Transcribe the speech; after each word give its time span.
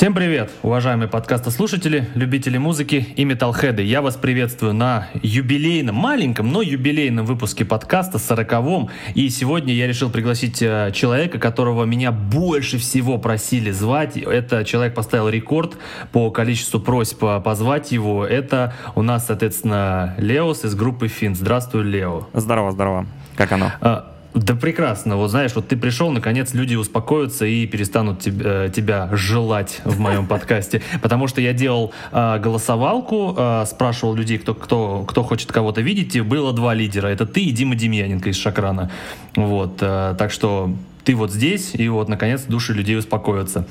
Всем 0.00 0.14
привет, 0.14 0.50
уважаемые 0.62 1.10
подкастослушатели, 1.10 2.08
любители 2.14 2.56
музыки 2.56 3.06
и 3.16 3.24
металлхеды. 3.26 3.82
Я 3.82 4.00
вас 4.00 4.16
приветствую 4.16 4.72
на 4.72 5.08
юбилейном, 5.22 5.94
маленьком, 5.94 6.50
но 6.50 6.62
юбилейном 6.62 7.26
выпуске 7.26 7.66
подкаста, 7.66 8.18
сороковом. 8.18 8.88
И 9.14 9.28
сегодня 9.28 9.74
я 9.74 9.86
решил 9.86 10.08
пригласить 10.08 10.62
э, 10.62 10.90
человека, 10.94 11.38
которого 11.38 11.84
меня 11.84 12.12
больше 12.12 12.78
всего 12.78 13.18
просили 13.18 13.72
звать. 13.72 14.16
Это 14.16 14.64
человек 14.64 14.94
поставил 14.94 15.28
рекорд 15.28 15.76
по 16.12 16.30
количеству 16.30 16.80
просьб 16.80 17.22
э, 17.22 17.42
позвать 17.44 17.92
его. 17.92 18.24
Это 18.24 18.72
у 18.94 19.02
нас, 19.02 19.26
соответственно, 19.26 20.14
Леос 20.16 20.64
из 20.64 20.74
группы 20.74 21.08
Фин. 21.08 21.34
Здравствуй, 21.34 21.84
Лео. 21.84 22.26
Здорово, 22.32 22.72
здорово. 22.72 23.06
Как 23.36 23.52
оно? 23.52 23.70
А, 23.82 24.10
да 24.34 24.54
прекрасно. 24.54 25.16
Вот 25.16 25.30
знаешь, 25.30 25.52
вот 25.54 25.68
ты 25.68 25.76
пришел, 25.76 26.10
наконец 26.10 26.54
люди 26.54 26.76
успокоятся 26.76 27.46
и 27.46 27.66
перестанут 27.66 28.20
тебя, 28.20 28.66
э, 28.66 28.70
тебя 28.74 29.08
желать 29.12 29.80
в 29.84 29.98
моем 29.98 30.26
подкасте. 30.28 30.82
Потому 31.02 31.26
что 31.26 31.40
я 31.40 31.52
делал 31.52 31.92
э, 32.12 32.38
голосовалку, 32.38 33.34
э, 33.36 33.64
спрашивал 33.66 34.14
людей, 34.14 34.38
кто, 34.38 34.54
кто, 34.54 35.04
кто 35.04 35.22
хочет 35.24 35.50
кого-то 35.50 35.80
видеть, 35.80 36.14
и 36.14 36.20
было 36.20 36.52
два 36.52 36.74
лидера. 36.74 37.08
Это 37.08 37.26
ты 37.26 37.40
и 37.40 37.50
Дима 37.50 37.74
Демьяненко 37.74 38.28
из 38.28 38.36
Шакрана. 38.36 38.90
Вот, 39.34 39.78
э, 39.80 40.14
так 40.16 40.30
что 40.30 40.74
ты 41.04 41.14
вот 41.14 41.32
здесь, 41.32 41.72
и 41.74 41.88
вот, 41.88 42.08
наконец, 42.08 42.42
души 42.42 42.72
людей 42.72 42.96
успокоятся. 42.98 43.66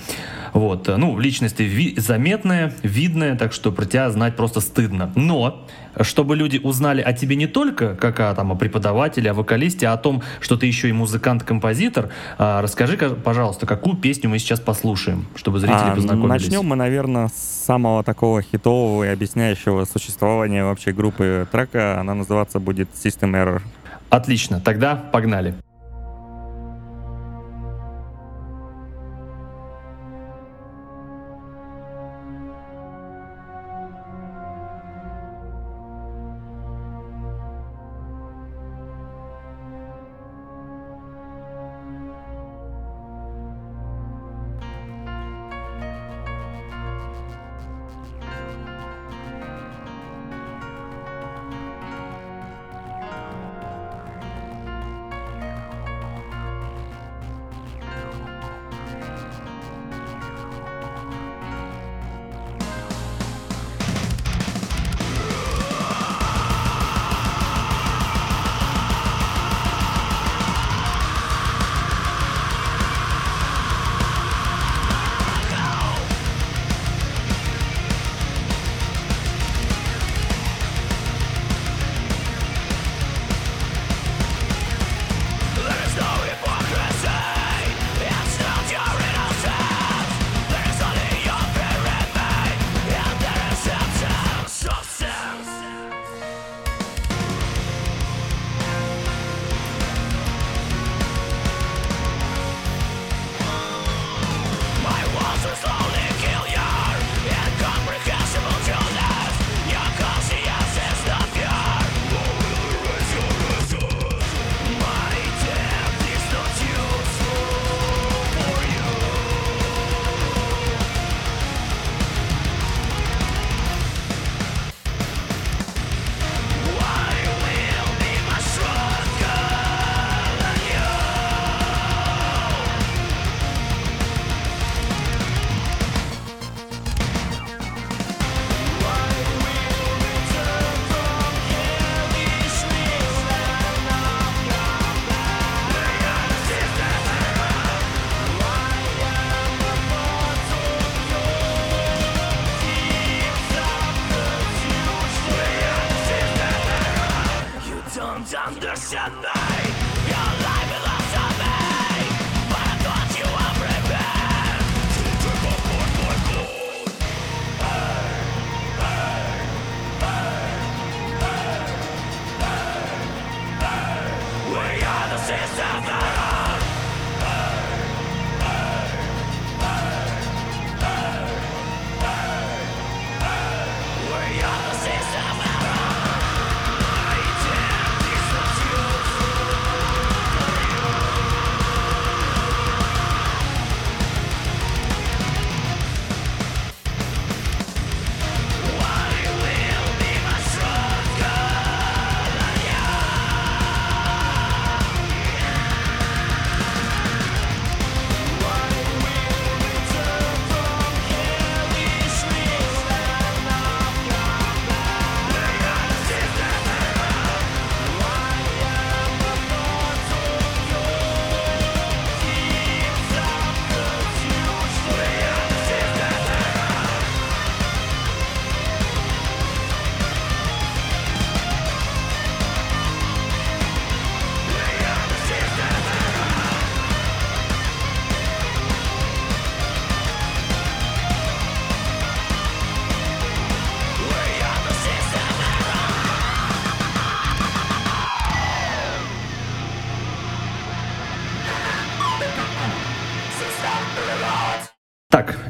Вот, 0.54 0.88
ну, 0.88 1.20
личность 1.20 1.58
ты 1.58 1.64
ви- 1.64 1.96
заметная, 1.98 2.74
видная, 2.84 3.36
так 3.36 3.54
что 3.54 3.72
про 3.72 3.86
тебя 3.86 4.10
знать 4.10 4.36
просто 4.36 4.62
стыдно. 4.62 5.12
Но, 5.16 5.66
чтобы 6.02 6.36
люди 6.36 6.60
узнали 6.62 7.02
о 7.02 7.14
тебе 7.14 7.36
не 7.36 7.48
только 7.48 7.96
как 7.96 8.20
о, 8.20 8.34
там, 8.34 8.52
о 8.52 8.55
преподавателе, 8.55 9.32
о 9.32 9.34
вокалисте, 9.34 9.88
а 9.88 9.94
о 9.94 9.98
том, 9.98 10.24
что 10.40 10.58
ты 10.58 10.66
еще 10.66 10.90
и 10.90 10.92
музыкант-композитор, 10.92 12.10
а, 12.38 12.62
расскажи, 12.62 12.98
пожалуйста, 12.98 13.66
какую 13.66 13.96
песню 13.98 14.30
мы 14.30 14.40
сейчас 14.40 14.60
послушаем, 14.60 15.27
чтобы 15.36 15.60
зрители 15.60 15.77
а, 15.77 15.96
познакомились. 15.96 16.44
Начнем 16.44 16.66
мы, 16.66 16.76
наверное, 16.76 17.27
с 17.27 17.66
самого 17.66 18.04
такого 18.04 18.41
хитового 18.41 19.04
и 19.04 19.08
объясняющего 19.08 19.86
существование 19.86 20.64
вообще 20.64 20.91
группы 20.91 21.48
трека. 21.52 21.99
Она 21.99 22.16
называться 22.16 22.60
будет 22.60 22.90
System 22.93 23.32
Error. 23.34 23.62
Отлично, 24.10 24.60
тогда 24.60 24.96
погнали. 24.96 25.54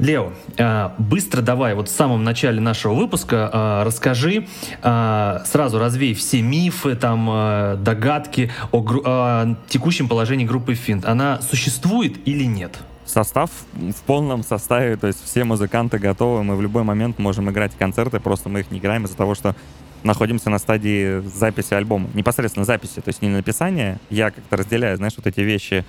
Лео, 0.10 0.32
э, 0.58 0.90
быстро 0.98 1.44
давай, 1.44 1.76
вот 1.76 1.88
в 1.88 1.92
самом 1.92 2.24
начале 2.24 2.60
нашего 2.60 2.96
выпуска 2.96 3.50
э, 3.54 3.84
расскажи, 3.86 4.48
э, 4.82 5.40
сразу 5.46 5.78
развей 5.78 6.16
все 6.16 6.42
мифы, 6.42 6.96
там, 6.96 7.84
догадки 7.84 8.52
о, 8.72 8.84
о 9.06 9.56
текущем 9.68 10.08
положении 10.08 10.46
группы 10.46 10.74
Финт. 10.74 11.06
Она 11.06 11.40
существует 11.42 12.28
или 12.28 12.44
нет? 12.44 12.80
Состав 13.06 13.52
в 13.74 14.02
полном 14.08 14.44
составе, 14.44 14.98
то 14.98 15.06
есть 15.06 15.24
все 15.24 15.44
музыканты 15.44 16.00
готовы, 16.00 16.44
мы 16.44 16.56
в 16.56 16.62
любой 16.62 16.84
момент 16.84 17.20
можем 17.20 17.50
играть 17.52 17.74
концерты, 17.78 18.20
просто 18.20 18.50
мы 18.50 18.62
их 18.62 18.72
не 18.72 18.80
играем 18.80 19.06
из-за 19.06 19.16
того, 19.16 19.36
что 19.36 19.56
находимся 20.02 20.50
на 20.50 20.58
стадии 20.58 21.20
записи 21.22 21.76
альбома. 21.76 22.10
Непосредственно 22.16 22.66
записи, 22.66 22.96
то 22.96 23.10
есть 23.10 23.22
не 23.22 23.30
написания. 23.30 24.00
Я 24.10 24.32
как-то 24.32 24.58
разделяю, 24.58 24.98
знаешь, 24.98 25.14
вот 25.18 25.28
эти 25.28 25.42
вещи 25.42 25.86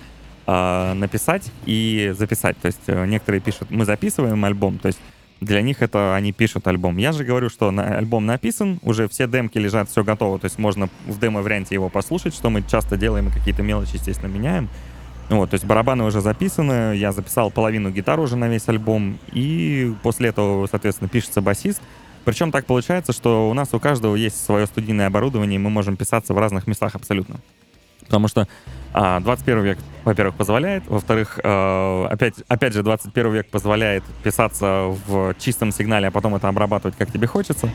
э, 0.47 0.93
написать 0.93 1.51
и 1.65 2.13
записать. 2.17 2.57
То 2.57 2.67
есть 2.67 2.81
э, 2.87 3.05
некоторые 3.05 3.41
пишут, 3.41 3.69
мы 3.69 3.85
записываем 3.85 4.43
альбом, 4.45 4.77
то 4.79 4.87
есть 4.87 4.99
для 5.41 5.61
них 5.61 5.81
это 5.81 6.15
они 6.15 6.31
пишут 6.31 6.67
альбом. 6.67 6.97
Я 6.97 7.11
же 7.11 7.23
говорю, 7.23 7.49
что 7.49 7.71
на, 7.71 7.97
альбом 7.97 8.25
написан, 8.25 8.79
уже 8.83 9.07
все 9.07 9.27
демки 9.27 9.57
лежат, 9.57 9.89
все 9.89 10.03
готово, 10.03 10.39
то 10.39 10.45
есть 10.45 10.59
можно 10.59 10.87
в 11.07 11.19
демо-варианте 11.19 11.75
его 11.75 11.89
послушать, 11.89 12.35
что 12.35 12.49
мы 12.49 12.61
часто 12.61 12.95
делаем, 12.95 13.31
какие-то 13.31 13.63
мелочи, 13.63 13.95
естественно, 13.95 14.31
меняем. 14.31 14.69
Вот, 15.29 15.49
то 15.51 15.55
есть 15.55 15.65
барабаны 15.65 16.03
уже 16.03 16.21
записаны, 16.21 16.95
я 16.95 17.11
записал 17.13 17.51
половину 17.51 17.89
гитар 17.89 18.19
уже 18.19 18.35
на 18.35 18.49
весь 18.49 18.67
альбом, 18.67 19.17
и 19.31 19.93
после 20.03 20.29
этого, 20.29 20.67
соответственно, 20.67 21.09
пишется 21.09 21.41
басист. 21.41 21.81
Причем 22.25 22.51
так 22.51 22.65
получается, 22.65 23.13
что 23.13 23.49
у 23.49 23.53
нас 23.53 23.73
у 23.73 23.79
каждого 23.79 24.15
есть 24.15 24.43
свое 24.43 24.67
студийное 24.67 25.07
оборудование, 25.07 25.55
и 25.55 25.59
мы 25.59 25.69
можем 25.69 25.95
писаться 25.95 26.33
в 26.33 26.37
разных 26.37 26.67
местах 26.67 26.95
абсолютно. 26.95 27.39
Потому 28.05 28.27
что 28.27 28.47
а, 28.93 29.19
21 29.21 29.63
век, 29.63 29.77
во-первых, 30.03 30.35
позволяет, 30.35 30.85
во-вторых, 30.87 31.39
э, 31.41 32.07
опять, 32.09 32.35
опять 32.47 32.73
же, 32.73 32.83
21 32.83 33.31
век 33.31 33.49
позволяет 33.49 34.03
писаться 34.23 34.93
в 35.07 35.33
чистом 35.39 35.71
сигнале, 35.71 36.07
а 36.07 36.11
потом 36.11 36.35
это 36.35 36.49
обрабатывать, 36.49 36.97
как 36.97 37.11
тебе 37.11 37.27
хочется. 37.27 37.69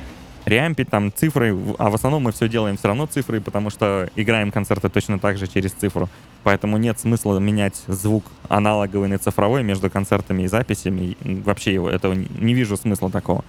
Реампить 0.44 0.90
там 0.90 1.12
цифры, 1.12 1.56
а 1.78 1.90
в 1.90 1.94
основном 1.94 2.22
мы 2.22 2.32
все 2.32 2.48
делаем 2.48 2.76
все 2.76 2.86
равно 2.86 3.06
цифрой, 3.06 3.40
потому 3.40 3.68
что 3.68 4.08
играем 4.14 4.52
концерты 4.52 4.88
точно 4.88 5.18
так 5.18 5.38
же 5.38 5.48
через 5.48 5.72
цифру. 5.72 6.08
Поэтому 6.44 6.76
нет 6.76 7.00
смысла 7.00 7.38
менять 7.38 7.82
звук 7.88 8.24
аналоговый 8.48 9.08
на 9.08 9.18
цифровой 9.18 9.64
между 9.64 9.90
концертами 9.90 10.44
и 10.44 10.46
записями. 10.46 11.16
Вообще 11.20 11.74
его, 11.74 11.90
этого 11.90 12.12
не 12.12 12.54
вижу 12.54 12.76
смысла 12.76 13.10
такого. 13.10 13.44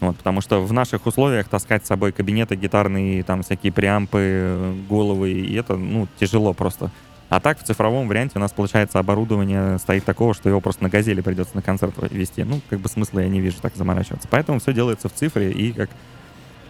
Вот, 0.00 0.16
потому 0.16 0.40
что 0.40 0.60
в 0.60 0.72
наших 0.72 1.06
условиях 1.06 1.48
таскать 1.48 1.84
с 1.84 1.88
собой 1.88 2.12
кабинеты 2.12 2.54
гитарные, 2.54 3.24
там 3.24 3.42
всякие 3.42 3.72
преампы, 3.72 4.76
головы, 4.88 5.32
и 5.32 5.54
это, 5.54 5.76
ну, 5.76 6.06
тяжело 6.20 6.52
просто. 6.52 6.90
А 7.28 7.40
так 7.40 7.58
в 7.58 7.62
цифровом 7.62 8.08
варианте 8.08 8.34
у 8.36 8.40
нас, 8.40 8.52
получается, 8.52 8.98
оборудование 8.98 9.78
стоит 9.78 10.04
такого, 10.04 10.32
что 10.34 10.48
его 10.48 10.60
просто 10.60 10.84
на 10.84 10.88
газели 10.88 11.20
придется 11.20 11.56
на 11.56 11.62
концерт 11.62 11.94
вести. 12.10 12.42
Ну, 12.44 12.60
как 12.70 12.80
бы 12.80 12.88
смысла 12.88 13.20
я 13.20 13.28
не 13.28 13.40
вижу 13.40 13.56
так 13.60 13.74
заморачиваться. 13.76 14.28
Поэтому 14.30 14.60
все 14.60 14.72
делается 14.72 15.08
в 15.08 15.12
цифре, 15.12 15.50
и 15.50 15.72
как, 15.72 15.90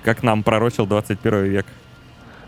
как 0.02 0.22
нам 0.22 0.42
пророчил 0.42 0.86
21 0.86 1.44
век. 1.44 1.66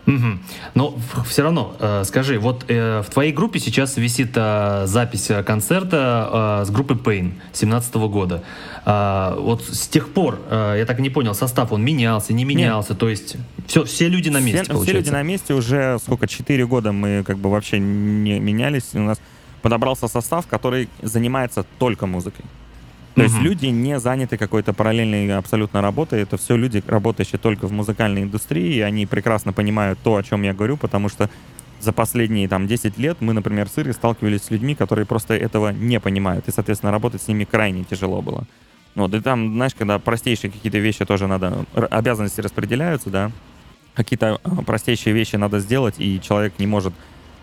Угу. 0.07 0.39
Но 0.73 0.95
все 1.27 1.43
равно, 1.43 1.75
э, 1.79 2.03
скажи, 2.05 2.39
вот 2.39 2.65
э, 2.67 3.01
в 3.01 3.09
твоей 3.11 3.31
группе 3.31 3.59
сейчас 3.59 3.97
висит 3.97 4.31
э, 4.35 4.83
запись 4.87 5.29
концерта 5.45 6.61
э, 6.61 6.65
с 6.65 6.71
группы 6.71 6.95
Pain 6.95 7.33
17 7.53 7.95
года. 7.95 8.43
Э, 8.85 9.35
вот 9.37 9.63
с 9.63 9.87
тех 9.87 10.09
пор, 10.13 10.39
э, 10.49 10.75
я 10.79 10.85
так 10.85 10.99
и 10.99 11.01
не 11.01 11.09
понял, 11.09 11.35
состав 11.35 11.71
он 11.71 11.83
менялся, 11.83 12.33
не 12.33 12.45
менялся, 12.45 12.93
Нет. 12.93 12.99
то 12.99 13.09
есть 13.09 13.35
все, 13.67 13.83
все 13.83 14.07
люди 14.07 14.29
на 14.29 14.39
месте, 14.39 14.63
все, 14.63 14.81
все 14.81 14.93
люди 14.93 15.09
на 15.09 15.23
месте, 15.23 15.53
уже 15.53 15.97
сколько, 15.99 16.27
4 16.27 16.65
года 16.65 16.91
мы 16.91 17.23
как 17.23 17.37
бы 17.37 17.51
вообще 17.51 17.79
не 17.79 18.39
менялись, 18.39 18.89
у 18.93 18.99
нас 18.99 19.19
подобрался 19.61 20.07
состав, 20.07 20.47
который 20.47 20.89
занимается 21.01 21.65
только 21.77 22.07
музыкой. 22.07 22.45
То 23.15 23.23
есть 23.23 23.39
люди 23.39 23.65
не 23.65 23.99
заняты 23.99 24.37
какой-то 24.37 24.73
параллельной 24.73 25.37
абсолютно 25.37 25.81
работой. 25.81 26.21
Это 26.21 26.37
все 26.37 26.55
люди, 26.55 26.81
работающие 26.87 27.39
только 27.39 27.67
в 27.67 27.71
музыкальной 27.71 28.23
индустрии, 28.23 28.75
и 28.75 28.81
они 28.81 29.05
прекрасно 29.05 29.51
понимают 29.53 29.99
то, 30.01 30.15
о 30.15 30.23
чем 30.23 30.43
я 30.43 30.53
говорю, 30.53 30.77
потому 30.77 31.09
что 31.09 31.29
за 31.81 31.91
последние 31.91 32.47
там 32.47 32.67
10 32.67 32.97
лет 32.97 33.17
мы, 33.19 33.33
например, 33.33 33.67
с 33.67 33.77
Ирой 33.77 33.93
сталкивались 33.93 34.43
с 34.43 34.51
людьми, 34.51 34.75
которые 34.75 35.05
просто 35.05 35.33
этого 35.33 35.71
не 35.71 35.99
понимают, 35.99 36.47
и, 36.47 36.51
соответственно, 36.51 36.91
работать 36.91 37.21
с 37.21 37.27
ними 37.27 37.43
крайне 37.43 37.83
тяжело 37.83 38.21
было. 38.21 38.45
Вот, 38.95 39.13
и 39.13 39.19
там, 39.19 39.53
знаешь, 39.53 39.73
когда 39.73 39.99
простейшие 39.99 40.51
какие-то 40.51 40.77
вещи 40.77 41.05
тоже 41.05 41.27
надо, 41.27 41.65
обязанности 41.73 42.41
распределяются, 42.41 43.09
да, 43.09 43.31
какие-то 43.93 44.39
а, 44.43 44.63
простейшие 44.63 45.13
вещи 45.13 45.37
надо 45.37 45.59
сделать, 45.59 45.95
и 45.97 46.19
человек 46.21 46.53
не 46.59 46.67
может 46.67 46.93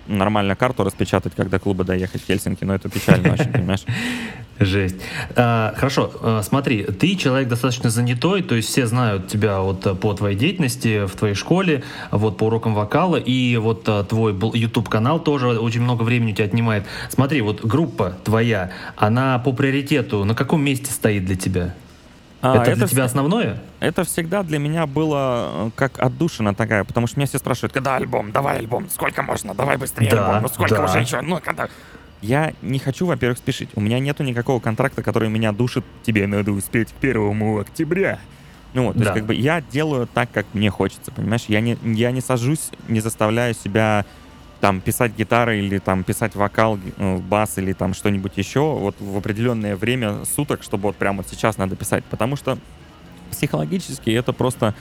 нормально 0.08 0.56
карту 0.56 0.84
распечатать, 0.84 1.34
когда 1.37 1.58
клуба 1.58 1.84
доехать 1.84 2.22
в 2.22 2.26
Хельсинки, 2.26 2.64
но 2.64 2.75
это 2.75 2.88
печально 2.88 3.34
очень, 3.34 3.52
понимаешь? 3.52 3.84
Жесть. 4.58 4.96
А, 5.37 5.72
хорошо, 5.76 6.10
а, 6.20 6.43
смотри, 6.43 6.82
ты 6.82 7.14
человек 7.14 7.49
достаточно 7.49 7.90
занятой, 7.90 8.43
то 8.43 8.56
есть 8.56 8.69
все 8.69 8.87
знают 8.87 9.28
тебя 9.28 9.60
вот 9.60 9.87
э, 9.87 9.94
по 9.94 10.14
твоей 10.14 10.37
деятельности 10.37 11.06
в 11.06 11.14
твоей 11.14 11.34
школе, 11.34 11.84
вот 12.10 12.38
по 12.38 12.44
урокам 12.44 12.75
вокала, 12.75 13.16
и 13.16 13.56
вот 13.56 13.88
а, 13.88 14.02
твой 14.02 14.32
YouTube-канал 14.55 15.20
тоже 15.20 15.60
очень 15.60 15.82
много 15.82 16.02
времени 16.02 16.32
у 16.32 16.34
тебя 16.34 16.46
отнимает. 16.46 16.87
Смотри, 17.08 17.40
вот 17.40 17.64
группа 17.64 18.16
твоя, 18.25 18.72
она 18.96 19.38
по 19.38 19.52
приоритету 19.52 20.25
на 20.25 20.34
каком 20.34 20.62
месте 20.62 20.90
стоит 20.90 21.25
для 21.25 21.37
тебя? 21.37 21.75
А, 22.40 22.62
это, 22.62 22.70
это 22.70 22.81
для 22.81 22.87
тебя 22.87 23.05
основное? 23.05 23.58
Это 23.81 24.05
всегда 24.05 24.43
для 24.43 24.58
меня 24.58 24.87
было 24.87 25.50
э, 25.52 25.70
как 25.75 25.99
отдушина 25.99 26.55
такая, 26.55 26.85
потому 26.85 27.06
что 27.06 27.19
меня 27.19 27.26
все 27.26 27.38
спрашивают, 27.38 27.73
когда 27.73 27.96
альбом, 27.96 28.31
давай 28.31 28.58
альбом, 28.58 28.88
сколько 28.90 29.23
можно, 29.23 29.55
давай 29.55 29.76
быстрее 29.76 30.11
да, 30.11 30.26
альбом, 30.26 30.43
ну 30.43 30.49
сколько 30.49 30.76
да. 30.76 30.85
уже 30.85 30.99
еще, 31.00 31.20
ну 31.20 31.40
когда... 31.40 31.69
Я 32.20 32.52
не 32.62 32.81
хочу, 32.81 33.06
во-первых, 33.06 33.38
спешить. 33.38 33.70
У 33.76 33.81
меня 33.81 34.00
нету 34.00 34.25
никакого 34.25 34.58
контракта, 34.58 35.05
который 35.05 35.29
меня 35.29 35.52
душит. 35.52 35.85
Тебе 36.02 36.26
надо 36.26 36.50
успеть 36.50 36.88
к 36.88 36.94
первому 36.94 37.61
октября. 37.61 38.19
Ну 38.75 38.87
вот, 38.87 38.94
то 38.94 38.99
да. 38.99 39.05
есть 39.05 39.14
как 39.14 39.25
бы 39.26 39.35
я 39.35 39.61
делаю 39.61 40.08
так, 40.12 40.31
как 40.32 40.46
мне 40.52 40.69
хочется, 40.69 41.12
понимаешь? 41.12 41.44
Я 41.46 41.61
не, 41.61 41.79
я 41.85 42.11
не 42.11 42.20
сажусь, 42.20 42.70
не 42.88 43.00
заставляю 43.00 43.55
себя 43.55 44.05
там 44.60 44.81
писать 44.81 45.12
гитары 45.16 45.60
или 45.60 45.78
там 45.78 46.05
писать 46.05 46.34
вокал, 46.34 46.78
э, 46.96 47.19
бас 47.19 47.58
или 47.58 47.72
там 47.72 47.94
что-нибудь 47.94 48.32
еще 48.37 48.60
вот 48.60 48.96
в 48.99 49.16
определенное 49.16 49.76
время 49.76 50.25
суток, 50.25 50.62
чтобы 50.62 50.84
вот 50.84 50.96
прямо 50.96 51.19
вот 51.19 51.28
сейчас 51.28 51.58
надо 51.58 51.76
писать, 51.76 52.05
потому 52.05 52.37
что 52.37 52.58
психологически 53.31 54.10
это 54.10 54.32
просто 54.32 54.75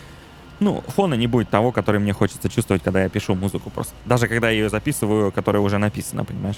ну, 0.60 0.84
фона 0.88 1.14
не 1.14 1.28
будет 1.28 1.50
того, 1.50 1.72
который 1.72 2.00
мне 2.00 2.14
хочется 2.14 2.50
чувствовать, 2.50 2.82
когда 2.82 3.04
я 3.04 3.10
пишу 3.10 3.36
музыку 3.36 3.70
просто. 3.70 3.94
Даже 4.06 4.28
когда 4.28 4.50
я 4.50 4.64
ее 4.64 4.70
записываю, 4.70 5.32
которая 5.32 5.62
уже 5.62 5.78
написана, 5.78 6.26
понимаешь? 6.26 6.58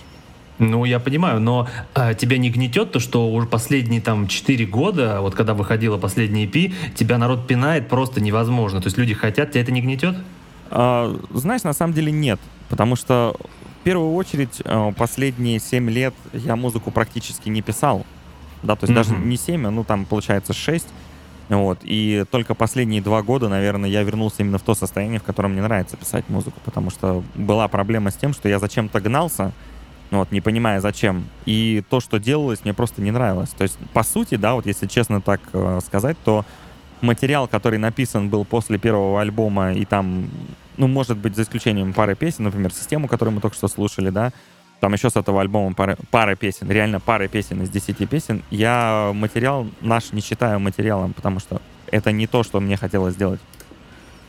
Ну, 0.58 0.86
я 0.86 1.00
понимаю, 1.00 1.40
но 1.40 1.68
а, 1.94 2.14
тебя 2.14 2.38
не 2.38 2.50
гнетет 2.50 2.92
то, 2.92 3.00
что 3.00 3.30
уже 3.32 3.48
последние 3.48 4.02
там 4.02 4.28
4 4.28 4.66
года, 4.66 5.22
вот 5.22 5.34
когда 5.34 5.54
выходила 5.54 5.98
последняя 5.98 6.46
EP, 6.46 6.74
тебя 6.96 7.18
народ 7.18 7.48
пинает 7.48 7.88
просто 7.88 8.22
невозможно. 8.22 8.82
То 8.82 8.88
есть 8.88 8.98
люди 8.98 9.14
хотят, 9.14 9.52
тебя 9.52 9.62
это 9.62 9.72
не 9.72 9.82
гнетет? 9.82 10.16
А, 10.70 11.18
знаешь, 11.34 11.64
на 11.64 11.74
самом 11.74 11.94
деле 11.94 12.12
нет. 12.12 12.40
Потому 12.70 12.96
что 12.96 13.36
в 13.82 13.84
первую 13.84 14.14
очередь 14.14 14.62
э, 14.64 14.94
последние 14.98 15.60
7 15.60 15.90
лет 15.90 16.14
я 16.34 16.56
музыку 16.56 16.92
практически 16.92 17.50
не 17.50 17.62
писал. 17.62 18.06
Да, 18.62 18.76
то 18.76 18.86
есть 18.86 18.92
mm-hmm. 18.92 19.14
даже 19.14 19.16
не 19.16 19.38
7, 19.38 19.68
а 19.68 19.72
ну 19.72 19.84
там 19.84 20.06
получается 20.06 20.54
6. 20.54 20.86
Вот. 21.50 21.80
И 21.82 22.26
только 22.30 22.54
последние 22.54 23.02
два 23.02 23.24
года, 23.24 23.50
наверное, 23.50 23.90
я 23.90 24.04
вернулся 24.04 24.44
именно 24.44 24.60
в 24.60 24.62
то 24.62 24.76
состояние, 24.76 25.20
в 25.20 25.24
котором 25.24 25.54
мне 25.54 25.62
нравится 25.62 25.98
писать 25.98 26.30
музыку. 26.30 26.60
Потому 26.64 26.92
что 26.92 27.24
была 27.36 27.68
проблема 27.68 28.12
с 28.12 28.16
тем, 28.16 28.34
что 28.34 28.48
я 28.48 28.60
зачем-то 28.60 29.02
гнался, 29.02 29.52
вот, 30.12 30.32
не 30.32 30.42
понимая 30.42 30.80
зачем. 30.80 31.26
И 31.46 31.84
то, 31.90 32.00
что 32.00 32.20
делалось, 32.20 32.64
мне 32.64 32.74
просто 32.74 33.02
не 33.02 33.12
нравилось. 33.12 33.50
То 33.50 33.64
есть, 33.64 33.78
по 33.94 34.04
сути, 34.04 34.36
да, 34.36 34.54
вот 34.54 34.68
если 34.68 34.86
честно 34.86 35.22
так 35.22 35.42
э, 35.54 35.80
сказать, 35.86 36.18
то 36.24 36.46
материал, 37.02 37.48
который 37.48 37.80
написан 37.80 38.30
был 38.30 38.46
после 38.46 38.78
первого 38.78 39.22
альбома, 39.22 39.74
и 39.74 39.86
там, 39.86 40.30
ну, 40.80 40.88
может 40.88 41.18
быть, 41.18 41.36
за 41.36 41.44
исключением 41.44 41.94
пары 41.94 42.16
песен, 42.16 42.46
например, 42.46 42.74
систему, 42.74 43.08
которую 43.08 43.36
мы 43.36 43.42
только 43.42 43.56
что 43.56 43.68
слушали, 43.68 44.10
да, 44.10 44.32
там 44.80 44.94
еще 44.94 45.10
с 45.10 45.18
этого 45.18 45.42
альбома 45.42 45.76
пара, 45.76 45.98
пара 46.10 46.36
песен, 46.36 46.72
реально 46.72 47.02
пара 47.02 47.28
песен 47.28 47.62
из 47.62 47.70
десяти 47.70 48.06
песен. 48.06 48.44
Я 48.50 49.12
материал 49.14 49.68
наш 49.82 50.14
не 50.14 50.22
считаю 50.22 50.60
материалом, 50.60 51.14
потому 51.14 51.40
что 51.40 51.62
это 51.92 52.14
не 52.14 52.28
то, 52.28 52.44
что 52.44 52.62
мне 52.62 52.78
хотелось 52.78 53.16
сделать. 53.16 53.42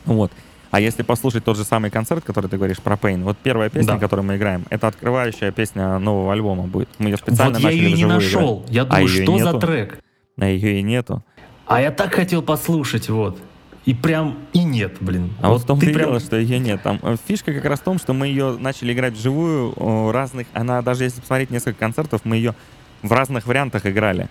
Вот. 0.03 0.31
А 0.71 0.81
если 0.81 1.03
послушать 1.03 1.45
тот 1.45 1.55
же 1.55 1.63
самый 1.63 1.89
концерт, 1.89 2.23
который 2.25 2.49
ты 2.49 2.57
говоришь 2.57 2.79
про 2.79 2.95
Pain, 2.95 3.23
вот 3.23 3.37
первая 3.37 3.69
песня, 3.69 3.93
да. 3.93 3.99
которую 3.99 4.25
мы 4.25 4.35
играем, 4.35 4.65
это 4.69 4.87
открывающая 4.87 5.51
песня 5.51 5.99
нового 5.99 6.33
альбома 6.33 6.63
будет. 6.63 6.89
Мы 6.97 7.09
ее 7.09 7.17
специально 7.17 7.53
вот 7.53 7.63
начали 7.63 7.79
я 7.79 7.87
ее 7.87 7.97
не 7.97 8.05
нашел. 8.05 8.59
Играть. 8.59 8.71
Я 8.75 8.85
думаю, 8.85 9.05
а 9.05 9.07
что 9.07 9.37
за 9.37 9.59
трек? 9.59 9.99
А 10.37 10.45
ее 10.45 10.79
и 10.79 10.81
нету. 10.81 11.23
А 11.65 11.81
я 11.81 11.91
так 11.91 12.13
хотел 12.13 12.41
послушать, 12.41 13.09
вот. 13.09 13.37
И 13.85 13.95
прям 13.95 14.37
и 14.53 14.63
нет, 14.63 14.97
блин. 14.99 15.33
А 15.41 15.49
вот, 15.49 15.53
вот 15.53 15.63
в 15.63 15.65
том 15.65 15.79
ты 15.79 15.87
прям... 15.87 16.09
дело, 16.09 16.19
что 16.19 16.37
ее 16.37 16.59
нет. 16.59 16.83
Там 16.83 16.99
э, 17.01 17.15
фишка 17.27 17.53
как 17.53 17.65
раз 17.65 17.79
в 17.79 17.83
том, 17.83 17.97
что 17.97 18.13
мы 18.13 18.27
ее 18.27 18.57
начали 18.59 18.93
играть 18.93 19.13
вживую 19.13 20.11
разных. 20.11 20.47
Она 20.53 20.81
даже 20.81 21.05
если 21.05 21.21
посмотреть 21.21 21.49
несколько 21.49 21.79
концертов, 21.79 22.21
мы 22.23 22.35
ее 22.35 22.53
в 23.01 23.11
разных 23.11 23.47
вариантах 23.47 23.85
играли. 23.87 24.29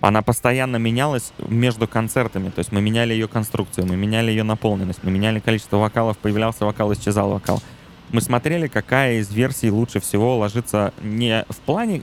Она 0.00 0.22
постоянно 0.22 0.76
менялась 0.76 1.32
между 1.48 1.86
концертами. 1.86 2.50
То 2.50 2.60
есть 2.60 2.72
мы 2.72 2.80
меняли 2.80 3.12
ее 3.12 3.28
конструкцию, 3.28 3.86
мы 3.86 3.96
меняли 3.96 4.30
ее 4.30 4.42
наполненность, 4.42 5.00
мы 5.02 5.10
меняли 5.10 5.38
количество 5.38 5.76
вокалов, 5.76 6.18
появлялся 6.18 6.64
вокал, 6.64 6.92
исчезал 6.92 7.30
вокал. 7.30 7.62
Мы 8.10 8.20
смотрели, 8.20 8.68
какая 8.68 9.18
из 9.18 9.30
версий 9.30 9.70
лучше 9.70 10.00
всего 10.00 10.38
ложится 10.38 10.92
не 11.02 11.44
в 11.48 11.56
плане, 11.56 12.02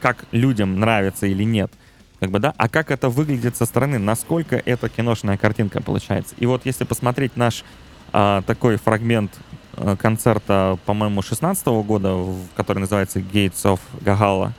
как 0.00 0.26
людям 0.30 0.78
нравится 0.78 1.26
или 1.26 1.44
нет, 1.44 1.72
как 2.20 2.30
бы, 2.30 2.38
да, 2.38 2.54
а 2.56 2.68
как 2.68 2.90
это 2.90 3.08
выглядит 3.08 3.56
со 3.56 3.66
стороны, 3.66 3.98
насколько 3.98 4.56
это 4.56 4.88
киношная 4.88 5.36
картинка 5.36 5.82
получается. 5.82 6.34
И 6.38 6.46
вот 6.46 6.62
если 6.64 6.84
посмотреть 6.84 7.36
наш 7.36 7.64
а, 8.12 8.42
такой 8.42 8.76
фрагмент 8.76 9.32
а, 9.74 9.96
концерта, 9.96 10.78
по-моему, 10.86 11.22
16 11.22 11.66
года, 11.66 12.16
который 12.54 12.78
называется 12.78 13.20
Gates 13.20 13.62
of 13.64 13.80
Gagala, 14.00 14.52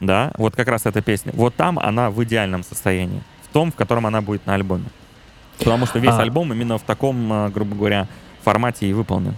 да, 0.00 0.32
вот 0.38 0.56
как 0.56 0.68
раз 0.68 0.86
эта 0.86 1.02
песня, 1.02 1.32
вот 1.34 1.54
там 1.54 1.78
она 1.78 2.10
в 2.10 2.22
идеальном 2.24 2.64
состоянии, 2.64 3.22
в 3.42 3.52
том, 3.52 3.70
в 3.70 3.74
котором 3.74 4.06
она 4.06 4.22
будет 4.22 4.46
на 4.46 4.54
альбоме. 4.54 4.86
Потому 5.58 5.86
что 5.86 5.98
весь 5.98 6.14
а... 6.14 6.20
альбом 6.20 6.52
именно 6.52 6.78
в 6.78 6.82
таком, 6.82 7.32
а, 7.32 7.48
грубо 7.50 7.76
говоря, 7.76 8.08
формате 8.42 8.86
и 8.86 8.92
выполнен. 8.92 9.34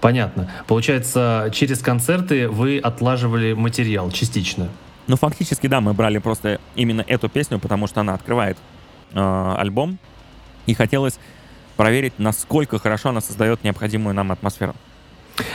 Понятно. 0.00 0.50
Получается, 0.66 1.50
через 1.52 1.80
концерты 1.80 2.48
вы 2.48 2.78
отлаживали 2.78 3.52
материал 3.52 4.10
частично. 4.10 4.68
Ну, 5.10 5.16
фактически, 5.16 5.66
да, 5.66 5.80
мы 5.80 5.92
брали 5.92 6.18
просто 6.18 6.60
именно 6.76 7.04
эту 7.04 7.28
песню, 7.28 7.58
потому 7.58 7.88
что 7.88 8.00
она 8.00 8.14
открывает 8.14 8.56
э, 9.12 9.54
альбом, 9.58 9.98
и 10.66 10.74
хотелось 10.74 11.18
проверить, 11.76 12.12
насколько 12.18 12.78
хорошо 12.78 13.08
она 13.08 13.20
создает 13.20 13.64
необходимую 13.64 14.14
нам 14.14 14.30
атмосферу. 14.30 14.72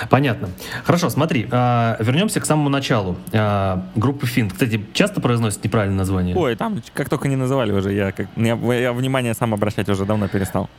Понятно. 0.10 0.50
Хорошо, 0.84 1.10
смотри, 1.10 1.48
э, 1.50 1.96
вернемся 2.00 2.42
к 2.42 2.46
самому 2.46 2.68
началу. 2.68 3.16
Э, 3.32 3.80
группы 3.96 4.28
Финт. 4.28 4.52
Кстати, 4.52 4.86
часто 4.92 5.22
произносят 5.22 5.64
неправильное 5.64 6.00
название? 6.00 6.36
Ой, 6.36 6.58
там 6.58 6.82
как 6.94 7.08
только 7.08 7.30
не 7.30 7.38
называли 7.38 7.72
уже, 7.72 7.94
я, 7.94 8.12
как, 8.12 8.28
я, 8.36 8.56
я 8.74 8.92
внимание 8.92 9.34
сам 9.34 9.54
обращать 9.54 9.88
уже 9.88 10.04
давно 10.04 10.28
перестал. 10.28 10.70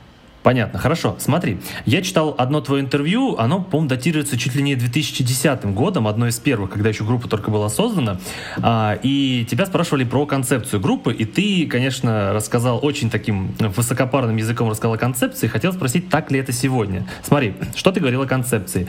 Понятно, 0.47 0.79
хорошо. 0.79 1.17
Смотри, 1.19 1.57
я 1.85 2.01
читал 2.01 2.33
одно 2.37 2.61
твое 2.61 2.81
интервью, 2.81 3.35
оно, 3.37 3.59
по-моему, 3.59 3.89
датируется 3.89 4.37
чуть 4.37 4.55
ли 4.55 4.63
не 4.63 4.77
2010 4.77 5.65
годом, 5.73 6.07
одно 6.07 6.25
из 6.25 6.39
первых, 6.39 6.69
когда 6.69 6.87
еще 6.87 7.03
группа 7.03 7.27
только 7.27 7.51
была 7.51 7.67
создана, 7.67 8.17
а, 8.61 8.97
и 9.03 9.45
тебя 9.51 9.65
спрашивали 9.65 10.05
про 10.05 10.25
концепцию 10.25 10.79
группы, 10.79 11.11
и 11.11 11.25
ты, 11.25 11.67
конечно, 11.67 12.31
рассказал 12.31 12.79
очень 12.81 13.09
таким 13.09 13.55
высокопарным 13.59 14.37
языком 14.37 14.69
рассказал 14.69 14.93
о 14.93 14.97
концепции, 14.97 15.47
хотел 15.47 15.73
спросить, 15.73 16.07
так 16.07 16.31
ли 16.31 16.39
это 16.39 16.53
сегодня. 16.53 17.05
Смотри, 17.23 17.53
что 17.75 17.91
ты 17.91 17.99
говорил 17.99 18.21
о 18.21 18.25
концепции? 18.25 18.87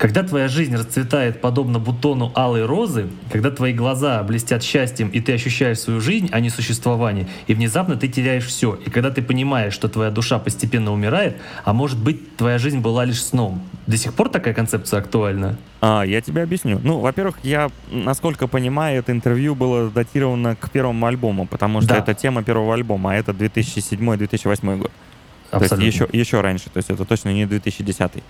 Когда 0.00 0.22
твоя 0.22 0.48
жизнь 0.48 0.74
расцветает 0.74 1.42
подобно 1.42 1.78
бутону 1.78 2.32
алой 2.34 2.64
розы, 2.64 3.10
когда 3.30 3.50
твои 3.50 3.74
глаза 3.74 4.22
блестят 4.22 4.62
счастьем, 4.62 5.08
и 5.08 5.20
ты 5.20 5.34
ощущаешь 5.34 5.78
свою 5.78 6.00
жизнь, 6.00 6.30
а 6.32 6.40
не 6.40 6.48
существование, 6.48 7.26
и 7.46 7.52
внезапно 7.52 7.96
ты 7.96 8.08
теряешь 8.08 8.46
все, 8.46 8.78
и 8.86 8.88
когда 8.88 9.10
ты 9.10 9.20
понимаешь, 9.20 9.74
что 9.74 9.90
твоя 9.90 10.10
душа 10.10 10.38
постепенно 10.38 10.90
умирает, 10.90 11.36
а 11.64 11.74
может 11.74 11.98
быть, 11.98 12.34
твоя 12.38 12.56
жизнь 12.56 12.78
была 12.78 13.04
лишь 13.04 13.22
сном. 13.22 13.62
До 13.86 13.98
сих 13.98 14.14
пор 14.14 14.30
такая 14.30 14.54
концепция 14.54 15.00
актуальна? 15.00 15.58
А, 15.82 16.02
я 16.02 16.22
тебе 16.22 16.44
объясню. 16.44 16.80
Ну, 16.82 17.00
во-первых, 17.00 17.36
я, 17.42 17.70
насколько 17.90 18.46
понимаю, 18.46 19.00
это 19.00 19.12
интервью 19.12 19.54
было 19.54 19.90
датировано 19.90 20.56
к 20.56 20.70
первому 20.70 21.04
альбому, 21.04 21.46
потому 21.46 21.82
что 21.82 21.90
да. 21.90 21.98
это 21.98 22.14
тема 22.14 22.42
первого 22.42 22.72
альбома, 22.72 23.12
а 23.12 23.16
это 23.16 23.32
2007-2008 23.32 24.78
год. 24.78 24.90
Абсолютно. 25.50 25.76
То 25.76 25.84
есть 25.84 25.94
еще, 25.94 26.08
еще 26.10 26.40
раньше, 26.40 26.70
то 26.70 26.78
есть 26.78 26.88
это 26.88 27.04
точно 27.04 27.34
не 27.34 27.44
2010. 27.44 28.22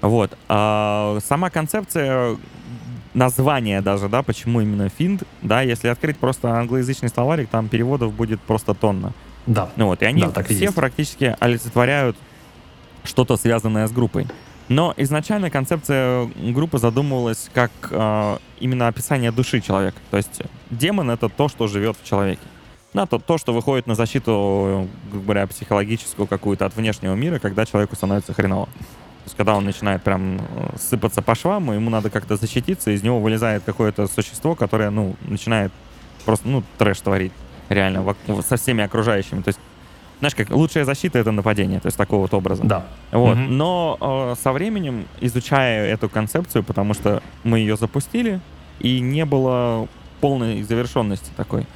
Вот. 0.00 0.36
А 0.48 1.18
сама 1.24 1.50
концепция 1.50 2.36
название 3.14 3.80
даже, 3.80 4.08
да, 4.08 4.22
почему 4.22 4.60
именно 4.60 4.88
финд, 4.88 5.22
да, 5.42 5.62
если 5.62 5.88
открыть 5.88 6.18
просто 6.18 6.50
англоязычный 6.50 7.08
словарик, 7.08 7.48
там 7.48 7.68
переводов 7.68 8.12
будет 8.12 8.40
просто 8.40 8.74
тонна. 8.74 9.12
Да. 9.46 9.70
Ну 9.76 9.86
вот, 9.86 10.02
и 10.02 10.04
они 10.04 10.22
да, 10.22 10.42
все 10.42 10.66
и 10.66 10.68
практически 10.68 11.36
олицетворяют 11.40 12.16
что-то 13.04 13.36
связанное 13.36 13.86
с 13.86 13.92
группой. 13.92 14.26
Но 14.68 14.92
изначально 14.96 15.48
концепция 15.48 16.28
группы 16.34 16.78
задумывалась 16.78 17.48
как 17.54 17.70
э, 17.90 18.38
именно 18.58 18.88
описание 18.88 19.30
души 19.30 19.60
человека. 19.60 19.98
То 20.10 20.16
есть 20.16 20.42
демон— 20.70 21.10
это 21.12 21.28
то, 21.28 21.48
что 21.48 21.68
живет 21.68 21.96
в 22.02 22.04
человеке. 22.04 22.42
Да, 22.92 23.06
то, 23.06 23.18
то, 23.18 23.38
что 23.38 23.52
выходит 23.52 23.86
на 23.86 23.94
защиту, 23.94 24.88
грубо 25.10 25.24
говоря, 25.24 25.46
психологическую 25.46 26.26
какую-то 26.26 26.66
от 26.66 26.74
внешнего 26.74 27.14
мира, 27.14 27.38
когда 27.38 27.64
человеку 27.64 27.94
становится 27.94 28.32
хреново. 28.32 28.68
Есть, 29.26 29.36
когда 29.36 29.56
он 29.56 29.64
начинает 29.64 30.04
прям 30.04 30.36
э, 30.36 30.40
сыпаться 30.78 31.20
по 31.20 31.34
швам, 31.34 31.72
ему 31.72 31.90
надо 31.90 32.10
как-то 32.10 32.36
защититься, 32.36 32.92
из 32.92 33.02
него 33.02 33.18
вылезает 33.18 33.64
какое-то 33.64 34.06
существо, 34.06 34.54
которое, 34.54 34.90
ну, 34.90 35.16
начинает 35.22 35.72
просто, 36.24 36.48
ну, 36.48 36.62
трэш 36.78 37.00
творить 37.00 37.32
реально 37.68 38.14
со 38.46 38.56
всеми 38.56 38.84
окружающими. 38.84 39.42
То 39.42 39.48
есть, 39.48 39.58
знаешь, 40.20 40.36
как 40.36 40.50
лучшая 40.50 40.84
защита— 40.84 41.18
это 41.20 41.32
нападение, 41.32 41.80
то 41.80 41.86
есть 41.86 41.98
такого 41.98 42.22
вот 42.22 42.34
образа. 42.34 42.62
Да. 42.62 42.86
Вот. 43.10 43.36
Угу. 43.36 43.40
Но 43.48 43.98
э, 44.00 44.34
со 44.40 44.52
временем, 44.52 45.06
изучая 45.20 45.88
эту 45.88 46.08
концепцию, 46.08 46.62
потому 46.62 46.94
что 46.94 47.20
мы 47.42 47.58
ее 47.58 47.76
запустили, 47.76 48.40
и 48.78 49.00
не 49.00 49.24
было 49.24 49.88
полной 50.20 50.62
завершенности 50.62 51.30
такой, 51.36 51.66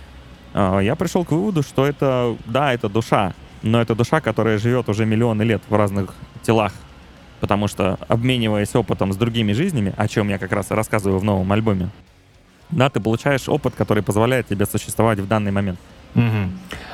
э, 0.54 0.80
я 0.84 0.94
пришел 0.94 1.24
к 1.24 1.32
выводу, 1.32 1.64
что 1.64 1.84
это, 1.84 2.36
да, 2.46 2.72
это 2.72 2.88
душа, 2.88 3.34
но 3.62 3.80
это 3.80 3.96
душа, 3.96 4.20
которая 4.20 4.58
живет 4.58 4.88
уже 4.88 5.04
миллионы 5.04 5.42
лет 5.42 5.62
в 5.68 5.74
разных 5.74 6.14
телах, 6.42 6.72
потому 7.40 7.68
что 7.68 7.98
обмениваясь 8.08 8.74
опытом 8.74 9.12
с 9.12 9.16
другими 9.16 9.52
жизнями, 9.52 9.92
о 9.96 10.08
чем 10.08 10.28
я 10.28 10.38
как 10.38 10.52
раз 10.52 10.70
рассказываю 10.70 11.18
в 11.18 11.24
новом 11.24 11.50
альбоме, 11.52 11.90
да, 12.70 12.88
ты 12.88 13.00
получаешь 13.00 13.48
опыт, 13.48 13.74
который 13.74 14.02
позволяет 14.02 14.46
тебе 14.48 14.66
существовать 14.66 15.18
в 15.18 15.26
данный 15.26 15.50
момент. 15.50 15.78
Угу. 16.14 16.50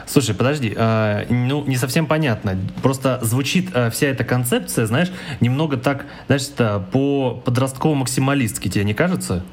Слушай, 0.06 0.34
подожди, 0.34 0.74
э, 0.76 1.26
ну 1.30 1.64
не 1.66 1.76
совсем 1.76 2.06
понятно. 2.06 2.56
Просто 2.82 3.18
звучит 3.22 3.70
э, 3.74 3.90
вся 3.90 4.08
эта 4.08 4.24
концепция, 4.24 4.86
знаешь, 4.86 5.10
немного 5.40 5.76
так, 5.76 6.06
знаешь, 6.26 6.48
по 6.92 7.34
подростково 7.44 7.94
максималистски, 7.94 8.68
тебе 8.68 8.84
не 8.84 8.94
кажется? 8.94 9.44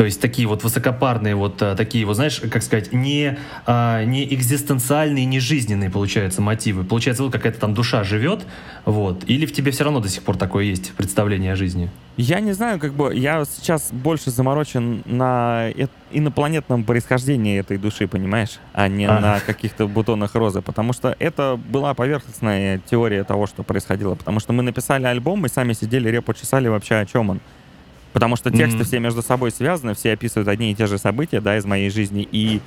То 0.00 0.06
есть 0.06 0.18
такие 0.18 0.48
вот 0.48 0.64
высокопарные, 0.64 1.34
вот 1.34 1.60
а, 1.60 1.76
такие 1.76 2.06
вот, 2.06 2.14
знаешь, 2.14 2.40
как 2.50 2.62
сказать, 2.62 2.90
не, 2.90 3.36
а, 3.66 4.02
не 4.02 4.24
экзистенциальные, 4.32 5.26
не 5.26 5.40
жизненные, 5.40 5.90
получается, 5.90 6.40
мотивы. 6.40 6.84
Получается, 6.84 7.22
вот 7.22 7.32
какая-то 7.32 7.60
там 7.60 7.74
душа 7.74 8.02
живет, 8.02 8.46
вот. 8.86 9.24
Или 9.26 9.44
в 9.44 9.52
тебе 9.52 9.72
все 9.72 9.84
равно 9.84 10.00
до 10.00 10.08
сих 10.08 10.22
пор 10.22 10.38
такое 10.38 10.64
есть 10.64 10.92
представление 10.92 11.52
о 11.52 11.56
жизни? 11.56 11.90
Я 12.16 12.40
не 12.40 12.52
знаю, 12.52 12.78
как 12.78 12.94
бы, 12.94 13.14
я 13.14 13.44
сейчас 13.44 13.90
больше 13.92 14.30
заморочен 14.30 15.02
на 15.04 15.68
инопланетном 16.10 16.84
происхождении 16.84 17.60
этой 17.60 17.76
души, 17.76 18.08
понимаешь, 18.08 18.58
а 18.72 18.88
не 18.88 19.04
а. 19.04 19.20
на 19.20 19.40
каких-то 19.40 19.86
бутонах 19.86 20.34
розы, 20.34 20.62
потому 20.62 20.94
что 20.94 21.14
это 21.18 21.60
была 21.68 21.92
поверхностная 21.92 22.80
теория 22.90 23.22
того, 23.24 23.46
что 23.46 23.64
происходило, 23.64 24.14
потому 24.14 24.40
что 24.40 24.54
мы 24.54 24.62
написали 24.62 25.04
альбом, 25.04 25.40
мы 25.40 25.50
сами 25.50 25.74
сидели, 25.74 26.08
репу 26.08 26.32
чесали 26.32 26.68
вообще 26.68 26.94
о 26.94 27.04
чем 27.04 27.28
он. 27.28 27.40
Потому 28.12 28.36
что 28.36 28.50
тексты 28.50 28.80
mm-hmm. 28.80 28.84
все 28.84 28.98
между 28.98 29.22
собой 29.22 29.50
связаны, 29.50 29.94
все 29.94 30.12
описывают 30.12 30.48
одни 30.48 30.72
и 30.72 30.74
те 30.74 30.86
же 30.86 30.98
события, 30.98 31.40
да, 31.40 31.56
из 31.56 31.64
моей 31.64 31.90
жизни. 31.90 32.26
И 32.30 32.60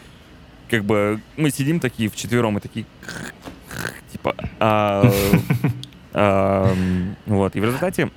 как 0.69 0.85
бы 0.85 1.19
мы 1.35 1.49
сидим 1.49 1.79
такие 1.79 2.09
вчетвером 2.09 2.57
и 2.57 2.61
такие 2.61 2.85
типа 4.11 4.35
а, 4.59 5.03
вот. 7.25 7.55
И 7.55 7.59
в 7.59 7.63
результате, 7.63 8.11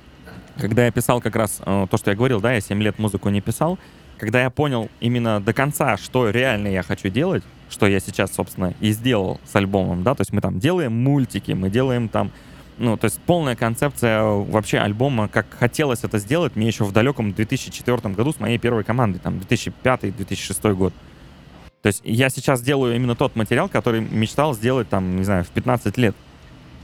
когда 0.57 0.85
я 0.85 0.91
писал 0.91 1.21
как 1.21 1.35
раз 1.35 1.61
э, 1.65 1.87
то, 1.89 1.97
что 1.97 2.11
я 2.11 2.15
говорил, 2.15 2.39
да, 2.39 2.53
я 2.53 2.61
7 2.61 2.81
лет 2.81 2.99
музыку 2.99 3.29
не 3.29 3.41
писал, 3.41 3.77
когда 4.17 4.41
я 4.41 4.49
понял 4.49 4.89
именно 4.99 5.39
до 5.39 5.53
конца, 5.53 5.97
что 5.97 6.29
реально 6.29 6.67
я 6.67 6.83
хочу 6.83 7.09
делать, 7.09 7.43
что 7.69 7.87
я 7.87 7.99
сейчас, 7.99 8.33
собственно, 8.33 8.73
и 8.79 8.91
сделал 8.91 9.39
с 9.45 9.55
альбомом, 9.55 10.03
да, 10.03 10.15
то 10.15 10.21
есть 10.21 10.31
мы 10.31 10.41
там 10.41 10.59
делаем 10.59 10.93
мультики, 10.93 11.51
мы 11.51 11.69
делаем 11.69 12.07
там 12.09 12.31
ну, 12.77 12.95
то 12.95 13.05
есть 13.05 13.19
полная 13.25 13.55
концепция 13.55 14.23
вообще 14.23 14.77
альбома, 14.77 15.27
как 15.27 15.47
хотелось 15.49 16.03
это 16.03 16.19
сделать 16.19 16.55
мне 16.55 16.67
еще 16.67 16.83
в 16.83 16.91
далеком 16.91 17.33
2004 17.33 18.13
году 18.13 18.33
с 18.33 18.39
моей 18.39 18.57
первой 18.57 18.83
командой, 18.83 19.19
там, 19.19 19.39
2005-2006 19.39 20.73
год. 20.73 20.93
То 21.81 21.87
есть 21.87 22.01
я 22.03 22.29
сейчас 22.29 22.61
делаю 22.61 22.95
именно 22.95 23.15
тот 23.15 23.35
материал, 23.35 23.69
который 23.69 24.01
мечтал 24.01 24.53
сделать, 24.53 24.89
там, 24.89 25.15
не 25.15 25.23
знаю, 25.23 25.43
в 25.43 25.49
15 25.49 25.97
лет. 25.97 26.15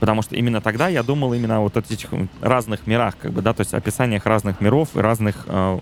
Потому 0.00 0.22
что 0.22 0.34
именно 0.34 0.60
тогда 0.60 0.88
я 0.88 1.02
думал 1.02 1.32
именно 1.34 1.60
вот 1.60 1.76
о 1.76 1.80
этих 1.80 2.10
разных 2.40 2.86
мирах, 2.86 3.16
как 3.16 3.32
бы, 3.32 3.40
да, 3.40 3.52
то 3.52 3.60
есть 3.60 3.72
описаниях 3.72 4.26
разных 4.26 4.60
миров 4.60 4.88
и 4.96 5.00
разных, 5.00 5.44
э, 5.46 5.78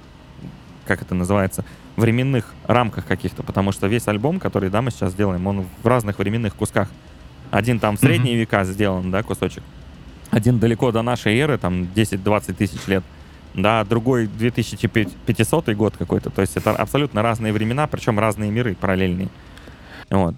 как 0.86 1.02
это 1.02 1.14
называется, 1.14 1.64
временных 1.96 2.52
рамках 2.66 3.06
каких-то. 3.06 3.42
Потому 3.42 3.72
что 3.72 3.86
весь 3.86 4.06
альбом, 4.08 4.38
который, 4.38 4.70
да, 4.70 4.82
мы 4.82 4.90
сейчас 4.90 5.14
делаем, 5.14 5.46
он 5.46 5.64
в 5.82 5.86
разных 5.86 6.18
временных 6.18 6.54
кусках. 6.54 6.88
Один 7.50 7.80
там 7.80 7.96
в 7.96 8.00
средние 8.00 8.34
mm-hmm. 8.34 8.40
века 8.40 8.64
сделан, 8.64 9.10
да, 9.10 9.22
кусочек 9.22 9.62
один 10.32 10.58
далеко 10.58 10.90
до 10.92 11.02
нашей 11.02 11.38
эры, 11.38 11.58
там 11.58 11.82
10-20 11.94 12.54
тысяч 12.54 12.86
лет, 12.86 13.04
да, 13.54 13.84
другой 13.84 14.26
2500 14.26 15.68
год 15.74 15.94
какой-то. 15.98 16.30
То 16.30 16.40
есть 16.40 16.56
это 16.56 16.70
абсолютно 16.70 17.22
разные 17.22 17.52
времена, 17.52 17.86
причем 17.86 18.18
разные 18.18 18.50
миры 18.50 18.74
параллельные. 18.74 19.28
Вот. 20.10 20.34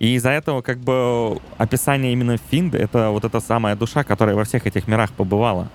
И 0.00 0.16
из-за 0.16 0.30
этого 0.30 0.62
как 0.62 0.78
бы 0.78 1.38
описание 1.58 2.12
именно 2.12 2.36
Финд— 2.50 2.74
это 2.74 3.10
вот 3.10 3.24
эта 3.24 3.38
самая 3.38 3.76
душа, 3.76 4.02
которая 4.02 4.34
во 4.34 4.42
всех 4.42 4.66
этих 4.66 4.88
мирах 4.88 5.12
побывала. 5.12 5.68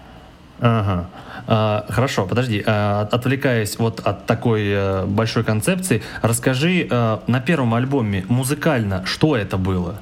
Ага. 0.59 1.09
А, 1.47 1.85
хорошо, 1.89 2.27
подожди. 2.27 2.61
А, 2.67 3.07
отвлекаясь 3.09 3.79
вот 3.79 4.01
от 4.01 4.25
такой 4.25 4.63
а, 4.67 5.05
большой 5.07 5.45
концепции, 5.45 6.03
расскажи 6.21 6.87
а, 6.91 7.23
на 7.25 7.39
первом 7.39 7.73
альбоме 7.73 8.25
музыкально, 8.27 9.05
что 9.05 9.37
это 9.37 9.57
было? 9.57 9.95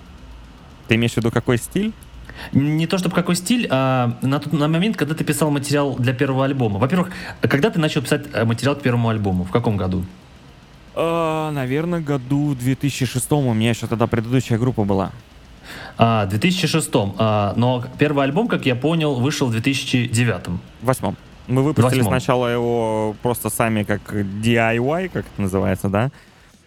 Ты 0.88 0.96
имеешь 0.96 1.14
в 1.14 1.18
виду 1.18 1.30
какой 1.30 1.60
стиль? 1.60 1.94
Не 2.52 2.88
то 2.88 2.98
чтобы 2.98 3.16
какой 3.16 3.36
стиль, 3.36 3.68
а 3.70 4.18
на 4.22 4.40
тот 4.40 4.54
на 4.54 4.68
момент, 4.68 4.98
когда 4.98 5.14
ты 5.14 5.24
писал 5.24 5.52
материал 5.52 5.96
для 5.96 6.14
первого 6.14 6.46
альбома. 6.46 6.80
Во-первых, 6.80 7.12
когда 7.42 7.70
ты 7.70 7.80
начал 7.80 8.02
писать 8.02 8.26
э, 8.34 8.46
материал 8.46 8.76
к 8.76 8.82
первому 8.82 9.10
альбому? 9.10 9.44
В 9.44 9.52
каком 9.52 9.78
году? 9.78 10.04
Э, 10.96 11.52
наверное, 11.52 12.02
году 12.02 12.56
2006 12.56 13.32
у 13.32 13.54
меня 13.54 13.70
еще 13.70 13.88
тогда 13.88 14.08
предыдущая 14.08 14.58
группа 14.58 14.84
была. 14.84 15.12
А, 15.98 16.26
2006. 16.26 16.90
А, 17.18 17.54
но 17.56 17.84
первый 17.98 18.24
альбом, 18.24 18.48
как 18.48 18.66
я 18.66 18.76
понял, 18.76 19.16
вышел 19.16 19.48
в 19.48 19.52
2009. 19.52 20.60
Восьмом. 20.82 21.16
Мы 21.48 21.64
выпустили 21.64 22.02
Восьмом. 22.02 22.14
сначала 22.14 22.48
его 22.48 23.16
просто 23.24 23.50
сами 23.50 23.84
как 23.84 24.14
DIY, 24.14 25.10
как 25.10 25.26
это 25.26 25.42
называется, 25.42 25.90
да? 25.90 26.12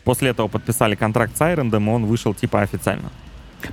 После 0.05 0.31
этого 0.31 0.49
подписали 0.49 0.97
контракт 0.97 1.37
с 1.37 1.41
Айрендом, 1.41 1.89
и 1.89 1.93
он 1.93 2.07
вышел 2.07 2.35
типа 2.35 2.63
официально. 2.63 3.11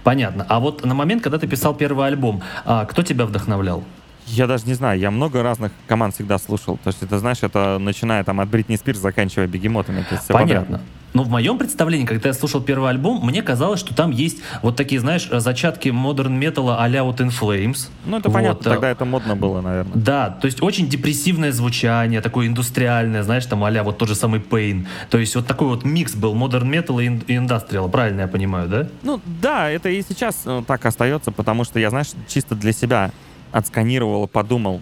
Понятно. 0.03 0.45
А 0.49 0.59
вот 0.59 0.85
на 0.85 0.93
момент, 0.93 1.23
когда 1.23 1.37
ты 1.37 1.47
писал 1.47 1.73
первый 1.73 2.07
альбом, 2.07 2.41
а, 2.65 2.85
кто 2.85 3.03
тебя 3.03 3.25
вдохновлял? 3.25 3.83
Я 4.27 4.45
даже 4.45 4.65
не 4.67 4.75
знаю, 4.75 4.99
я 4.99 5.09
много 5.09 5.41
разных 5.41 5.71
команд 5.87 6.13
всегда 6.13 6.37
слушал. 6.37 6.77
То 6.83 6.89
есть 6.89 7.01
это, 7.01 7.17
знаешь, 7.17 7.39
это 7.41 7.79
начиная 7.79 8.23
там 8.23 8.39
от 8.39 8.47
Бритни 8.49 8.75
Спирс, 8.75 8.99
заканчивая 8.99 9.47
бегемотами. 9.47 10.05
Всё 10.09 10.33
подряд. 10.33 10.67
Но 11.13 11.23
в 11.23 11.29
моем 11.29 11.57
представлении, 11.57 12.05
когда 12.05 12.29
я 12.29 12.33
слушал 12.33 12.61
первый 12.61 12.89
альбом, 12.89 13.25
мне 13.25 13.41
казалось, 13.41 13.79
что 13.79 13.95
там 13.95 14.11
есть 14.11 14.39
вот 14.61 14.75
такие, 14.75 15.01
знаешь, 15.01 15.27
зачатки 15.31 15.89
модерн 15.89 16.33
металла 16.37 16.83
а-ля 16.83 17.03
вот 17.03 17.19
In 17.19 17.29
Flames. 17.29 17.89
Ну, 18.05 18.17
это 18.17 18.29
Вот, 18.29 18.33
понятно, 18.33 18.69
э, 18.69 18.71
тогда 18.73 18.89
это 18.91 19.05
модно 19.05 19.35
было, 19.35 19.61
наверное. 19.61 19.91
Да, 19.95 20.29
то 20.29 20.45
есть 20.45 20.61
очень 20.61 20.87
депрессивное 20.87 21.51
звучание, 21.51 22.21
такое 22.21 22.47
индустриальное, 22.47 23.23
знаешь, 23.23 23.45
там 23.45 23.63
а 23.63 23.83
вот 23.83 23.97
тот 23.97 24.07
же 24.07 24.15
самый 24.15 24.39
Pain. 24.39 24.85
То 25.09 25.17
есть 25.17 25.35
вот 25.35 25.47
такой 25.47 25.67
вот 25.67 25.83
микс 25.83 26.13
был 26.15 26.35
модерн 26.35 26.69
металла 26.69 26.99
и 26.99 27.07
ин- 27.07 27.23
и 27.27 27.37
индастриала, 27.37 27.87
правильно 27.87 28.21
я 28.21 28.27
понимаю, 28.27 28.69
да? 28.69 28.87
Ну, 29.03 29.19
да, 29.41 29.69
это 29.69 29.89
и 29.89 30.01
сейчас 30.07 30.43
э, 30.45 30.63
так 30.67 30.85
остается, 30.85 31.31
потому 31.31 31.63
что 31.63 31.79
я, 31.79 31.89
знаешь, 31.89 32.09
чисто 32.27 32.55
для 32.55 32.71
себя 32.71 33.11
отсканировал 33.51 34.27
подумал, 34.27 34.81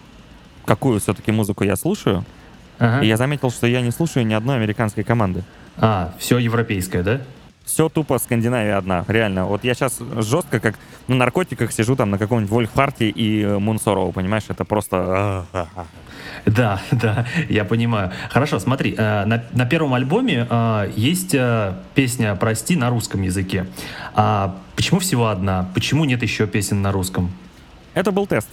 какую 0.66 1.00
все-таки 1.00 1.32
музыку 1.32 1.64
я 1.64 1.76
слушаю. 1.76 2.26
Ага. 2.80 3.04
И 3.04 3.08
я 3.08 3.18
заметил, 3.18 3.50
что 3.50 3.66
я 3.66 3.82
не 3.82 3.92
слушаю 3.92 4.26
ни 4.26 4.34
одной 4.34 4.58
американской 4.58 5.04
команды. 5.04 5.44
А, 5.78 6.14
все 6.18 6.38
европейское, 6.38 7.04
да? 7.04 7.22
Все 7.66 7.90
тупо 7.90 8.18
Скандинавия 8.18 8.78
одна, 8.78 9.04
реально. 9.10 9.46
Вот 9.46 9.66
я 9.66 9.74
сейчас 9.74 10.00
жестко 10.20 10.60
как 10.62 10.76
на 11.08 11.16
наркотиках 11.16 11.72
сижу 11.72 11.96
там 11.98 12.10
на 12.10 12.18
каком-нибудь 12.18 12.50
Вольфхарте 12.50 13.10
и 13.10 13.42
э, 13.42 13.60
Мунсороу, 13.60 14.14
понимаешь? 14.14 14.46
Это 14.48 14.64
просто... 14.64 15.46
Да, 16.46 16.82
да, 16.92 17.26
я 17.50 17.66
понимаю. 17.66 18.12
Хорошо, 18.30 18.60
смотри, 18.60 18.96
э, 18.98 19.26
на, 19.26 19.44
на 19.52 19.66
первом 19.66 19.94
альбоме 19.94 20.48
э, 20.50 20.92
есть 20.96 21.36
э, 21.36 21.74
песня 21.94 22.36
«Прости» 22.36 22.78
на 22.78 22.90
русском 22.90 23.22
языке. 23.22 23.68
А 24.14 24.56
почему 24.76 25.00
всего 25.00 25.28
одна? 25.28 25.70
Почему 25.74 26.06
нет 26.06 26.24
еще 26.24 26.48
песен 26.48 26.82
на 26.82 26.92
русском? 26.92 27.32
Это 27.94 28.12
был 28.12 28.28
тест. 28.28 28.50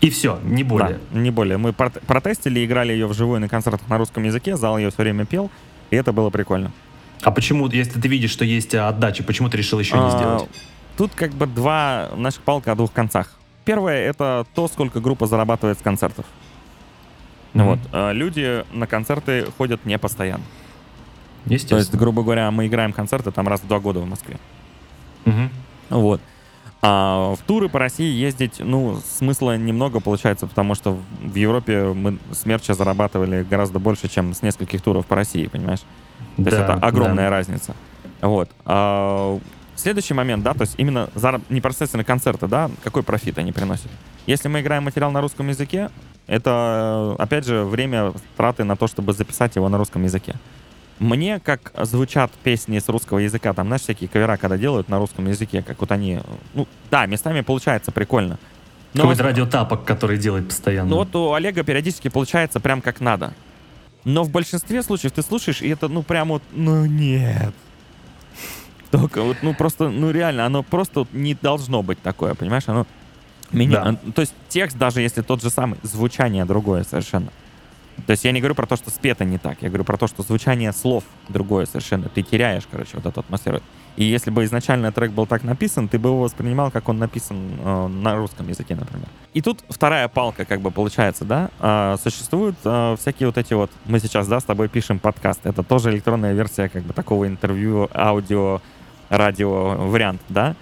И 0.00 0.10
все, 0.10 0.38
не 0.44 0.64
более. 0.64 0.98
Да, 1.10 1.18
не 1.18 1.30
более. 1.30 1.58
Мы 1.58 1.70
прот- 1.70 2.00
протестили, 2.06 2.64
играли 2.64 2.92
ее 2.92 3.06
вживую 3.06 3.40
на 3.40 3.48
концертах 3.48 3.88
на 3.88 3.98
русском 3.98 4.22
языке, 4.22 4.56
зал 4.56 4.78
ее 4.78 4.90
все 4.90 5.02
время 5.02 5.24
пел, 5.24 5.50
и 5.90 5.96
это 5.96 6.12
было 6.12 6.30
прикольно. 6.30 6.70
А 7.22 7.30
почему, 7.30 7.68
если 7.68 8.00
ты 8.00 8.08
видишь, 8.08 8.30
что 8.30 8.44
есть 8.44 8.74
э, 8.74 8.80
отдача, 8.80 9.22
почему 9.24 9.48
ты 9.48 9.56
решил 9.56 9.78
еще 9.78 9.96
не 9.96 10.06
А, 10.06 10.10
сделать? 10.10 10.50
Тут 10.96 11.12
как 11.14 11.32
бы 11.32 11.46
два 11.46 12.10
наших 12.16 12.42
палка 12.42 12.72
о 12.72 12.74
двух 12.74 12.92
концах. 12.92 13.32
Первое— 13.64 13.98
это 14.10 14.46
то, 14.54 14.68
сколько 14.68 15.00
группа 15.00 15.26
зарабатывает 15.26 15.78
с 15.78 15.82
концертов. 15.82 16.26
Мгм. 17.54 17.66
Вот. 17.66 17.78
а, 17.92 18.12
Люди 18.12 18.64
на 18.72 18.86
концерты 18.86 19.46
ходят 19.56 19.84
не 19.86 19.96
постоянно. 19.98 20.44
То 21.46 21.52
есть, 21.52 21.64
Естественно. 21.64 22.00
грубо 22.00 22.22
говоря, 22.22 22.50
мы 22.50 22.66
играем 22.66 22.92
концерты 22.92 23.30
там 23.30 23.48
раз 23.48 23.60
в 23.60 23.68
два 23.68 23.78
года 23.78 24.00
в 24.00 24.06
Москве. 24.06 24.38
Мгм. 25.24 25.50
Вот. 25.90 26.20
А 26.86 27.34
в 27.34 27.38
туры 27.46 27.70
по 27.70 27.78
России 27.78 28.12
ездить, 28.12 28.56
ну, 28.58 29.00
смысла 29.18 29.56
немного 29.56 30.00
получается, 30.00 30.46
потому 30.46 30.74
что 30.74 30.98
в- 31.22 31.34
Европе 31.34 31.94
мы 31.94 32.18
с 32.30 32.44
мерча 32.44 32.74
зарабатывали 32.74 33.42
гораздо 33.42 33.78
больше, 33.78 34.06
чем 34.06 34.34
с 34.34 34.42
нескольких 34.42 34.82
туров 34.82 35.06
по 35.06 35.16
России, 35.16 35.46
понимаешь? 35.46 35.80
То 36.36 36.42
есть 36.42 36.50
Да, 36.50 36.64
это 36.64 36.72
огромная 36.74 37.30
да. 37.30 37.36
разница. 37.38 37.74
Вот. 38.20 38.50
А, 38.66 39.38
следующий 39.76 40.12
момент, 40.12 40.44
да, 40.44 40.52
то 40.52 40.60
есть 40.60 40.74
именно 40.76 41.08
зараб... 41.14 41.40
непосредственно 41.48 42.04
концерты, 42.04 42.48
да, 42.48 42.70
какой 42.82 43.02
профит 43.02 43.38
они 43.38 43.52
приносят. 43.52 43.90
Если 44.26 44.48
мы 44.48 44.60
играем 44.60 44.84
материал 44.84 45.10
на 45.10 45.22
русском 45.22 45.48
языке, 45.48 45.88
это, 46.26 47.16
опять 47.18 47.46
же, 47.46 47.64
время 47.64 48.12
траты 48.36 48.64
на 48.64 48.76
то, 48.76 48.88
чтобы 48.88 49.14
записать 49.14 49.56
его 49.56 49.70
на 49.70 49.78
русском 49.78 50.02
языке. 50.02 50.34
Мне, 50.98 51.40
как 51.40 51.72
звучат 51.82 52.30
песни 52.42 52.78
с 52.78 52.88
русского 52.88 53.18
языка, 53.18 53.52
там, 53.52 53.66
знаешь, 53.66 53.82
всякие 53.82 54.08
кавера, 54.08 54.36
когда 54.36 54.56
делают 54.56 54.88
на 54.88 54.98
русском 54.98 55.26
языке, 55.26 55.62
как 55.62 55.80
вот 55.80 55.90
они, 55.90 56.20
ну, 56.54 56.68
да, 56.90 57.06
местами 57.06 57.40
получается 57.40 57.90
прикольно. 57.90 58.38
Но 58.94 59.02
Какой-то 59.02 59.24
радиотапок, 59.24 59.84
который 59.84 60.18
делает 60.18 60.48
постоянно. 60.48 60.90
ну 60.90 60.96
вот 60.96 61.14
у 61.16 61.32
Олега 61.32 61.64
периодически 61.64 62.08
получается 62.08 62.60
прям 62.60 62.80
как 62.80 63.00
надо. 63.00 63.34
Но 64.04 64.22
в 64.22 64.30
большинстве 64.30 64.82
случаев 64.82 65.12
ты 65.12 65.22
слушаешь, 65.22 65.62
и 65.62 65.68
это, 65.68 65.88
ну, 65.88 66.02
прям 66.02 66.28
вот, 66.28 66.42
ну, 66.52 66.86
нет. 66.86 67.54
Только 68.90 69.22
вот, 69.22 69.38
ну, 69.42 69.52
просто, 69.54 69.88
ну, 69.88 70.12
реально, 70.12 70.46
оно 70.46 70.62
просто 70.62 71.06
не 71.12 71.34
должно 71.34 71.82
быть 71.82 72.00
такое, 72.02 72.34
понимаешь? 72.34 72.64
Оно 72.66 72.86
меня... 73.50 73.82
Да. 73.82 74.12
То 74.12 74.20
есть 74.20 74.34
текст, 74.48 74.76
даже 74.76 75.00
если 75.00 75.22
тот 75.22 75.42
же 75.42 75.50
самый, 75.50 75.78
звучание 75.82 76.44
другое 76.44 76.84
совершенно. 76.84 77.32
То 78.06 78.10
есть 78.10 78.24
я 78.24 78.32
не 78.32 78.40
говорю 78.40 78.54
про 78.54 78.66
то, 78.66 78.76
что 78.76 78.90
спето 78.90 79.24
не 79.24 79.38
так, 79.38 79.58
я 79.62 79.68
говорю 79.68 79.84
про 79.84 79.96
то, 79.96 80.06
что 80.06 80.22
звучание 80.22 80.72
слов 80.72 81.04
другое 81.28 81.66
совершенно. 81.66 82.08
Ты 82.08 82.22
теряешь, 82.22 82.64
короче, 82.70 82.90
вот 82.94 83.06
эту 83.06 83.20
атмосферу. 83.20 83.60
И 83.96 84.04
если 84.04 84.30
бы 84.30 84.44
изначально 84.44 84.90
трек 84.90 85.12
был 85.12 85.26
так 85.26 85.44
написан, 85.44 85.88
ты 85.88 85.98
бы 85.98 86.08
его 86.08 86.22
воспринимал, 86.22 86.70
как 86.72 86.88
он 86.88 86.98
написан 86.98 87.38
э, 87.58 87.86
на 87.86 88.16
русском 88.16 88.48
языке, 88.48 88.74
например. 88.74 89.06
И 89.32 89.40
тут 89.40 89.64
вторая 89.68 90.08
палка, 90.08 90.44
как 90.44 90.60
бы 90.60 90.70
получается, 90.72 91.24
да, 91.24 91.50
А, 91.60 91.96
существуют 92.02 92.56
а, 92.64 92.96
всякие 92.96 93.28
вот 93.28 93.38
эти 93.38 93.54
вот, 93.54 93.70
мы 93.84 94.00
сейчас, 94.00 94.26
да, 94.26 94.40
с 94.40 94.44
тобой 94.44 94.68
пишем 94.68 94.98
подкаст, 94.98 95.40
это 95.44 95.62
тоже 95.62 95.90
электронная 95.90 96.34
версия, 96.34 96.68
как 96.68 96.82
бы 96.82 96.92
такого 96.92 97.28
интервью, 97.28 97.88
аудио, 97.94 98.60
радио 99.08 99.76
вариант, 99.88 100.20
да. 100.28 100.56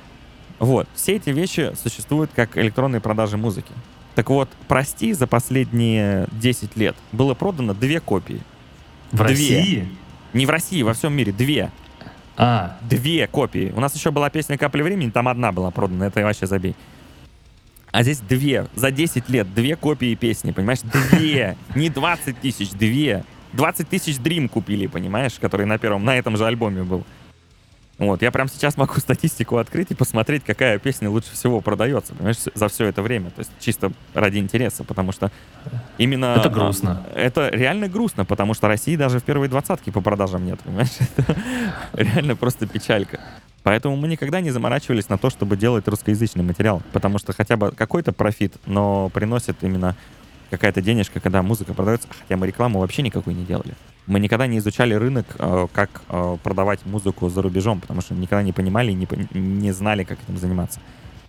Вот, 0.59 0.87
все 0.95 1.17
эти 1.17 1.31
вещи 1.31 1.73
существуют 1.83 2.31
как 2.35 2.57
электронные 2.59 3.01
продажи 3.01 3.37
музыки. 3.37 3.73
Так 4.15 4.29
вот, 4.31 4.49
прости, 4.69 5.13
за 5.13 5.27
последние 5.27 6.27
10 6.33 6.77
лет 6.77 6.97
было 7.13 7.35
продано 7.35 7.75
две 7.75 8.01
копии. 8.01 8.41
в 9.11 9.17
две. 9.17 9.25
России? 9.27 9.89
Не 10.33 10.47
в 10.47 10.51
России, 10.51 10.83
во 10.83 10.93
всем 10.95 11.13
мире, 11.15 11.33
две. 11.33 11.71
А, 12.37 12.79
Две 12.83 13.27
копии. 13.27 13.73
У 13.77 13.81
нас 13.81 13.95
еще 13.95 14.11
была 14.11 14.31
песня 14.31 14.57
«Капли 14.57 14.81
времени», 14.83 15.11
там 15.11 15.29
одна 15.29 15.53
была 15.53 15.71
продана, 15.71 16.07
это 16.07 16.23
вообще 16.23 16.47
забей. 16.47 16.75
А 17.91 18.03
здесь 18.03 18.21
две. 18.21 18.67
За 18.75 18.91
10 18.91 19.29
лет 19.29 19.53
две 19.55 19.77
копии 19.77 20.15
песни, 20.15 20.51
понимаешь? 20.51 20.81
Две. 20.81 21.57
Не 21.75 21.91
20 21.91 22.41
тысяч, 22.41 22.71
две. 22.71 23.25
20 23.53 23.87
тысяч 23.87 24.17
Dream 24.17 24.49
купили, 24.49 24.87
понимаешь, 24.87 25.35
который 25.39 25.67
на 25.67 25.77
первом, 25.77 26.07
на 26.07 26.17
этом 26.17 26.39
же 26.39 26.47
альбоме 26.47 26.85
был. 26.85 27.05
Вот, 28.03 28.21
я 28.21 28.33
прям 28.33 28.49
сейчас 28.49 28.77
могу 28.77 28.95
статистику 28.99 29.59
открыть 29.59 29.93
и 29.93 29.95
посмотреть, 29.95 30.43
какая 30.45 30.79
песня 30.81 31.09
лучше 31.09 31.33
всего 31.33 31.61
продается, 31.61 32.15
понимаешь, 32.15 32.39
за 32.53 32.69
все 32.69 32.87
это 32.87 33.01
время. 33.01 33.31
То 33.31 33.41
есть 33.41 33.51
чисто 33.61 33.93
ради 34.13 34.39
интереса, 34.39 34.83
потому 34.83 35.13
что 35.13 35.31
именно... 35.99 36.35
Это 36.37 36.51
грустно. 36.51 37.07
Это 37.15 37.49
реально 37.51 37.89
грустно, 37.89 38.25
потому 38.25 38.55
что 38.55 38.67
России 38.67 38.97
даже 38.97 39.21
в 39.21 39.23
первой 39.23 39.47
двадцатке 39.47 39.93
по 39.93 40.01
продажам 40.01 40.45
нет, 40.45 40.59
понимаешь? 40.61 40.91
Это 41.17 41.37
реально 41.93 42.35
просто 42.35 42.67
печалька. 42.67 43.21
Поэтому 43.63 43.95
мы 43.95 44.09
никогда 44.09 44.41
не 44.41 44.51
заморачивались 44.51 45.09
на 45.09 45.17
то, 45.17 45.31
чтобы 45.31 45.57
делать 45.57 45.87
русскоязычный 45.87 46.43
материал, 46.43 46.83
потому 46.93 47.19
что 47.19 47.33
хотя 47.33 47.57
бы 47.57 47.71
какой-то 47.71 48.13
профит, 48.13 48.55
но 48.67 49.11
приносит 49.11 49.63
именно 49.63 49.95
какая-то 50.51 50.83
денежка, 50.83 51.21
когда 51.21 51.41
музыка 51.43 51.73
продается, 51.73 52.09
хотя 52.09 52.37
мы 52.37 52.49
рекламу 52.49 52.81
вообще 52.81 53.03
никакой 53.03 53.35
не 53.35 53.45
делали. 53.45 53.75
Мы 54.07 54.19
никогда 54.19 54.47
не 54.47 54.59
изучали 54.59 54.95
рынок, 54.95 55.27
э, 55.39 55.69
как 55.73 56.03
э, 56.09 56.37
продавать 56.43 56.85
музыку 56.87 57.29
за 57.29 57.41
рубежом, 57.41 57.81
потому 57.81 58.01
что 58.01 58.15
никогда 58.15 58.43
не 58.43 58.53
понимали 58.53 58.91
и 58.91 58.95
не, 58.95 59.07
не 59.33 59.73
знали, 59.73 60.03
как 60.05 60.19
этим 60.23 60.39
заниматься. 60.39 60.81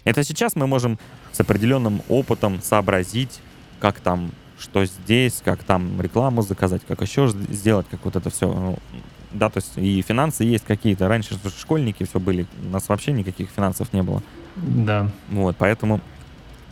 Это 0.05 0.23
сейчас 0.23 0.55
мы 0.55 0.67
можем 0.67 0.97
с 1.31 1.39
определенным 1.39 2.01
опытом 2.09 2.61
сообразить, 2.61 3.39
как 3.79 3.99
там, 3.99 4.31
что 4.59 4.85
здесь, 4.85 5.41
как 5.43 5.63
там 5.63 6.01
рекламу 6.01 6.41
заказать, 6.41 6.81
как 6.87 7.01
еще 7.01 7.27
сделать, 7.27 7.85
как 7.89 8.03
вот 8.03 8.15
это 8.15 8.29
все. 8.29 8.75
Да, 9.31 9.49
то 9.49 9.57
есть 9.57 9.77
и 9.77 10.01
финансы 10.01 10.43
есть 10.43 10.65
какие-то. 10.65 11.07
Раньше 11.07 11.37
школьники 11.59 12.03
все 12.05 12.19
были, 12.19 12.45
у 12.65 12.69
нас 12.69 12.89
вообще 12.89 13.11
никаких 13.11 13.49
финансов 13.49 13.93
не 13.93 14.03
было. 14.03 14.21
да. 14.55 15.09
Вот, 15.29 15.55
поэтому... 15.57 16.01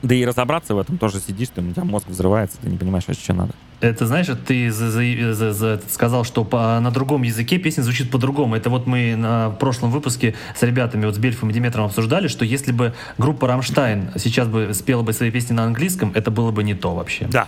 Да 0.03 0.15
и 0.15 0.25
разобраться 0.25 0.73
в 0.73 0.79
этом 0.79 0.97
тоже 0.97 1.19
сидишь, 1.19 1.49
ты, 1.49 1.61
у 1.61 1.71
тебя 1.71 1.83
мозг 1.83 2.07
взрывается, 2.07 2.57
ты 2.59 2.69
не 2.69 2.77
понимаешь, 2.77 3.03
а 3.05 3.13
что 3.13 3.33
надо. 3.33 3.53
Это 3.81 4.05
знаешь, 4.05 4.27
ты 4.45 4.71
за- 4.71 4.91
за- 4.91 5.33
за- 5.33 5.53
за- 5.53 5.81
сказал, 5.89 6.23
что 6.23 6.43
по- 6.43 6.79
на 6.79 6.91
другом 6.91 7.23
языке 7.23 7.57
песня 7.57 7.81
звучит 7.81 8.11
по-другому. 8.11 8.55
Это 8.55 8.69
вот 8.69 8.85
мы 8.85 9.15
на 9.15 9.49
прошлом 9.49 9.89
выпуске 9.89 10.35
с 10.55 10.61
ребятами, 10.61 11.05
вот 11.05 11.15
с 11.15 11.17
Бельфом 11.17 11.49
и 11.49 11.53
Диметром 11.53 11.85
обсуждали, 11.85 12.27
что 12.27 12.45
если 12.45 12.71
бы 12.71 12.93
группа 13.17 13.47
Рамштайн 13.47 14.11
сейчас 14.17 14.47
бы 14.47 14.73
спела 14.73 15.01
бы 15.01 15.13
свои 15.13 15.31
песни 15.31 15.53
на 15.53 15.63
английском, 15.63 16.11
это 16.13 16.29
было 16.29 16.51
бы 16.51 16.63
не 16.63 16.75
то 16.75 16.93
вообще. 16.93 17.25
Да. 17.31 17.47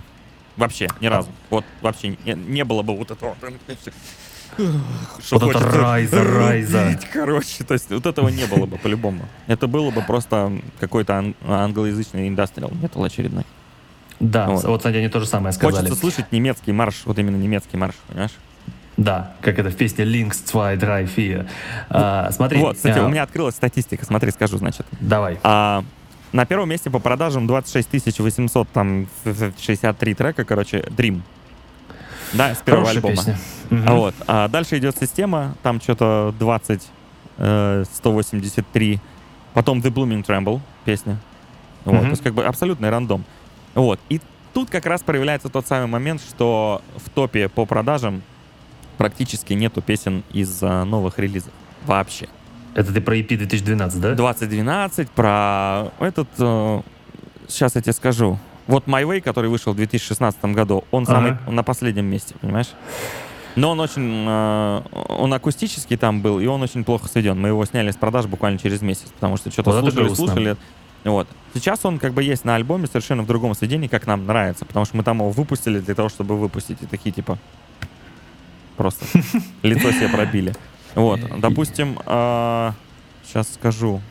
Вообще, 0.58 0.88
ни 1.02 1.08
разу. 1.08 1.30
Вот 1.50 1.66
вообще 1.82 2.10
не, 2.26 2.34
не 2.34 2.64
было 2.64 2.82
бы 2.82 2.96
вот 2.98 3.12
этого. 3.12 3.36
Что 5.20 5.40
Вот 5.40 5.56
это 5.56 5.72
райза, 5.72 6.24
райза. 6.24 7.00
Короче, 7.12 7.64
то 7.64 7.74
есть 7.74 7.90
вот 7.90 8.06
этого 8.06 8.30
не 8.30 8.46
было 8.46 8.66
бы 8.68 8.78
по-любому. 8.78 9.28
Это 9.48 9.68
было 9.68 9.90
бы 9.90 10.02
просто 10.02 10.52
какой-то 10.80 11.18
ан- 11.18 11.36
англоязычный 11.48 12.28
индастриал 12.28 12.72
метал 12.80 13.04
очередной. 13.04 13.46
Да, 14.24 14.48
Вот. 14.48 14.64
вот, 14.64 14.78
кстати, 14.78 14.96
они 14.96 15.10
то 15.10 15.20
же 15.20 15.26
самое 15.26 15.52
сказали. 15.52 15.82
Хочется 15.82 16.00
слышать 16.00 16.32
немецкий 16.32 16.72
марш, 16.72 17.02
вот 17.06 17.20
именно 17.20 17.36
немецкий 17.36 17.76
марш, 17.76 17.96
понимаешь? 18.08 18.32
Да, 18.96 19.34
как 19.42 19.60
это 19.60 19.70
в 19.70 19.76
песне 19.76 20.06
Links 20.06 20.50
2, 20.50 20.78
3, 20.78 21.08
4. 21.08 21.46
А, 21.90 22.32
смотри. 22.32 22.60
Вот, 22.60 22.78
кстати, 22.78 23.00
а, 23.00 23.06
у 23.06 23.10
меня 23.10 23.24
открылась 23.24 23.56
статистика, 23.56 24.06
смотри, 24.06 24.32
скажу, 24.32 24.58
значит. 24.58 24.86
Давай. 25.02 25.40
А, 25.44 25.84
на 26.32 26.46
первом 26.46 26.70
месте 26.70 26.90
по 26.90 27.00
продажам 27.00 27.48
26 27.48 28.20
800, 28.20 28.70
там, 28.70 29.08
63 29.60 30.14
трека, 30.14 30.46
короче, 30.46 30.80
Dream. 30.80 31.22
Да, 32.34 32.56
с 32.56 32.60
первого 32.60 32.86
Хорошая 32.86 32.96
альбома. 32.96 33.16
песня. 33.16 33.38
А. 33.86 33.94
Вот. 33.94 34.16
А 34.28 34.48
дальше 34.48 34.78
идет 34.78 34.96
система, 34.98 35.56
там 35.64 35.82
что-то 35.82 36.34
20, 36.40 36.88
э, 37.38 37.84
183. 37.94 39.00
Потом 39.54 39.80
The 39.80 39.92
Blooming 39.92 40.26
Tremble 40.26 40.62
песня. 40.86 41.18
Вот. 41.84 42.02
То 42.02 42.08
есть 42.08 42.24
как 42.24 42.34
бы 42.34 42.46
абсолютный 42.46 42.90
рандом. 42.90 43.26
Вот. 43.76 44.00
И 44.10 44.22
тут 44.54 44.70
как 44.70 44.86
раз 44.86 45.02
проявляется 45.02 45.50
тот 45.50 45.68
самый 45.68 45.88
момент, 45.88 46.22
что 46.22 46.82
в 46.96 47.10
топе 47.10 47.50
по 47.50 47.66
продажам 47.66 48.22
практически 48.98 49.54
нету 49.54 49.82
песен 49.82 50.24
из 50.32 50.60
а, 50.62 50.84
новых 50.86 51.20
релизов. 51.20 51.52
Вообще. 51.86 52.28
Это 52.76 52.94
ты 52.94 53.02
про 53.02 53.18
EP 53.18 53.28
2012, 53.28 54.02
да? 54.02 54.16
2012, 54.16 55.10
про 55.12 55.92
этот... 56.00 56.28
сейчас 57.48 57.76
я 57.76 57.82
тебе 57.82 57.94
скажу. 57.94 58.40
Вот 58.68 58.86
My 58.88 59.04
Way, 59.04 59.22
который 59.22 59.50
вышел 59.50 59.74
в 59.74 59.76
2016 59.76 60.44
году, 60.46 60.84
он 60.92 61.06
самый 61.06 61.32
Ага. 61.32 61.52
на 61.52 61.64
последнем 61.64 62.06
месте, 62.06 62.34
понимаешь? 62.40 62.70
Но 63.56 63.72
он 63.72 63.80
очень... 63.80 64.26
э, 64.28 64.82
он 65.10 65.34
акустический 65.34 65.98
там 65.98 66.22
был, 66.22 66.40
и 66.40 66.48
он 66.48 66.62
очень 66.64 66.84
плохо 66.84 67.08
сведен. 67.08 67.40
Мы 67.40 67.50
его 67.50 67.64
сняли 67.66 67.92
с 67.92 67.96
продаж 67.96 68.26
буквально 68.26 68.58
через 68.58 68.82
месяц, 68.82 69.10
потому 69.14 69.38
что 69.38 69.52
что-то 69.52 69.72
Вот 69.72 69.82
слушали, 69.82 70.14
слушали. 70.14 70.58
Вот. 71.04 71.28
Сейчас 71.54 71.86
он 71.86 72.00
как 72.00 72.14
бы 72.14 72.24
есть 72.24 72.46
на 72.46 72.56
альбоме 72.56 72.88
совершенно 72.88 73.24
в 73.24 73.28
другом 73.28 73.54
сведении, 73.56 73.88
как 73.88 74.08
нам 74.08 74.26
нравится, 74.26 74.66
потому 74.66 74.86
что 74.86 74.98
мы 74.98 75.04
там 75.04 75.18
его 75.18 75.30
выпустили 75.32 75.80
для 75.80 75.96
того, 75.96 76.10
чтобы 76.10 76.38
выпустить. 76.38 76.82
И 76.82 76.86
такие 76.86 77.12
типа... 77.12 77.38
Просто 78.78 79.06
лицо 79.62 79.92
себе 79.92 80.10
пробили. 80.10 80.56
Вот, 80.96 81.20
допустим, 81.40 81.98
сейчас 83.24 83.54
скажу. 83.54 84.02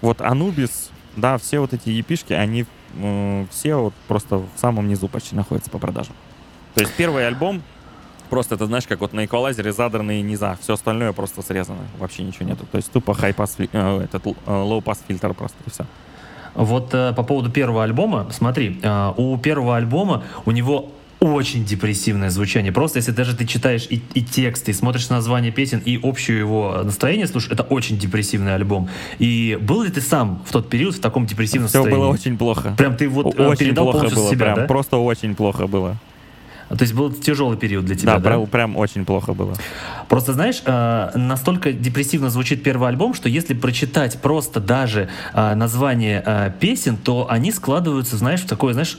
Вот 0.00 0.20
Анубис, 0.20 0.90
да, 1.16 1.38
все 1.38 1.60
вот 1.60 1.72
эти 1.72 1.90
епишки, 1.90 2.32
они 2.32 2.66
все 3.50 3.76
вот 3.76 3.94
просто 4.08 4.38
в 4.38 4.50
самом 4.56 4.88
низу 4.88 5.08
почти 5.08 5.34
находятся 5.36 5.70
по 5.70 5.78
продажам. 5.78 6.14
То 6.74 6.80
есть 6.80 6.92
первый 6.94 7.26
альбом, 7.26 7.62
просто 8.30 8.54
это 8.54 8.66
знаешь, 8.66 8.86
как 8.86 9.00
вот 9.00 9.12
на 9.12 9.24
эквалайзере 9.24 9.72
задранные 9.72 10.22
низа, 10.22 10.58
все 10.60 10.74
остальное 10.74 11.12
просто 11.12 11.42
срезано, 11.42 11.80
вообще 11.98 12.22
ничего 12.22 12.46
нету. 12.46 12.66
То 12.70 12.76
есть 12.76 12.90
тупо 12.90 13.14
high-pass, 13.14 13.56
э, 13.58 14.00
этот 14.02 14.26
э, 14.26 14.30
low-pass 14.46 15.00
фильтр 15.06 15.34
просто, 15.34 15.56
и 15.66 15.70
все. 15.70 15.86
Вот 16.54 16.92
э, 16.92 17.12
по 17.14 17.22
поводу 17.22 17.50
первого 17.50 17.84
альбома, 17.84 18.26
смотри, 18.30 18.78
э, 18.82 19.12
у 19.16 19.36
первого 19.38 19.76
альбома 19.76 20.22
у 20.44 20.50
него 20.50 20.90
очень 21.22 21.64
депрессивное 21.64 22.30
звучание. 22.30 22.72
Просто 22.72 22.98
если 22.98 23.12
даже 23.12 23.36
ты 23.36 23.46
читаешь 23.46 23.86
и, 23.88 24.02
и 24.14 24.22
тексты, 24.22 24.72
и 24.72 24.74
смотришь 24.74 25.08
название 25.08 25.52
песен, 25.52 25.80
и 25.84 25.96
общее 25.96 26.38
его 26.38 26.80
настроение, 26.82 27.28
слушай, 27.28 27.52
это 27.52 27.62
очень 27.62 27.96
депрессивный 27.96 28.54
альбом. 28.54 28.88
И 29.20 29.56
был 29.60 29.82
ли 29.82 29.90
ты 29.90 30.00
сам 30.00 30.42
в 30.46 30.52
тот 30.52 30.68
период 30.68 30.96
в 30.96 31.00
таком 31.00 31.26
депрессивном 31.26 31.68
Все 31.68 31.78
состоянии? 31.78 32.02
было 32.02 32.12
очень 32.12 32.36
плохо. 32.36 32.74
Прям 32.76 32.96
ты 32.96 33.08
вот 33.08 33.38
э, 33.38 33.46
очень 33.46 33.66
передал 33.66 33.84
плохо 33.84 33.98
полностью 33.98 34.22
было, 34.22 34.30
себя, 34.30 34.44
прям, 34.46 34.56
да? 34.56 34.64
просто 34.66 34.96
очень 34.96 35.34
плохо 35.36 35.66
было. 35.68 35.96
То 36.76 36.82
есть 36.82 36.94
был 36.94 37.12
тяжелый 37.12 37.56
период 37.58 37.84
для 37.84 37.94
тебя, 37.96 38.18
Да, 38.18 38.38
да? 38.38 38.46
прям, 38.46 38.76
очень 38.76 39.04
плохо 39.04 39.32
было. 39.34 39.54
Просто 40.08 40.32
знаешь, 40.32 40.62
э, 40.64 41.10
настолько 41.14 41.72
депрессивно 41.72 42.30
звучит 42.30 42.62
первый 42.62 42.88
альбом, 42.88 43.14
что 43.14 43.28
если 43.28 43.54
прочитать 43.54 44.20
просто 44.20 44.60
даже 44.60 45.08
э, 45.34 45.54
название 45.54 46.54
песен, 46.60 46.96
то 46.96 47.26
они 47.30 47.52
складываются, 47.52 48.16
знаешь, 48.16 48.40
в 48.40 48.46
такое, 48.46 48.72
знаешь, 48.72 48.98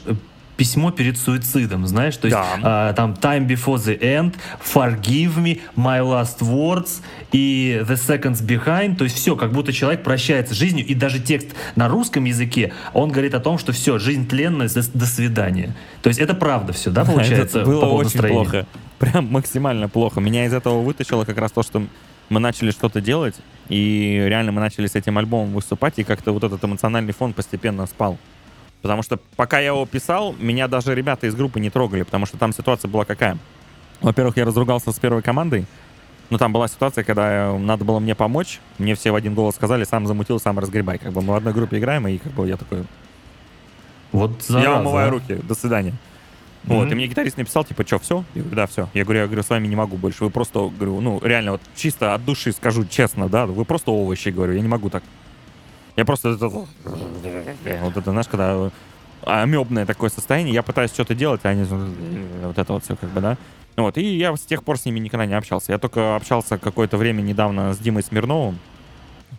письмо 0.56 0.92
перед 0.92 1.18
суицидом, 1.18 1.88
знаешь, 1.88 2.16
то 2.18 2.28
есть 2.28 2.38
Да. 2.62 2.92
э, 2.92 2.94
там 2.94 3.14
Time 3.14 3.48
Before 3.48 3.78
the 3.78 4.00
End, 4.00 4.36
Forgive 4.74 5.36
Me, 5.38 5.60
My 5.76 6.00
Last 6.02 6.40
Words 6.42 7.02
и 7.34 7.84
The 7.84 7.96
Seconds 7.96 8.46
Behind, 8.46 8.96
то 8.96 9.04
есть 9.04 9.18
все, 9.18 9.36
как 9.36 9.52
будто 9.52 9.74
человек 9.74 10.04
прощается 10.04 10.54
с 10.54 10.58
жизнью, 10.58 10.86
и 10.86 10.94
даже 10.94 11.20
текст 11.20 11.50
на 11.76 11.90
русском 11.90 12.24
языке, 12.24 12.72
он 12.94 13.12
говорит 13.12 13.34
о 13.34 13.40
том, 13.40 13.58
что 13.58 13.74
все, 13.74 13.98
жизнь 13.98 14.28
тленная, 14.28 14.70
до, 14.70 15.06
свидания. 15.06 15.76
То 16.04 16.10
есть 16.10 16.20
это 16.20 16.36
правда 16.36 16.72
все, 16.74 16.92
да, 16.92 17.04
получается? 17.06 17.62
Это 17.62 17.70
было 17.70 17.82
по 17.82 17.86
очень 17.86 18.04
настроения? 18.06 18.44
плохо. 18.44 18.68
Прям 19.00 19.26
максимально 19.26 19.90
плохо. 19.90 20.22
Меня 20.22 20.46
из 20.46 20.54
этого 20.54 20.82
вытащило 20.82 21.26
как 21.26 21.38
раз 21.40 21.52
то, 21.52 21.64
что 21.64 21.84
мы 22.30 22.40
начали 22.40 22.72
что-то 22.72 23.02
делать, 23.02 23.36
и 23.68 24.24
реально 24.28 24.52
мы 24.52 24.62
начали 24.62 24.86
с 24.86 24.96
этим 24.96 25.18
альбомом 25.18 25.54
выступать, 25.54 25.98
и 25.98 26.04
как-то 26.04 26.32
вот 26.32 26.44
этот 26.44 26.64
эмоциональный 26.64 27.14
фон 27.14 27.34
постепенно 27.34 27.88
спал. 27.88 28.18
Потому 28.84 29.02
что 29.02 29.18
пока 29.36 29.60
я 29.60 29.68
его 29.68 29.86
писал, 29.88 30.36
меня 30.40 30.68
даже 30.68 30.94
ребята 30.94 31.26
из 31.26 31.34
группы 31.34 31.60
не 31.60 31.72
трогали, 31.72 32.04
потому 32.04 32.28
что 32.28 32.38
там 32.38 32.54
ситуация 32.54 32.90
была 32.90 33.06
какая. 33.06 33.38
Во-первых, 34.02 34.38
я 34.38 34.46
разругался 34.46 34.92
с 34.92 35.00
первой 35.00 35.22
командой, 35.22 35.66
но 36.30 36.38
там 36.38 36.52
была 36.54 36.68
ситуация, 36.68 37.04
когда 37.04 37.50
э, 37.52 37.58
надо 37.58 37.86
было 37.86 38.00
мне 38.00 38.16
помочь, 38.16 38.60
мне 38.78 38.96
все 38.96 39.12
в 39.12 39.16
один 39.16 39.34
голос 39.36 39.56
сказали, 39.56 39.84
сам 39.84 40.08
замутил, 40.08 40.40
сам 40.40 40.58
разгребай. 40.60 40.98
Как 40.98 41.12
бы 41.12 41.22
мы 41.22 41.34
в 41.34 41.36
одной 41.36 41.54
группе 41.54 41.78
играем, 41.78 42.08
и 42.08 42.18
как 42.18 42.32
бы 42.34 42.48
я 42.48 42.58
такой, 42.58 42.84
Вот 44.12 44.32
я 44.50 44.54
зараза, 44.54 44.80
умываю 44.82 45.08
а. 45.08 45.12
руки, 45.12 45.36
до 45.36 45.56
свидания. 45.56 45.94
Вот, 46.66 46.86
Мгм. 46.86 46.92
и 46.94 46.96
мне 46.96 47.08
гитарист 47.08 47.38
написал, 47.38 47.66
типа, 47.66 47.86
что, 47.86 48.00
все? 48.00 48.24
Я 48.36 48.42
говорю, 48.42 48.56
да, 48.56 48.68
все. 48.68 48.88
Я 48.94 49.04
говорю, 49.04 49.20
я 49.20 49.26
говорю, 49.26 49.44
с 49.44 49.50
вами 49.50 49.68
не 49.68 49.76
могу 49.76 49.98
больше. 49.98 50.24
Вы 50.24 50.30
просто, 50.30 50.70
говорю, 50.70 51.02
ну, 51.02 51.20
реально, 51.22 51.52
вот 51.54 51.62
чисто 51.76 52.14
от 52.14 52.24
души 52.24 52.54
скажу 52.54 52.86
честно, 52.86 53.28
да, 53.28 53.46
вы 53.46 53.66
просто 53.66 53.92
овощи, 53.92 54.30
говорю, 54.30 54.54
я 54.54 54.62
не 54.62 54.68
могу 54.70 54.90
так. 54.90 55.04
Я 55.98 56.06
просто 56.06 56.30
это, 56.30 56.48
вот 56.48 56.68
это, 57.98 58.12
знаешь, 58.12 58.28
когда 58.28 58.72
амебное 59.26 59.86
такое 59.86 60.10
состояние, 60.10 60.54
я 60.54 60.64
пытаюсь 60.64 60.92
что-то 60.92 61.16
делать, 61.16 61.42
а 61.44 61.50
они 61.50 61.64
вот 62.44 62.58
это 62.58 62.74
вот 62.74 62.84
все 62.84 62.96
как 62.96 63.10
бы, 63.10 63.22
да. 63.22 63.38
Вот, 63.76 63.98
и 63.98 64.18
я 64.18 64.36
с 64.36 64.42
тех 64.42 64.64
пор 64.64 64.78
с 64.78 64.86
ними 64.86 65.00
никогда 65.00 65.26
не 65.26 65.34
общался. 65.34 65.72
Я 65.72 65.80
только 65.80 66.16
общался 66.16 66.58
какое-то 66.58 66.98
время 66.98 67.22
недавно 67.22 67.74
с 67.74 67.80
Димой 67.80 68.04
Смирновым, 68.04 68.60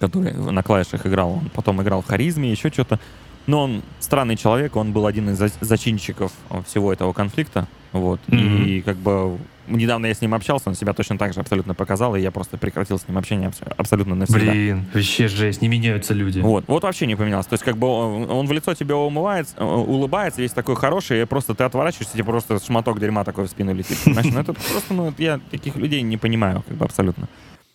который 0.01 0.33
на 0.33 0.63
клавишах 0.63 1.07
играл. 1.07 1.35
Он 1.35 1.51
потом 1.55 1.81
играл 1.83 2.03
в 2.03 2.07
харизме, 2.07 2.51
еще 2.51 2.71
что-то. 2.71 2.99
Но 3.47 3.63
он 3.63 3.83
странный 4.01 4.37
человек, 4.37 4.75
он 4.75 4.93
был 4.93 5.07
один 5.07 5.31
из 5.31 5.39
за- 5.39 5.51
зачинщиков 5.61 6.33
всего 6.67 6.93
этого 6.93 7.13
конфликта. 7.13 7.69
Вот. 7.93 8.21
И 8.29 8.83
как 8.85 8.97
бы 8.97 9.39
недавно 9.67 10.07
я 10.07 10.15
с 10.15 10.21
ним 10.21 10.35
общался, 10.35 10.69
он 10.69 10.75
себя 10.75 10.93
точно 10.93 11.19
так 11.19 11.33
же 11.33 11.41
абсолютно 11.41 11.75
показал, 11.75 12.17
и 12.17 12.21
я 12.21 12.31
просто 12.31 12.59
прекратил 12.59 12.99
с 12.99 13.09
ним 13.09 13.19
общение 13.19 13.49
абс- 13.49 13.63
абсолютно 13.77 14.15
навсегда. 14.15 14.51
Блин, 14.51 14.85
вообще 14.93 15.29
жесть, 15.29 15.63
не 15.63 15.69
меняются 15.69 16.15
люди. 16.15 16.41
Вот, 16.41 16.65
вот 16.67 16.83
вообще 16.83 17.07
не 17.07 17.17
поменялось. 17.17 17.47
То 17.47 17.55
есть, 17.55 17.65
как 17.65 17.77
бы 17.77 17.87
он, 17.87 18.31
он 18.31 18.47
в 18.47 18.53
лицо 18.53 18.75
тебе 18.75 18.95
умывается, 18.95 19.55
э, 19.57 19.65
улыбается, 19.65 20.41
весь 20.41 20.53
такой 20.53 20.77
хороший, 20.77 21.23
и 21.23 21.25
просто 21.25 21.55
ты 21.55 21.65
отворачиваешься, 21.65 22.15
тебе 22.15 22.25
просто 22.25 22.59
шматок 22.65 23.01
дерьма 23.01 23.25
такой 23.25 23.45
в 23.45 23.49
спину 23.49 23.75
летит. 23.75 23.99
Понимаешь? 24.05 24.27
Ну, 24.33 24.41
это 24.41 24.53
просто, 24.53 24.95
ну, 24.95 25.15
я 25.19 25.41
таких 25.51 25.77
людей 25.77 26.03
не 26.03 26.17
понимаю, 26.17 26.63
как 26.67 26.77
бы 26.77 26.85
абсолютно. 26.85 27.29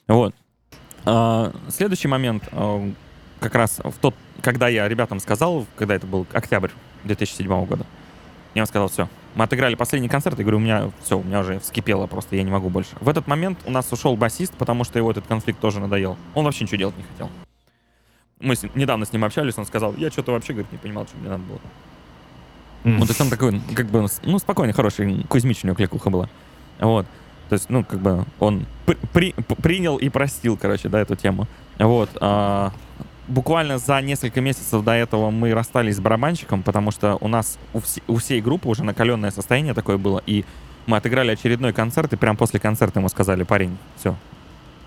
Вот. 0.08 0.36
А, 1.06 1.52
следующий 1.69 2.08
момент, 2.08 2.43
а, 2.52 2.89
как 3.39 3.56
раз 3.56 3.80
в 3.84 3.93
тот, 3.99 4.15
когда 4.41 4.67
я 4.67 4.88
ребятам 4.88 5.19
сказал, 5.19 5.65
когда 5.75 5.95
это 5.95 6.08
был 6.08 6.28
октябрь 6.34 6.71
2007 7.06 7.65
года, 7.65 7.86
я 8.54 8.62
им 8.62 8.65
сказал, 8.65 8.89
все, 8.89 9.08
мы 9.36 9.44
отыграли 9.46 9.76
последний 9.76 10.10
концерт, 10.10 10.39
и 10.39 10.44
говорю, 10.44 10.58
у 10.58 10.62
меня 10.62 10.92
все, 11.04 11.18
у 11.20 11.24
меня 11.24 11.42
уже 11.42 11.60
вскипело 11.60 12.08
просто, 12.08 12.36
я 12.36 12.44
не 12.44 12.52
могу 12.52 12.70
больше. 12.70 12.92
В 13.00 13.08
этот 13.10 13.28
момент 13.28 13.60
у 13.65 13.72
нас 13.72 13.92
ушел 13.92 14.15
басист, 14.15 14.54
потому 14.56 14.84
что 14.84 14.98
его 15.00 15.12
этот 15.12 15.28
конфликт 15.28 15.60
тоже 15.60 15.80
надоел. 15.80 16.18
Он 16.36 16.46
вообще 16.46 16.63
ничего 16.63 16.78
делать 16.78 16.98
не 16.98 17.04
хотел. 17.04 17.30
Мы 18.39 18.56
с 18.56 18.63
недавно 18.76 19.06
с 19.06 19.13
ним 19.13 19.24
общались, 19.26 19.58
он 19.58 19.65
сказал, 19.65 19.94
я 19.98 20.10
что-то 20.12 20.32
вообще, 20.32 20.54
говорит, 20.54 20.72
не 20.72 20.78
понимал, 20.78 21.06
что 21.08 21.18
мне 21.18 21.30
надо 21.30 21.44
было. 21.44 21.60
Ну, 22.86 23.02
то 23.02 23.08
есть 23.10 23.20
он 23.22 23.30
такой, 23.30 23.60
как 23.76 23.88
бы, 23.88 24.08
ну, 24.24 24.39
спокойный, 24.39 24.74
хороший, 24.74 25.24
Кузьмич 25.28 25.63
у 25.63 25.68
него 25.68 25.76
кликуха 25.76 26.10
была. 26.10 26.30
Вот. 26.80 27.06
То 27.50 27.54
есть, 27.54 27.70
ну, 27.70 27.84
как 27.84 28.00
бы 28.00 28.26
он 28.39 28.65
при- 28.86 28.98
при- 29.12 29.32
принял 29.62 29.98
и 29.98 30.08
простил, 30.10 30.56
короче, 30.56 30.88
да, 30.88 31.00
эту 31.02 31.15
тему. 31.15 31.48
Вот. 31.78 32.10
а, 32.22 32.72
буквально 33.30 33.78
за 33.78 34.02
несколько 34.02 34.42
месяцев 34.42 34.84
до 34.84 34.92
этого 34.92 35.30
мы 35.32 35.54
расстались 35.54 35.96
с 35.96 36.00
барабанщиком, 36.00 36.63
потому 36.63 36.92
что 36.92 37.18
у 37.22 37.28
нас, 37.28 37.58
у, 37.74 37.80
все- 37.80 38.02
у 38.08 38.18
всей 38.18 38.42
группы 38.42 38.68
уже 38.68 38.84
накаленное 38.84 39.32
состояние 39.32 39.74
такое 39.74 39.98
было, 39.98 40.22
и 40.26 40.44
мы 40.88 40.98
отыграли 40.98 41.32
очередной 41.32 41.72
концерт, 41.72 42.12
и 42.13 42.18
прям 42.18 42.36
после 42.36 42.60
концерта 42.60 43.00
ему 43.00 43.10
сказали, 43.10 43.44
парень, 43.44 43.78
все, 43.96 44.15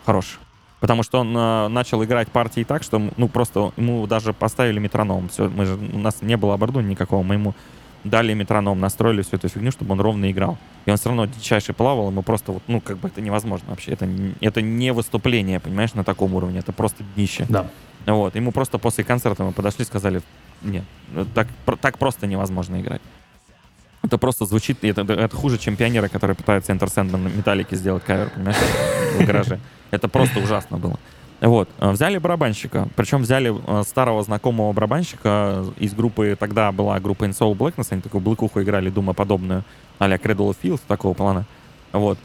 хорош. 0.04 0.38
Потому 0.80 1.04
что 1.04 1.20
он 1.20 1.34
э, 1.36 1.68
начал 1.68 2.02
играть 2.02 2.26
партии 2.28 2.64
так, 2.64 2.82
что, 2.82 3.00
ну, 3.16 3.28
просто 3.28 3.72
ему 3.76 4.04
даже 4.08 4.32
поставили 4.32 4.80
метроном. 4.80 5.28
Все, 5.28 5.48
мы 5.48 5.64
же, 5.64 5.74
у 5.74 5.98
нас 5.98 6.22
не 6.22 6.36
было 6.36 6.54
оборудования 6.54 6.90
никакого, 6.90 7.22
мы 7.22 7.34
ему 7.34 7.54
дали 8.02 8.34
метроном, 8.34 8.80
настроили 8.80 9.22
всю 9.22 9.36
эту 9.36 9.48
фигню, 9.48 9.70
чтобы 9.70 9.92
он 9.92 10.00
ровно 10.00 10.28
играл. 10.28 10.58
И 10.86 10.90
он 10.90 10.96
все 10.96 11.08
равно 11.10 11.26
дичайше 11.26 11.72
плавал, 11.72 12.08
ему 12.10 12.22
просто 12.22 12.50
вот, 12.50 12.64
ну, 12.66 12.80
как 12.80 12.98
бы 12.98 13.06
это 13.06 13.20
невозможно 13.20 13.70
вообще. 13.70 13.92
Это, 13.92 14.08
это 14.40 14.60
не 14.60 14.92
выступление, 14.92 15.60
понимаешь, 15.60 15.94
на 15.94 16.02
таком 16.02 16.34
уровне, 16.34 16.58
это 16.58 16.72
просто 16.72 17.04
днище. 17.14 17.46
Да. 17.48 17.70
Вот, 18.06 18.34
ему 18.34 18.52
просто 18.52 18.78
после 18.78 19.04
концерта 19.04 19.44
мы 19.44 19.52
подошли 19.52 19.82
и 19.82 19.86
сказали, 19.86 20.22
нет, 20.62 20.84
ну, 21.12 21.24
так, 21.24 21.46
так 21.80 21.98
просто 21.98 22.26
невозможно 22.26 22.80
играть. 22.80 23.00
Это 24.02 24.18
просто 24.18 24.46
звучит, 24.46 24.82
это, 24.82 25.02
это 25.02 25.36
хуже, 25.36 25.58
чем 25.58 25.76
пионеры, 25.76 26.08
которые 26.08 26.34
пытаются 26.34 26.72
Enter 26.72 26.88
Sandman 26.88 27.36
Металлики 27.36 27.76
сделать 27.76 28.02
кавер, 28.04 28.30
понимаешь, 28.30 28.56
в 29.16 29.24
гараже. 29.24 29.60
Это 29.92 30.08
просто 30.08 30.40
ужасно 30.40 30.78
было. 30.78 30.98
Вот, 31.40 31.68
э, 31.78 31.90
взяли 31.90 32.18
барабанщика, 32.18 32.88
причем 32.94 33.22
взяли 33.22 33.52
э, 33.52 33.82
старого 33.84 34.22
знакомого 34.22 34.72
барабанщика 34.72 35.64
из 35.78 35.92
группы, 35.94 36.36
тогда 36.38 36.70
была 36.72 36.98
группа 37.00 37.24
In 37.24 37.30
Soul 37.30 37.56
Blackness, 37.56 37.88
они 37.90 38.00
такую 38.00 38.20
блыкуху 38.20 38.62
играли, 38.62 38.90
думоподобную, 38.90 39.64
а-ля 39.98 40.16
Cradle 40.16 40.50
of 40.50 40.56
Filth, 40.62 40.80
такого 40.86 41.14
плана. 41.14 41.46
Вот. 41.92 42.18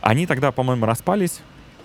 Они 0.00 0.26
тогда, 0.26 0.52
по-моему, 0.52 0.86
распались. 0.86 1.40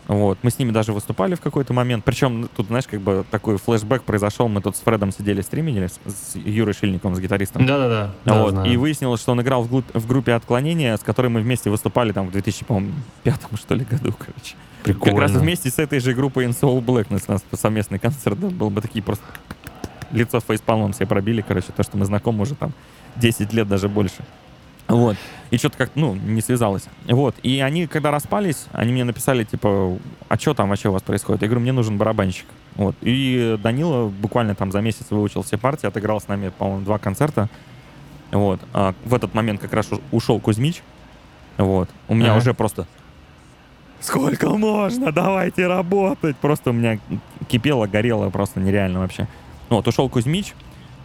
Вот. 0.08 0.38
Мы 0.42 0.52
с 0.52 0.60
ними 0.60 0.72
даже 0.72 0.94
выступали 0.94 1.36
в 1.36 1.42
какой-то 1.42 1.74
момент. 1.74 2.04
Причем 2.04 2.50
тут, 2.56 2.68
знаешь, 2.68 2.86
как 2.88 3.00
бы 3.02 3.24
такой 3.32 3.58
флешбэк 3.58 4.04
произошел. 4.04 4.48
Мы 4.48 4.62
тут 4.62 4.76
с 4.76 4.80
Фредом 4.80 5.12
сидели, 5.12 5.42
стримили, 5.42 5.88
с, 5.88 6.00
с 6.06 6.36
Юрой 6.36 6.74
Шильниковым, 6.74 7.16
с 7.16 7.20
гитаристом. 7.20 7.66
Да-да-да. 7.66 8.34
Вот. 8.36 8.56
Да, 8.56 8.68
и 8.68 8.78
выяснилось, 8.78 9.22
что 9.22 9.32
он 9.32 9.42
играл 9.42 9.64
в, 9.64 9.72
глуп- 9.72 9.92
в 9.94 10.08
группе 10.08 10.34
отклонения, 10.34 10.98
с 10.98 11.02
которой 11.02 11.28
мы 11.28 11.42
вместе 11.42 11.70
выступали 11.70 12.12
там 12.12 12.28
в 12.28 12.32
2005 12.32 12.84
что 13.56 13.76
ли 13.76 13.86
году, 13.86 14.14
короче. 14.18 14.56
Прикольно. 14.84 15.20
Как 15.20 15.30
раз 15.30 15.42
вместе 15.42 15.70
с 15.70 15.78
этой 15.78 16.00
же 16.00 16.14
группой 16.14 16.46
In 16.46 16.60
Soul 16.60 16.84
Blackness 16.84 17.26
у 17.28 17.34
нас 17.34 17.44
совместный 17.54 18.00
концерт 18.00 18.40
да, 18.40 18.48
был 18.48 18.70
бы 18.70 18.82
такие 18.82 19.04
просто 19.04 19.24
лицо 20.12 20.40
фейспалмом 20.40 20.94
все 20.94 21.06
пробили, 21.06 21.42
короче, 21.42 21.68
то, 21.76 21.84
что 21.84 21.98
мы 21.98 22.06
знакомы 22.06 22.42
уже 22.42 22.56
там 22.56 22.74
10 23.18 23.54
лет, 23.54 23.68
даже 23.68 23.90
больше. 23.90 24.24
Вот. 24.92 25.18
И 25.52 25.58
что-то 25.58 25.78
как, 25.78 25.92
ну, 25.96 26.16
не 26.16 26.42
связалось. 26.42 26.84
Вот. 27.08 27.36
И 27.44 27.60
они, 27.60 27.88
когда 27.88 28.12
распались, 28.12 28.66
они 28.72 28.92
мне 28.92 29.04
написали, 29.04 29.44
типа, 29.44 29.98
а 30.30 30.38
что 30.38 30.54
там 30.54 30.70
вообще 30.70 30.90
у 30.90 30.92
вас 30.94 31.02
происходит? 31.02 31.42
Я 31.42 31.48
говорю, 31.48 31.62
мне 31.62 31.72
нужен 31.72 31.98
барабанщик. 31.98 32.46
Вот. 32.76 32.96
И 33.02 33.58
Данила 33.62 34.08
буквально 34.08 34.56
там 34.56 34.72
за 34.72 34.82
месяц 34.82 35.08
выучил 35.10 35.44
все 35.44 35.58
партии, 35.58 35.88
отыграл 35.88 36.20
с 36.22 36.28
нами, 36.28 36.50
по-моему, 36.58 36.84
два 36.86 37.00
концерта. 37.00 37.50
Вот. 38.32 38.60
А 38.74 38.94
в 39.06 39.14
этот 39.14 39.34
момент 39.34 39.62
как 39.62 39.74
раз 39.74 39.90
ушел 40.12 40.40
Кузьмич. 40.40 40.82
Вот. 41.58 41.90
У 42.08 42.16
меня 42.16 42.32
Ага. 42.32 42.38
уже 42.40 42.54
просто 42.54 42.88
Сколько 44.00 44.50
можно? 44.50 45.12
Давайте 45.12 45.68
работать. 45.68 46.36
Просто 46.38 46.72
у 46.72 46.74
меня 46.74 46.98
кипело, 47.48 47.86
горело 47.86 48.30
просто 48.32 48.60
нереально 48.60 49.00
вообще. 49.00 49.28
Вот, 49.70 49.88
ушел 49.88 50.10
Кузьмич. 50.10 50.54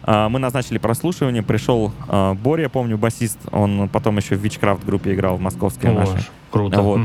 А, 0.07 0.29
Мы 0.29 0.39
назначили 0.39 0.79
прослушивание. 0.79 1.43
Пришел 1.43 1.91
а, 2.07 2.33
Боря, 2.33 2.69
помню, 2.69 2.97
басист. 2.97 3.37
Он 3.51 3.87
потом 3.89 4.17
еще 4.17 4.35
в 4.35 4.43
Witchcraft 4.43 4.83
группе 4.85 5.13
играл 5.13 5.37
в 5.37 5.41
московской 5.41 5.91
О, 5.91 5.93
нашей. 5.93 6.25
Круто. 6.49 6.81
Вот. 6.81 6.99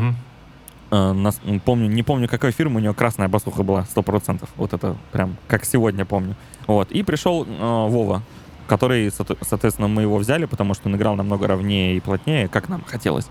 Нас- 0.90 1.40
м, 1.44 1.60
помню, 1.60 1.88
не 1.88 2.02
помню, 2.02 2.28
какой 2.28 2.52
фирмы, 2.52 2.76
у 2.80 2.82
него 2.82 2.94
красная 2.94 3.28
басуха 3.28 3.62
была, 3.62 3.84
сто 3.84 4.02
процентов. 4.02 4.50
Вот 4.56 4.72
это 4.74 4.96
прям 5.10 5.36
как 5.48 5.64
сегодня 5.64 6.04
помню. 6.04 6.36
Вот. 6.66 6.90
И 6.92 7.02
пришел 7.02 7.44
Вова, 7.44 8.22
который, 8.66 9.08
соот- 9.08 9.38
соответственно, 9.40 9.88
мы 9.88 10.02
его 10.02 10.16
взяли, 10.18 10.44
потому 10.44 10.74
что 10.74 10.88
он 10.88 10.96
играл 10.96 11.16
намного 11.16 11.46
ровнее 11.46 11.96
и 11.96 12.00
плотнее, 12.00 12.46
как 12.48 12.68
нам 12.68 12.82
хотелось. 12.86 13.26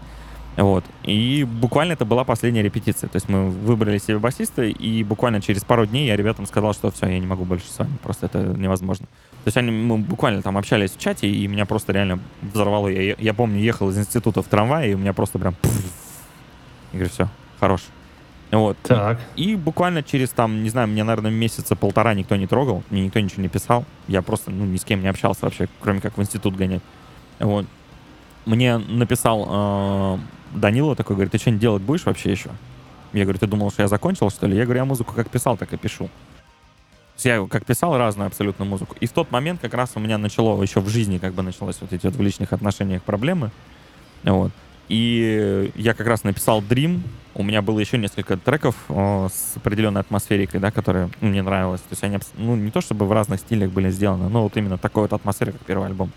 Вот. 0.58 0.84
И 1.04 1.48
буквально 1.50 1.94
это 1.94 2.04
была 2.04 2.24
последняя 2.24 2.62
репетиция. 2.64 3.08
То 3.08 3.16
есть 3.18 3.30
мы 3.30 3.50
выбрали 3.50 4.00
себе 4.00 4.18
басиста, 4.20 4.64
и 4.64 5.04
буквально 5.04 5.40
через 5.40 5.64
пару 5.64 5.86
дней 5.86 6.08
я 6.08 6.18
ребятам 6.18 6.46
сказал, 6.48 6.74
что 6.74 6.92
все, 6.92 7.08
я 7.08 7.20
не 7.20 7.28
могу 7.28 7.46
больше 7.46 7.68
с 7.72 7.78
вами, 7.80 7.92
просто 8.04 8.26
это 8.26 8.40
невозможно. 8.40 9.06
То 9.44 9.48
есть 9.48 9.58
они, 9.58 9.72
мы 9.72 9.98
буквально 9.98 10.42
там 10.42 10.58
общались 10.58 10.92
в 10.92 11.00
чате, 11.00 11.28
и 11.28 11.48
меня 11.48 11.66
просто 11.66 11.94
реально 11.94 12.20
взорвало. 12.42 12.90
Я, 12.90 13.16
я 13.18 13.34
помню, 13.34 13.60
ехал 13.60 13.90
из 13.90 13.98
института 13.98 14.44
в 14.44 14.48
трамвае, 14.48 14.92
и 14.92 14.94
у 14.94 15.00
меня 15.00 15.14
просто 15.14 15.40
прям... 15.40 15.56
Я 16.94 17.00
говорю, 17.00 17.10
все, 17.10 17.28
хорош. 17.60 17.82
Вот. 18.52 18.78
Так. 18.84 19.20
И 19.36 19.56
буквально 19.56 20.04
через 20.04 20.30
там, 20.30 20.62
не 20.62 20.70
знаю, 20.70 20.90
мне, 20.90 21.04
наверное, 21.04 21.32
месяца 21.32 21.76
полтора 21.76 22.14
никто 22.14 22.36
не 22.36 22.46
трогал, 22.46 22.84
мне 22.90 23.06
никто 23.06 23.20
ничего 23.20 23.42
не 23.42 23.48
писал. 23.48 23.86
Я 24.08 24.22
просто, 24.22 24.52
ну, 24.52 24.66
ни 24.66 24.78
с 24.78 24.84
кем 24.84 25.02
не 25.02 25.08
общался 25.08 25.46
вообще, 25.46 25.70
кроме 25.80 26.02
как 26.02 26.18
в 26.18 26.22
институт 26.22 26.56
гонять. 26.56 26.82
Вот. 27.40 27.66
Мне 28.46 28.78
написал 28.78 29.48
э, 29.50 30.18
Данила 30.54 30.96
такой, 30.96 31.16
говорит, 31.16 31.32
ты 31.32 31.38
что-нибудь 31.38 31.62
делать 31.62 31.82
будешь 31.82 32.06
вообще 32.06 32.32
еще? 32.32 32.50
Я 33.14 33.24
говорю, 33.24 33.40
ты 33.40 33.48
думал, 33.48 33.72
что 33.72 33.84
я 33.84 33.88
закончил, 33.88 34.30
что 34.30 34.48
ли? 34.48 34.56
Я 34.56 34.66
говорю, 34.66 34.80
я 34.80 34.86
музыку 34.86 35.14
как 35.14 35.30
писал, 35.30 35.58
так 35.58 35.72
и 35.74 35.78
пишу. 35.78 36.10
Я 37.24 37.46
как 37.48 37.66
писал 37.66 37.98
разную 37.98 38.28
абсолютно 38.28 38.66
музыку. 38.66 38.96
И 39.00 39.06
в 39.06 39.12
тот 39.12 39.32
момент 39.32 39.62
как 39.62 39.74
раз 39.74 39.92
у 39.96 40.00
меня 40.00 40.18
начало, 40.18 40.62
еще 40.62 40.80
в 40.80 40.90
жизни 40.90 41.18
как 41.18 41.34
бы 41.34 41.44
началось 41.44 41.78
вот 41.82 41.94
эти 41.94 42.06
вот 42.06 42.16
в 42.16 42.22
личных 42.22 42.54
отношениях 42.54 43.04
проблемы. 43.04 43.52
Вот. 44.24 44.52
И 44.90 45.72
я 45.76 45.94
как 45.94 46.08
раз 46.08 46.24
написал 46.24 46.62
Dream. 46.62 47.02
У 47.34 47.44
меня 47.44 47.62
было 47.62 47.80
еще 47.80 47.98
несколько 47.98 48.36
треков 48.36 48.76
о, 48.90 49.30
с 49.32 49.56
определенной 49.56 50.02
атмосферикой, 50.02 50.60
да, 50.60 50.70
которые 50.70 51.10
ну, 51.22 51.30
мне 51.30 51.42
нравилось. 51.42 51.80
То 51.80 51.92
есть 51.92 52.04
они, 52.04 52.18
ну, 52.36 52.58
не 52.58 52.72
то 52.72 52.82
чтобы 52.82 53.06
в 53.06 53.12
разных 53.14 53.40
стилях 53.40 53.72
были 53.72 53.90
сделаны, 53.90 54.28
но 54.28 54.44
вот 54.44 54.58
именно 54.58 54.78
такой 54.78 55.04
вот 55.04 55.14
атмосфера, 55.14 55.54
как 55.54 55.62
первый 55.62 55.88
альбом. 55.88 56.12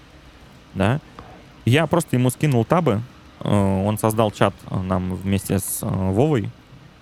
Да. 0.74 1.00
Я 1.64 1.86
просто 1.86 2.16
ему 2.16 2.30
скинул 2.30 2.64
табы. 2.64 3.00
Э, 3.40 3.84
Он 3.84 3.96
создал 3.96 4.32
чат 4.32 4.54
э, 4.68 4.80
нам 4.80 5.14
вместе 5.14 5.60
с 5.60 5.78
э, 5.82 5.86
Вовой, 5.86 6.50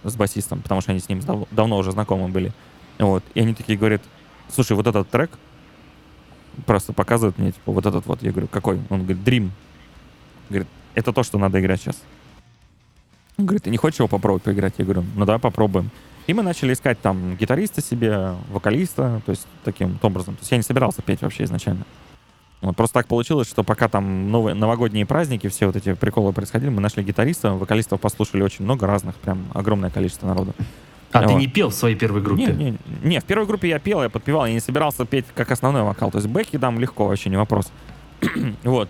с 0.04 0.14
басистом, 0.14 0.60
потому 0.60 0.82
что 0.82 0.92
они 0.92 1.00
с 1.00 1.08
ним 1.08 1.20
дав- 1.20 1.48
давно 1.50 1.78
уже 1.78 1.92
знакомы 1.92 2.28
были. 2.28 2.52
Вот. 2.98 3.24
И 3.34 3.40
они 3.40 3.54
такие 3.54 3.78
говорят, 3.78 4.02
слушай, 4.48 4.76
вот 4.76 4.86
этот 4.86 5.08
трек 5.10 5.30
просто 6.66 6.92
показывают 6.92 7.38
мне, 7.38 7.52
типа, 7.52 7.72
вот 7.72 7.86
этот 7.86 8.06
вот. 8.06 8.22
Я 8.22 8.30
говорю, 8.30 8.48
какой? 8.48 8.80
Он 8.90 9.04
говорит, 9.04 9.18
Dream. 9.18 9.50
Говорит, 10.48 10.68
это 10.94 11.12
то, 11.12 11.22
что 11.22 11.38
надо 11.38 11.60
играть 11.60 11.80
сейчас. 11.80 12.00
Он 13.38 13.46
говорит, 13.46 13.64
ты 13.64 13.70
не 13.70 13.78
хочешь 13.78 13.98
его 13.98 14.08
попробовать 14.08 14.42
поиграть? 14.42 14.74
Я 14.78 14.84
говорю, 14.84 15.04
ну 15.16 15.24
давай 15.24 15.40
попробуем. 15.40 15.90
И 16.26 16.34
мы 16.34 16.42
начали 16.42 16.72
искать 16.72 17.00
там 17.00 17.36
гитариста 17.36 17.80
себе, 17.80 18.34
вокалиста, 18.50 19.22
то 19.26 19.30
есть 19.30 19.46
таким 19.64 19.98
образом. 20.02 20.36
То 20.36 20.42
есть 20.42 20.50
я 20.52 20.56
не 20.56 20.62
собирался 20.62 21.02
петь 21.02 21.22
вообще 21.22 21.44
изначально. 21.44 21.84
Вот 22.60 22.76
просто 22.76 22.94
так 22.94 23.08
получилось, 23.08 23.48
что 23.48 23.64
пока 23.64 23.88
там 23.88 24.30
новые, 24.30 24.54
новогодние 24.54 25.04
праздники, 25.04 25.48
все 25.48 25.66
вот 25.66 25.74
эти 25.74 25.94
приколы 25.94 26.32
происходили, 26.32 26.70
мы 26.70 26.80
нашли 26.80 27.02
гитариста, 27.02 27.54
вокалистов 27.54 28.00
послушали 28.00 28.42
очень 28.42 28.64
много 28.64 28.86
разных, 28.86 29.16
прям 29.16 29.46
огромное 29.52 29.90
количество 29.90 30.28
народу. 30.28 30.54
А 31.12 31.20
ты 31.22 31.28
Вот. 31.28 31.38
не 31.38 31.46
пел 31.46 31.68
в 31.68 31.74
своей 31.74 31.94
первой 31.94 32.22
группе? 32.22 32.46
Не, 32.46 32.70
не, 32.70 32.78
не, 33.02 33.20
в 33.20 33.24
первой 33.24 33.46
группе 33.46 33.68
я 33.68 33.78
пел, 33.78 34.02
я 34.02 34.08
подпевал, 34.08 34.46
я 34.46 34.52
не 34.54 34.60
собирался 34.60 35.04
петь 35.04 35.26
как 35.34 35.50
основной 35.50 35.82
вокал. 35.82 36.10
То 36.10 36.18
есть 36.18 36.28
бэки 36.28 36.56
дам 36.56 36.80
легко, 36.80 37.06
вообще 37.06 37.28
не 37.30 37.36
вопрос. 37.36 37.70
вот. 38.64 38.88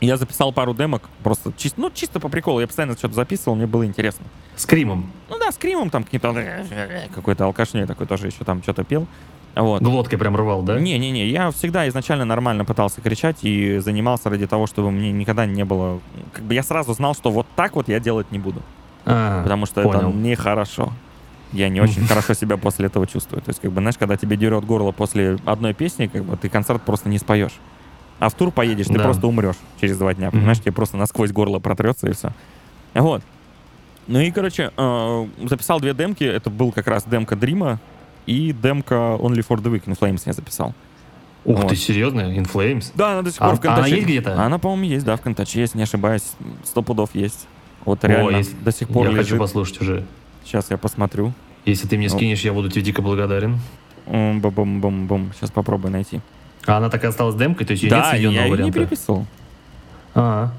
Я 0.00 0.16
записал 0.16 0.52
пару 0.52 0.72
демок, 0.74 1.10
просто 1.22 1.52
чисто, 1.56 1.80
ну, 1.80 1.90
чисто 1.92 2.20
по 2.20 2.28
приколу. 2.30 2.60
Я 2.60 2.66
постоянно 2.66 2.96
что-то 2.96 3.14
записывал, 3.14 3.54
мне 3.56 3.66
было 3.66 3.84
интересно. 3.84 4.24
С 4.56 4.64
Кримом. 4.64 5.10
Ну 5.28 5.38
да, 5.38 5.52
с 5.52 5.56
Кримом 5.58 5.90
там 5.90 6.04
каким-то 6.04 6.34
какой-то 7.14 7.44
алкашней 7.44 7.84
такой 7.86 8.06
тоже 8.06 8.28
еще 8.28 8.44
там 8.44 8.62
что-то 8.62 8.84
пел. 8.84 9.06
Вот. 9.56 9.82
Глоткой 9.82 10.18
прям 10.18 10.36
рвал, 10.36 10.62
да? 10.62 10.78
Не-не-не, 10.78 11.26
я 11.28 11.50
всегда 11.50 11.88
изначально 11.88 12.24
нормально 12.24 12.64
пытался 12.64 13.00
кричать 13.00 13.38
и 13.42 13.78
занимался 13.78 14.30
ради 14.30 14.46
того, 14.46 14.66
чтобы 14.66 14.90
мне 14.92 15.10
никогда 15.12 15.44
не 15.44 15.64
было... 15.64 16.00
Как 16.32 16.44
бы 16.44 16.54
я 16.54 16.62
сразу 16.62 16.94
знал, 16.94 17.14
что 17.14 17.30
вот 17.30 17.46
так 17.56 17.74
вот 17.74 17.88
я 17.88 17.98
делать 17.98 18.30
не 18.30 18.38
буду. 18.38 18.62
А, 19.04 19.42
Потому 19.42 19.66
что 19.66 19.80
это 19.80 19.90
понял. 19.90 20.12
нехорошо. 20.12 20.92
Я 21.52 21.68
не 21.68 21.80
очень 21.80 22.06
хорошо 22.06 22.34
себя 22.34 22.56
после 22.56 22.86
этого 22.86 23.06
чувствую. 23.06 23.42
То 23.42 23.48
есть, 23.50 23.60
как 23.60 23.72
бы, 23.72 23.80
знаешь, 23.80 23.98
когда 23.98 24.16
тебе 24.16 24.36
дерет 24.36 24.64
горло 24.64 24.92
после 24.92 25.36
одной 25.44 25.74
песни, 25.74 26.06
как 26.06 26.24
бы 26.24 26.36
ты 26.36 26.48
концерт 26.48 26.82
просто 26.82 27.08
не 27.08 27.18
споешь. 27.18 27.54
А 28.20 28.28
в 28.28 28.34
тур 28.34 28.50
поедешь, 28.52 28.86
ты 28.86 28.94
Да. 28.94 29.02
просто 29.04 29.26
умрешь 29.26 29.56
через 29.80 29.96
два 29.98 30.14
дня. 30.14 30.30
Понимаешь, 30.30 30.60
тебе 30.60 30.72
просто 30.72 30.96
насквозь 30.96 31.32
горло 31.32 31.58
протрется 31.58 32.08
и 32.08 32.12
все. 32.12 32.32
Вот. 32.94 33.22
Ну 34.06 34.20
и, 34.20 34.30
короче, 34.30 34.70
э, 34.76 35.26
записал 35.44 35.80
две 35.80 35.94
демки. 35.94 36.24
Это 36.24 36.50
был 36.50 36.70
как 36.72 36.86
раз 36.86 37.04
демка 37.04 37.34
Дрима 37.36 37.80
и 38.26 38.52
демка 38.52 38.94
Only 38.94 39.44
for 39.46 39.56
the 39.62 39.72
Week 39.72 39.84
in 39.86 39.98
Flames 39.98 40.22
я 40.26 40.32
записал. 40.32 40.74
Ух 41.44 41.60
Вот. 41.60 41.68
ты, 41.68 41.76
серьезно? 41.76 42.20
In 42.20 42.50
Flames? 42.50 42.92
Да, 42.94 43.12
она 43.12 43.22
до 43.22 43.30
сих 43.32 43.40
А- 43.40 43.46
пор 43.48 43.56
в 43.56 43.60
Контаче. 43.60 43.86
она 43.86 43.88
есть 43.96 44.06
где-то? 44.06 44.42
Она, 44.42 44.58
по-моему, 44.58 44.84
есть, 44.84 45.06
да, 45.06 45.16
в 45.16 45.20
Контаче, 45.22 45.60
если 45.60 45.78
не 45.78 45.84
ошибаюсь. 45.84 46.22
Сто 46.64 46.82
пудов 46.82 47.10
есть. 47.14 47.46
Вот 47.86 48.04
реально 48.04 48.36
если- 48.38 48.54
до 48.56 48.72
сих 48.72 48.88
пор 48.88 49.06
Я 49.06 49.12
лежит. 49.12 49.24
хочу 49.26 49.38
послушать 49.38 49.80
уже. 49.80 50.06
Сейчас 50.50 50.68
я 50.68 50.78
посмотрю. 50.78 51.32
Если 51.64 51.86
ты 51.86 51.96
мне 51.96 52.08
Ну. 52.08 52.16
скинешь, 52.16 52.40
я 52.40 52.52
буду 52.52 52.68
тебе 52.68 52.82
дико 52.82 53.02
благодарен. 53.02 53.60
Бум-бум-бум-бум. 54.06 55.30
Сейчас 55.36 55.52
попробую 55.52 55.92
найти. 55.92 56.20
А 56.66 56.78
она 56.78 56.90
так 56.90 57.04
и 57.04 57.06
осталась 57.06 57.36
демкой, 57.36 57.66
то 57.66 57.70
есть 57.70 57.84
ее 57.84 57.90
нет 57.90 58.00
Да, 58.00 58.04
я 58.06 58.10
сведенного 58.18 58.54
ее 58.56 58.64
не 58.64 58.72
переписывал. 58.72 59.26
А, 60.12 60.50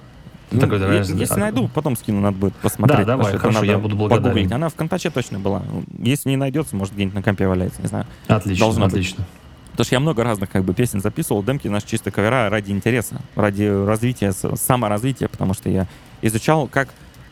Ну, 0.50 0.60
такой, 0.62 0.78
е- 0.78 0.80
давай, 0.80 0.98
если 1.00 1.34
а- 1.34 1.38
найду, 1.38 1.68
потом 1.74 1.98
скину, 1.98 2.22
надо 2.22 2.38
будет 2.38 2.56
посмотреть. 2.56 3.00
Да, 3.00 3.18
давай, 3.18 3.38
хорошо, 3.38 3.66
я 3.66 3.78
буду 3.78 3.98
благодарен. 3.98 4.24
погуглить. 4.24 4.52
Она 4.54 4.70
в 4.70 4.76
Контаче 4.76 5.10
точно 5.10 5.40
была. 5.40 5.62
Если 6.00 6.30
не 6.30 6.38
найдется, 6.38 6.76
может, 6.78 6.94
где-нибудь 6.94 7.16
на 7.16 7.22
компе 7.24 7.46
валяется, 7.48 7.82
не 7.82 7.88
знаю. 7.90 8.06
Отлично, 8.30 8.66
Должно 8.66 8.86
быть. 8.86 8.94
отлично. 8.94 9.26
Потому 9.72 9.86
что 9.86 9.96
я 9.96 10.00
много 10.00 10.24
разных 10.24 10.50
как 10.50 10.64
бы 10.64 10.74
песен 10.74 11.02
записывал, 11.02 11.44
демки 11.44 11.68
наши 11.68 11.86
чисто 11.88 12.12
кавера 12.12 12.50
ради 12.50 12.72
интереса, 12.72 13.22
ради 13.36 13.64
развития, 13.64 14.32
саморазвития, 14.32 15.28
потому 15.28 15.54
что 15.54 15.70
я 15.70 15.88
изучал, 16.22 16.68
как 16.68 16.90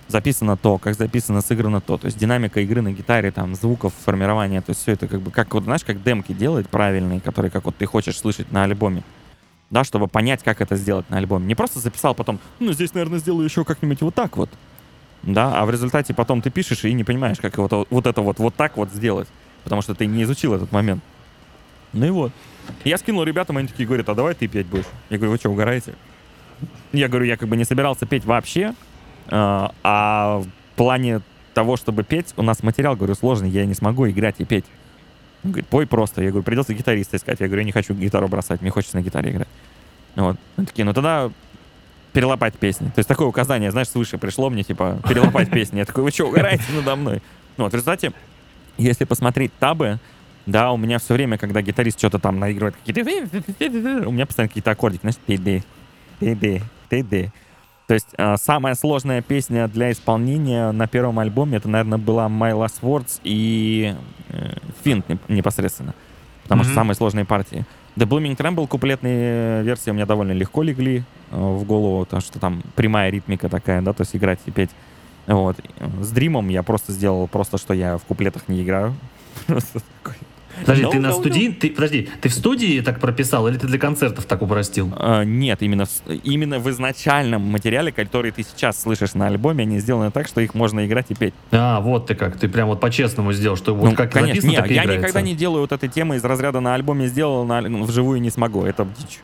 записано 0.10 0.58
то, 0.58 0.78
как 0.78 0.96
записано, 0.96 1.42
сыграно 1.42 1.82
то, 1.82 1.98
то 1.98 2.06
есть 2.08 2.18
динамика 2.18 2.60
игры 2.60 2.82
на 2.82 2.92
гитаре, 2.92 3.32
там, 3.32 3.56
звуков, 3.56 3.94
формирование, 4.04 4.62
то 4.62 4.72
есть 4.72 4.82
все 4.82 4.94
это 4.94 5.08
как 5.08 5.22
бы, 5.22 5.32
как 5.32 5.54
вот, 5.54 5.64
знаешь, 5.64 5.84
как 5.84 6.04
демки 6.04 6.34
делать 6.34 6.68
правильные, 6.68 7.22
которые 7.22 7.52
как 7.52 7.66
вот 7.66 7.76
ты 7.78 7.86
хочешь 7.86 8.18
слышать 8.18 8.52
на 8.52 8.64
альбоме, 8.64 9.04
да, 9.70 9.84
чтобы 9.84 10.08
понять, 10.08 10.44
как 10.44 10.62
это 10.62 10.76
сделать 10.76 11.10
на 11.10 11.18
альбоме. 11.18 11.46
Не 11.46 11.56
просто 11.56 11.80
записал 11.80 12.16
потом, 12.16 12.40
ну, 12.60 12.74
здесь, 12.74 12.94
наверное, 12.94 13.20
сделаю 13.20 13.46
еще 13.46 13.64
как-нибудь 13.64 14.02
вот 14.02 14.16
так 14.16 14.36
вот, 14.36 14.50
да, 15.22 15.62
а 15.62 15.66
в 15.66 15.72
результате 15.72 16.14
потом 16.14 16.42
ты 16.42 16.50
пишешь 16.50 16.84
и 16.86 16.94
не 16.94 17.04
понимаешь, 17.04 17.38
как 17.38 17.58
вот, 17.58 17.88
вот 17.90 18.08
это 18.08 18.22
вот, 18.22 18.40
вот 18.40 18.56
так 18.56 18.78
вот 18.78 18.92
сделать, 18.92 19.28
потому 19.64 19.82
что 19.84 19.94
ты 19.94 20.08
не 20.08 20.24
изучил 20.24 20.54
этот 20.56 20.72
момент. 20.72 21.04
Ну 21.94 22.06
и 22.06 22.10
вот. 22.10 22.32
Я 22.84 22.98
скинул 22.98 23.24
ребятам, 23.24 23.58
они 23.58 23.68
такие 23.68 23.88
говорят, 23.88 24.10
а 24.10 24.16
давай 24.16 24.36
ты 24.36 24.48
петь 24.48 24.68
будешь. 24.68 24.86
Я 25.10 25.18
говорю, 25.18 25.32
вы 25.32 25.38
что, 25.38 25.50
угораете? 25.50 25.96
Я 26.94 27.08
говорю, 27.08 27.26
я 27.26 27.36
как 27.38 27.50
бы 27.50 27.58
не 27.58 27.64
собирался 27.64 28.06
петь 28.06 28.26
вообще, 28.26 28.76
а, 29.32 29.74
а 29.84 30.42
в 30.42 30.76
плане 30.76 31.22
того, 31.54 31.78
чтобы 31.78 32.04
петь, 32.04 32.34
у 32.38 32.42
нас 32.42 32.64
материал, 32.64 32.96
говорю, 32.96 33.16
сложный, 33.16 33.50
я 33.50 33.66
не 33.66 33.74
смогу 33.74 34.08
играть 34.10 34.36
и 34.40 34.46
петь. 34.46 34.66
Он 35.44 35.52
говорит, 35.52 35.68
пой 35.68 35.88
просто. 35.88 36.22
Я 36.22 36.30
говорю, 36.30 36.44
придется 36.44 36.74
гитариста 36.74 37.18
искать. 37.18 37.40
Я 37.40 37.48
говорю, 37.48 37.62
я 37.62 37.66
не 37.66 37.72
хочу 37.72 37.94
гитару 37.94 38.28
бросать, 38.28 38.62
мне 38.62 38.72
хочется 38.72 38.98
на 38.98 39.02
гитаре 39.02 39.32
играть. 39.32 39.48
Вот. 40.16 40.38
Они 40.58 40.66
такие, 40.68 40.86
ну 40.86 40.94
тогда 40.94 41.32
перелопать 42.12 42.56
песни. 42.56 42.88
То 42.88 43.00
есть 43.00 43.08
такое 43.08 43.28
указание, 43.28 43.72
знаешь, 43.72 43.90
свыше 43.90 44.18
пришло 44.18 44.50
мне, 44.50 44.64
типа, 44.64 45.00
перелопать 45.08 45.52
песни. 45.52 45.78
Я 45.78 45.86
такой, 45.86 46.04
вы 46.04 46.12
что, 46.12 46.26
угораете 46.26 46.64
надо 46.76 46.96
мной? 46.96 47.22
Ну, 47.58 47.66
вот 47.66 47.72
в 47.72 47.76
результате, 47.76 48.14
если 48.78 49.06
посмотреть 49.06 49.52
табы, 49.60 50.00
да, 50.46 50.72
у 50.72 50.78
меня 50.78 50.98
все 50.98 51.14
время, 51.14 51.38
когда 51.38 51.62
гитарист 51.62 52.00
что-то 52.00 52.18
там 52.18 52.40
наигрывает, 52.40 52.76
какие-то... 52.78 53.02
У 54.08 54.12
меня 54.12 54.26
постоянно 54.26 54.50
какие-то 54.50 54.72
аккордики, 54.72 55.02
знаешь, 55.02 55.18
ты-ды, 55.26 55.64
ты-ды, 56.20 56.64
ты-ды. 56.90 57.32
То 57.90 57.96
есть 57.96 58.10
э, 58.20 58.36
самая 58.38 58.76
сложная 58.76 59.24
песня 59.24 59.68
для 59.68 59.92
исполнения 59.92 60.72
на 60.72 60.86
первом 60.86 61.18
альбоме, 61.18 61.58
это, 61.58 61.68
наверное, 61.68 61.98
была 61.98 62.28
My 62.28 62.52
Last 62.52 62.82
Words 62.84 63.20
и 63.24 63.96
э, 64.28 64.58
Финт 64.84 65.08
непосредственно. 65.28 65.96
Потому 66.44 66.62
mm-hmm. 66.62 66.66
что 66.66 66.74
самые 66.76 66.96
сложные 66.96 67.26
партии. 67.26 67.66
The 67.96 68.06
Blooming 68.06 68.38
Tremble 68.38 68.68
куплетные 68.68 69.64
версии 69.64 69.90
у 69.90 69.96
меня 69.96 70.06
довольно 70.06 70.34
легко 70.34 70.62
легли 70.62 71.02
э, 71.32 71.36
в 71.36 71.64
голову, 71.64 72.06
потому 72.06 72.22
что 72.22 72.38
там 72.38 72.62
прямая 72.76 73.10
ритмика 73.10 73.50
такая, 73.50 73.82
да, 73.82 73.92
то 73.94 74.02
есть 74.02 74.16
играть 74.16 74.40
и 74.46 74.52
петь. 74.52 74.70
Вот. 75.26 75.58
С 76.00 76.12
Дримом 76.12 76.50
я 76.50 76.62
просто 76.62 76.92
сделал 76.92 77.28
просто, 77.28 77.58
что 77.58 77.74
я 77.74 77.98
в 77.98 78.04
куплетах 78.04 78.48
не 78.50 78.62
играю. 78.62 78.94
Подожди, 80.62 80.84
no, 80.84 80.92
ты 80.92 80.98
no, 80.98 81.02
на 81.02 81.12
студии, 81.14 81.50
no. 81.50 81.54
ты, 81.54 81.70
подожди, 81.72 82.10
ты 82.22 82.30
в 82.30 82.34
студии 82.34 82.82
так 82.82 83.00
прописал 83.00 83.48
или 83.48 83.58
ты 83.58 83.68
для 83.68 83.80
концертов 83.80 84.26
так 84.26 84.42
упростил? 84.42 84.90
Uh, 84.90 85.26
нет, 85.26 85.62
именно 85.62 85.86
в, 85.86 86.10
именно 86.24 86.60
в 86.60 86.70
изначальном 86.70 87.42
материале, 87.42 87.92
который 87.92 88.32
ты 88.32 88.44
сейчас 88.44 88.82
слышишь 88.82 89.14
на 89.14 89.28
альбоме, 89.28 89.64
они 89.64 89.80
сделаны 89.80 90.12
так, 90.12 90.28
что 90.28 90.42
их 90.42 90.54
можно 90.54 90.86
играть 90.86 91.08
и 91.10 91.16
петь. 91.16 91.34
А, 91.52 91.80
вот 91.80 92.08
ты 92.08 92.16
как, 92.16 92.38
ты 92.38 92.48
прям 92.48 92.68
вот 92.68 92.80
по-честному 92.80 93.34
сделал, 93.34 93.56
что 93.56 93.76
ну, 93.76 93.82
вот 93.82 93.96
как 93.96 94.12
конечно, 94.12 94.36
написано, 94.36 94.52
нет, 94.52 94.62
так 94.62 94.72
и 94.72 94.74
я 94.74 94.84
играется. 94.84 95.02
никогда 95.02 95.22
не 95.22 95.36
делаю 95.36 95.62
вот 95.62 95.72
этой 95.72 95.90
темы 95.90 96.16
из 96.16 96.24
разряда 96.24 96.60
на 96.60 96.76
альбоме 96.76 97.08
сделал, 97.08 97.46
на, 97.46 97.62
вживую 97.62 98.22
не 98.22 98.30
смогу, 98.30 98.64
это 98.64 98.88
дичь. 98.98 99.20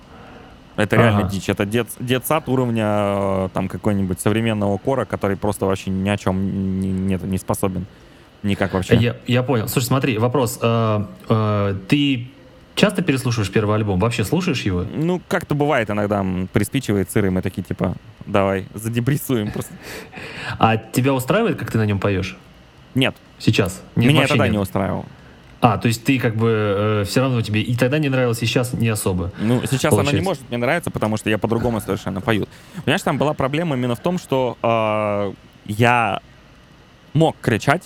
Это 0.75 0.97
реально 0.97 1.19
ага. 1.21 1.29
дичь. 1.29 1.49
Это 1.49 1.65
дет, 1.65 1.87
детсад 1.99 2.49
уровня 2.49 2.85
э, 2.85 3.49
там 3.53 3.69
какой-нибудь 3.69 4.19
современного 4.19 4.77
кора, 4.77 5.05
который 5.05 5.37
просто 5.37 5.65
вообще 5.65 5.89
ни 5.89 6.09
о 6.09 6.17
чем 6.17 6.79
не, 6.81 6.91
не, 6.91 7.15
не 7.15 7.37
способен. 7.37 7.85
Никак 8.45 8.73
вообще. 8.73 8.95
Я, 8.95 9.15
я 9.25 9.43
понял. 9.43 9.67
Слушай, 9.67 9.87
смотри, 9.87 10.17
вопрос. 10.17 10.59
Э, 10.61 11.05
э, 11.27 11.75
ты 11.87 12.27
часто 12.75 13.01
переслушиваешь 13.01 13.51
первый 13.51 13.75
альбом? 13.75 13.99
Вообще 13.99 14.23
слушаешь 14.23 14.61
его? 14.61 14.85
Ну, 14.93 15.19
как-то 15.27 15.55
бывает 15.55 15.89
иногда, 15.89 16.23
приспичивает 16.53 17.09
сыры, 17.09 17.31
мы 17.31 17.41
такие, 17.41 17.63
типа, 17.63 17.95
давай, 18.25 18.67
задепрессуем 18.75 19.51
просто. 19.51 19.73
А 20.59 20.77
тебя 20.77 21.13
устраивает, 21.13 21.57
как 21.57 21.71
ты 21.71 21.79
на 21.79 21.85
нем 21.85 21.99
поешь? 21.99 22.37
Нет. 22.93 23.15
Сейчас? 23.39 23.81
Нет, 23.95 24.11
Меня 24.11 24.27
тогда 24.27 24.45
нет. 24.45 24.53
не 24.53 24.59
устраивало. 24.59 25.05
А, 25.61 25.79
то 25.79 25.87
есть 25.87 26.03
ты 26.03 26.19
как 26.19 26.35
бы 26.35 26.49
э, 26.51 27.03
все 27.07 27.21
равно 27.21 27.41
тебе 27.41 27.61
и 27.61 27.75
тогда 27.75 27.97
не 27.97 28.09
нравилось, 28.09 28.43
и 28.43 28.45
сейчас 28.45 28.73
не 28.73 28.89
особо. 28.89 29.31
Ну, 29.39 29.61
сейчас 29.61 29.89
получается. 29.89 29.99
она 30.01 30.11
не 30.11 30.23
может 30.23 30.47
мне 30.49 30.57
нравиться, 30.57 30.91
потому 30.91 31.17
что 31.17 31.31
я 31.31 31.39
по-другому 31.39 31.81
совершенно 31.81 32.21
пою. 32.21 32.47
Понимаешь, 32.83 33.01
там 33.01 33.17
была 33.17 33.33
проблема 33.33 33.75
именно 33.75 33.95
в 33.95 33.99
том, 33.99 34.19
что 34.19 34.57
э, 34.61 35.33
я 35.65 36.21
мог 37.13 37.35
кричать, 37.41 37.83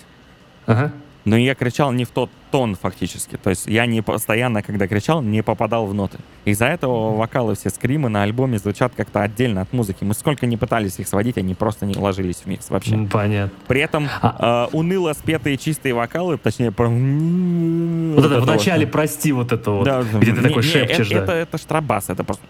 Ага. 0.69 0.91
Но 1.25 1.38
я 1.38 1.53
кричал 1.53 1.91
не 1.91 2.05
в 2.05 2.10
тот 2.10 2.29
тон 2.49 2.75
фактически. 2.75 3.36
То 3.36 3.49
есть 3.49 3.67
я 3.67 3.86
не 3.86 4.01
постоянно, 4.01 4.63
когда 4.63 4.88
кричал, 4.88 5.21
не 5.21 5.43
попадал 5.43 5.86
в 5.86 5.93
ноты. 5.93 6.17
Из-за 6.45 6.65
этого 6.65 7.15
вокалы, 7.15 7.55
все 7.55 7.69
скримы 7.69 8.10
на 8.10 8.23
альбоме 8.23 8.58
звучат 8.58 8.93
как-то 8.95 9.21
отдельно 9.21 9.62
от 9.62 9.73
музыки. 9.73 10.03
Мы 10.03 10.13
сколько 10.13 10.45
не 10.45 10.58
пытались 10.58 10.97
их 10.97 11.08
сводить, 11.08 11.38
они 11.38 11.53
просто 11.55 11.86
не 11.86 11.95
ложились 11.95 12.38
в 12.38 12.45
микс 12.45 12.69
вообще. 12.69 12.97
Понятно. 13.12 13.55
При 13.67 13.82
этом 13.82 14.08
а... 14.21 14.69
э, 14.71 14.75
уныло 14.75 15.13
спетые 15.13 15.58
чистые 15.58 15.93
вокалы, 15.93 16.38
точнее, 16.38 16.71
про... 16.71 16.88
Вот, 16.88 18.23
вот 18.23 18.32
это 18.32 18.41
в 18.41 18.47
начале 18.47 18.86
вот. 18.86 18.93
«Прости» 18.93 19.32
вот 19.32 19.51
это 19.51 19.71
вот, 19.71 19.84
да, 19.84 20.01
где 20.01 20.32
ты 20.32 20.41
не, 20.41 20.47
такой 20.47 20.63
не, 20.63 20.69
шепчешь. 20.69 21.12
Это, 21.12 21.15
да. 21.15 21.23
это, 21.23 21.32
это 21.34 21.58
штрабас, 21.58 22.10
это 22.10 22.23
просто 22.23 22.45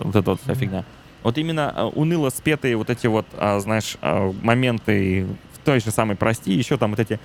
вот 0.00 0.16
это 0.16 0.30
вот 0.32 0.40
вся 0.42 0.54
фигня. 0.54 0.84
Вот 1.22 1.38
именно 1.38 1.72
э, 1.74 1.82
уныло 1.84 2.30
спетые 2.30 2.76
вот 2.76 2.90
эти 2.90 3.06
вот, 3.06 3.26
а, 3.38 3.60
знаешь, 3.60 3.96
моменты 4.42 5.28
той 5.64 5.80
же 5.80 5.90
самой 5.90 6.16
«Прости», 6.16 6.52
еще 6.52 6.76
там 6.76 6.90
вот 6.90 7.00
эти 7.00 7.18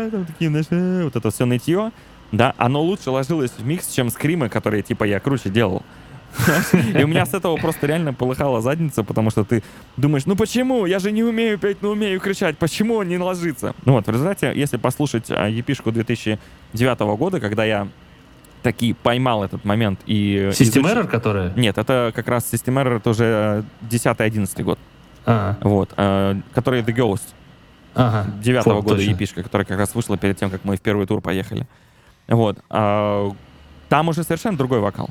знаешь, 0.00 0.66
э, 0.70 1.04
вот 1.04 1.16
это 1.16 1.30
все 1.30 1.46
нытье, 1.46 1.92
да, 2.32 2.54
оно 2.56 2.82
лучше 2.82 3.10
ложилось 3.10 3.52
в 3.52 3.64
микс, 3.64 3.92
чем 3.92 4.10
скримы, 4.10 4.48
которые, 4.48 4.82
типа, 4.82 5.04
я 5.04 5.20
круче 5.20 5.50
делал. 5.50 5.82
И 6.94 7.02
у 7.02 7.06
меня 7.06 7.24
с 7.24 7.32
этого 7.32 7.56
просто 7.56 7.86
реально 7.86 8.12
полыхала 8.12 8.60
задница, 8.60 9.04
потому 9.04 9.30
что 9.30 9.44
ты 9.44 9.62
думаешь, 9.96 10.26
ну 10.26 10.36
почему? 10.36 10.84
Я 10.84 10.98
же 10.98 11.10
не 11.10 11.22
умею 11.22 11.58
петь, 11.58 11.78
но 11.80 11.90
умею 11.90 12.20
кричать. 12.20 12.58
Почему 12.58 12.96
он 12.96 13.08
не 13.08 13.16
ложится? 13.16 13.74
Ну 13.86 13.94
вот, 13.94 14.06
в 14.06 14.10
результате, 14.10 14.52
если 14.54 14.76
послушать 14.76 15.30
а, 15.30 15.48
епишку 15.48 15.92
2009 15.92 16.98
года, 17.16 17.40
когда 17.40 17.64
я 17.64 17.88
таки 18.62 18.92
поймал 18.92 19.44
этот 19.44 19.64
момент 19.64 20.00
и... 20.04 20.50
System 20.52 20.80
изуч... 20.80 20.84
Error, 20.84 21.06
которая? 21.06 21.52
Нет, 21.56 21.78
это 21.78 22.12
как 22.14 22.28
раз 22.28 22.52
System 22.52 22.82
Error, 22.82 22.96
это 22.96 23.10
уже 23.10 23.64
10-11 23.88 24.62
год. 24.62 24.78
А. 25.24 25.56
Вот. 25.62 25.94
Э, 25.96 26.34
который 26.52 26.82
The 26.82 26.94
Ghost 26.94 27.22
ага. 27.96 28.26
девятого 28.42 28.82
года 28.82 28.96
точно. 28.96 29.10
епишка, 29.10 29.42
которая 29.42 29.64
как 29.64 29.78
раз 29.78 29.94
вышла 29.94 30.16
перед 30.16 30.38
тем, 30.38 30.50
как 30.50 30.64
мы 30.64 30.76
в 30.76 30.80
первый 30.80 31.06
тур 31.06 31.20
поехали. 31.20 31.66
Вот. 32.28 32.58
А, 32.70 33.32
там 33.88 34.08
уже 34.08 34.22
совершенно 34.22 34.56
другой 34.56 34.80
вокал. 34.80 35.10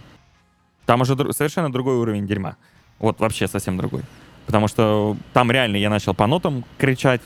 Там 0.86 1.02
уже 1.02 1.14
дру- 1.14 1.34
совершенно 1.34 1.72
другой 1.72 1.96
уровень 1.96 2.28
дерьма. 2.28 2.58
Вот 3.00 3.20
вообще 3.20 3.48
совсем 3.48 3.78
другой. 3.78 4.04
Потому 4.46 4.68
что 4.68 5.18
там 5.34 5.52
реально 5.52 5.78
я 5.78 5.90
начал 5.90 6.14
по 6.14 6.28
нотам 6.28 6.64
кричать. 6.78 7.22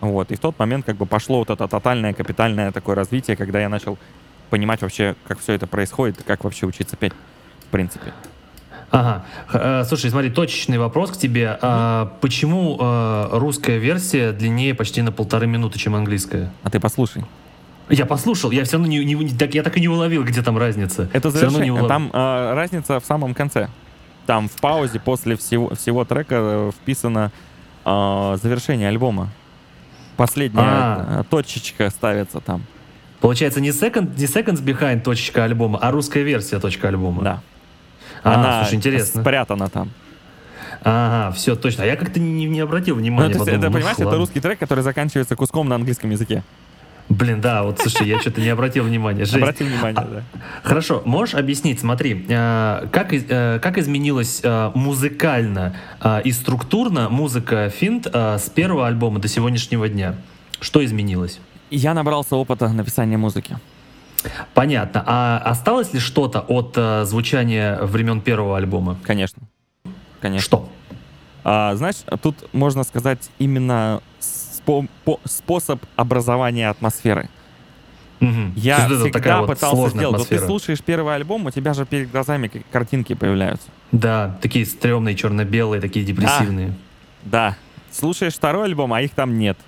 Вот. 0.00 0.30
И 0.32 0.36
в 0.36 0.40
тот 0.40 0.58
момент 0.58 0.86
как 0.86 0.96
бы 0.96 1.06
пошло 1.06 1.38
вот 1.38 1.50
это 1.50 1.68
тотальное, 1.68 2.12
капитальное 2.12 2.72
такое 2.72 2.94
развитие, 2.94 3.36
когда 3.36 3.60
я 3.60 3.68
начал 3.68 3.98
понимать 4.50 4.82
вообще, 4.82 5.16
как 5.26 5.38
все 5.38 5.54
это 5.54 5.66
происходит, 5.66 6.22
как 6.22 6.44
вообще 6.44 6.66
учиться 6.66 6.96
петь, 6.96 7.12
в 7.60 7.66
принципе. 7.70 8.12
Ага. 8.94 9.24
Э, 9.52 9.84
слушай, 9.84 10.08
смотри, 10.08 10.30
точечный 10.30 10.78
вопрос 10.78 11.10
к 11.10 11.16
тебе. 11.16 11.58
А, 11.60 12.12
почему 12.20 12.78
а, 12.80 13.28
русская 13.32 13.78
версия 13.78 14.30
длиннее 14.30 14.72
почти 14.72 15.02
на 15.02 15.10
полторы 15.10 15.48
минуты, 15.48 15.80
чем 15.80 15.96
английская? 15.96 16.52
А 16.62 16.70
ты 16.70 16.78
послушай. 16.78 17.24
Я 17.90 18.06
послушал, 18.06 18.52
я 18.52 18.64
все 18.64 18.74
равно 18.74 18.86
не, 18.86 19.04
не, 19.04 19.28
так, 19.30 19.52
я 19.52 19.62
так 19.64 19.76
и 19.76 19.80
не 19.80 19.88
уловил, 19.88 20.22
где 20.24 20.42
там 20.42 20.56
разница. 20.56 21.10
Это 21.12 21.30
завершение. 21.30 21.88
Там 21.88 22.10
а, 22.12 22.54
разница 22.54 23.00
в 23.00 23.04
самом 23.04 23.34
конце. 23.34 23.68
Там 24.26 24.48
в 24.48 24.52
паузе 24.60 25.00
после 25.00 25.36
всего, 25.36 25.74
всего 25.74 26.04
трека 26.04 26.36
э, 26.38 26.70
вписано 26.80 27.32
а, 27.84 28.36
завершение 28.40 28.88
альбома. 28.88 29.28
Последняя 30.16 30.62
А-а-а. 30.62 31.24
точечка 31.24 31.90
ставится 31.90 32.40
там. 32.40 32.62
Получается 33.20 33.60
не 33.60 33.70
second, 33.70 34.16
не 34.16 34.26
seconds 34.26 34.62
behind 34.62 35.02
точечка 35.02 35.42
альбома, 35.44 35.80
а 35.82 35.90
русская 35.90 36.22
версия 36.22 36.60
точка 36.60 36.88
альбома. 36.88 37.22
Да. 37.22 37.42
А, 38.24 38.34
Она 38.34 38.62
слушай, 38.62 38.76
интересно. 38.76 39.20
спрятана 39.20 39.68
там. 39.68 39.90
Ага, 40.82 41.32
все, 41.32 41.56
точно. 41.56 41.84
А 41.84 41.86
я 41.86 41.96
как-то 41.96 42.18
не, 42.20 42.46
не 42.46 42.60
обратил 42.60 42.96
внимания. 42.96 43.34
Ну, 43.34 43.38
подумал, 43.38 43.58
это, 43.58 43.66
ну, 43.66 43.72
понимаешь, 43.72 43.98
ладно. 43.98 44.10
это 44.10 44.18
русский 44.18 44.40
трек, 44.40 44.58
который 44.58 44.82
заканчивается 44.82 45.36
куском 45.36 45.68
на 45.68 45.76
английском 45.76 46.10
языке. 46.10 46.42
Блин, 47.10 47.42
да, 47.42 47.62
вот 47.64 47.78
слушай, 47.80 48.08
я 48.08 48.18
что-то 48.18 48.40
не 48.40 48.48
обратил 48.48 48.84
внимания. 48.84 49.26
Жесть. 49.26 49.36
Обратил 49.36 49.66
внимание, 49.66 50.02
а, 50.02 50.04
да. 50.04 50.22
Хорошо, 50.62 51.02
можешь 51.04 51.34
объяснить, 51.34 51.80
смотри, 51.80 52.24
э, 52.28 52.86
как, 52.90 53.12
э, 53.12 53.58
как 53.62 53.76
изменилась 53.76 54.40
э, 54.42 54.70
музыкально 54.74 55.76
э, 56.00 56.22
и 56.24 56.32
структурно 56.32 57.10
музыка 57.10 57.68
Финт 57.68 58.06
э, 58.10 58.38
с 58.38 58.48
первого 58.48 58.86
альбома 58.86 59.20
до 59.20 59.28
сегодняшнего 59.28 59.86
дня? 59.88 60.14
Что 60.60 60.82
изменилось? 60.82 61.40
Я 61.70 61.92
набрался 61.92 62.36
опыта 62.36 62.68
написания 62.68 63.18
музыки. 63.18 63.58
Понятно. 64.54 65.02
А 65.06 65.38
осталось 65.44 65.92
ли 65.92 66.00
что-то 66.00 66.40
от 66.40 66.74
э, 66.76 67.04
звучания 67.04 67.78
времен 67.82 68.20
первого 68.20 68.56
альбома? 68.56 68.96
Конечно. 69.02 69.42
Конечно. 70.20 70.44
Что? 70.44 70.68
А, 71.44 71.74
знаешь, 71.74 71.96
тут 72.22 72.52
можно 72.52 72.84
сказать 72.84 73.30
именно 73.38 74.00
спо 74.18 74.86
по 75.04 75.20
способ 75.24 75.84
образования 75.96 76.70
атмосферы. 76.70 77.28
Угу. 78.20 78.52
Я 78.56 78.88
всегда 78.88 79.40
вот 79.42 79.50
пытался 79.50 79.96
сделать. 79.96 80.18
Вот 80.18 80.28
ты 80.28 80.38
слушаешь 80.38 80.80
первый 80.82 81.14
альбом, 81.14 81.44
у 81.46 81.50
тебя 81.50 81.74
же 81.74 81.84
перед 81.84 82.10
глазами 82.10 82.50
картинки 82.70 83.14
появляются. 83.14 83.68
Да, 83.92 84.38
такие 84.40 84.64
стрёмные, 84.64 85.14
черно-белые, 85.14 85.80
такие 85.80 86.04
депрессивные. 86.06 86.68
Да. 87.24 87.50
да. 87.50 87.56
Слушаешь 87.92 88.34
второй 88.34 88.64
альбом, 88.64 88.92
а 88.92 89.02
их 89.02 89.12
там 89.12 89.38
нет. 89.38 89.58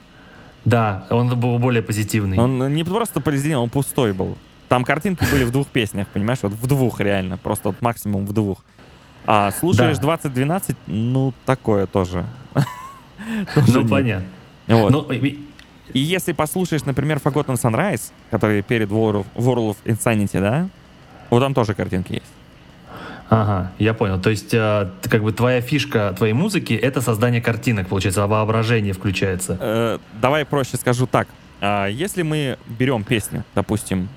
Да, 0.65 1.07
он 1.11 1.39
был 1.39 1.59
более 1.59 1.83
позитивный. 1.83 2.39
Он 2.39 2.75
не 2.75 2.83
просто 2.83 3.21
позитивный, 3.21 3.59
он 3.59 3.71
пустой 3.71 4.13
был. 4.13 4.37
Там 4.69 4.85
картинки 4.85 5.25
были 5.31 5.45
в 5.45 5.51
двух 5.51 5.69
песнях, 5.69 6.09
понимаешь? 6.09 6.41
Вот 6.43 6.53
в 6.53 6.67
двух 6.67 7.01
реально, 7.01 7.39
просто 7.39 7.69
вот 7.69 7.83
максимум 7.83 8.27
в 8.27 8.33
двух. 8.33 8.65
А 9.27 9.51
слушаешь 9.53 9.97
да. 9.97 10.03
2012, 10.03 10.77
ну, 10.87 11.33
такое 11.45 11.87
тоже. 11.87 12.25
Ну, 13.69 13.89
понятно. 13.89 14.27
Вот. 14.69 14.91
Ну, 14.91 15.03
и 15.11 15.99
если 15.99 16.33
послушаешь, 16.33 16.85
например, 16.85 17.19
Forgotten 17.19 17.55
Sunrise, 17.55 18.13
который 18.31 18.63
перед 18.63 18.91
World 18.91 19.27
of, 19.35 19.77
Insanity, 19.85 20.41
да, 20.41 20.69
вот 21.31 21.41
там 21.41 21.55
тоже 21.55 21.75
картинки 21.75 22.15
есть. 22.15 22.33
Ага, 23.29 23.73
я 23.79 23.95
понял. 23.95 24.21
То 24.21 24.31
есть, 24.31 24.55
э, 24.55 24.91
как 25.03 25.23
бы 25.23 25.33
твоя 25.33 25.61
фишка 25.61 26.15
твоей 26.17 26.33
музыки 26.33 26.75
это 26.75 27.01
создание 27.01 27.41
картинок, 27.41 27.89
получается, 27.89 28.27
воображение 28.27 28.93
включается. 28.93 29.59
Э, 29.61 29.99
давай 30.21 30.45
проще 30.45 30.77
скажу 30.77 31.07
так. 31.07 31.27
Э, 31.61 31.89
если 31.91 32.23
мы 32.23 32.57
берем 32.67 33.03
песню, 33.03 33.43
допустим, 33.55 34.09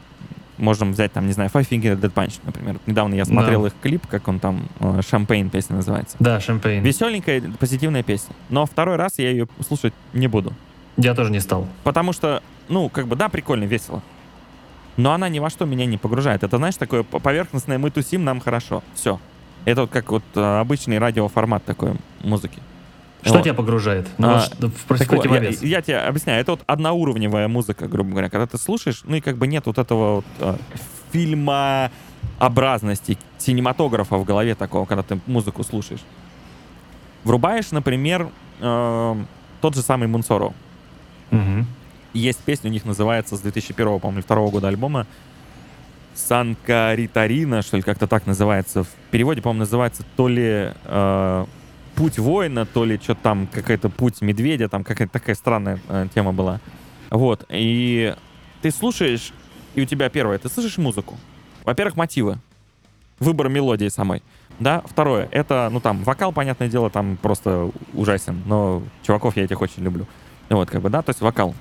можем 0.60 0.92
взять 0.92 1.12
там, 1.14 1.26
не 1.26 1.34
знаю, 1.34 1.50
Five 1.54 1.68
Finger 1.70 2.00
Dead 2.00 2.14
Punch, 2.14 2.40
например. 2.44 2.78
Недавно 2.86 3.16
я 3.16 3.26
смотрел 3.26 3.62
Да. 3.64 3.68
их 3.68 3.74
клип, 3.82 4.06
как 4.08 4.28
он 4.28 4.40
там, 4.40 4.68
э, 4.80 5.02
Шампейн 5.08 5.50
песня 5.50 5.78
называется. 5.78 6.16
Да, 6.20 6.40
шампейн. 6.40 6.84
Веселенькая, 6.84 7.42
позитивная 7.60 8.04
песня. 8.04 8.36
Но 8.50 8.66
второй 8.66 8.96
раз 8.98 9.18
я 9.18 9.30
ее 9.32 9.48
слушать 9.66 9.94
не 10.14 10.28
буду. 10.28 10.54
Я 10.98 11.14
тоже 11.16 11.32
не 11.32 11.40
стал. 11.40 11.68
Потому 11.84 12.14
что, 12.14 12.44
ну, 12.68 12.90
как 12.90 13.08
бы, 13.08 13.16
да, 13.16 13.30
прикольно, 13.30 13.64
весело. 13.64 14.02
Но 14.98 15.14
она 15.14 15.30
ни 15.30 15.40
во 15.40 15.50
что 15.50 15.66
меня 15.66 15.86
не 15.86 15.98
погружает. 15.98 16.44
Это, 16.44 16.58
знаешь, 16.58 16.76
такое 16.76 17.04
поверхностное 17.04 17.78
«мы 17.78 17.90
тусим, 17.90 18.26
нам 18.26 18.42
хорошо». 18.42 18.84
Все. 18.96 19.20
Это 19.66 19.82
вот 19.82 19.90
как 19.92 20.12
вот 20.12 20.24
э, 20.36 20.60
обычный 20.60 20.98
радиоформат 21.00 21.64
такой 21.64 21.94
музыки. 22.22 22.60
Что 23.22 23.34
Вот. 23.34 23.44
тебя 23.44 23.54
погружает? 23.54 24.08
Ну, 24.18 24.30
А, 24.30 24.46
вот 24.60 24.72
в 24.74 24.98
Так 24.98 25.12
вот, 25.12 25.26
я, 25.26 25.50
я 25.50 25.82
тебе 25.82 25.98
объясняю, 25.98 26.40
это 26.42 26.52
вот 26.52 26.62
одноуровневая 26.66 27.50
музыка, 27.50 27.88
грубо 27.88 28.12
говоря. 28.12 28.30
Когда 28.30 28.48
ты 28.48 28.58
слушаешь, 28.58 29.02
ну 29.04 29.18
и 29.18 29.22
как 29.22 29.38
бы 29.38 29.48
нет 29.48 29.66
вот 29.66 29.78
этого 29.78 30.16
вот, 30.16 30.26
э, 30.40 30.56
фильмообразности, 31.12 33.18
синематографа 33.38 34.16
в 34.16 34.24
голове 34.24 34.56
такого, 34.56 34.86
когда 34.86 35.04
ты 35.04 35.20
музыку 35.26 35.64
слушаешь. 35.64 36.00
Врубаешь, 37.26 37.72
например, 37.72 38.30
э, 38.62 39.16
тот 39.60 39.76
же 39.76 39.82
самый 39.82 40.08
Мунсоро. 40.08 40.54
Мгм. 41.32 41.68
Есть 42.14 42.40
песня 42.40 42.70
у 42.70 42.74
них 42.74 42.86
называется 42.86 43.36
с 43.36 43.42
2001, 43.42 44.00
по-моему, 44.00 44.24
2 44.26 44.50
года 44.50 44.70
альбома. 44.70 45.06
Санка 46.16 46.94
Ритарина, 46.96 47.62
что 47.62 47.78
ли, 47.78 47.84
как-то 47.84 48.08
так 48.08 48.26
называется. 48.26 48.84
В 48.84 48.88
переводе, 49.12 49.42
по-моему, 49.42 49.60
называется 49.60 50.04
то 50.16 50.28
ли 50.28 50.72
э, 50.84 51.46
Путь 52.00 52.18
воина, 52.18 52.66
то 52.66 52.86
ли 52.86 52.98
что-то 52.98 53.22
там, 53.24 53.46
какая-то 53.46 53.90
Путь 53.90 54.22
медведя, 54.22 54.70
там 54.70 54.86
какая-то 54.86 55.12
такая 55.12 55.36
странная 55.36 55.82
э, 55.90 56.08
тема 56.16 56.32
была. 56.32 56.62
Вот. 57.10 57.46
И 57.50 58.16
ты 58.62 58.72
слушаешь, 58.72 59.34
и 59.76 59.82
у 59.82 59.86
тебя 59.86 60.08
первое, 60.08 60.38
ты 60.38 60.48
слышишь 60.48 60.78
музыку. 60.78 61.18
Во-первых, 61.66 61.98
мотивы. 61.98 62.38
Выбор 63.20 63.50
мелодии 63.50 63.90
самой. 63.90 64.24
Да, 64.60 64.82
второе, 64.86 65.28
это, 65.30 65.68
ну 65.74 65.82
там, 65.82 66.02
вокал, 66.06 66.32
понятное 66.32 66.70
дело, 66.70 66.90
там 66.90 67.18
просто 67.18 67.70
ужасен, 67.94 68.44
но 68.46 68.82
чуваков 69.04 69.36
я 69.36 69.44
этих 69.44 69.60
очень 69.60 69.84
люблю. 69.84 70.08
Вот, 70.50 70.70
как 70.70 70.82
бы, 70.82 70.90
да, 70.90 71.02
то 71.02 71.10
есть 71.10 71.20
вокал. 71.20 71.54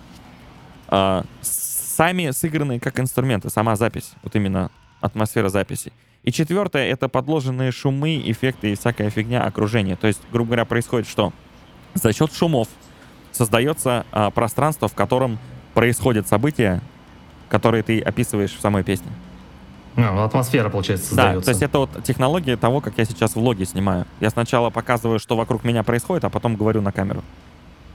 А, 0.86 1.24
сами 1.40 2.30
сыгранные 2.30 2.78
как 2.78 3.00
инструменты, 3.00 3.50
сама 3.50 3.74
запись, 3.74 4.12
вот 4.22 4.36
именно 4.36 4.70
атмосфера 5.00 5.48
записи. 5.48 5.92
И 6.24 6.32
четвертое— 6.32 6.86
это 6.90 7.08
подложенные 7.08 7.70
шумы, 7.72 8.20
эффекты 8.24 8.72
и 8.72 8.74
всякая 8.74 9.08
фигня 9.10 9.44
окружения. 9.44 9.96
То 9.96 10.06
есть, 10.08 10.20
грубо 10.32 10.48
говоря, 10.48 10.64
происходит 10.64 11.08
что? 11.08 11.32
За 11.94 12.12
счет 12.12 12.32
шумов 12.34 12.68
создается 13.32 14.04
а, 14.12 14.30
пространство, 14.30 14.88
в 14.88 14.94
котором 14.94 15.38
происходят 15.74 16.26
события, 16.28 16.80
которые 17.48 17.82
ты 17.82 18.00
описываешь 18.00 18.52
в 18.52 18.60
самой 18.60 18.82
песне. 18.84 19.10
А, 19.96 20.24
атмосфера, 20.24 20.68
получается, 20.68 21.14
Да, 21.14 21.22
создается. 21.22 21.44
то 21.46 21.50
есть 21.50 21.62
это 21.62 21.78
вот 21.78 22.04
технология 22.04 22.56
того, 22.56 22.80
как 22.80 22.98
я 22.98 23.04
сейчас 23.04 23.34
влоги 23.36 23.64
снимаю. 23.64 24.04
Я 24.20 24.30
сначала 24.30 24.70
показываю, 24.70 25.18
что 25.18 25.36
вокруг 25.36 25.64
меня 25.64 25.82
происходит, 25.82 26.24
а 26.24 26.30
потом 26.30 26.56
говорю 26.56 26.82
на 26.82 26.92
камеру. 26.92 27.22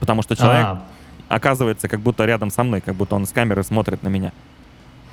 Потому 0.00 0.22
что 0.22 0.34
человек 0.34 0.64
А, 0.66 0.82
оказывается 1.28 1.88
как 1.88 2.00
будто 2.00 2.24
рядом 2.24 2.50
со 2.50 2.64
мной, 2.64 2.80
как 2.80 2.94
будто 2.96 3.14
он 3.14 3.26
с 3.26 3.30
камеры 3.32 3.62
смотрит 3.62 4.02
на 4.02 4.08
меня, 4.08 4.32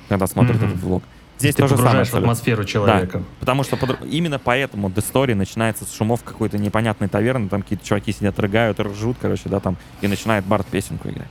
когда 0.08 0.26
смотрит 0.26 0.56
Мгм. 0.56 0.66
этот 0.70 0.82
влог. 0.82 1.02
Здесь 1.42 1.56
ты 1.56 1.62
то 1.62 1.68
же 1.68 1.76
самое. 1.76 2.04
в 2.04 2.14
атмосферу 2.14 2.64
человека. 2.64 3.22
Потому 3.40 3.64
что 3.64 3.76
подр- 3.76 4.08
именно 4.08 4.38
поэтому 4.38 4.88
The 4.88 5.02
Story 5.02 5.34
начинается 5.34 5.84
с 5.84 5.92
шумов 5.92 6.22
какой-то 6.22 6.56
непонятной 6.56 7.08
таверны, 7.08 7.48
там 7.48 7.62
какие-то 7.62 7.84
чуваки 7.84 8.12
сидят, 8.12 8.38
рыгают, 8.38 8.78
ржут, 8.78 9.16
короче, 9.20 9.48
да, 9.48 9.58
там, 9.58 9.76
и 10.00 10.06
начинает 10.06 10.44
Барт 10.44 10.66
песенку 10.68 11.08
играть. 11.08 11.28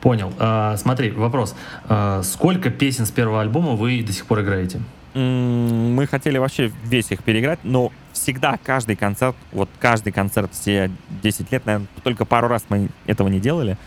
Понял. 0.00 0.32
А, 0.38 0.76
смотри, 0.78 1.10
вопрос. 1.10 1.54
А, 1.84 2.22
сколько 2.22 2.70
песен 2.70 3.04
с 3.04 3.10
первого 3.10 3.42
альбома 3.42 3.72
вы 3.72 4.02
до 4.02 4.12
сих 4.12 4.24
пор 4.24 4.40
играете? 4.40 4.80
Мы 5.14 6.06
хотели 6.06 6.38
вообще 6.38 6.70
весь 6.84 7.10
их 7.10 7.22
переиграть, 7.22 7.58
но 7.62 7.90
всегда 8.12 8.58
каждый 8.62 8.96
концерт, 8.96 9.36
вот 9.52 9.68
каждый 9.80 10.12
концерт 10.12 10.50
все 10.52 10.90
10 11.22 11.52
лет, 11.52 11.64
наверное, 11.64 11.88
только 12.02 12.24
пару 12.24 12.48
раз 12.48 12.64
мы 12.68 12.88
этого 13.06 13.28
не 13.28 13.40
делали, 13.40 13.78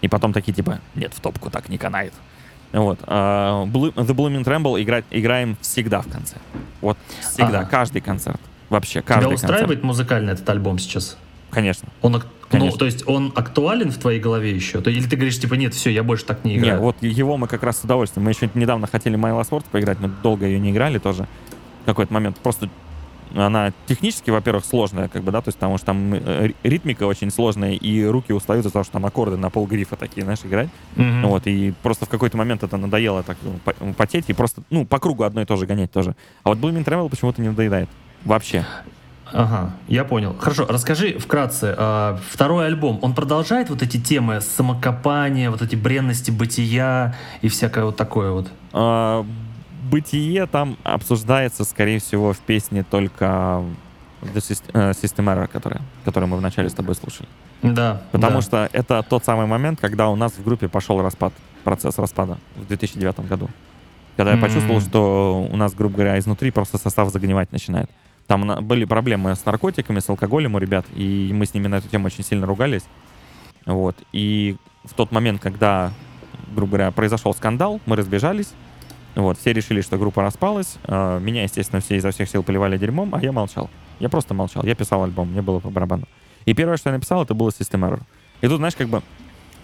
и 0.00 0.08
потом 0.08 0.32
такие 0.32 0.52
типа, 0.52 0.80
нет, 0.94 1.12
в 1.14 1.20
топку 1.20 1.50
так 1.50 1.68
не 1.68 1.76
канает. 1.78 2.12
Вот. 2.72 2.98
а, 3.06 3.64
The 3.66 4.14
Blooming 4.14 4.44
Tremble 4.44 4.82
играть, 4.82 5.04
играем 5.10 5.56
всегда 5.60 6.00
в 6.02 6.08
конце. 6.08 6.36
Вот 6.80 6.96
всегда, 7.20 7.60
Ага. 7.60 7.68
каждый 7.70 8.00
концерт. 8.00 8.40
Вообще, 8.68 9.00
Тебя 9.00 9.14
каждый 9.14 9.34
устраивает 9.34 9.60
концерт. 9.66 9.84
музыкально 9.84 10.30
этот 10.30 10.48
альбом 10.48 10.78
сейчас? 10.78 11.16
Конечно. 11.50 11.88
Он, 12.02 12.12
ну, 12.12 12.20
Конечно. 12.48 12.78
то 12.78 12.84
есть 12.84 13.02
он 13.08 13.32
актуален 13.34 13.90
в 13.90 13.98
твоей 13.98 14.20
голове 14.20 14.52
еще? 14.54 14.80
То- 14.80 14.90
Или 14.90 15.02
ты 15.08 15.16
говоришь, 15.16 15.38
типа, 15.40 15.54
нет, 15.54 15.74
все, 15.74 15.90
я 15.90 16.04
больше 16.04 16.24
так 16.24 16.44
не 16.44 16.56
играю? 16.56 16.80
вот 16.80 16.96
его 17.00 17.36
мы 17.36 17.48
как 17.48 17.64
раз 17.64 17.80
с 17.80 17.84
удовольствием. 17.84 18.24
Мы 18.24 18.30
еще 18.30 18.48
недавно 18.54 18.86
хотели 18.86 19.16
Майла 19.16 19.42
Спорт 19.42 19.64
поиграть, 19.66 19.98
но 20.00 20.08
долго 20.22 20.46
ее 20.46 20.60
не 20.60 20.70
играли 20.70 20.98
тоже. 20.98 21.26
В 21.82 21.86
какой-то 21.86 22.14
момент. 22.14 22.36
Просто 22.38 22.68
она 23.34 23.72
технически, 23.86 24.30
во-первых, 24.30 24.64
сложная, 24.64 25.08
как 25.08 25.22
бы, 25.22 25.32
да, 25.32 25.40
то 25.40 25.48
есть 25.48 25.58
потому 25.58 25.76
что 25.76 25.86
там 25.86 26.14
э, 26.14 26.46
ри- 26.48 26.56
ритмика 26.62 27.04
очень 27.04 27.30
сложная, 27.30 27.72
и 27.72 28.04
руки 28.04 28.32
устают 28.32 28.64
из-за 28.64 28.72
того, 28.72 28.82
что 28.84 28.94
там 28.94 29.06
аккорды 29.06 29.36
на 29.36 29.50
полгрифа 29.50 29.96
такие, 29.96 30.22
знаешь, 30.24 30.40
играть. 30.44 30.68
Мгм. 30.96 31.26
Вот, 31.28 31.46
и 31.46 31.72
просто 31.82 32.06
в 32.06 32.08
какой-то 32.08 32.36
момент 32.36 32.62
это 32.62 32.76
надоело 32.76 33.22
так 33.22 33.36
ну, 33.42 33.52
по- 33.64 33.74
потеть 33.94 34.24
и 34.28 34.32
просто, 34.32 34.62
ну, 34.70 34.84
по 34.84 34.98
кругу 34.98 35.24
одно 35.24 35.42
и 35.42 35.44
то 35.44 35.56
же 35.56 35.66
гонять 35.66 35.92
тоже. 35.92 36.14
А 36.42 36.50
вот 36.50 36.58
Blooming 36.58 36.84
Travel 36.84 37.08
почему-то 37.08 37.40
не 37.40 37.48
надоедает. 37.48 37.88
Вообще. 38.24 38.64
Ага, 39.32 39.70
я 39.86 40.04
понял. 40.04 40.34
Хорошо, 40.40 40.66
расскажи 40.68 41.18
вкратце. 41.18 41.74
а, 41.78 42.18
второй 42.28 42.66
альбом, 42.66 42.98
он 43.02 43.14
продолжает 43.14 43.70
вот 43.70 43.80
эти 43.80 43.96
темы 43.96 44.40
самокопания, 44.40 45.50
вот 45.50 45.62
эти 45.62 45.76
бренности 45.76 46.30
бытия 46.32 47.14
и 47.40 47.48
всякое 47.48 47.84
вот 47.84 47.96
такое 47.96 48.32
вот? 48.32 48.48
А, 48.72 49.24
бытие 49.90 50.46
там 50.46 50.76
обсуждается, 50.84 51.64
скорее 51.64 51.98
всего, 51.98 52.32
в 52.32 52.38
песне 52.38 52.84
только 52.88 53.62
The 54.22 54.36
Syst- 54.36 54.70
э, 54.72 54.90
System 54.92 55.26
Error, 55.26 55.48
которая, 55.48 55.82
которую 56.04 56.28
мы 56.28 56.36
вначале 56.36 56.68
с 56.68 56.74
тобой 56.74 56.94
слушали. 56.94 57.28
Да. 57.62 58.02
Потому 58.12 58.36
да. 58.36 58.42
что 58.42 58.68
это 58.72 59.02
тот 59.08 59.24
самый 59.24 59.46
момент, 59.46 59.80
когда 59.80 60.08
у 60.08 60.16
нас 60.16 60.32
в 60.32 60.44
группе 60.44 60.68
пошел 60.68 61.00
распад, 61.02 61.32
процесс 61.64 61.98
распада 61.98 62.38
в 62.56 62.66
2009 62.66 63.20
году. 63.28 63.48
Когда 64.16 64.32
я 64.32 64.36
М. 64.36 64.42
почувствовал, 64.42 64.80
что 64.80 65.48
у 65.50 65.56
нас, 65.56 65.74
грубо 65.74 65.96
говоря, 65.96 66.18
изнутри 66.18 66.50
просто 66.50 66.78
состав 66.78 67.10
загнивать 67.10 67.52
начинает. 67.52 67.90
Там 68.26 68.64
были 68.66 68.84
проблемы 68.84 69.34
с 69.34 69.44
наркотиками, 69.44 69.98
с 69.98 70.08
алкоголем 70.08 70.54
у 70.54 70.58
ребят, 70.58 70.86
и 70.94 71.30
мы 71.32 71.46
с 71.46 71.54
ними 71.54 71.68
на 71.68 71.76
эту 71.76 71.88
тему 71.88 72.06
очень 72.06 72.24
сильно 72.24 72.46
ругались. 72.46 72.84
Вот. 73.66 73.96
И 74.12 74.56
в 74.84 74.94
тот 74.94 75.12
момент, 75.12 75.40
когда, 75.40 75.92
грубо 76.54 76.76
говоря, 76.76 76.90
произошел 76.92 77.34
скандал, 77.34 77.80
мы 77.86 77.96
разбежались, 77.96 78.52
вот, 79.16 79.38
все 79.38 79.52
решили, 79.52 79.80
что 79.80 79.98
группа 79.98 80.22
распалась. 80.22 80.76
Э, 80.84 81.18
Меня, 81.20 81.42
естественно, 81.42 81.80
все 81.80 81.96
изо 81.96 82.10
всех 82.10 82.28
сил 82.28 82.42
поливали 82.42 82.78
дерьмом, 82.78 83.14
а 83.14 83.20
я 83.20 83.32
молчал. 83.32 83.68
Я 83.98 84.08
просто 84.08 84.34
молчал. 84.34 84.64
Я 84.64 84.74
писал 84.74 85.02
альбом, 85.02 85.30
мне 85.30 85.42
было 85.42 85.58
по 85.58 85.70
барабану. 85.70 86.06
И 86.46 86.54
первое, 86.54 86.76
что 86.76 86.90
я 86.90 86.94
написал, 86.94 87.22
это 87.22 87.34
было 87.34 87.50
System 87.50 87.88
Error. 87.88 88.00
И 88.40 88.48
тут, 88.48 88.58
знаешь, 88.58 88.74
как 88.74 88.88
бы 88.88 89.02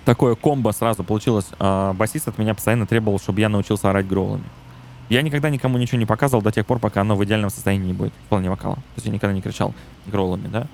такое 0.05 0.35
комбо 0.35 0.71
сразу 0.73 1.05
получилось. 1.05 1.47
А, 1.59 1.93
басист 1.95 2.29
от 2.29 2.39
меня 2.39 2.55
постоянно 2.55 2.87
требовал, 2.87 3.19
чтобы 3.19 3.41
я 3.41 3.49
научился 3.49 3.89
орать 3.91 4.07
гроулами. 4.07 4.45
Я 5.09 5.23
никогда 5.23 5.51
никому 5.51 5.79
ничего 5.79 5.99
не 5.99 6.07
показывал 6.07 6.43
до 6.43 6.51
тех 6.51 6.67
пор, 6.67 6.79
пока 6.81 7.03
оно 7.03 7.15
в 7.17 7.25
идеальном 7.25 7.51
состоянии 7.51 7.87
не 7.87 7.93
будет, 7.93 8.13
в 8.27 8.29
плане 8.29 8.51
вокала. 8.51 8.75
То 8.75 8.83
есть 8.97 9.07
я 9.07 9.13
никогда 9.13 9.35
не 9.35 9.41
кричал 9.41 9.73
гроулами, 10.07 10.49
да. 10.49 10.67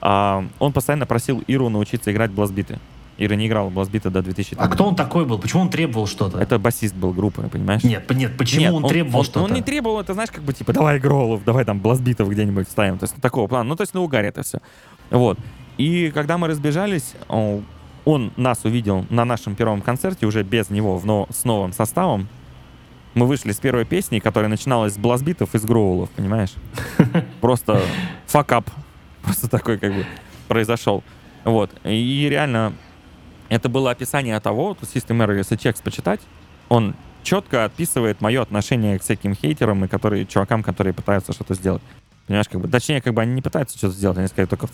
А, 0.00 0.44
он 0.58 0.72
постоянно 0.72 1.06
просил 1.06 1.42
Иру 1.46 1.68
научиться 1.68 2.12
играть 2.12 2.30
бластбиты. 2.30 2.78
Ира 3.20 3.36
не 3.36 3.46
играла 3.48 3.68
в 3.68 3.72
бластбиты 3.74 4.08
до 4.08 4.22
2000. 4.22 4.56
А 4.58 4.66
кто 4.68 4.86
он 4.86 4.96
такой 4.96 5.26
был? 5.26 5.38
Почему 5.38 5.62
он 5.62 5.68
требовал 5.68 6.06
что-то? 6.06 6.38
Это 6.38 6.58
басист 6.58 6.94
был 6.94 7.12
группы, 7.12 7.42
понимаешь? 7.52 7.84
Нет, 7.84 8.10
нет, 8.10 8.36
почему 8.38 8.62
Нет, 8.62 8.72
он, 8.72 8.88
требовал 8.88 9.18
он, 9.18 9.24
что-то? 9.24 9.44
Он 9.44 9.52
не 9.52 9.60
требовал, 9.60 10.00
это 10.00 10.14
знаешь, 10.14 10.30
как 10.30 10.42
бы 10.42 10.54
типа, 10.54 10.72
давай 10.72 10.98
гроулов, 10.98 11.44
давай 11.44 11.66
там 11.66 11.80
бластбитов 11.80 12.30
где-нибудь 12.30 12.66
вставим. 12.66 12.98
То 12.98 13.04
есть 13.04 13.14
такого 13.16 13.46
плана. 13.46 13.68
Ну, 13.68 13.76
то 13.76 13.82
есть 13.82 13.92
на 13.92 14.00
угаре 14.00 14.28
это 14.28 14.42
все. 14.42 14.60
Вот. 15.10 15.38
И 15.76 16.10
когда 16.12 16.38
мы 16.38 16.48
разбежались, 16.48 17.14
он 17.28 18.32
нас 18.36 18.64
увидел 18.64 19.04
на 19.10 19.26
нашем 19.26 19.54
первом 19.54 19.82
концерте 19.82 20.24
уже 20.24 20.42
без 20.42 20.70
него, 20.70 20.96
в 20.96 21.04
но- 21.04 21.28
с 21.30 21.44
новым 21.44 21.74
составом. 21.74 22.26
Мы 23.12 23.26
вышли 23.26 23.52
с 23.52 23.56
первой 23.56 23.84
песни, 23.84 24.18
которая 24.20 24.48
начиналась 24.48 24.94
с 24.94 24.98
бластбитов 24.98 25.54
и 25.54 25.58
с 25.58 25.64
гроулов, 25.64 26.08
понимаешь? 26.10 26.54
Просто 27.42 27.82
факап. 28.26 28.70
Просто 29.22 29.50
такой 29.50 29.78
как 29.78 29.92
бы 29.92 30.06
произошел. 30.48 31.02
Вот. 31.44 31.70
И 31.84 32.26
реально 32.30 32.72
это 33.50 33.68
было 33.68 33.90
описание 33.90 34.38
того, 34.40 34.74
то 34.74 34.86
System 34.86 35.22
Error, 35.24 35.36
если 35.36 35.56
текст 35.56 35.82
почитать, 35.82 36.20
он 36.68 36.94
четко 37.22 37.64
описывает 37.64 38.20
мое 38.22 38.40
отношение 38.40 38.98
к 38.98 39.02
всяким 39.02 39.34
хейтерам 39.34 39.84
и 39.84 39.88
которые, 39.88 40.24
чувакам, 40.24 40.62
которые 40.62 40.94
пытаются 40.94 41.32
что-то 41.32 41.54
сделать. 41.54 41.82
Понимаешь, 42.26 42.48
как 42.48 42.60
бы, 42.60 42.68
точнее, 42.68 43.02
как 43.02 43.12
бы 43.12 43.20
они 43.20 43.34
не 43.34 43.42
пытаются 43.42 43.76
что-то 43.76 43.94
сделать, 43.94 44.18
они 44.18 44.28
скорее 44.28 44.46
только. 44.46 44.68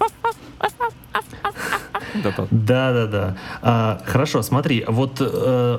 Да, 2.51 2.93
да, 2.93 3.07
да. 3.07 3.37
А, 3.63 4.01
хорошо, 4.07 4.43
смотри, 4.43 4.85
вот 4.87 5.17
э, 5.21 5.79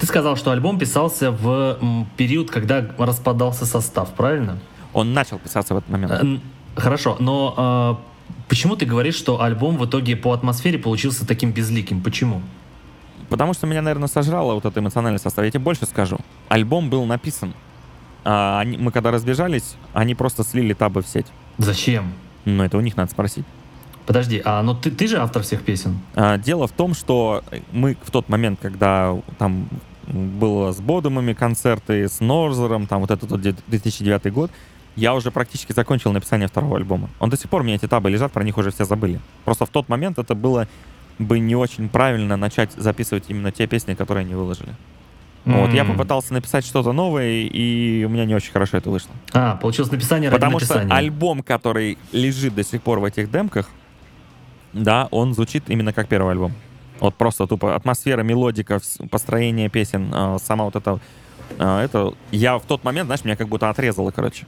ты 0.00 0.06
сказал, 0.06 0.36
что 0.36 0.50
альбом 0.50 0.78
писался 0.78 1.30
в 1.30 1.78
период, 2.16 2.50
когда 2.50 2.84
распадался 2.98 3.66
состав, 3.66 4.10
правильно? 4.14 4.58
Он 4.92 5.12
начал 5.12 5.38
писаться 5.38 5.74
в 5.74 5.78
этот 5.78 5.90
момент. 5.90 6.12
Э, 6.12 6.38
Хорошо, 6.78 7.16
но 7.18 7.54
а, 7.56 7.98
почему 8.48 8.76
ты 8.76 8.86
говоришь, 8.86 9.14
что 9.14 9.42
альбом 9.42 9.76
в 9.76 9.86
итоге 9.86 10.16
по 10.16 10.32
атмосфере 10.32 10.78
получился 10.78 11.26
таким 11.26 11.52
безликим? 11.52 12.02
Почему? 12.02 12.42
Потому 13.28 13.52
что 13.52 13.66
меня, 13.66 13.82
наверное, 13.82 14.08
сожрало 14.08 14.54
вот 14.54 14.64
это 14.64 14.80
эмоциональное 14.80 15.18
состав. 15.18 15.44
Я 15.44 15.50
тебе 15.50 15.60
больше 15.60 15.86
скажу. 15.86 16.18
альбом 16.48 16.90
был 16.90 17.04
написан. 17.04 17.54
А 18.24 18.60
они, 18.60 18.76
мы 18.76 18.90
когда 18.90 19.10
разбежались, 19.10 19.76
они 19.92 20.14
просто 20.14 20.44
слили 20.44 20.74
табы 20.74 21.02
в 21.02 21.08
сеть. 21.08 21.26
Зачем? 21.58 22.12
Ну, 22.44 22.62
это 22.62 22.78
у 22.78 22.80
них 22.80 22.96
надо 22.96 23.10
спросить. 23.10 23.44
Подожди, 24.06 24.40
а 24.44 24.62
ну 24.62 24.74
ты, 24.74 24.90
ты 24.90 25.06
же 25.06 25.18
автор 25.18 25.42
всех 25.42 25.62
песен? 25.62 25.98
А, 26.14 26.38
дело 26.38 26.66
в 26.66 26.72
том, 26.72 26.94
что 26.94 27.44
мы 27.72 27.96
в 28.02 28.10
тот 28.10 28.30
момент, 28.30 28.58
когда 28.62 29.14
там 29.38 29.68
было 30.06 30.72
с 30.72 30.80
Бодумами 30.80 31.34
концерты, 31.34 32.08
с 32.08 32.20
Норзером, 32.20 32.86
там 32.86 33.02
вот 33.02 33.10
этот 33.10 33.30
вот 33.30 33.40
2009 33.42 34.32
год, 34.32 34.50
я 34.98 35.14
уже 35.14 35.30
практически 35.30 35.72
закончил 35.72 36.12
написание 36.12 36.48
второго 36.48 36.76
альбома. 36.76 37.08
Он 37.20 37.30
до 37.30 37.36
сих 37.36 37.48
пор 37.48 37.60
у 37.60 37.64
меня 37.64 37.76
эти 37.76 37.86
табы 37.86 38.10
лежат, 38.10 38.32
про 38.32 38.42
них 38.42 38.58
уже 38.58 38.70
все 38.70 38.84
забыли. 38.84 39.20
Просто 39.44 39.64
в 39.64 39.70
тот 39.70 39.88
момент 39.88 40.18
это 40.18 40.34
было 40.34 40.66
бы 41.18 41.38
не 41.38 41.54
очень 41.54 41.88
правильно 41.88 42.36
начать 42.36 42.72
записывать 42.72 43.24
именно 43.28 43.52
те 43.52 43.66
песни, 43.66 43.94
которые 43.94 44.24
они 44.24 44.34
выложили. 44.34 44.74
Mm. 45.44 45.60
Вот, 45.60 45.72
я 45.72 45.84
попытался 45.84 46.34
написать 46.34 46.66
что-то 46.66 46.92
новое, 46.92 47.42
и 47.42 48.04
у 48.04 48.08
меня 48.08 48.24
не 48.24 48.34
очень 48.34 48.52
хорошо 48.52 48.76
это 48.76 48.90
вышло. 48.90 49.12
А, 49.32 49.56
получилось 49.56 49.90
написание 49.92 50.30
Потому 50.30 50.54
написания. 50.54 50.86
что 50.86 50.96
альбом, 50.96 51.42
который 51.42 51.96
лежит 52.12 52.54
до 52.54 52.64
сих 52.64 52.82
пор 52.82 52.98
в 52.98 53.04
этих 53.04 53.30
демках, 53.30 53.68
да, 54.72 55.06
он 55.12 55.32
звучит 55.32 55.70
именно 55.70 55.92
как 55.92 56.08
первый 56.08 56.32
альбом. 56.32 56.52
Вот 56.98 57.14
просто 57.14 57.46
тупо 57.46 57.76
атмосфера, 57.76 58.22
мелодика, 58.22 58.80
построение 59.10 59.68
песен, 59.68 60.10
а, 60.12 60.38
сама 60.38 60.64
вот 60.64 60.74
эта... 60.74 60.98
А, 61.58 61.82
это 61.84 62.14
я 62.32 62.58
в 62.58 62.64
тот 62.64 62.82
момент, 62.82 63.06
знаешь, 63.06 63.24
меня 63.24 63.36
как 63.36 63.48
будто 63.48 63.70
отрезало, 63.70 64.10
короче. 64.10 64.44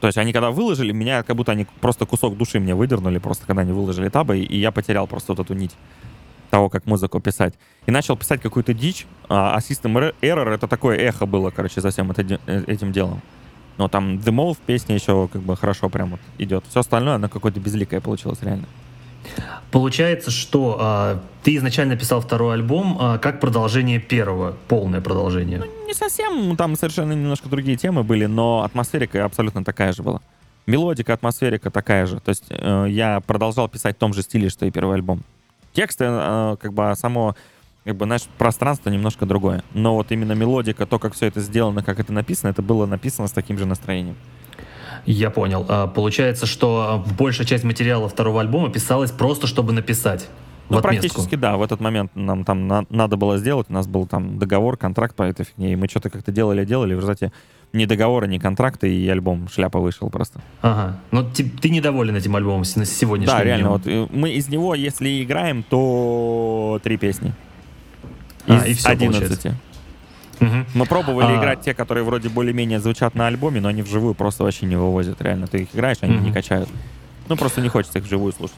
То 0.00 0.06
есть 0.06 0.18
они 0.18 0.32
когда 0.32 0.50
выложили, 0.50 0.92
меня 0.92 1.22
как 1.22 1.36
будто 1.36 1.52
они 1.52 1.66
просто 1.80 2.06
кусок 2.06 2.36
души 2.36 2.58
мне 2.58 2.74
выдернули, 2.74 3.18
просто 3.18 3.46
когда 3.46 3.62
они 3.62 3.72
выложили 3.72 4.08
табы, 4.08 4.38
и 4.38 4.58
я 4.58 4.72
потерял 4.72 5.06
просто 5.06 5.32
вот 5.32 5.40
эту 5.40 5.54
нить 5.54 5.72
того, 6.50 6.68
как 6.68 6.86
музыку 6.86 7.20
писать. 7.20 7.54
И 7.86 7.90
начал 7.90 8.16
писать 8.16 8.40
какую-то 8.40 8.74
дичь, 8.74 9.06
а 9.28 9.58
System 9.58 10.14
Error 10.20 10.48
это 10.50 10.66
такое 10.66 10.96
эхо 10.96 11.26
было, 11.26 11.50
короче, 11.50 11.80
за 11.80 11.90
всем 11.90 12.10
это, 12.10 12.22
э, 12.46 12.64
этим 12.66 12.92
делом. 12.92 13.20
Но 13.78 13.88
там 13.88 14.16
The 14.16 14.32
Mole 14.32 14.54
в 14.54 14.58
песне 14.58 14.94
еще 14.94 15.28
как 15.28 15.42
бы 15.42 15.56
хорошо 15.56 15.88
прям 15.88 16.10
вот 16.10 16.20
идет. 16.38 16.64
Все 16.68 16.80
остальное, 16.80 17.14
оно 17.14 17.28
какое-то 17.28 17.60
безликое 17.60 18.00
получилось 18.00 18.42
реально. 18.42 18.66
Получается, 19.70 20.30
что 20.30 20.76
а, 20.80 21.22
ты 21.42 21.56
изначально 21.56 21.96
писал 21.96 22.20
второй 22.20 22.54
альбом 22.54 22.96
а, 23.00 23.18
как 23.18 23.40
продолжение 23.40 24.00
первого, 24.00 24.56
полное 24.68 25.00
продолжение. 25.00 25.58
Ну, 25.58 25.86
не 25.86 25.94
совсем, 25.94 26.56
там 26.56 26.76
совершенно 26.76 27.12
немножко 27.12 27.48
другие 27.48 27.76
темы 27.76 28.02
были, 28.02 28.26
но 28.26 28.62
атмосферика 28.62 29.24
абсолютно 29.24 29.64
такая 29.64 29.92
же 29.92 30.02
была. 30.02 30.20
Мелодика, 30.66 31.12
атмосферика 31.12 31.70
такая 31.70 32.06
же. 32.06 32.20
То 32.20 32.30
есть 32.30 32.44
э, 32.48 32.86
я 32.88 33.20
продолжал 33.20 33.68
писать 33.68 33.96
в 33.96 33.98
том 33.98 34.12
же 34.12 34.22
стиле, 34.22 34.50
что 34.50 34.66
и 34.66 34.70
первый 34.70 34.96
альбом. 34.96 35.22
Тексты, 35.72 36.04
э, 36.08 36.56
как 36.60 36.72
бы 36.72 36.92
само, 36.96 37.36
как 37.84 37.96
бы, 37.96 38.06
знаешь, 38.06 38.24
пространство 38.38 38.90
немножко 38.90 39.24
другое. 39.24 39.62
Но 39.72 39.94
вот 39.94 40.10
именно 40.12 40.32
мелодика, 40.32 40.84
то, 40.86 40.98
как 40.98 41.14
все 41.14 41.26
это 41.26 41.40
сделано, 41.40 41.82
как 41.82 42.00
это 42.00 42.12
написано, 42.12 42.50
это 42.50 42.62
было 42.62 42.86
написано 42.86 43.28
с 43.28 43.32
таким 43.32 43.56
же 43.56 43.66
настроением. 43.66 44.16
Я 45.06 45.30
понял. 45.30 45.66
А, 45.68 45.86
получается, 45.86 46.46
что 46.46 47.04
большая 47.18 47.46
часть 47.46 47.64
материала 47.64 48.08
второго 48.08 48.40
альбома 48.40 48.70
писалась 48.70 49.10
просто, 49.10 49.46
чтобы 49.46 49.72
написать. 49.72 50.28
Ну, 50.70 50.80
практически, 50.80 51.34
да. 51.34 51.56
В 51.56 51.62
этот 51.62 51.80
момент 51.80 52.12
нам 52.14 52.44
там 52.44 52.68
на, 52.68 52.84
надо 52.90 53.16
было 53.16 53.38
сделать. 53.38 53.66
У 53.68 53.72
нас 53.72 53.86
был 53.86 54.06
там 54.06 54.38
договор, 54.38 54.76
контракт 54.76 55.16
по 55.16 55.24
этой 55.24 55.44
фигне. 55.44 55.72
И 55.72 55.76
мы 55.76 55.88
что-то 55.88 56.10
как-то 56.10 56.30
делали, 56.30 56.64
делали. 56.64 56.94
В 56.94 56.98
результате 56.98 57.32
ни 57.72 57.84
договора, 57.86 58.26
ни 58.26 58.38
контракта, 58.38 58.86
и 58.86 59.08
альбом 59.08 59.48
шляпа 59.48 59.80
вышел 59.80 60.10
просто. 60.10 60.40
Ага. 60.62 61.00
Но 61.10 61.22
ты, 61.22 61.48
ты 61.48 61.70
недоволен 61.70 62.16
этим 62.16 62.36
альбомом 62.36 62.62
на 62.76 62.84
сегодняшний 62.84 63.32
Да, 63.32 63.44
реально. 63.44 63.70
Вот, 63.70 63.82
э, 63.86 64.06
мы 64.10 64.30
из 64.30 64.48
него, 64.48 64.74
если 64.74 65.22
играем, 65.22 65.62
то 65.62 66.80
три 66.82 66.96
песни. 66.96 67.32
Из 68.46 68.62
а, 68.62 68.66
и 68.66 68.74
все 68.74 68.88
11. 68.88 69.20
Получается. 69.20 69.56
Угу. 70.40 70.64
Мы 70.74 70.86
пробовали 70.86 71.32
а... 71.32 71.38
играть 71.38 71.60
те, 71.60 71.74
которые 71.74 72.04
вроде 72.04 72.28
более-менее 72.28 72.80
звучат 72.80 73.14
на 73.14 73.26
альбоме, 73.26 73.60
но 73.60 73.68
они 73.68 73.82
вживую 73.82 74.14
просто 74.14 74.44
вообще 74.44 74.66
не 74.66 74.76
вывозят. 74.76 75.20
Реально, 75.20 75.46
ты 75.46 75.58
их 75.62 75.74
играешь, 75.74 75.98
они 76.00 76.16
угу. 76.16 76.24
не 76.24 76.32
качают. 76.32 76.68
Ну, 77.28 77.36
просто 77.36 77.60
не 77.60 77.68
хочется 77.68 77.98
их 77.98 78.04
вживую 78.04 78.32
слушать. 78.32 78.56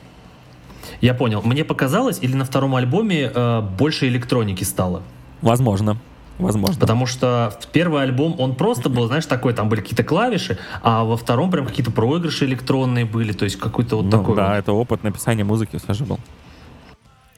Я 1.01 1.15
понял. 1.15 1.43
Мне 1.43 1.65
показалось, 1.65 2.19
или 2.23 2.35
на 2.35 2.45
втором 2.45 2.77
альбоме 2.77 3.31
э, 3.35 3.61
больше 3.77 4.09
электроники 4.09 4.65
стало? 4.65 5.03
Возможно. 5.41 5.99
Возможно. 6.39 6.81
Потому 6.81 7.07
что 7.07 7.55
первый 7.73 8.03
альбом, 8.03 8.35
он 8.39 8.55
просто 8.55 8.89
был, 8.89 9.07
знаешь, 9.07 9.27
такой, 9.27 9.53
там 9.53 9.69
были 9.69 9.81
какие-то 9.81 10.05
клавиши, 10.05 10.59
а 10.83 11.05
во 11.05 11.17
втором 11.17 11.51
прям 11.51 11.67
какие-то 11.67 11.91
проигрыши 11.91 12.47
электронные 12.47 13.05
были, 13.05 13.33
то 13.33 13.45
есть 13.45 13.59
какой-то 13.59 13.97
вот 13.97 14.07
ну, 14.07 14.11
такой. 14.11 14.37
Да, 14.37 14.49
вот. 14.49 14.55
это 14.55 14.73
опыт 14.73 15.03
написания 15.05 15.45
музыки 15.45 15.79
все 15.83 15.93
же 15.93 16.05
был. 16.05 16.19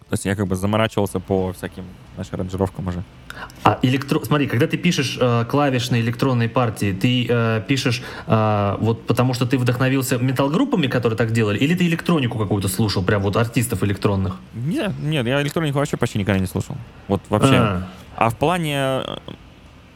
То 0.09 0.15
есть 0.15 0.27
я 0.27 0.37
как 0.37 0.47
бы 0.47 0.55
заморачивался 0.55 1.19
по 1.19 1.53
всяким, 1.53 1.85
знаешь, 2.15 2.33
аранжировкам 2.33 2.89
уже. 2.89 3.03
А 3.63 3.79
электро... 3.83 4.21
Смотри, 4.23 4.47
когда 4.47 4.67
ты 4.67 4.77
пишешь 4.77 5.19
э, 5.21 5.45
клавишные 5.49 6.03
электронные 6.03 6.49
партии, 6.49 6.93
ты 6.93 7.27
э, 7.29 7.63
пишешь 7.67 8.03
э, 8.27 8.77
вот 8.81 9.07
потому 9.07 9.35
что 9.35 9.47
ты 9.47 9.57
вдохновился 9.57 10.19
метал-группами, 10.19 10.87
которые 10.87 11.17
так 11.17 11.33
делали, 11.33 11.59
или 11.59 11.75
ты 11.75 11.87
электронику 11.87 12.39
какую-то 12.39 12.69
слушал, 12.69 13.03
прям 13.03 13.23
вот 13.23 13.37
артистов 13.37 13.83
электронных? 13.83 14.37
Нет, 14.55 14.93
нет, 15.01 15.27
я 15.27 15.41
электронику 15.41 15.79
вообще 15.79 15.97
почти 15.97 16.19
никогда 16.19 16.39
не 16.39 16.47
слушал. 16.47 16.77
Вот 17.09 17.23
вообще. 17.31 17.57
А, 17.57 17.89
а 18.17 18.29
в 18.29 18.37
плане 18.37 18.77
э, 18.77 19.17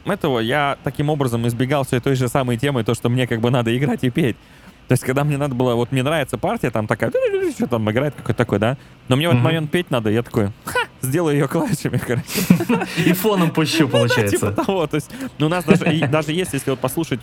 этого 0.07 0.41
я 0.41 0.79
таким 0.83 1.11
образом 1.11 1.47
избегал 1.47 1.85
все 1.85 2.01
той 2.01 2.17
же 2.17 2.29
самой 2.29 2.57
темы, 2.57 2.83
то, 2.83 2.95
что 2.95 3.09
мне 3.09 3.27
как 3.27 3.41
бы 3.41 3.51
надо 3.51 3.77
играть 3.77 4.05
и 4.05 4.11
петь. 4.11 4.37
То 4.89 4.93
есть, 4.93 5.05
когда 5.05 5.23
мне 5.23 5.37
надо 5.37 5.55
было, 5.55 5.75
вот 5.75 5.93
мне 5.93 6.03
нравится 6.03 6.39
партия, 6.39 6.71
там 6.71 6.87
такая, 6.87 7.13
что 7.55 7.67
там 7.67 7.91
играет 7.91 8.15
какой-то 8.15 8.39
такой, 8.39 8.59
да? 8.59 8.79
Но 9.09 9.17
мне 9.17 9.29
в 9.29 9.33
этот 9.33 9.45
момент 9.45 9.71
петь 9.71 9.91
надо, 9.91 10.09
я 10.09 10.23
такой, 10.23 10.51
ха, 10.65 10.81
сделаю 11.03 11.37
ее 11.37 11.47
клавишами, 11.47 11.99
короче. 11.99 12.87
И 13.05 13.13
фоном 13.13 13.51
пущу, 13.51 13.87
получается. 13.89 14.47
Ну, 14.47 14.51
типа 14.51 14.65
того, 14.65 14.87
то 14.87 14.95
есть, 14.95 15.11
ну, 15.39 15.47
у 15.47 15.49
нас 15.51 15.65
даже, 15.65 16.33
есть, 16.33 16.55
если 16.55 16.71
вот 16.71 16.79
послушать, 16.79 17.21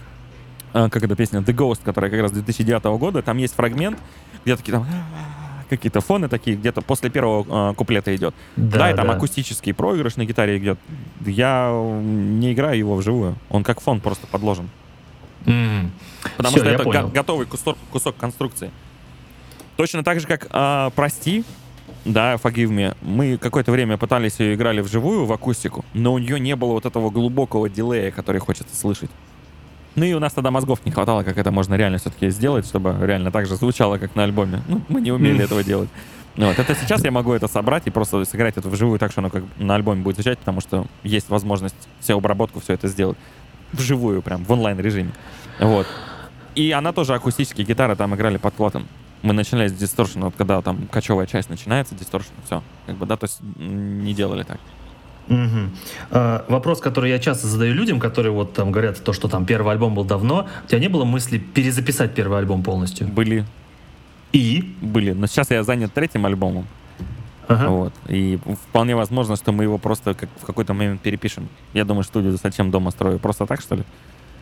э, 0.74 0.88
как 0.88 1.02
эта 1.02 1.16
песня, 1.16 1.40
The 1.40 1.52
Ghost, 1.52 1.80
которая 1.84 2.08
как 2.08 2.20
раз 2.20 2.30
2009 2.30 2.84
года, 3.00 3.20
там 3.22 3.36
есть 3.38 3.56
фрагмент, 3.56 3.98
где 4.44 4.56
такие 4.56 4.72
там 4.72 4.86
какие-то 5.68 6.00
фоны 6.00 6.28
такие, 6.28 6.56
где-то 6.56 6.82
после 6.82 7.10
первого 7.10 7.70
э, 7.70 7.74
куплета 7.74 8.14
идет. 8.14 8.32
Да, 8.54 8.78
да 8.78 8.90
и 8.92 8.94
там 8.94 9.08
да. 9.08 9.14
акустический 9.14 9.74
проигрыш 9.74 10.14
на 10.14 10.24
гитаре 10.24 10.58
идет. 10.58 10.78
Я 11.24 11.70
не 12.00 12.52
играю 12.52 12.78
его 12.78 12.94
вживую. 12.94 13.34
Он 13.50 13.64
как 13.64 13.80
фон 13.80 14.00
просто 14.00 14.28
подложен. 14.28 14.70
Mm. 15.46 15.90
Потому 16.36 16.56
Все, 16.56 16.64
что 16.64 16.70
это 16.70 16.84
го- 16.84 17.08
готовый 17.08 17.46
кусок, 17.46 17.76
кусок 17.90 18.16
конструкции. 18.16 18.70
Точно 19.76 20.02
так 20.02 20.20
же, 20.20 20.26
как 20.26 20.48
э, 20.50 20.90
«Прости», 20.94 21.44
да, 22.04 22.34
Forgive 22.34 22.70
Me, 22.70 22.96
мы 23.02 23.36
какое-то 23.36 23.72
время 23.72 23.96
пытались 23.96 24.40
ее 24.40 24.54
играли 24.54 24.80
вживую, 24.80 25.24
в 25.26 25.32
акустику, 25.32 25.84
но 25.92 26.12
у 26.12 26.18
нее 26.18 26.40
не 26.40 26.56
было 26.56 26.72
вот 26.72 26.86
этого 26.86 27.10
глубокого 27.10 27.68
дилея, 27.68 28.10
который 28.10 28.40
хочется 28.40 28.74
слышать. 28.76 29.10
Ну 29.96 30.04
и 30.04 30.12
у 30.12 30.20
нас 30.20 30.32
тогда 30.32 30.50
мозгов 30.50 30.80
не 30.84 30.92
хватало, 30.92 31.22
как 31.22 31.38
это 31.38 31.50
можно 31.50 31.74
реально 31.74 31.98
все-таки 31.98 32.28
сделать, 32.30 32.66
чтобы 32.66 32.96
реально 33.00 33.30
так 33.30 33.46
же 33.46 33.56
звучало, 33.56 33.98
как 33.98 34.14
на 34.14 34.24
альбоме. 34.24 34.62
Ну, 34.68 34.82
мы 34.88 35.00
не 35.00 35.10
умели 35.10 35.42
этого 35.44 35.64
делать. 35.64 35.88
Вот. 36.36 36.58
Это 36.58 36.74
сейчас 36.74 37.02
я 37.02 37.10
могу 37.10 37.32
это 37.32 37.48
собрать 37.48 37.86
и 37.86 37.90
просто 37.90 38.24
сыграть 38.26 38.58
это 38.58 38.68
вживую 38.68 38.98
так, 38.98 39.10
что 39.10 39.22
оно 39.22 39.30
как 39.30 39.42
на 39.56 39.74
альбоме 39.74 40.02
будет 40.02 40.16
звучать, 40.16 40.38
потому 40.38 40.60
что 40.60 40.86
есть 41.02 41.30
возможность 41.30 41.88
всю 42.00 42.18
обработку, 42.18 42.60
все 42.60 42.74
это 42.74 42.88
сделать 42.88 43.16
вживую, 43.72 44.22
прям 44.22 44.44
в 44.44 44.52
онлайн 44.52 44.78
режиме. 44.78 45.12
Вот. 45.60 45.86
И 46.56 46.72
она 46.72 46.92
тоже 46.92 47.14
акустические 47.14 47.66
гитары 47.66 47.94
там 47.96 48.14
играли 48.14 48.38
под 48.38 48.54
клотом. 48.54 48.88
Мы 49.22 49.32
начинали 49.32 49.68
с 49.68 49.72
дисторшн, 49.72 50.20
вот 50.24 50.34
когда 50.36 50.60
там 50.62 50.88
кочевая 50.90 51.26
часть 51.26 51.50
начинается, 51.50 51.94
дисторшн, 51.94 52.32
все. 52.44 52.62
Как 52.86 52.96
бы, 52.96 53.06
да, 53.06 53.16
то 53.16 53.24
есть 53.24 53.40
не 53.58 54.14
делали 54.14 54.42
так. 54.42 54.58
Угу. 55.28 55.70
А, 56.12 56.44
вопрос, 56.48 56.80
который 56.80 57.10
я 57.10 57.18
часто 57.18 57.46
задаю 57.46 57.74
людям, 57.74 58.00
которые 58.00 58.32
вот 58.32 58.52
там 58.52 58.70
говорят 58.70 59.02
то, 59.02 59.12
что 59.12 59.28
там 59.28 59.44
первый 59.44 59.72
альбом 59.72 59.94
был 59.94 60.04
давно, 60.04 60.46
у 60.64 60.68
тебя 60.68 60.78
не 60.78 60.88
было 60.88 61.04
мысли 61.04 61.38
перезаписать 61.38 62.14
первый 62.14 62.38
альбом 62.38 62.62
полностью? 62.62 63.08
Были. 63.08 63.44
И? 64.32 64.74
Были. 64.80 65.12
Но 65.12 65.26
сейчас 65.26 65.50
я 65.50 65.62
занят 65.62 65.92
третьим 65.92 66.24
альбомом. 66.26 66.66
Ага. 67.48 67.68
Вот. 67.68 67.92
И 68.08 68.38
вполне 68.68 68.96
возможно, 68.96 69.36
что 69.36 69.52
мы 69.52 69.64
его 69.64 69.78
просто 69.78 70.14
как 70.14 70.28
в 70.40 70.46
какой-то 70.46 70.74
момент 70.74 71.00
перепишем. 71.00 71.48
Я 71.74 71.84
думаю, 71.84 72.04
студию 72.04 72.36
зачем 72.42 72.70
дома 72.70 72.90
строю? 72.90 73.18
Просто 73.18 73.46
так, 73.46 73.60
что 73.60 73.76
ли? 73.76 73.84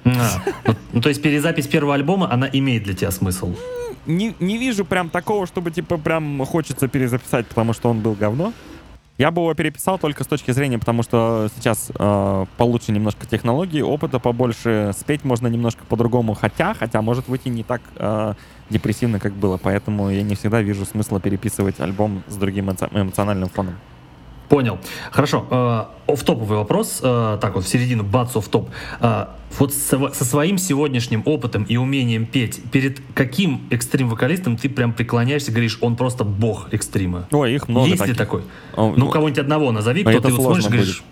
Ну, 0.05 1.00
то 1.00 1.09
есть 1.09 1.22
перезапись 1.22 1.66
первого 1.66 1.94
альбома, 1.94 2.30
она 2.32 2.48
имеет 2.52 2.84
для 2.84 2.94
тебя 2.94 3.11
смысл? 3.11 3.55
Не, 4.07 4.34
не 4.38 4.59
вижу 4.59 4.84
прям 4.84 5.09
такого, 5.09 5.46
чтобы 5.46 5.70
типа 5.70 5.96
прям 5.96 6.44
хочется 6.44 6.88
перезаписать, 6.88 7.46
потому 7.46 7.72
что 7.72 7.88
он 7.88 8.00
был 8.00 8.12
говно. 8.12 8.52
Я 9.16 9.30
бы 9.30 9.42
его 9.42 9.55
переписал 9.55 9.96
только 9.98 10.24
с 10.24 10.26
точки 10.26 10.50
зрения, 10.50 10.76
потому 10.76 11.05
что 11.05 11.48
сейчас 11.55 11.92
э, 11.96 12.46
получше 12.57 12.90
немножко 12.90 13.26
технологий, 13.26 13.80
опыта 13.80 14.18
побольше, 14.18 14.92
спеть 14.98 15.22
можно 15.24 15.46
немножко 15.46 15.84
по-другому, 15.88 16.34
хотя, 16.34 16.74
хотя 16.74 17.00
может 17.00 17.28
выйти 17.28 17.48
не 17.48 17.62
так 17.62 17.80
э, 17.94 18.34
депрессивно, 18.70 19.20
как 19.20 19.32
было, 19.34 19.57
поэтому 19.57 20.11
я 20.11 20.22
не 20.22 20.34
всегда 20.34 20.62
вижу 20.62 20.84
смысла 20.84 21.20
переписывать 21.20 21.78
альбом 21.78 22.24
с 22.26 22.34
другим 22.34 22.70
эмоциональным 22.70 23.48
фоном. 23.48 23.76
Понял. 24.49 24.78
Хорошо. 25.11 25.47
Э, 25.51 26.12
оф-топовый 26.12 26.59
вопрос. 26.59 27.01
Э, 27.03 27.38
так 27.40 27.55
вот, 27.55 27.64
в 27.64 27.68
середину, 27.68 28.05
бац, 28.05 28.36
оф-топ. 28.36 28.68
Э, 29.01 29.26
вот 29.59 29.72
со, 29.72 30.24
своим 30.24 30.59
сегодняшним 30.59 31.22
опытом 31.24 31.64
и 31.64 31.76
умением 31.76 32.26
петь, 32.26 32.61
перед 32.70 33.01
каким 33.14 33.62
экстрим-вокалистом 33.70 34.57
ты 34.57 34.68
прям 34.68 34.92
преклоняешься, 34.92 35.51
говоришь, 35.51 35.78
он 35.80 35.97
просто 35.97 36.24
бог 36.24 36.72
экстрима? 36.72 37.26
Ой, 37.30 37.55
их 37.55 37.68
много 37.68 37.86
Есть 37.86 38.01
таких. 38.01 38.14
ли 38.14 38.18
такой? 38.18 38.42
О, 38.76 38.90
ну, 38.90 38.95
ну, 38.97 39.11
кого-нибудь 39.11 39.38
одного 39.38 39.72
назови, 39.72 40.03
кто 40.03 40.20
ты 40.20 40.32
вот 40.32 40.42
смотришь, 40.42 40.66
говоришь, 40.66 41.05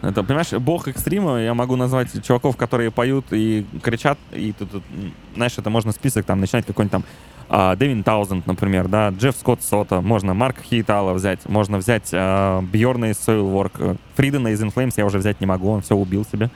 Это, 0.00 0.22
понимаешь, 0.22 0.52
бог 0.52 0.88
экстрима, 0.88 1.40
я 1.40 1.54
могу 1.54 1.76
назвать 1.76 2.08
чуваков, 2.24 2.56
которые 2.56 2.90
поют 2.90 3.26
и 3.30 3.66
кричат, 3.82 4.18
и 4.32 4.52
тут, 4.52 4.82
знаешь, 5.34 5.52
это 5.56 5.70
можно 5.70 5.92
список 5.92 6.24
там 6.24 6.40
начинать 6.40 6.66
какой-нибудь 6.66 6.92
там 6.92 7.04
а, 7.54 7.76
Дэвин 7.76 8.02
Таузенд, 8.02 8.46
например, 8.46 8.88
да, 8.88 9.10
Джефф 9.10 9.36
Скотт 9.36 9.62
Сота, 9.62 10.00
можно 10.00 10.32
Марка 10.32 10.62
Хейтала 10.62 11.12
взять, 11.12 11.46
можно 11.46 11.76
взять 11.76 12.08
а, 12.14 12.62
Бьорна 12.62 13.10
из 13.10 13.16
Soilwork, 13.16 13.98
Фридена 14.14 14.48
из 14.48 14.62
Inflames 14.62 14.94
я 14.96 15.04
уже 15.04 15.18
взять 15.18 15.38
не 15.38 15.46
могу, 15.46 15.68
он 15.68 15.82
все 15.82 15.94
убил 15.94 16.24
себе. 16.24 16.48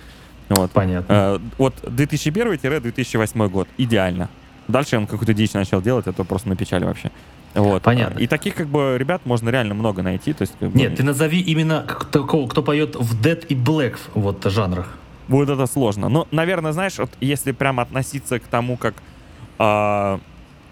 Вот. 0.49 0.71
Понятно. 0.71 1.07
А, 1.09 1.41
вот 1.59 1.75
2001-2008 1.83 3.49
год, 3.51 3.69
идеально. 3.77 4.31
Дальше 4.69 4.97
он 4.97 5.07
какую-то 5.07 5.35
дичь 5.35 5.53
начал 5.53 5.83
делать, 5.83 6.07
это 6.07 6.25
просто 6.25 6.49
на 6.49 6.57
печали 6.57 6.87
вообще. 6.87 7.11
Вот. 7.53 7.83
Понятно. 7.83 8.19
И 8.19 8.27
таких 8.27 8.55
как 8.55 8.69
бы 8.69 8.97
ребят 8.99 9.21
можно 9.27 9.51
реально 9.51 9.75
много 9.75 10.01
найти. 10.01 10.33
То 10.33 10.43
есть, 10.43 10.55
как 10.59 10.71
бы, 10.71 10.79
Нет, 10.79 10.97
ты 10.97 11.03
назови 11.03 11.43
именно 11.43 11.85
кто, 11.87 12.25
кто 12.25 12.63
поет 12.63 12.97
в 12.97 13.21
Dead 13.21 13.45
и 13.49 13.55
Black 13.55 13.97
вот 14.15 14.43
жанрах. 14.45 14.89
Будет 15.29 15.51
это 15.51 15.67
сложно. 15.67 16.09
Но, 16.09 16.27
наверное, 16.31 16.73
знаешь, 16.73 16.97
вот 16.97 17.11
если 17.21 17.53
прямо 17.53 17.83
относиться 17.83 18.39
к 18.39 18.45
тому, 18.45 18.79
как 18.79 18.95
э, 19.59 20.19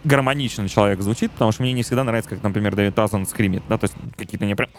гармонично 0.05 0.68
человек 0.68 1.00
звучит, 1.00 1.30
потому 1.32 1.52
что 1.52 1.62
мне 1.62 1.72
не 1.72 1.82
всегда 1.82 2.05
нравится, 2.05 2.30
как, 2.30 2.42
например, 2.42 2.74
Дэвид 2.74 2.94
Тазан 2.94 3.26
скримит, 3.26 3.62
да, 3.68 3.78
то 3.78 3.84
есть 3.84 3.94
какие-то 4.16 4.46
не 4.46 4.55
прям 4.55 4.70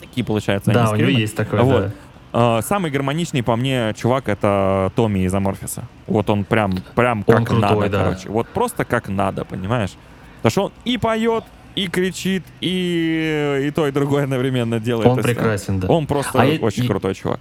такие 0.00 0.24
получаются. 0.24 0.72
Да, 0.72 0.90
у 0.90 0.96
него 0.96 1.08
есть 1.08 1.36
такое, 1.36 1.62
вот. 1.62 1.82
да. 1.86 1.92
Uh, 2.30 2.62
самый 2.62 2.90
гармоничный 2.90 3.42
по 3.42 3.56
мне 3.56 3.94
чувак 3.96 4.28
это 4.28 4.92
Томми 4.94 5.20
из 5.20 5.32
Аморфиса. 5.32 5.84
Вот 6.06 6.28
он 6.28 6.44
прям, 6.44 6.76
прям 6.94 7.22
как 7.22 7.38
он 7.38 7.44
крутой, 7.46 7.70
надо, 7.70 7.88
да. 7.88 8.04
короче. 8.04 8.28
Вот 8.28 8.48
просто 8.48 8.84
как 8.84 9.08
надо, 9.08 9.46
понимаешь? 9.46 9.92
Потому 10.42 10.50
что 10.50 10.64
он 10.64 10.72
и 10.84 10.98
поет, 10.98 11.44
и 11.74 11.86
кричит, 11.86 12.44
и, 12.60 13.64
и 13.66 13.70
то, 13.70 13.86
и 13.86 13.92
другое 13.92 14.24
одновременно 14.24 14.78
делает. 14.78 15.06
Он 15.06 15.20
То 15.20 15.26
есть, 15.26 15.38
прекрасен, 15.38 15.80
да. 15.80 15.88
Он 15.88 16.06
просто 16.06 16.42
А 16.42 16.44
очень 16.60 16.82
я- 16.82 16.88
крутой 16.88 17.14
чувак. 17.14 17.40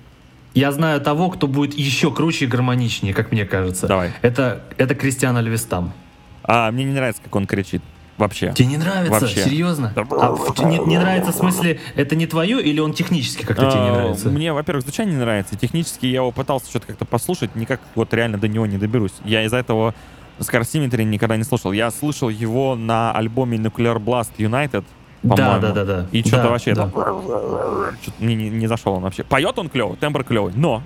Я 0.54 0.72
знаю 0.72 1.02
того, 1.02 1.30
кто 1.30 1.48
будет 1.48 1.74
еще 1.74 2.12
круче 2.12 2.46
и 2.46 2.48
гармоничнее, 2.48 3.14
как 3.14 3.32
мне 3.32 3.46
кажется. 3.46 3.88
Давай. 3.88 4.12
Это, 4.22 4.64
это 4.78 4.96
Кристиан 4.96 5.36
Альвестам. 5.38 5.92
А 6.48 6.72
мне 6.72 6.86
не 6.86 6.94
нравится, 6.94 7.22
как 7.22 7.36
он 7.36 7.46
кричит. 7.46 7.82
Вообще. 8.18 8.52
Тебе 8.54 8.70
не 8.70 8.78
нравится? 8.78 9.20
Вообще. 9.20 9.44
Серьезно? 9.44 9.94
А 9.96 10.36
не, 10.66 10.80
не 10.80 10.98
нравится 10.98 11.32
в 11.32 11.36
смысле, 11.36 11.80
это 11.96 12.16
не 12.16 12.26
твое 12.26 12.60
или 12.64 12.80
он 12.80 12.94
технически 12.94 13.46
как-то 13.46 13.70
тебе 13.70 13.80
не 13.82 13.90
А, 13.90 13.94
нравится? 13.94 14.30
Мне, 14.30 14.54
во-первых, 14.54 14.84
звучание 14.84 15.14
не 15.14 15.20
нравится. 15.22 15.56
Технически 15.56 16.08
я 16.08 16.16
его 16.16 16.32
пытался 16.32 16.68
что-то 16.68 16.88
как-то 16.88 17.06
послушать, 17.06 17.56
никак 17.56 17.80
вот 17.94 18.12
реально 18.16 18.40
до 18.40 18.48
него 18.48 18.66
не 18.66 18.78
доберусь. 18.80 19.14
Я 19.24 19.44
из-за 19.46 19.58
этого 19.58 19.94
Scarsimetry 20.40 21.04
никогда 21.04 21.38
не 21.38 21.44
слушал. 21.44 21.72
Я 21.74 21.92
слышал 21.92 22.30
его 22.30 22.76
на 22.76 23.12
альбоме 23.12 23.58
Nuclear 23.60 23.98
Blast 23.98 24.32
United, 24.40 24.84
Да, 25.22 25.36
по-моему. 25.36 25.62
да, 25.62 25.72
да, 25.72 25.86
да. 25.86 26.06
И 26.12 26.22
что-то 26.22 26.44
Да, 26.44 26.50
вообще 26.50 26.74
да. 26.74 26.90
Чё-то 26.90 28.14
мне 28.20 28.34
не, 28.36 28.50
не 28.50 28.66
зашел 28.68 28.94
он 28.94 29.04
вообще. 29.04 29.24
Поет 29.26 29.60
он 29.60 29.70
клевый, 29.70 29.96
тембр 29.98 30.24
клевый, 30.24 30.54
но 30.56 30.82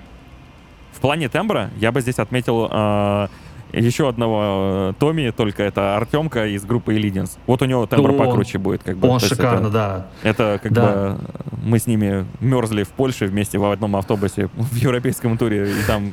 в 0.92 1.00
плане 1.00 1.30
тембра 1.30 1.70
я 1.78 1.92
бы 1.92 2.00
здесь 2.02 2.18
отметил 2.18 2.68
э, 2.70 3.28
еще 3.72 4.08
одного 4.08 4.90
э, 4.90 4.92
Томми, 4.98 5.30
только 5.30 5.62
это 5.62 5.96
Артемка 5.96 6.46
из 6.46 6.64
группы 6.64 6.94
Elidins. 6.94 7.38
Вот 7.46 7.62
у 7.62 7.64
него 7.64 7.86
тембр 7.86 8.12
покруче 8.12 8.58
будет. 8.58 8.82
Как 8.82 8.96
бы. 8.96 9.08
Он 9.08 9.18
То 9.20 9.26
шикарно, 9.26 9.66
это- 9.66 9.70
да. 9.70 10.06
это 10.22 10.60
как 10.62 10.72
Да. 10.72 10.82
бы 10.82 11.18
мы 11.62 11.78
с 11.78 11.86
ними 11.86 12.26
мерзли 12.40 12.82
в 12.82 12.88
Польше 12.88 13.26
вместе 13.26 13.58
в 13.58 13.64
одном 13.70 13.96
автобусе 13.96 14.46
в 14.56 14.74
европейском 14.76 15.38
туре, 15.38 15.70
и 15.70 15.82
там 15.86 16.12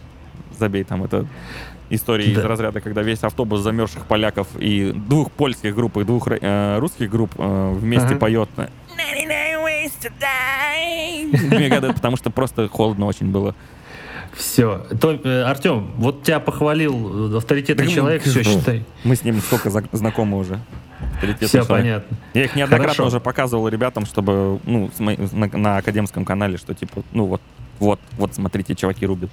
забей, 0.57 0.83
там 0.83 1.03
это 1.03 1.25
истории 1.89 2.33
Да. 2.33 2.41
из 2.41 2.45
разряда, 2.45 2.81
когда 2.81 3.01
весь 3.01 3.23
автобус 3.23 3.61
замерзших 3.61 4.05
поляков 4.05 4.47
и 4.57 4.91
двух 4.93 5.31
польских 5.31 5.73
групп 5.75 5.97
и 5.97 6.03
двух 6.03 6.27
э, 6.29 6.77
русских 6.79 7.09
групп 7.09 7.31
э, 7.37 7.73
вместе 7.75 8.09
Ага. 8.09 8.19
поет 8.19 8.49
на 8.57 8.69
99 8.95 9.57
ways 9.65 9.91
to 10.01 10.11
die. 10.19 11.55
Мне 11.55 11.69
гадают, 11.69 11.95
потому 11.95 12.15
что 12.17 12.29
просто 12.29 12.67
холодно 12.67 13.05
очень 13.05 13.31
было. 13.31 13.55
Все. 14.39 14.85
Артем, 15.45 15.91
вот 15.97 16.23
тебя 16.23 16.39
похвалил 16.39 17.33
э, 17.33 17.37
авторитетный 17.37 17.85
Да, 17.85 17.91
человек, 17.91 18.23
все, 18.23 18.41
считай. 18.41 18.85
Мы 19.03 19.17
с 19.17 19.23
ним 19.25 19.41
сколько 19.41 19.69
знакомы 19.91 20.37
уже. 20.37 20.59
Все 21.19 21.47
человек. 21.47 21.67
понятно. 21.67 22.17
Я 22.33 22.45
их 22.45 22.55
неоднократно 22.55 22.93
Хорошо. 22.93 23.07
уже 23.07 23.19
показывал 23.19 23.67
ребятам, 23.67 24.05
чтобы, 24.05 24.59
ну, 24.65 24.89
на, 24.97 25.47
на 25.47 25.77
академском 25.77 26.23
канале, 26.23 26.57
что 26.57 26.73
типа, 26.73 27.03
ну 27.11 27.25
вот, 27.25 27.41
вот, 27.79 27.99
вот, 28.17 28.33
смотрите, 28.33 28.75
чуваки 28.75 29.05
рубят. 29.05 29.29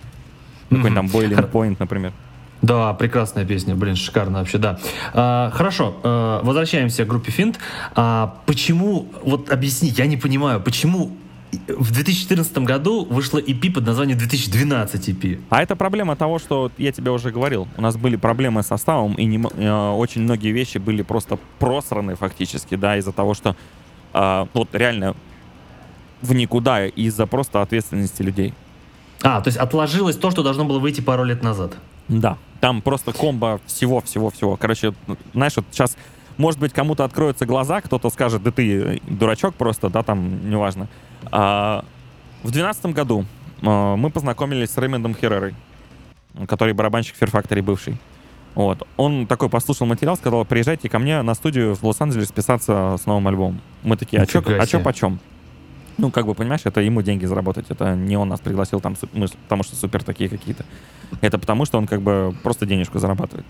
Какой-нибудь 0.71 0.95
там 0.95 1.07
Boiling 1.07 1.51
Point, 1.53 1.77
например. 1.79 2.13
Да, 2.63 2.93
прекрасная 2.95 3.45
песня, 3.45 3.77
блин, 3.77 3.95
шикарно 3.95 4.41
вообще, 4.41 4.59
да. 4.59 4.79
А, 5.15 5.51
хорошо, 5.55 5.97
э, 6.03 6.41
возвращаемся 6.43 7.05
к 7.05 7.09
группе 7.09 7.31
Финт. 7.31 7.61
А, 7.95 8.39
почему, 8.47 9.07
вот 9.23 9.51
объясни, 9.51 9.91
я 9.91 10.07
не 10.07 10.17
понимаю, 10.17 10.61
почему 10.61 11.17
в 11.69 11.93
2014 11.93 12.59
году 12.59 13.05
вышла 13.05 13.39
EP 13.39 13.73
под 13.73 13.87
названием 13.87 14.19
2012 14.19 15.09
EP? 15.09 15.41
А 15.51 15.63
это 15.63 15.77
проблема 15.77 16.17
того, 16.17 16.39
что 16.39 16.71
я 16.79 16.93
тебе 16.93 17.11
уже 17.11 17.31
говорил. 17.31 17.69
У 17.77 17.83
нас 17.83 17.97
были 17.97 18.17
проблемы 18.17 18.63
с 18.63 18.67
составом, 18.67 19.15
и 19.15 19.25
не 19.25 19.39
э, 19.39 19.91
очень 19.91 20.23
многие 20.23 20.53
вещи 20.53 20.79
были 20.79 21.03
просто 21.03 21.39
просраны 21.59 22.17
фактически, 22.17 22.75
да, 22.75 22.97
из-за 22.97 23.13
того, 23.13 23.35
что 23.35 23.57
э, 24.13 24.47
вот 24.55 24.69
реально 24.73 25.15
в 26.23 26.35
никуда 26.35 26.87
из-за 26.87 27.27
просто 27.27 27.63
ответственности 27.63 28.23
людей. 28.23 28.55
А, 29.23 29.41
то 29.41 29.49
есть 29.49 29.59
отложилось 29.59 30.17
то, 30.17 30.31
что 30.31 30.43
должно 30.43 30.65
было 30.65 30.79
выйти 30.79 31.01
пару 31.01 31.25
лет 31.25 31.43
назад. 31.43 31.75
Да. 32.09 32.39
Там 32.61 32.81
просто 32.83 33.13
комбо 33.13 33.61
всего-всего-всего. 33.67 34.57
Короче, 34.57 34.95
знаешь, 35.35 35.57
вот 35.57 35.67
сейчас, 35.71 35.97
может 36.39 36.61
быть, 36.61 36.73
кому-то 36.73 37.05
откроются 37.05 37.47
глаза, 37.47 37.81
кто-то 37.81 38.11
скажет, 38.11 38.43
да 38.43 38.51
ты 38.51 38.81
э, 38.81 38.99
дурачок 39.07 39.55
просто, 39.55 39.89
да, 39.89 40.03
там, 40.03 40.49
неважно. 40.49 40.89
А, 41.31 41.85
в 42.43 42.51
двенадцатом 42.51 42.93
году 42.93 43.25
а, 43.63 43.97
мы 43.97 44.11
познакомились 44.11 44.71
с 44.71 44.77
Рэймондом 44.77 45.15
Херрерой, 45.15 45.55
который 46.47 46.75
барабанщик 46.75 47.17
Fear 47.21 47.33
Factory 47.33 47.63
бывший. 47.63 47.99
Вот. 48.55 48.87
Он 48.97 49.27
такой 49.27 49.51
послушал 49.51 49.87
материал, 49.87 50.17
сказал, 50.17 50.45
приезжайте 50.47 50.89
ко 50.89 50.99
мне 50.99 51.21
на 51.21 51.35
студию 51.35 51.75
в 51.75 51.85
Лос-Анджелес 51.85 52.33
писаться 52.33 52.97
с 52.99 53.05
новым 53.05 53.29
альбомом. 53.29 53.61
Мы 53.83 53.99
такие, 53.99 54.23
а 54.23 54.27
чё, 54.27 54.43
а 54.47 54.67
чё 54.67 54.81
почем? 54.81 55.21
Ну, 55.99 56.11
как 56.11 56.27
бы, 56.27 56.35
понимаешь, 56.35 56.63
это 56.65 56.81
ему 56.81 57.03
деньги 57.03 57.25
заработать. 57.27 57.67
Это 57.71 57.95
не 57.95 58.17
он 58.17 58.29
нас 58.29 58.41
пригласил 58.41 58.81
там, 58.81 58.97
мы, 59.13 59.29
потому 59.29 59.63
что 59.63 59.77
супер 59.77 60.03
такие 60.03 60.29
какие-то. 60.29 60.65
Это 61.21 61.39
потому, 61.39 61.65
что 61.65 61.79
он 61.79 61.87
как 61.87 62.03
бы 62.03 62.35
просто 62.43 62.67
денежку 62.67 62.99
зарабатывает. 62.99 63.47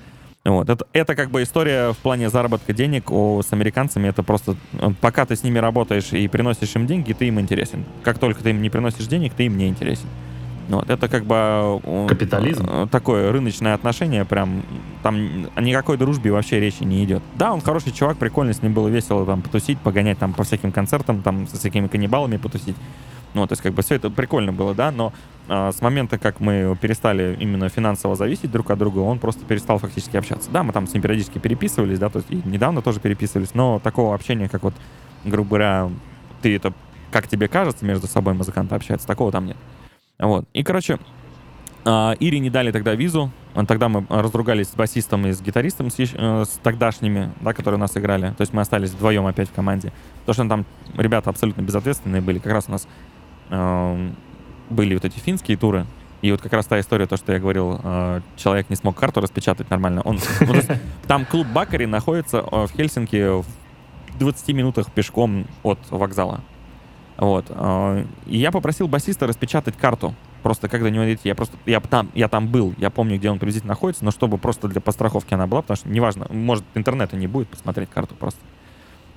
Вот. 0.46 0.70
Это, 0.70 0.86
это 0.92 1.16
как 1.16 1.30
бы 1.30 1.42
история 1.42 1.92
в 1.92 1.96
плане 1.98 2.30
заработка 2.30 2.72
денег 2.72 3.10
о, 3.10 3.42
с 3.42 3.52
американцами. 3.52 4.06
Это 4.06 4.22
просто 4.22 4.54
э, 4.74 4.90
пока 5.00 5.26
ты 5.26 5.34
с 5.34 5.42
ними 5.42 5.58
работаешь 5.58 6.12
и 6.12 6.28
приносишь 6.28 6.76
им 6.76 6.86
деньги, 6.86 7.12
ты 7.12 7.26
им 7.26 7.40
интересен. 7.40 7.84
Как 8.04 8.18
только 8.18 8.42
ты 8.44 8.50
им 8.50 8.62
не 8.62 8.70
приносишь 8.70 9.06
денег, 9.08 9.32
ты 9.34 9.46
им 9.46 9.56
не 9.58 9.66
интересен. 9.66 10.06
Вот. 10.68 10.88
Это 10.88 11.08
как 11.08 11.24
бы... 11.24 11.80
э, 11.82 12.06
Капитализм. 12.08 12.64
э, 12.68 12.86
Такое 12.90 13.32
рыночное 13.32 13.74
отношение, 13.74 14.24
прям 14.24 14.62
там 15.02 15.48
о 15.56 15.60
никакой 15.60 15.96
дружбе 15.96 16.30
вообще 16.30 16.60
речи 16.60 16.84
не 16.84 17.04
идет. 17.04 17.22
Да, 17.34 17.52
он 17.52 17.60
хороший 17.60 17.90
чувак, 17.90 18.16
прикольно, 18.16 18.52
с 18.52 18.62
ним 18.62 18.72
было 18.72 18.86
весело 18.86 19.26
там 19.26 19.42
потусить, 19.42 19.78
погонять 19.80 20.18
там 20.18 20.32
по 20.32 20.44
всяким 20.44 20.70
концертам, 20.70 21.22
там 21.22 21.48
со 21.48 21.56
всякими 21.56 21.88
каннибалами 21.88 22.36
потусить. 22.36 22.76
Ну, 23.36 23.46
то 23.46 23.52
есть, 23.52 23.62
как 23.62 23.74
бы 23.74 23.82
все 23.82 23.96
это 23.96 24.08
прикольно 24.08 24.50
было, 24.54 24.74
да, 24.74 24.90
но 24.90 25.12
а, 25.46 25.70
с 25.70 25.82
момента, 25.82 26.18
как 26.18 26.40
мы 26.40 26.74
перестали 26.80 27.36
именно 27.38 27.68
финансово 27.68 28.16
зависеть 28.16 28.50
друг 28.50 28.70
от 28.70 28.78
друга, 28.78 29.00
он 29.00 29.18
просто 29.18 29.44
перестал 29.44 29.78
фактически 29.78 30.16
общаться. 30.16 30.50
Да, 30.50 30.62
мы 30.62 30.72
там 30.72 30.86
с 30.86 30.94
ним 30.94 31.02
периодически 31.02 31.38
переписывались, 31.38 31.98
да, 31.98 32.08
то 32.08 32.20
есть 32.20 32.30
и 32.30 32.40
недавно 32.48 32.80
тоже 32.80 32.98
переписывались, 32.98 33.52
но 33.52 33.78
такого 33.78 34.14
общения, 34.14 34.48
как 34.48 34.62
вот, 34.62 34.72
грубо 35.26 35.50
говоря, 35.50 35.90
ты 36.40 36.56
это, 36.56 36.72
как 37.10 37.28
тебе 37.28 37.46
кажется, 37.46 37.84
между 37.84 38.06
собой 38.06 38.32
музыканты 38.32 38.74
общаются, 38.74 39.06
такого 39.06 39.30
там 39.30 39.44
нет. 39.44 39.58
Вот. 40.18 40.46
И, 40.54 40.62
короче, 40.62 40.98
а, 41.84 42.14
Ире 42.18 42.40
не 42.40 42.48
дали 42.48 42.72
тогда 42.72 42.94
визу. 42.94 43.30
Тогда 43.68 43.88
мы 43.88 44.04
разругались 44.08 44.68
с 44.68 44.74
басистом 44.74 45.26
и 45.26 45.32
с 45.32 45.40
гитаристом, 45.40 45.88
с, 45.88 45.98
э, 45.98 46.44
с 46.44 46.58
тогдашними, 46.62 47.32
да, 47.40 47.52
которые 47.54 47.78
у 47.78 47.80
нас 47.80 47.96
играли. 47.96 48.34
То 48.36 48.40
есть 48.40 48.52
мы 48.52 48.60
остались 48.60 48.90
вдвоем 48.90 49.24
опять 49.24 49.48
в 49.48 49.52
команде. 49.52 49.92
Потому 50.24 50.34
что 50.34 50.48
там 50.48 50.66
ребята 51.00 51.30
абсолютно 51.30 51.62
безответственные 51.62 52.22
были. 52.22 52.38
Как 52.38 52.52
раз 52.52 52.64
у 52.68 52.72
нас 52.72 52.88
были 53.48 54.94
вот 54.94 55.04
эти 55.04 55.18
финские 55.18 55.56
туры. 55.56 55.86
И 56.22 56.30
вот 56.30 56.40
как 56.40 56.52
раз 56.54 56.66
та 56.66 56.80
история, 56.80 57.06
то, 57.06 57.16
что 57.16 57.32
я 57.32 57.38
говорил, 57.38 57.80
э, 57.82 58.20
человек 58.36 58.70
не 58.70 58.76
смог 58.76 58.96
карту 58.96 59.20
распечатать 59.20 59.70
нормально. 59.70 60.00
Он, 60.02 60.16
есть 60.40 60.70
там 61.06 61.24
клуб 61.26 61.46
Бакари 61.46 61.84
находится 61.84 62.38
э, 62.38 62.66
в 62.66 62.70
Хельсинки 62.72 63.42
в 63.42 63.46
20 64.18 64.48
минутах 64.48 64.90
пешком 64.90 65.46
от 65.62 65.78
вокзала. 65.90 66.40
Вот. 67.18 67.46
э, 67.48 68.04
И 68.26 68.38
я 68.38 68.50
попросил 68.50 68.88
басиста 68.88 69.26
распечатать 69.26 69.76
карту. 69.76 70.14
Просто 70.42 70.68
как 70.68 70.82
до 70.82 70.90
него 70.90 71.04
дойти. 71.04 71.28
Я 71.28 71.34
просто, 71.34 71.56
я 71.66 71.80
там, 71.80 72.10
я 72.14 72.28
там 72.28 72.48
был, 72.48 72.74
я 72.78 72.90
помню, 72.90 73.18
где 73.18 73.30
он 73.30 73.38
приблизительно 73.38 73.72
находится, 73.72 74.04
но 74.04 74.10
чтобы 74.10 74.38
просто 74.38 74.68
для 74.68 74.80
постраховки 74.80 75.34
она 75.34 75.46
была, 75.46 75.62
потому 75.62 75.76
что 75.76 75.88
неважно, 75.88 76.26
может 76.30 76.64
интернета 76.74 77.16
не 77.16 77.26
будет 77.26 77.48
посмотреть 77.48 77.90
карту 77.90 78.14
просто. 78.14 78.40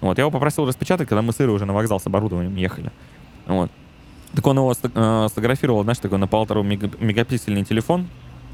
Вот, 0.01 0.17
я 0.17 0.23
его 0.23 0.31
попросил 0.31 0.65
распечатать, 0.65 1.07
когда 1.07 1.21
мы 1.21 1.33
с 1.33 1.41
Ирой 1.41 1.55
уже 1.55 1.65
на 1.65 1.73
вокзал 1.73 1.99
с 1.99 2.07
оборудованием 2.07 2.55
ехали. 2.55 2.91
Вот. 3.45 3.71
Так 4.35 4.45
он 4.45 4.57
его 4.57 4.71
э, 4.71 5.27
сфотографировал, 5.29 5.83
знаешь, 5.83 5.97
такой 5.99 6.17
на 6.19 6.27
полтору 6.27 6.63
мега- 6.63 6.91
мегапиксельный 6.99 7.63
телефон. 7.65 8.07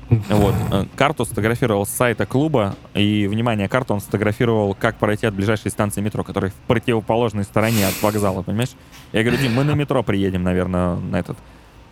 Вот. 0.10 0.54
э, 0.72 0.86
Карту 0.96 1.26
сфотографировал 1.26 1.86
с 1.86 1.90
сайта 1.90 2.26
клуба, 2.26 2.76
и, 2.94 3.28
внимание, 3.28 3.68
карту 3.68 3.96
он 3.96 4.02
сфотографировал, 4.02 4.76
как 4.76 4.98
пройти 4.98 5.26
от 5.26 5.34
ближайшей 5.34 5.72
станции 5.72 6.00
метро, 6.02 6.24
которая 6.24 6.52
в 6.52 6.56
противоположной 6.68 7.44
стороне 7.44 7.88
от 7.88 8.02
вокзала, 8.04 8.44
понимаешь? 8.44 8.70
Я 9.14 9.24
говорю, 9.24 9.42
Дим, 9.42 9.54
мы 9.54 9.64
на 9.64 9.72
метро 9.74 10.04
приедем, 10.04 10.44
наверное, 10.44 10.96
на 10.96 11.18
этот, 11.18 11.38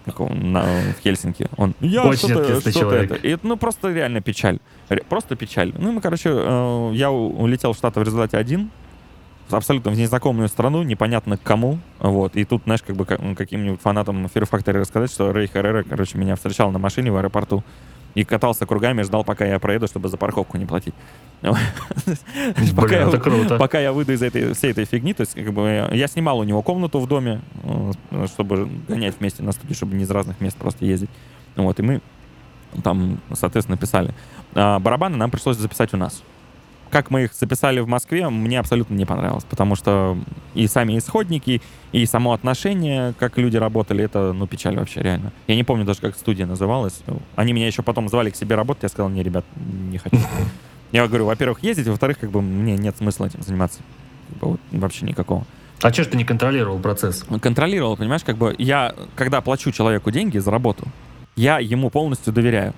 на, 0.05 0.61
в 0.97 1.01
Хельсинки. 1.03 1.47
Он, 1.57 1.73
я 1.79 2.03
Очень 2.03 2.29
что-то, 2.29 2.59
что-то 2.61 2.71
человек. 2.71 3.11
это. 3.11 3.15
И 3.15 3.31
это, 3.31 3.47
ну, 3.47 3.57
просто 3.57 3.91
реально 3.91 4.21
печаль. 4.21 4.59
Просто 5.09 5.35
печаль. 5.35 5.73
Ну, 5.77 5.91
мы, 5.91 5.99
короче, 6.01 6.29
э, 6.31 6.91
я 6.93 7.09
улетел 7.11 7.73
в 7.73 7.77
Штаты 7.77 7.99
в 7.99 8.03
результате 8.03 8.37
один, 8.37 8.69
абсолютно 9.57 9.91
в 9.91 9.97
незнакомую 9.97 10.47
страну, 10.47 10.83
непонятно 10.83 11.37
к 11.37 11.43
кому, 11.43 11.79
вот, 11.99 12.35
и 12.35 12.45
тут, 12.45 12.63
знаешь, 12.63 12.81
как 12.81 12.95
бы 12.95 13.05
каким-нибудь 13.05 13.81
фанатам 13.81 14.25
Fear 14.25 14.49
Factory 14.49 14.79
рассказать, 14.79 15.11
что 15.11 15.31
Рэй 15.31 15.47
Herrera, 15.47 15.85
короче, 15.87 16.17
меня 16.17 16.35
встречал 16.35 16.71
на 16.71 16.79
машине 16.79 17.11
в 17.11 17.17
аэропорту 17.17 17.63
и 18.15 18.23
катался 18.23 18.65
кругами, 18.65 19.01
ждал, 19.01 19.23
пока 19.23 19.45
я 19.45 19.59
проеду, 19.59 19.87
чтобы 19.87 20.09
за 20.09 20.17
парковку 20.17 20.57
не 20.57 20.65
платить. 20.65 20.93
Пока 21.41 22.87
Блин, 22.87 23.07
это 23.09 23.19
круто. 23.19 23.57
пока 23.57 23.79
я 23.79 23.91
выйду 23.91 24.13
из 24.13 24.21
этой, 24.21 24.53
всей 24.53 24.71
этой 24.71 24.85
фигни, 24.85 25.13
то 25.13 25.21
есть 25.21 25.33
как 25.33 25.51
бы 25.51 25.89
я 25.91 26.07
снимал 26.07 26.39
у 26.39 26.43
него 26.43 26.61
комнату 26.61 26.99
в 26.99 27.07
доме, 27.07 27.41
чтобы 28.27 28.69
гонять 28.87 29.15
вместе 29.19 29.43
на 29.43 29.51
студию, 29.51 29.75
чтобы 29.75 29.95
не 29.95 30.03
из 30.03 30.11
разных 30.11 30.39
мест 30.39 30.55
просто 30.55 30.85
ездить. 30.85 31.09
Вот, 31.55 31.79
и 31.79 31.83
мы 31.83 32.01
там, 32.81 33.19
соответственно, 33.33 33.77
писали. 33.77 34.13
А 34.53 34.79
барабаны 34.79 35.17
нам 35.17 35.29
пришлось 35.31 35.57
записать 35.57 35.93
у 35.93 35.97
нас. 35.97 36.23
Как 36.93 37.09
мы 37.09 37.23
их 37.23 37.33
записали 37.33 37.79
в 37.79 37.87
Москве, 37.87 38.29
мне 38.29 38.59
абсолютно 38.59 38.93
не 38.93 39.05
понравилось, 39.05 39.45
потому 39.49 39.75
что 39.75 40.15
и 40.53 40.67
сами 40.67 40.95
исходники, 40.95 41.59
и 41.91 42.05
само 42.05 42.33
отношение, 42.33 43.15
как 43.17 43.39
люди 43.39 43.57
работали, 43.57 44.03
это, 44.03 44.31
ну, 44.31 44.45
печаль 44.45 44.77
вообще, 44.77 45.01
реально. 45.01 45.33
Я 45.47 45.55
не 45.55 45.63
помню 45.63 45.85
даже, 45.85 46.01
как 46.01 46.15
студия 46.15 46.45
называлась. 46.45 47.01
Они 47.35 47.51
меня 47.51 47.65
еще 47.65 47.81
потом 47.81 48.09
звали 48.09 48.29
к 48.29 48.35
себе 48.35 48.55
работать, 48.55 48.83
я 48.83 48.89
сказал, 48.89 49.09
не, 49.09 49.23
ребят, 49.23 49.43
не 49.89 49.97
хочу. 49.97 50.17
Я 50.91 51.07
говорю, 51.07 51.25
во-первых, 51.25 51.63
ездить, 51.63 51.87
во-вторых, 51.87 52.19
как 52.19 52.29
бы 52.29 52.43
мне 52.43 52.77
нет 52.77 52.95
смысла 52.95 53.25
этим 53.25 53.41
заниматься. 53.41 53.79
Вот 54.39 54.59
вообще 54.69 55.07
никакого. 55.07 55.47
А 55.81 55.91
что 55.91 56.03
ж 56.03 56.07
ты 56.09 56.17
не 56.17 56.25
контролировал 56.25 56.77
процесс? 56.77 57.25
Контролировал, 57.41 57.97
понимаешь, 57.97 58.23
как 58.23 58.37
бы 58.37 58.53
я, 58.59 58.93
когда 59.15 59.41
плачу 59.41 59.71
человеку 59.71 60.11
деньги 60.11 60.37
за 60.37 60.51
работу, 60.51 60.85
я 61.35 61.57
ему 61.57 61.89
полностью 61.89 62.31
доверяю. 62.31 62.75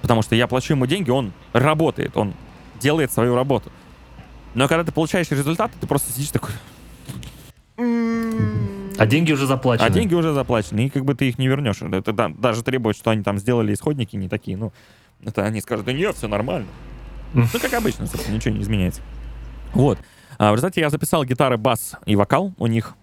Потому 0.00 0.22
что 0.22 0.34
я 0.34 0.46
плачу 0.46 0.72
ему 0.72 0.86
деньги, 0.86 1.10
он 1.10 1.32
работает, 1.52 2.16
он 2.16 2.32
делает 2.84 3.10
свою 3.10 3.34
работу. 3.34 3.72
Но 4.54 4.68
когда 4.68 4.84
ты 4.84 4.92
получаешь 4.92 5.30
результат, 5.30 5.72
ты 5.80 5.86
просто 5.86 6.12
сидишь 6.12 6.28
такой, 6.30 6.50
А 8.98 9.06
деньги 9.06 9.32
уже 9.32 9.46
заплачены. 9.46 9.86
а 9.86 9.90
деньги 9.90 10.14
уже 10.14 10.32
заплачены, 10.34 10.86
и 10.86 10.90
как 10.90 11.04
бы 11.04 11.14
ты 11.14 11.28
их 11.30 11.38
не 11.38 11.48
вернешь. 11.48 11.80
Это 11.82 12.12
да- 12.12 12.28
даже 12.28 12.62
требует, 12.62 12.96
что 12.96 13.10
они 13.10 13.22
там 13.22 13.38
сделали 13.38 13.72
исходники 13.72 14.16
не 14.16 14.28
такие, 14.28 14.56
ну, 14.58 14.72
это 15.24 15.44
они 15.44 15.60
скажут, 15.62 15.86
да 15.86 15.92
нет, 15.92 16.14
все 16.14 16.28
нормально. 16.28 16.66
Ну, 17.32 17.46
как 17.60 17.72
обычно, 17.72 18.06
собственно, 18.06 18.36
ничего 18.36 18.54
не 18.54 18.60
изменяется. 18.62 19.00
Вот. 19.72 19.98
А, 20.38 20.52
в 20.52 20.54
результате 20.56 20.80
я 20.82 20.90
записал 20.90 21.24
гитары, 21.24 21.56
бас 21.56 21.96
и 22.06 22.14
вокал 22.14 22.52
у 22.58 22.66
них. 22.66 22.94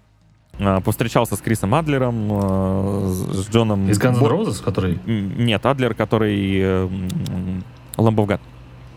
А, 0.60 0.80
Повстречался 0.80 1.36
с 1.36 1.40
Крисом 1.40 1.74
Адлером, 1.76 2.30
э, 2.32 3.08
с 3.10 3.50
Джоном... 3.50 3.90
Из 3.90 4.00
Guns 4.00 4.20
N' 4.20 4.24
Roses, 4.24 4.64
который... 4.64 5.00
Нет, 5.06 5.66
Адлер, 5.66 5.96
который 5.96 6.60
э, 6.62 6.88
Lamb 7.98 8.16
of 8.16 8.28
God. 8.28 8.40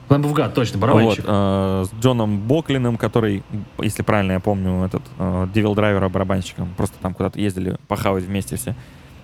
Lamb 0.08 0.22
of 0.24 0.32
God, 0.34 0.52
точно, 0.52 0.78
Вот, 0.78 0.86
барабанщик. 0.88 1.24
э, 1.26 1.84
с 1.90 2.02
Джоном 2.02 2.38
Боклиным, 2.40 2.96
который, 2.96 3.42
если 3.78 4.02
правильно 4.02 4.32
я 4.32 4.40
помню, 4.40 4.84
этот 4.84 5.02
э, 5.18 5.46
DevilDriver 5.54 5.74
а 5.74 6.08
барабанщиком. 6.08 6.68
Просто 6.76 6.96
там 7.00 7.14
куда-то 7.14 7.40
ездили 7.40 7.78
похавать 7.88 8.24
вместе 8.24 8.56
все. 8.56 8.74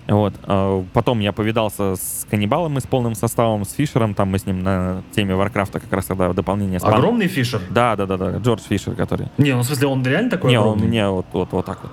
Вот. 0.07 0.33
э, 0.43 0.83
потом 0.93 1.19
я 1.19 1.31
повидался 1.31 1.95
с 1.95 2.25
Каннибалом 2.29 2.77
и 2.77 2.81
с 2.81 2.87
полным 2.87 3.13
составом, 3.13 3.63
с 3.63 3.73
Фишером. 3.73 4.15
Там 4.15 4.29
мы 4.29 4.39
с 4.39 4.45
ним 4.47 4.63
на 4.63 5.03
теме 5.15 5.35
Варкрафта 5.35 5.79
как 5.79 5.93
раз 5.93 6.05
тогда 6.05 6.33
дополнение 6.33 6.79
с 6.79 6.83
пан- 6.83 6.95
Огромный 6.95 7.27
Фишер? 7.27 7.61
Да, 7.69 7.95
да, 7.95 8.05
да, 8.07 8.17
да. 8.17 8.37
Джордж 8.39 8.61
Фишер, 8.67 8.95
который. 8.95 9.27
Не, 9.37 9.53
ну 9.53 9.61
в 9.61 9.65
смысле, 9.65 9.87
он 9.87 10.03
реально 10.03 10.31
такой 10.31 10.49
Не, 10.49 10.57
он 10.57 10.63
огромный? 10.69 10.87
мне 10.87 11.07
вот, 11.07 11.27
вот, 11.31 11.49
вот 11.51 11.65
так 11.65 11.79
вот. 11.83 11.91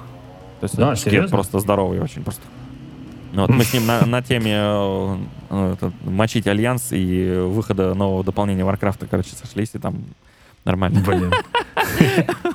То 0.61 0.65
есть 0.65 0.77
Да, 0.77 0.89
он 0.89 0.97
шкет 0.97 1.13
серьезно? 1.13 1.29
просто 1.37 1.61
здоровый 1.61 2.01
очень 2.01 2.25
просто. 2.25 2.43
Ну 3.33 3.43
Вот, 3.43 3.51
мы 3.51 3.65
с 3.65 3.73
ним 3.75 3.87
на, 3.87 4.07
на 4.07 4.23
теме 4.23 4.55
э, 4.55 5.17
э, 5.51 5.73
этот, 5.75 5.93
мочить 6.05 6.47
альянс 6.47 6.89
и 6.93 7.35
выхода 7.47 7.95
нового 7.95 8.25
дополнения 8.25 8.65
Варкрафта, 8.65 9.07
короче, 9.07 9.31
сошлись 9.37 9.71
и 9.75 9.79
там 9.79 10.05
нормально. 10.65 11.01
Блин. 11.01 11.33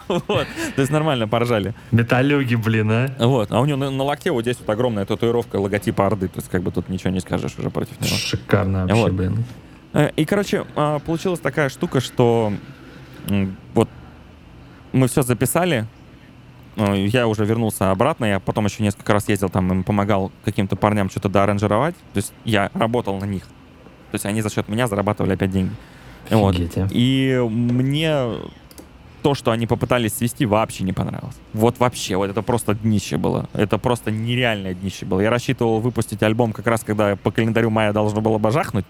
Вот. 0.07 0.47
То 0.75 0.81
есть 0.81 0.91
нормально 0.91 1.27
поржали. 1.27 1.73
Металюги, 1.91 2.55
блин, 2.55 2.91
а? 2.91 3.07
Вот. 3.19 3.51
А 3.51 3.59
у 3.61 3.65
него 3.65 3.77
на, 3.77 3.89
на 3.89 4.03
локте 4.03 4.31
вот 4.31 4.41
здесь 4.41 4.57
вот 4.59 4.69
огромная 4.69 5.05
татуировка 5.05 5.55
логотипа 5.55 6.05
Орды. 6.05 6.27
То 6.27 6.37
есть 6.39 6.49
как 6.49 6.61
бы 6.61 6.71
тут 6.71 6.89
ничего 6.89 7.09
не 7.09 7.19
скажешь 7.19 7.53
уже 7.57 7.69
против 7.69 7.99
него. 7.99 8.15
Шикарно 8.15 8.81
вообще, 8.85 8.95
Вот. 9.01 9.11
блин. 9.13 9.43
Э, 9.93 10.11
И, 10.15 10.25
короче, 10.25 10.65
а, 10.75 10.99
получилась 10.99 11.39
такая 11.39 11.69
штука, 11.69 11.99
что 11.99 12.53
вот 13.73 13.89
мы 14.91 15.07
все 15.07 15.23
записали, 15.23 15.87
я 16.75 17.27
уже 17.27 17.45
вернулся 17.45 17.91
обратно, 17.91 18.25
я 18.25 18.39
потом 18.39 18.65
еще 18.65 18.83
несколько 18.83 19.13
раз 19.13 19.29
ездил 19.29 19.49
там, 19.49 19.71
им 19.71 19.83
помогал 19.83 20.31
каким-то 20.43 20.75
парням 20.75 21.09
что-то 21.09 21.29
доаранжировать, 21.29 21.95
то 22.13 22.17
есть 22.17 22.33
я 22.45 22.71
работал 22.73 23.17
на 23.19 23.25
них. 23.25 23.43
То 23.43 24.15
есть 24.15 24.25
они 24.25 24.41
за 24.41 24.51
счет 24.51 24.67
меня 24.69 24.87
зарабатывали 24.87 25.33
опять 25.33 25.51
деньги. 25.51 25.71
Вот. 26.29 26.55
Офигеть, 26.55 26.77
а. 26.77 26.87
И 26.91 27.37
мне 27.49 28.15
то, 29.23 29.33
что 29.35 29.51
они 29.51 29.67
попытались 29.67 30.15
свести, 30.15 30.45
вообще 30.45 30.83
не 30.83 30.93
понравилось. 30.93 31.35
Вот 31.53 31.79
вообще, 31.79 32.17
вот 32.17 32.29
это 32.29 32.41
просто 32.41 32.75
днище 32.75 33.17
было. 33.17 33.49
Это 33.53 33.77
просто 33.77 34.11
нереальное 34.11 34.73
днище 34.73 35.05
было. 35.05 35.21
Я 35.21 35.29
рассчитывал 35.29 35.79
выпустить 35.79 36.21
альбом 36.23 36.51
как 36.53 36.67
раз, 36.67 36.83
когда 36.83 37.15
по 37.15 37.31
календарю 37.31 37.69
мая 37.69 37.93
должно 37.93 38.21
было 38.21 38.37
бы 38.37 38.51
жахнуть. 38.51 38.85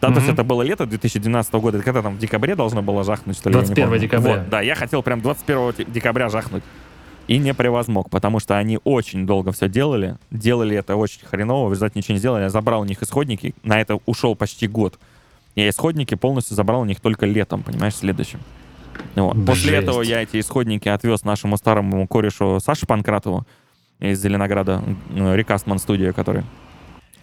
Да, 0.00 0.08
то 0.08 0.20
есть 0.20 0.28
это 0.28 0.44
было 0.44 0.62
лето 0.62 0.86
2012 0.86 1.52
года, 1.54 1.78
это 1.78 1.84
когда 1.84 2.02
там 2.02 2.14
в 2.14 2.18
декабре 2.18 2.54
должно 2.54 2.82
было 2.82 3.02
жахнуть, 3.02 3.36
что 3.36 3.50
ли? 3.50 3.56
я 3.56 3.60
не 3.62 3.66
21 3.66 3.88
помню. 3.88 4.00
декабря. 4.00 4.34
Вот, 4.36 4.48
да, 4.48 4.60
я 4.60 4.74
хотел 4.76 5.02
прям 5.02 5.20
21 5.20 5.72
те- 5.72 5.84
декабря 5.84 6.28
жахнуть. 6.28 6.62
И 7.28 7.36
не 7.38 7.52
превозмог, 7.52 8.08
потому 8.08 8.40
что 8.40 8.56
они 8.56 8.78
очень 8.84 9.26
долго 9.26 9.52
все 9.52 9.68
делали. 9.68 10.16
Делали 10.30 10.76
это 10.76 10.96
очень 10.96 11.20
хреново, 11.26 11.68
в 11.68 11.72
результате 11.72 11.98
ничего 11.98 12.14
не 12.14 12.18
сделали. 12.18 12.42
Я 12.44 12.50
забрал 12.50 12.80
у 12.80 12.84
них 12.84 13.02
исходники, 13.02 13.54
на 13.62 13.80
это 13.80 14.00
ушел 14.06 14.34
почти 14.34 14.66
год. 14.66 14.98
Я 15.54 15.68
исходники 15.68 16.14
полностью 16.14 16.56
забрал 16.56 16.80
у 16.80 16.84
них 16.86 17.00
только 17.00 17.26
летом, 17.26 17.62
понимаешь, 17.62 17.94
следующим. 17.94 18.40
Вот. 19.14 19.36
После 19.44 19.76
этого 19.76 20.00
я 20.02 20.22
эти 20.22 20.40
исходники 20.40 20.88
отвез 20.88 21.24
нашему 21.24 21.58
старому 21.58 22.06
корешу 22.06 22.60
Саше 22.60 22.86
Панкратову 22.86 23.46
из 24.00 24.20
Зеленограда, 24.20 24.82
Recastman 25.10 25.76
Studio, 25.76 26.12
который. 26.12 26.44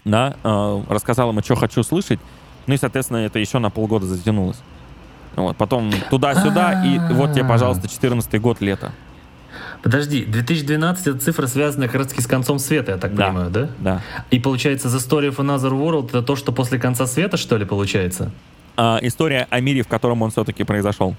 Да, 0.03 0.36
э, 0.43 0.82
рассказал 0.88 1.30
ему, 1.30 1.41
что 1.41 1.56
хочу 1.56 1.82
слышать. 1.82 2.20
Ну 2.68 2.76
и, 2.76 2.78
соответственно, 2.78 3.18
это 3.18 3.39
еще 3.39 3.58
на 3.58 3.72
полгода 3.72 4.06
затянулось. 4.06 4.60
Вот, 5.36 5.58
потом 5.58 5.91
туда-сюда, 6.10 6.86
и 6.86 6.99
вот 7.14 7.34
тебе, 7.34 7.43
пожалуйста, 7.43 7.88
14 7.89 8.39
год, 8.39 8.62
лето. 8.62 8.91
Подожди, 9.84 10.26
2012 10.26 11.08
это 11.08 11.20
цифра, 11.20 11.47
связанная 11.47 11.88
как 11.88 11.97
раз 11.97 12.08
таки 12.08 12.22
с 12.22 12.28
концом 12.28 12.60
света, 12.60 12.93
я 12.93 12.97
так 12.97 13.14
Да. 13.16 13.28
понимаю, 13.28 13.49
да? 13.51 13.70
Да. 13.80 14.01
И 14.32 14.39
получается, 14.39 14.88
The 14.88 14.97
Story 14.97 15.30
of 15.30 15.38
Another 15.38 15.72
World 15.72 16.10
это 16.10 16.22
то, 16.22 16.36
что 16.36 16.51
после 16.51 16.80
конца 16.80 17.06
света, 17.08 17.38
что 17.38 17.58
ли, 17.58 17.66
получается? 17.66 18.32
А, 18.78 18.99
история 19.01 19.47
о 19.49 19.60
мире, 19.62 19.84
в 19.84 19.88
котором 19.88 20.22
он 20.22 20.32
все-таки 20.32 20.64
произошел. 20.64 21.16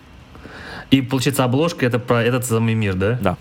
И 0.90 1.00
получается, 1.00 1.44
обложка 1.44 1.86
это 1.86 1.98
про 1.98 2.22
этот 2.22 2.44
самый 2.44 2.74
мир, 2.74 2.94
да? 2.94 3.18
Да. 3.20 3.36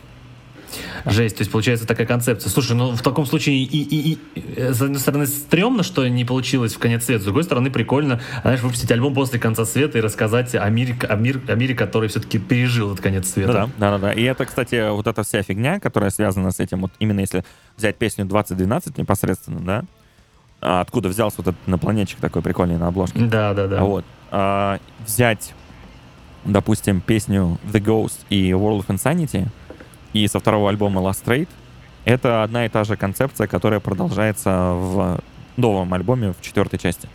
Жесть, 1.05 1.37
то 1.37 1.41
есть 1.41 1.51
получается 1.51 1.85
такая 1.85 2.07
концепция. 2.07 2.49
Слушай, 2.49 2.75
ну 2.75 2.91
в 2.91 3.01
таком 3.01 3.25
случае 3.25 3.57
и, 3.57 3.63
и, 3.63 4.13
и, 4.13 4.73
с 4.73 4.81
одной 4.81 4.99
стороны 4.99 5.25
стрёмно, 5.27 5.83
что 5.83 6.07
не 6.07 6.25
получилось 6.25 6.73
в 6.73 6.79
конец 6.79 7.05
света, 7.05 7.21
с 7.21 7.25
другой 7.25 7.43
стороны 7.43 7.71
прикольно, 7.71 8.21
знаешь, 8.41 8.61
выпустить 8.61 8.91
альбом 8.91 9.13
после 9.13 9.39
конца 9.39 9.65
света 9.65 9.97
и 9.97 10.01
рассказать 10.01 10.55
о 10.55 10.69
мире, 10.69 10.95
о, 11.07 11.15
мир, 11.15 11.41
о 11.47 11.55
мире 11.55 11.75
который 11.75 12.09
все-таки 12.09 12.39
пережил 12.39 12.93
этот 12.93 13.03
конец 13.03 13.29
света. 13.29 13.53
Да, 13.53 13.69
да, 13.77 13.91
да, 13.91 13.97
да. 13.97 14.13
И 14.13 14.23
это, 14.23 14.45
кстати, 14.45 14.89
вот 14.91 15.07
эта 15.07 15.23
вся 15.23 15.41
фигня, 15.41 15.79
которая 15.79 16.09
связана 16.09 16.51
с 16.51 16.59
этим, 16.59 16.81
вот 16.81 16.91
именно 16.99 17.19
если 17.19 17.43
взять 17.77 17.97
песню 17.97 18.25
2012 18.25 18.97
непосредственно, 18.97 19.59
да, 19.59 19.83
а 20.61 20.81
откуда 20.81 21.09
взялся 21.09 21.37
вот 21.37 21.47
этот 21.49 21.61
инопланетчик 21.67 22.19
такой 22.19 22.41
прикольный 22.41 22.77
на 22.77 22.87
обложке. 22.87 23.19
Да, 23.19 23.53
да, 23.53 23.67
да. 23.67 23.83
Вот. 23.83 24.05
А, 24.31 24.79
взять, 25.05 25.53
допустим, 26.43 27.01
песню 27.01 27.59
The 27.71 27.81
Ghost 27.83 28.17
и 28.29 28.49
World 28.49 28.85
of 28.85 28.87
Insanity 28.87 29.47
и 30.15 30.27
со 30.29 30.39
второго 30.39 30.69
альбома 30.69 31.01
Last 31.01 31.25
Trade, 31.25 31.49
это 32.05 32.43
одна 32.43 32.65
и 32.65 32.69
та 32.69 32.85
же 32.85 32.95
концепция, 32.95 33.47
которая 33.47 33.81
продолжается 33.81 34.49
в 34.73 35.19
новом 35.57 35.93
альбоме 35.93 36.33
в 36.33 36.41
четвертой 36.41 36.79
части. 36.79 37.09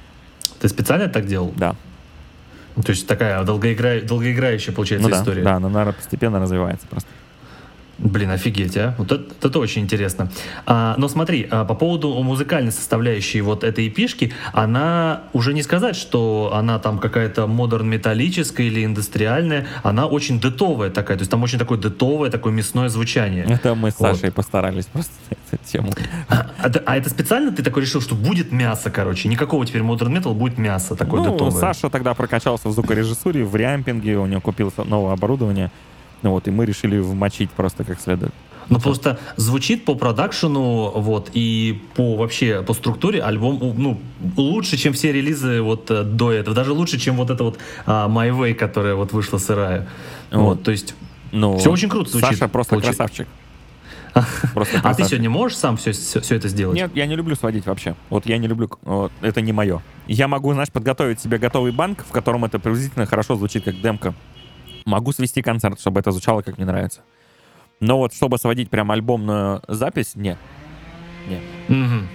Ты 0.60 0.68
специально 0.68 1.08
так 1.08 1.26
делал? 1.26 1.52
Да. 1.56 1.76
Ну, 2.76 2.82
То 2.82 2.90
есть 2.90 3.06
такая 3.06 3.42
долгоигра... 3.42 4.02
долгоиграющая, 4.02 4.74
получается, 4.74 5.08
Ну 5.08 5.14
да, 5.14 5.20
история. 5.20 5.42
да, 5.42 5.54
она, 5.54 5.68
наверное, 5.70 5.94
постепенно 5.94 6.38
развивается 6.40 6.86
просто. 6.88 7.08
Блин, 8.02 8.30
офигеть, 8.30 8.76
а? 8.78 8.94
Вот 8.96 9.12
это, 9.12 9.24
это 9.42 9.58
очень 9.58 9.82
интересно. 9.82 10.30
А, 10.64 10.94
но 10.96 11.06
смотри, 11.08 11.46
а, 11.50 11.66
по 11.66 11.74
поводу 11.74 12.14
музыкальной 12.22 12.72
составляющей 12.72 13.42
вот 13.42 13.62
этой 13.62 13.88
эпишки, 13.88 14.32
она 14.54 15.22
уже 15.34 15.52
не 15.52 15.62
сказать, 15.62 15.96
что 15.96 16.50
она 16.54 16.78
там 16.78 16.98
какая-то 16.98 17.46
модерн-металлическая 17.46 18.66
или 18.66 18.84
индустриальная, 18.86 19.66
она 19.82 20.06
очень 20.06 20.40
детовая 20.40 20.90
такая, 20.90 21.18
то 21.18 21.22
есть 21.22 21.30
там 21.30 21.42
очень 21.42 21.58
такое 21.58 21.78
детовое, 21.78 22.30
такое 22.30 22.52
мясное 22.54 22.88
звучание. 22.88 23.44
Это 23.44 23.74
мы 23.74 23.90
с 23.90 23.98
Вот. 23.98 24.14
Сашей 24.16 24.32
постарались 24.32 24.86
просто 24.86 25.12
эту 25.30 25.62
тему. 25.64 25.92
А, 26.28 26.46
это- 26.64 26.82
а 26.86 26.96
это 26.96 27.10
специально 27.10 27.52
ты 27.52 27.62
такой 27.62 27.82
решил, 27.82 28.00
что 28.00 28.14
будет 28.14 28.50
мясо, 28.50 28.90
короче, 28.90 29.28
никакого 29.28 29.66
теперь 29.66 29.82
модерн 29.82 30.12
метал, 30.14 30.34
будет 30.34 30.56
мясо 30.56 30.96
такое 30.96 31.20
ну, 31.20 31.32
детовое. 31.32 31.60
Саша 31.60 31.90
тогда 31.90 32.14
прокачался 32.14 32.68
в 32.68 32.72
звукорежиссуре, 32.72 33.44
в 33.44 33.54
рямпинге, 33.54 34.16
у 34.16 34.26
него 34.26 34.40
купил 34.40 34.72
новое 34.86 35.12
оборудование. 35.12 35.70
Ну 36.22 36.30
вот, 36.30 36.48
и 36.48 36.50
мы 36.50 36.66
решили 36.66 36.98
вмочить 36.98 37.50
просто 37.50 37.84
как 37.84 38.00
следует. 38.00 38.32
Ну 38.68 38.78
просто 38.78 39.18
звучит 39.36 39.84
по 39.84 39.96
продакшену, 39.96 40.90
вот, 40.90 41.30
и 41.32 41.82
по 41.96 42.16
вообще, 42.16 42.62
по 42.62 42.72
структуре 42.72 43.20
альбом, 43.20 43.58
ну, 43.76 44.00
лучше, 44.36 44.76
чем 44.76 44.92
все 44.92 45.10
релизы 45.12 45.60
вот 45.60 45.90
э, 45.90 46.04
до 46.04 46.30
этого. 46.30 46.54
Даже 46.54 46.72
лучше, 46.72 46.96
чем 46.98 47.16
вот 47.16 47.30
это 47.30 47.42
вот 47.42 47.58
uh, 47.86 48.08
My 48.08 48.30
Way, 48.30 48.54
которая 48.54 48.94
вот 48.94 49.12
вышла 49.12 49.38
сырая. 49.38 49.88
Вот, 50.30 50.40
вот 50.40 50.62
то 50.62 50.70
есть 50.70 50.94
ну, 51.32 51.58
все 51.58 51.72
очень 51.72 51.88
круто 51.88 52.10
звучит. 52.10 52.30
Саша 52.30 52.48
просто 52.48 52.70
получи... 52.70 52.86
красавчик. 52.86 53.26
Просто 54.54 54.80
а 54.82 54.92
ты 54.92 55.04
сегодня 55.04 55.30
можешь 55.30 55.56
сам 55.56 55.76
все, 55.76 55.92
все, 55.92 56.20
все 56.20 56.34
это 56.34 56.48
сделать? 56.48 56.76
Нет, 56.76 56.90
я 56.96 57.06
не 57.06 57.14
люблю 57.14 57.36
сводить 57.36 57.66
вообще. 57.66 57.94
Вот 58.08 58.26
я 58.26 58.38
не 58.38 58.48
люблю, 58.48 58.68
вот, 58.82 59.12
это 59.20 59.40
не 59.40 59.52
мое. 59.52 59.82
Я 60.08 60.26
могу, 60.26 60.52
знаешь, 60.52 60.70
подготовить 60.70 61.20
себе 61.20 61.38
готовый 61.38 61.70
банк, 61.70 62.04
в 62.04 62.10
котором 62.10 62.44
это 62.44 62.58
приблизительно 62.58 63.06
хорошо 63.06 63.36
звучит 63.36 63.64
как 63.64 63.80
демка. 63.80 64.14
Могу 64.84 65.12
свести 65.12 65.42
концерт, 65.42 65.80
чтобы 65.80 66.00
это 66.00 66.10
звучало, 66.12 66.42
как 66.42 66.56
мне 66.56 66.66
нравится. 66.66 67.00
Но 67.80 67.98
вот 67.98 68.12
чтобы 68.14 68.38
сводить 68.38 68.70
прям 68.70 68.90
альбомную 68.90 69.62
запись, 69.68 70.12
нет. 70.14 70.38
Нет. 71.28 71.40
Угу. 71.68 72.06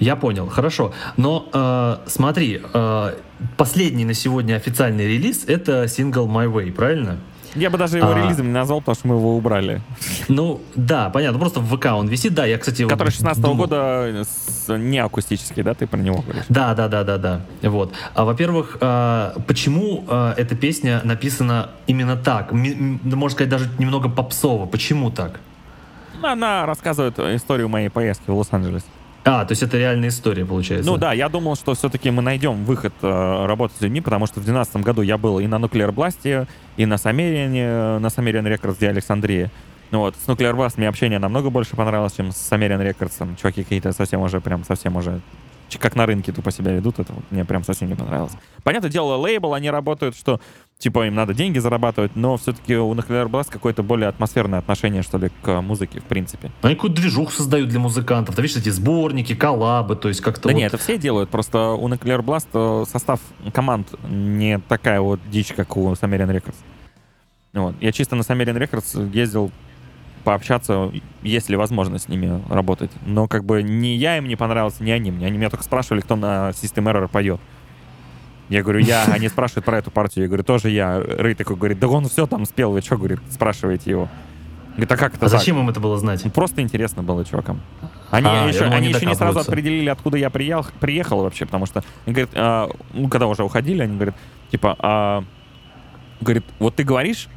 Я 0.00 0.16
понял, 0.16 0.48
хорошо. 0.48 0.92
Но 1.16 1.48
э, 1.52 1.96
смотри, 2.06 2.60
э, 2.62 3.14
последний 3.56 4.04
на 4.04 4.14
сегодня 4.14 4.54
официальный 4.56 5.06
релиз 5.06 5.44
это 5.46 5.86
сингл 5.88 6.26
My 6.26 6.50
Way, 6.50 6.72
правильно? 6.72 7.18
Я 7.54 7.70
бы 7.70 7.78
даже 7.78 7.98
его 7.98 8.12
а... 8.12 8.14
релизом 8.14 8.46
не 8.46 8.52
назвал, 8.52 8.80
потому 8.80 8.96
что 8.96 9.08
мы 9.08 9.14
его 9.16 9.36
убрали. 9.36 9.80
Ну, 10.28 10.60
да, 10.74 11.10
понятно. 11.10 11.38
Просто 11.38 11.60
в 11.60 11.76
ВК 11.76 11.86
он 11.94 12.08
висит, 12.08 12.34
да, 12.34 12.46
я, 12.46 12.58
кстати... 12.58 12.86
Который 12.86 13.10
16 13.10 13.42
-го 13.44 13.54
года 13.54 14.24
с... 14.24 14.76
не 14.76 14.98
акустический, 14.98 15.62
да, 15.62 15.74
ты 15.74 15.86
про 15.86 15.98
него 15.98 16.22
говоришь? 16.22 16.44
Да, 16.48 16.74
да, 16.74 16.88
да, 16.88 17.04
да, 17.04 17.18
да. 17.18 17.40
Вот. 17.62 17.92
А, 18.14 18.24
во-первых, 18.24 18.78
а, 18.80 19.34
почему 19.46 20.04
а, 20.08 20.34
эта 20.36 20.56
песня 20.56 21.00
написана 21.04 21.70
именно 21.86 22.16
так? 22.16 22.52
М- 22.52 23.00
можно 23.04 23.30
сказать, 23.30 23.50
даже 23.50 23.70
немного 23.78 24.08
попсово. 24.08 24.66
Почему 24.66 25.10
так? 25.10 25.40
Она 26.22 26.66
рассказывает 26.66 27.18
историю 27.18 27.68
моей 27.68 27.90
поездки 27.90 28.30
в 28.30 28.36
Лос-Анджелес. 28.36 28.84
А, 29.24 29.44
то 29.46 29.52
есть 29.52 29.62
это 29.62 29.78
реальная 29.78 30.10
история, 30.10 30.44
получается. 30.44 30.90
Ну 30.90 30.98
да, 30.98 31.14
я 31.14 31.30
думал, 31.30 31.56
что 31.56 31.74
все-таки 31.74 32.10
мы 32.10 32.20
найдем 32.20 32.64
выход 32.64 32.92
э, 33.00 33.46
работать 33.46 33.78
с 33.78 33.80
людьми, 33.80 34.02
потому 34.02 34.26
что 34.26 34.40
в 34.40 34.44
2012 34.44 34.76
году 34.84 35.00
я 35.00 35.16
был 35.16 35.38
и 35.38 35.46
на 35.46 35.56
Nuclear 35.56 35.92
Blast, 35.94 36.46
и 36.76 36.86
на 36.86 36.98
Самериане, 36.98 37.98
на 37.98 38.10
Самериан 38.10 38.46
Records, 38.46 38.76
где 38.76 38.90
Александрия. 38.90 39.50
Ну 39.90 40.00
вот, 40.00 40.14
с 40.16 40.28
Nuclear 40.28 40.54
Blast 40.54 40.74
мне 40.76 40.88
общение 40.88 41.18
намного 41.18 41.48
больше 41.48 41.74
понравилось, 41.74 42.12
чем 42.14 42.32
с 42.32 42.50
Records. 42.52 43.12
Там 43.18 43.36
чуваки 43.36 43.62
какие-то 43.62 43.92
совсем 43.92 44.20
уже, 44.20 44.40
прям 44.40 44.62
совсем 44.64 44.96
уже 44.96 45.20
как 45.78 45.96
на 45.96 46.06
рынке 46.06 46.32
тупо 46.32 46.50
себя 46.50 46.72
ведут, 46.72 46.98
это 46.98 47.12
мне 47.30 47.44
прям 47.44 47.64
совсем 47.64 47.88
не 47.88 47.94
понравилось. 47.94 48.32
Понятное 48.62 48.90
дело, 48.90 49.16
лейбл, 49.16 49.54
они 49.54 49.70
работают, 49.70 50.16
что 50.16 50.40
типа 50.78 51.06
им 51.06 51.14
надо 51.14 51.34
деньги 51.34 51.58
зарабатывать, 51.58 52.16
но 52.16 52.36
все-таки 52.36 52.76
у 52.76 52.92
Nuclear 52.94 53.28
Blast 53.28 53.50
какое-то 53.50 53.82
более 53.82 54.08
атмосферное 54.08 54.58
отношение, 54.58 55.02
что 55.02 55.18
ли, 55.18 55.30
к 55.42 55.60
музыке, 55.60 56.00
в 56.00 56.04
принципе. 56.04 56.50
Они 56.62 56.74
какую-то 56.74 57.00
движуху 57.00 57.32
создают 57.32 57.68
для 57.68 57.80
музыкантов. 57.80 58.34
Ты 58.34 58.42
видишь, 58.42 58.56
эти 58.56 58.68
сборники, 58.68 59.34
коллабы, 59.34 59.96
то 59.96 60.08
есть 60.08 60.20
как-то 60.20 60.48
Да 60.48 60.54
вот... 60.54 60.58
нет, 60.58 60.74
это 60.74 60.82
все 60.82 60.98
делают, 60.98 61.30
просто 61.30 61.70
у 61.70 61.88
Nuclear 61.88 62.22
Blast 62.22 62.48
э, 62.52 62.84
состав 62.90 63.20
команд 63.52 63.94
не 64.08 64.58
такая 64.58 65.00
вот 65.00 65.20
дичь, 65.30 65.52
как 65.52 65.76
у 65.76 65.92
Samarian 65.92 66.30
Records. 66.30 66.56
Вот. 67.54 67.76
Я 67.80 67.92
чисто 67.92 68.16
на 68.16 68.22
Samarian 68.22 68.58
Records 68.58 69.10
ездил 69.14 69.50
пообщаться, 70.24 70.90
есть 71.22 71.48
ли 71.48 71.56
возможность 71.56 72.06
с 72.06 72.08
ними 72.08 72.42
работать. 72.48 72.90
Но 73.06 73.28
как 73.28 73.44
бы 73.44 73.62
ни 73.62 73.88
я 73.88 74.16
им 74.16 74.26
не 74.26 74.36
понравился, 74.36 74.82
ни 74.82 74.90
они 74.90 75.10
мне. 75.10 75.26
Они 75.26 75.36
меня 75.36 75.50
только 75.50 75.64
спрашивали, 75.64 76.00
кто 76.00 76.16
на 76.16 76.50
System 76.50 76.90
Error 76.90 77.08
поет. 77.08 77.40
Я 78.54 78.62
говорю, 78.62 78.78
я, 78.78 79.04
они 79.12 79.28
спрашивают 79.28 79.64
про 79.64 79.78
эту 79.78 79.90
партию. 79.90 80.24
Я 80.24 80.28
говорю, 80.28 80.44
тоже 80.44 80.70
я. 80.70 81.00
Рэй 81.00 81.34
такой 81.34 81.56
говорит, 81.56 81.80
да 81.80 81.88
он 81.88 82.08
все 82.08 82.26
там 82.26 82.46
спел, 82.46 82.70
вы 82.70 82.82
что, 82.82 82.96
говорит, 82.96 83.18
спрашиваете 83.30 83.90
его. 83.90 84.08
Говорит, 84.70 84.92
а 84.92 84.96
как 84.96 85.14
это 85.14 85.26
А 85.26 85.28
так? 85.28 85.40
зачем 85.40 85.58
им 85.58 85.68
это 85.68 85.80
было 85.80 85.98
знать? 85.98 86.22
Просто 86.32 86.62
интересно 86.62 87.02
было 87.02 87.24
чувакам. 87.24 87.60
Они 88.10 88.28
а, 88.28 88.46
еще, 88.46 88.60
думал, 88.60 88.74
они 88.74 88.88
еще 88.88 89.06
не 89.06 89.14
сразу 89.16 89.40
определили, 89.40 89.88
откуда 89.88 90.18
я 90.18 90.30
приехал, 90.30 90.70
приехал 90.78 91.22
вообще, 91.22 91.46
потому 91.46 91.66
что, 91.66 91.82
они 92.06 92.14
говорят, 92.14 92.30
а, 92.34 92.70
ну, 92.92 93.08
когда 93.08 93.26
уже 93.26 93.42
уходили, 93.42 93.82
они 93.82 93.94
говорят, 93.94 94.14
типа, 94.50 94.76
а, 94.78 95.24
говорит, 96.20 96.44
вот 96.60 96.76
ты 96.76 96.84
говоришь, 96.84 97.28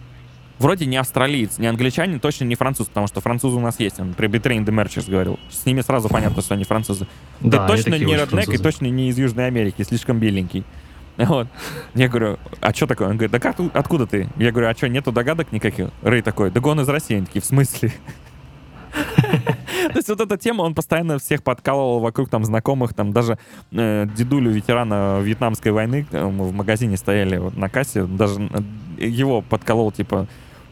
вроде 0.59 0.85
не 0.85 0.97
австралиец, 0.97 1.57
не 1.57 1.65
англичанин, 1.65 2.19
точно 2.19 2.45
не 2.45 2.55
француз, 2.55 2.87
потому 2.87 3.07
что 3.07 3.21
французы 3.21 3.57
у 3.57 3.59
нас 3.59 3.79
есть. 3.79 3.99
Он 3.99 4.13
при 4.13 4.27
Between 4.27 4.65
the 4.65 4.71
Merchers 4.71 5.09
говорил. 5.09 5.39
С 5.49 5.65
ними 5.65 5.81
сразу 5.81 6.09
понятно, 6.09 6.43
что 6.43 6.53
они 6.53 6.63
французы. 6.63 7.07
Да, 7.39 7.67
Ты 7.67 7.75
точно 7.75 7.95
не 7.95 8.15
роднек 8.15 8.49
и 8.49 8.57
точно 8.57 8.85
не 8.85 9.09
из 9.09 9.17
Южной 9.17 9.47
Америки, 9.47 9.81
слишком 9.81 10.19
беленький. 10.19 10.63
Вот. 11.27 11.47
Я 11.95 12.09
говорю, 12.09 12.37
а 12.61 12.73
что 12.73 12.87
такое? 12.87 13.07
Он 13.07 13.15
говорит, 13.15 13.31
да 13.31 13.39
как, 13.39 13.55
откуда 13.73 14.05
ты? 14.05 14.29
Я 14.37 14.51
говорю, 14.51 14.69
а 14.69 14.73
что, 14.73 14.87
нету 14.87 15.11
догадок 15.11 15.51
никаких? 15.51 15.89
Рэй 16.03 16.21
такой, 16.21 16.51
да 16.51 16.61
он 16.63 16.79
из 16.79 16.89
России. 16.89 17.17
Они 17.17 17.25
такие, 17.25 17.41
в 17.41 17.45
смысле? 17.45 17.91
То 18.93 19.95
есть 19.95 20.09
вот 20.09 20.21
эта 20.21 20.37
тема, 20.37 20.61
он 20.61 20.75
постоянно 20.75 21.17
всех 21.17 21.43
подкалывал 21.43 21.99
вокруг 21.99 22.29
там 22.29 22.43
знакомых, 22.43 22.93
там 22.93 23.13
даже 23.13 23.37
э, 23.71 24.05
дедулю 24.15 24.51
ветерана 24.51 25.19
Вьетнамской 25.21 25.71
войны, 25.71 26.05
мы 26.11 26.45
в 26.45 26.53
магазине 26.53 26.97
стояли 26.97 27.37
вот, 27.37 27.55
на 27.55 27.69
кассе, 27.69 28.03
даже 28.03 28.41
э, 28.97 29.05
его 29.05 29.41
подколол, 29.41 29.91
типа, 29.91 30.27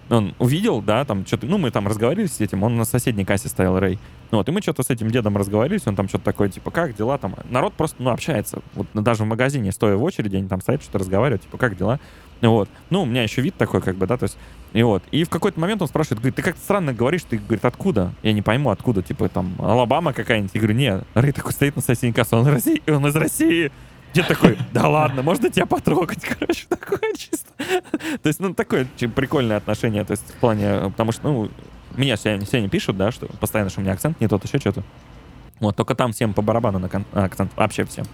он 0.10 0.34
увидел, 0.40 0.82
да, 0.82 1.06
там 1.06 1.26
что-то, 1.26 1.46
ну, 1.46 1.58
мы 1.58 1.72
там 1.72 1.88
разговаривали 1.88 2.28
с 2.28 2.40
этим, 2.40 2.64
он 2.64 2.76
на 2.76 2.86
соседней 2.86 3.26
кассе 3.26 3.48
стоял, 3.48 3.80
Рэй. 3.80 4.00
Вот, 4.32 4.50
и 4.50 4.52
мы 4.52 4.62
что-то 4.62 4.84
с 4.84 4.90
этим 4.90 5.10
дедом 5.12 5.38
разговаривались, 5.38 5.84
он 5.86 5.96
там 5.96 6.08
что-то 6.10 6.26
такое, 6.26 6.50
типа, 6.50 6.72
как 6.72 6.96
дела 6.96 7.18
там? 7.18 7.36
Народ 7.50 7.74
просто, 7.74 8.02
ну, 8.02 8.10
общается. 8.10 8.60
Вот 8.74 8.88
даже 8.94 9.24
в 9.24 9.28
магазине, 9.28 9.72
стоя 9.72 9.96
в 9.96 10.04
очереди, 10.04 10.36
они 10.36 10.48
там 10.48 10.62
стоят, 10.62 10.82
что-то 10.82 11.00
разговаривают, 11.00 11.44
типа, 11.44 11.58
как 11.58 11.78
дела? 11.78 12.00
Вот. 12.42 12.70
Ну, 12.90 13.04
у 13.04 13.06
меня 13.06 13.24
еще 13.24 13.42
вид 13.42 13.56
такой, 13.56 13.82
как 13.82 13.96
бы, 13.96 14.08
да, 14.08 14.18
то 14.18 14.24
есть, 14.24 14.38
и 14.74 14.84
вот. 14.84 15.04
И 15.12 15.24
в 15.24 15.30
какой-то 15.30 15.60
момент 15.60 15.82
он 15.82 15.88
спрашивает, 15.88 16.20
говорит, 16.20 16.36
ты 16.36 16.42
как-то 16.42 16.62
странно 16.62 16.94
говоришь, 16.94 17.24
ты, 17.24 17.38
говорит, 17.38 17.64
откуда? 17.64 18.14
Я 18.24 18.34
не 18.34 18.42
пойму, 18.42 18.72
откуда, 18.72 19.02
типа, 19.02 19.30
там, 19.30 19.56
Алабама 19.60 20.12
какая-нибудь? 20.12 20.52
Я 20.54 20.60
говорю, 20.60 20.76
нет. 20.76 21.04
Рэй 21.14 21.32
такой 21.32 21.54
стоит 21.54 21.76
на 21.76 21.82
соседней 21.82 22.14
кассе, 22.14 22.36
он, 22.36 22.46
России, 22.48 22.82
он 22.88 23.06
из 23.08 23.16
России. 23.16 23.72
Дед 24.16 24.28
такой, 24.30 24.58
да 24.72 24.88
ладно, 24.88 25.24
можно 25.24 25.50
тебя 25.50 25.66
потрогать, 25.66 26.24
короче, 26.40 26.66
такое 26.70 27.14
чисто. 27.18 27.52
То 28.22 28.28
есть, 28.28 28.40
ну, 28.40 28.54
такое 28.54 28.88
прикольное 29.14 29.58
отношение, 29.58 30.06
то 30.06 30.12
есть, 30.12 30.24
в 30.24 30.40
плане, 30.40 30.90
потому 30.90 31.12
что, 31.12 31.28
ну, 31.28 31.52
меня 31.98 32.16
все, 32.16 32.40
все 32.40 32.62
не 32.62 32.70
пишут, 32.70 32.96
да, 32.96 33.12
что 33.12 33.28
постоянно, 33.42 33.70
что 33.70 33.82
у 33.82 33.84
меня 33.84 33.92
акцент 33.92 34.20
не 34.22 34.30
тот, 34.30 34.46
еще 34.46 34.58
что-то. 34.60 34.84
Вот, 35.60 35.76
только 35.76 35.96
там 35.96 36.14
всем 36.14 36.34
по 36.34 36.42
барабану 36.42 36.80
на 36.80 36.90
акцент, 37.26 37.52
вообще 37.58 37.84
всем. 37.84 38.06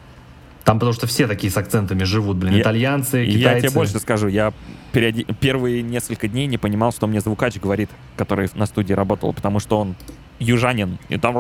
Там 0.64 0.78
потому 0.78 0.93
что 0.93 1.06
все 1.06 1.28
такие 1.28 1.52
с 1.52 1.58
акцентами 1.58 2.04
живут, 2.04 2.38
блин, 2.38 2.56
я, 2.56 2.62
итальянцы, 2.62 3.26
китайцы. 3.26 3.39
Я 3.39 3.60
тебе 3.60 3.70
больше 3.72 3.99
скажу, 3.99 4.28
я 4.28 4.54
периоди... 4.91 5.26
первые 5.39 5.84
несколько 5.84 6.28
дней 6.28 6.47
не 6.47 6.58
понимал, 6.58 6.91
что 6.91 7.06
мне 7.06 7.22
звукач 7.22 7.60
говорит, 7.60 7.89
который 8.16 8.49
на 8.56 8.66
студии 8.66 8.93
работал, 8.93 9.34
потому 9.34 9.60
что 9.60 9.80
он 9.80 9.95
южанин. 10.41 10.97
И 11.09 11.17
там... 11.17 11.37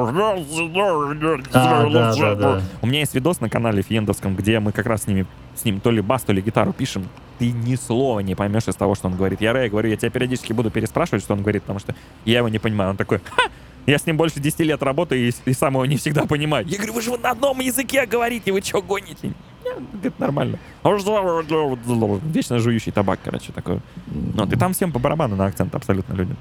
А, 1.53 1.89
да, 1.89 2.15
да, 2.15 2.35
да. 2.35 2.61
У 2.81 2.87
меня 2.87 2.99
есть 2.99 3.13
видос 3.13 3.41
на 3.41 3.49
канале 3.49 3.81
Фиендовском, 3.81 4.35
где 4.35 4.59
мы 4.59 4.71
как 4.71 4.85
раз 4.85 5.03
с, 5.03 5.07
ними, 5.07 5.25
с 5.55 5.65
ним 5.65 5.79
то 5.79 5.91
ли 5.91 6.01
бас, 6.01 6.23
то 6.23 6.33
ли 6.33 6.41
гитару 6.41 6.71
пишем. 6.71 7.07
Ты 7.39 7.51
ни 7.51 7.75
слова 7.75 8.19
не 8.19 8.35
поймешь 8.35 8.67
из 8.67 8.75
того, 8.75 8.95
что 8.95 9.07
он 9.07 9.15
говорит. 9.15 9.41
Я 9.41 9.53
Рэй 9.53 9.69
говорю, 9.69 9.89
я 9.89 9.97
тебя 9.97 10.11
периодически 10.11 10.53
буду 10.53 10.69
переспрашивать, 10.69 11.23
что 11.23 11.33
он 11.33 11.41
говорит, 11.41 11.63
потому 11.63 11.79
что 11.79 11.95
я 12.25 12.37
его 12.37 12.49
не 12.49 12.59
понимаю. 12.59 12.91
Он 12.91 12.97
такой, 12.97 13.19
Ха! 13.35 13.49
Я 13.87 13.97
с 13.97 14.05
ним 14.05 14.15
больше 14.15 14.39
10 14.39 14.59
лет 14.59 14.83
работаю 14.83 15.27
и, 15.27 15.31
и 15.45 15.53
сам 15.53 15.73
его 15.73 15.85
не 15.87 15.97
всегда 15.97 16.25
понимаю. 16.25 16.67
Я 16.67 16.77
говорю, 16.77 16.93
вы 16.93 17.01
же 17.01 17.17
на 17.17 17.31
одном 17.31 17.59
языке 17.59 18.05
говорите, 18.05 18.51
вы 18.51 18.61
что 18.61 18.81
гоните? 18.81 19.33
Говорит, 19.93 20.19
нормально. 20.19 20.59
Вечно 22.23 22.59
жующий 22.59 22.91
табак, 22.91 23.19
короче, 23.23 23.51
такой. 23.51 23.79
Ну, 24.07 24.45
ты 24.45 24.55
там 24.55 24.73
всем 24.73 24.91
по 24.91 24.99
барабану 24.99 25.35
на 25.35 25.45
акцент 25.45 25.73
абсолютно 25.73 26.13
людям. 26.13 26.37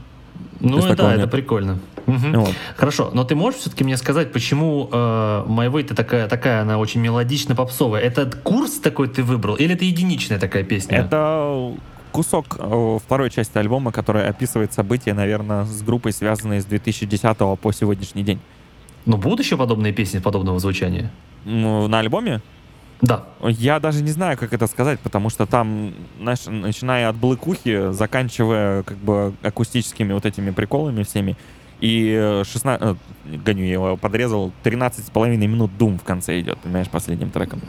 Ну 0.61 0.81
да, 0.81 0.93
это 0.93 1.17
нет. 1.17 1.31
прикольно. 1.31 1.79
Угу. 2.07 2.41
Вот. 2.41 2.55
Хорошо, 2.77 3.11
но 3.13 3.25
ты 3.25 3.35
можешь 3.35 3.61
все-таки 3.61 3.85
мне 3.85 3.97
сказать, 3.97 4.33
почему 4.33 4.89
э, 4.91 4.97
My 4.97 5.71
Way 5.71 5.85
ты 5.85 5.95
такая, 5.95 6.29
такая, 6.29 6.63
она 6.63 6.79
очень 6.79 7.01
мелодично 7.01 7.55
попсовая? 7.55 8.01
Это 8.01 8.31
курс 8.43 8.79
такой 8.79 9.09
ты 9.09 9.23
выбрал 9.23 9.55
или 9.57 9.75
это 9.75 9.85
единичная 9.85 10.39
такая 10.39 10.65
песня? 10.65 10.99
Это 10.99 11.73
кусок 12.13 12.57
э, 12.59 12.99
второй 13.05 13.31
части 13.31 13.57
альбома, 13.59 13.93
который 13.93 14.27
описывает 14.27 14.73
события, 14.73 15.15
наверное, 15.15 15.65
с 15.65 15.83
группой, 15.83 16.13
связанные 16.13 16.61
с 16.61 16.65
2010 16.65 17.37
по 17.61 17.73
сегодняшний 17.73 18.23
день. 18.23 18.41
Но 19.07 19.17
будут 19.17 19.41
еще 19.41 19.57
подобные 19.57 19.93
песни 19.93 20.19
подобного 20.19 20.59
звучания? 20.59 21.11
На 21.45 21.99
альбоме? 21.99 22.43
Да. 23.03 23.25
Я 23.43 23.81
даже 23.81 24.03
не 24.03 24.11
знаю, 24.11 24.37
как 24.37 24.53
это 24.53 24.67
сказать, 24.67 25.01
потому 25.01 25.31
что 25.31 25.47
там, 25.47 25.95
знаешь, 26.21 26.45
начиная 26.47 27.09
от 27.09 27.17
блыкухи, 27.17 27.93
заканчивая 27.93 28.83
как 28.83 28.99
бы 28.99 29.33
акустическими 29.43 30.13
вот 30.13 30.27
этими 30.27 30.51
приколами 30.51 31.03
всеми, 31.03 31.37
и 31.81 32.43
16... 32.45 32.83
Э, 32.83 32.95
гоню, 33.25 33.65
я 33.65 33.73
его 33.73 33.97
подрезал, 33.97 34.53
13,5 34.65 35.37
минут 35.37 35.71
Doom 35.79 35.99
в 35.99 36.05
конце 36.05 36.41
идет, 36.41 36.59
понимаешь, 36.59 36.89
последним 36.89 37.31
треком. 37.31 37.63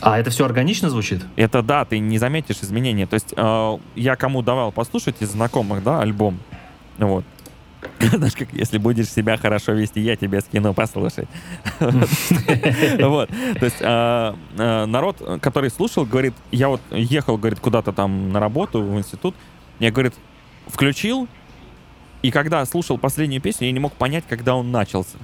А 0.00 0.18
это 0.18 0.30
все 0.30 0.44
органично 0.44 0.88
звучит? 0.88 1.24
Это 1.36 1.62
да, 1.62 1.84
ты 1.84 1.98
не 1.98 2.18
заметишь 2.18 2.58
изменения. 2.62 3.06
То 3.06 3.14
есть 3.14 3.34
э, 3.36 3.78
я 3.96 4.16
кому 4.16 4.42
давал 4.42 4.72
послушать 4.72 5.16
из 5.20 5.30
знакомых, 5.30 5.82
да, 5.82 6.00
альбом, 6.00 6.38
вот, 6.98 7.24
Знаешь, 8.00 8.34
как 8.34 8.52
если 8.52 8.78
будешь 8.78 9.08
себя 9.08 9.36
хорошо 9.36 9.72
вести, 9.72 10.00
я 10.00 10.16
тебе 10.16 10.40
скину 10.40 10.74
послушать. 10.74 11.28
Вот. 13.00 13.28
То 13.28 13.64
есть 13.64 13.78
а, 13.82 14.36
а, 14.58 14.86
народ, 14.86 15.40
который 15.40 15.70
слушал, 15.70 16.04
говорит, 16.04 16.34
я 16.50 16.68
вот 16.68 16.80
ехал, 16.90 17.36
говорит, 17.36 17.60
куда-то 17.60 17.92
там 17.92 18.32
на 18.32 18.40
работу, 18.40 18.82
в 18.82 18.98
институт, 18.98 19.34
я, 19.78 19.90
говорит, 19.90 20.14
включил, 20.66 21.28
И 22.22 22.30
когда 22.30 22.64
слушал 22.66 22.98
последнюю 22.98 23.40
песню, 23.40 23.66
я 23.66 23.72
не 23.72 23.80
мог 23.80 23.92
понять, 23.94 24.24
когда 24.28 24.54
он 24.54 24.70
начался. 24.70 25.18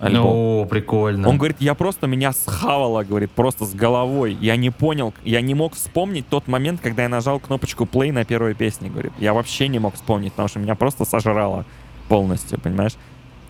О, 0.00 0.64
прикольно. 0.64 1.28
Он 1.28 1.36
говорит, 1.36 1.58
я 1.60 1.74
просто 1.74 2.06
меня 2.06 2.32
схавало, 2.32 3.02
говорит, 3.04 3.30
просто 3.32 3.66
с 3.66 3.74
головой. 3.74 4.36
Я 4.40 4.56
не 4.56 4.70
понял, 4.70 5.12
я 5.24 5.42
не 5.42 5.54
мог 5.54 5.74
вспомнить 5.74 6.26
тот 6.28 6.48
момент, 6.48 6.80
когда 6.80 7.02
я 7.02 7.08
нажал 7.08 7.38
кнопочку 7.38 7.84
play 7.84 8.10
на 8.10 8.24
первой 8.24 8.54
песне, 8.54 8.88
говорит. 8.88 9.12
Я 9.18 9.34
вообще 9.34 9.68
не 9.68 9.78
мог 9.78 9.94
вспомнить, 9.94 10.32
потому 10.32 10.48
что 10.48 10.58
меня 10.58 10.74
просто 10.74 11.04
сожрало 11.04 11.66
полностью, 12.10 12.60
понимаешь? 12.60 12.94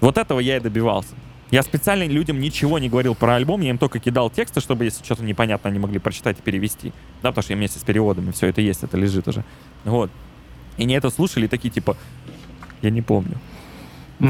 Вот 0.00 0.18
этого 0.18 0.38
я 0.38 0.58
и 0.58 0.60
добивался. 0.60 1.14
Я 1.50 1.62
специально 1.62 2.04
людям 2.04 2.38
ничего 2.38 2.78
не 2.78 2.88
говорил 2.88 3.16
про 3.16 3.34
альбом, 3.34 3.62
я 3.62 3.70
им 3.70 3.78
только 3.78 3.98
кидал 3.98 4.30
тексты, 4.30 4.60
чтобы, 4.60 4.84
если 4.84 5.02
что-то 5.02 5.24
непонятно, 5.24 5.70
они 5.70 5.80
могли 5.80 5.98
прочитать 5.98 6.38
и 6.38 6.42
перевести. 6.42 6.92
Да, 7.22 7.30
потому 7.30 7.42
что 7.42 7.54
я 7.54 7.56
вместе 7.56 7.80
с 7.80 7.82
переводами 7.82 8.30
все 8.30 8.46
это 8.46 8.60
есть, 8.60 8.84
это 8.84 8.96
лежит 8.96 9.26
уже. 9.26 9.44
Вот. 9.84 10.10
И 10.76 10.82
они 10.82 10.94
это 10.94 11.10
слушали 11.10 11.46
и 11.46 11.48
такие, 11.48 11.70
типа, 11.70 11.96
я 12.82 12.90
не 12.90 13.02
помню. 13.02 13.36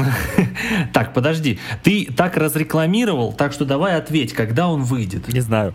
Так, 0.93 1.13
подожди. 1.13 1.59
Ты 1.83 2.05
так 2.05 2.37
разрекламировал, 2.37 3.33
так 3.33 3.51
что 3.51 3.65
давай 3.65 3.97
ответь, 3.97 4.33
когда 4.33 4.69
он 4.69 4.83
выйдет. 4.83 5.27
Не 5.27 5.41
знаю. 5.41 5.73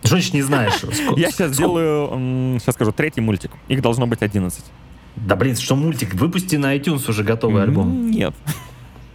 Что 0.00 0.10
значит 0.10 0.34
не 0.34 0.42
знаешь? 0.42 0.80
Я 1.16 1.30
сейчас 1.30 1.52
сделаю, 1.52 2.60
сейчас 2.60 2.74
скажу, 2.74 2.92
третий 2.92 3.22
мультик. 3.22 3.50
Их 3.68 3.80
должно 3.80 4.06
быть 4.06 4.22
11. 4.22 4.62
Да 5.26 5.36
блин, 5.36 5.56
что 5.56 5.76
мультик? 5.76 6.14
Выпусти 6.14 6.56
на 6.56 6.76
iTunes 6.76 7.08
уже 7.08 7.24
готовый 7.24 7.62
альбом. 7.62 8.10
Нет. 8.10 8.34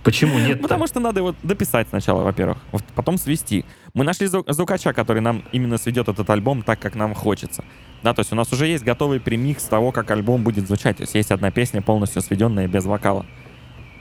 Почему 0.04 0.38
нет? 0.38 0.62
Потому 0.62 0.86
что 0.88 1.00
надо 1.00 1.22
его 1.22 1.34
дописать 1.44 1.88
сначала, 1.90 2.24
во-первых, 2.24 2.58
потом 2.94 3.18
свести. 3.18 3.64
Мы 3.94 4.04
нашли 4.04 4.28
звукача, 4.28 4.92
который 4.92 5.22
нам 5.22 5.44
именно 5.54 5.78
сведет 5.78 6.10
этот 6.10 6.30
альбом 6.30 6.62
так, 6.62 6.80
как 6.80 6.96
нам 6.96 7.14
хочется. 7.14 7.64
Да, 8.04 8.14
то 8.14 8.20
есть 8.20 8.34
у 8.34 8.36
нас 8.36 8.52
уже 8.52 8.68
есть 8.68 8.84
готовый 8.84 9.22
премикс 9.22 9.64
того, 9.64 9.94
как 9.94 10.12
альбом 10.12 10.44
будет 10.44 10.68
звучать. 10.68 10.98
То 10.98 11.04
есть 11.04 11.16
есть 11.16 11.32
одна 11.32 11.52
песня 11.52 11.82
полностью 11.82 12.22
сведенная 12.22 12.68
без 12.68 12.84
вокала. 12.84 13.26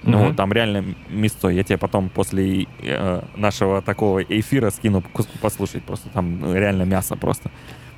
Ну, 0.02 0.26
вот, 0.26 0.36
там 0.36 0.52
реально 0.52 0.84
место. 1.08 1.48
Я 1.48 1.62
тебе 1.62 1.78
потом 1.78 2.08
после 2.08 2.66
э, 2.80 3.22
нашего 3.36 3.80
такого 3.82 4.20
эфира 4.20 4.70
скину 4.70 5.04
послушать. 5.40 5.84
Просто 5.84 6.08
там 6.08 6.52
реально 6.52 6.82
мясо 6.82 7.14
просто. 7.14 7.52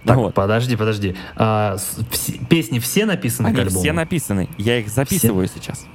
Так, 0.05 0.17
вот. 0.17 0.35
подожди, 0.35 0.77
подожди. 0.77 1.17
А, 1.37 1.77
вс- 1.77 2.47
песни 2.47 2.79
все 2.79 3.07
написаны 3.07 3.49
Они 3.49 3.57
к 3.57 3.61
альбому? 3.61 3.81
все 3.81 3.93
написаны. 3.93 4.49
Я 4.59 4.79
их 4.79 4.89
записываю 4.89 5.49
все? 5.49 5.59
сейчас. 5.59 5.87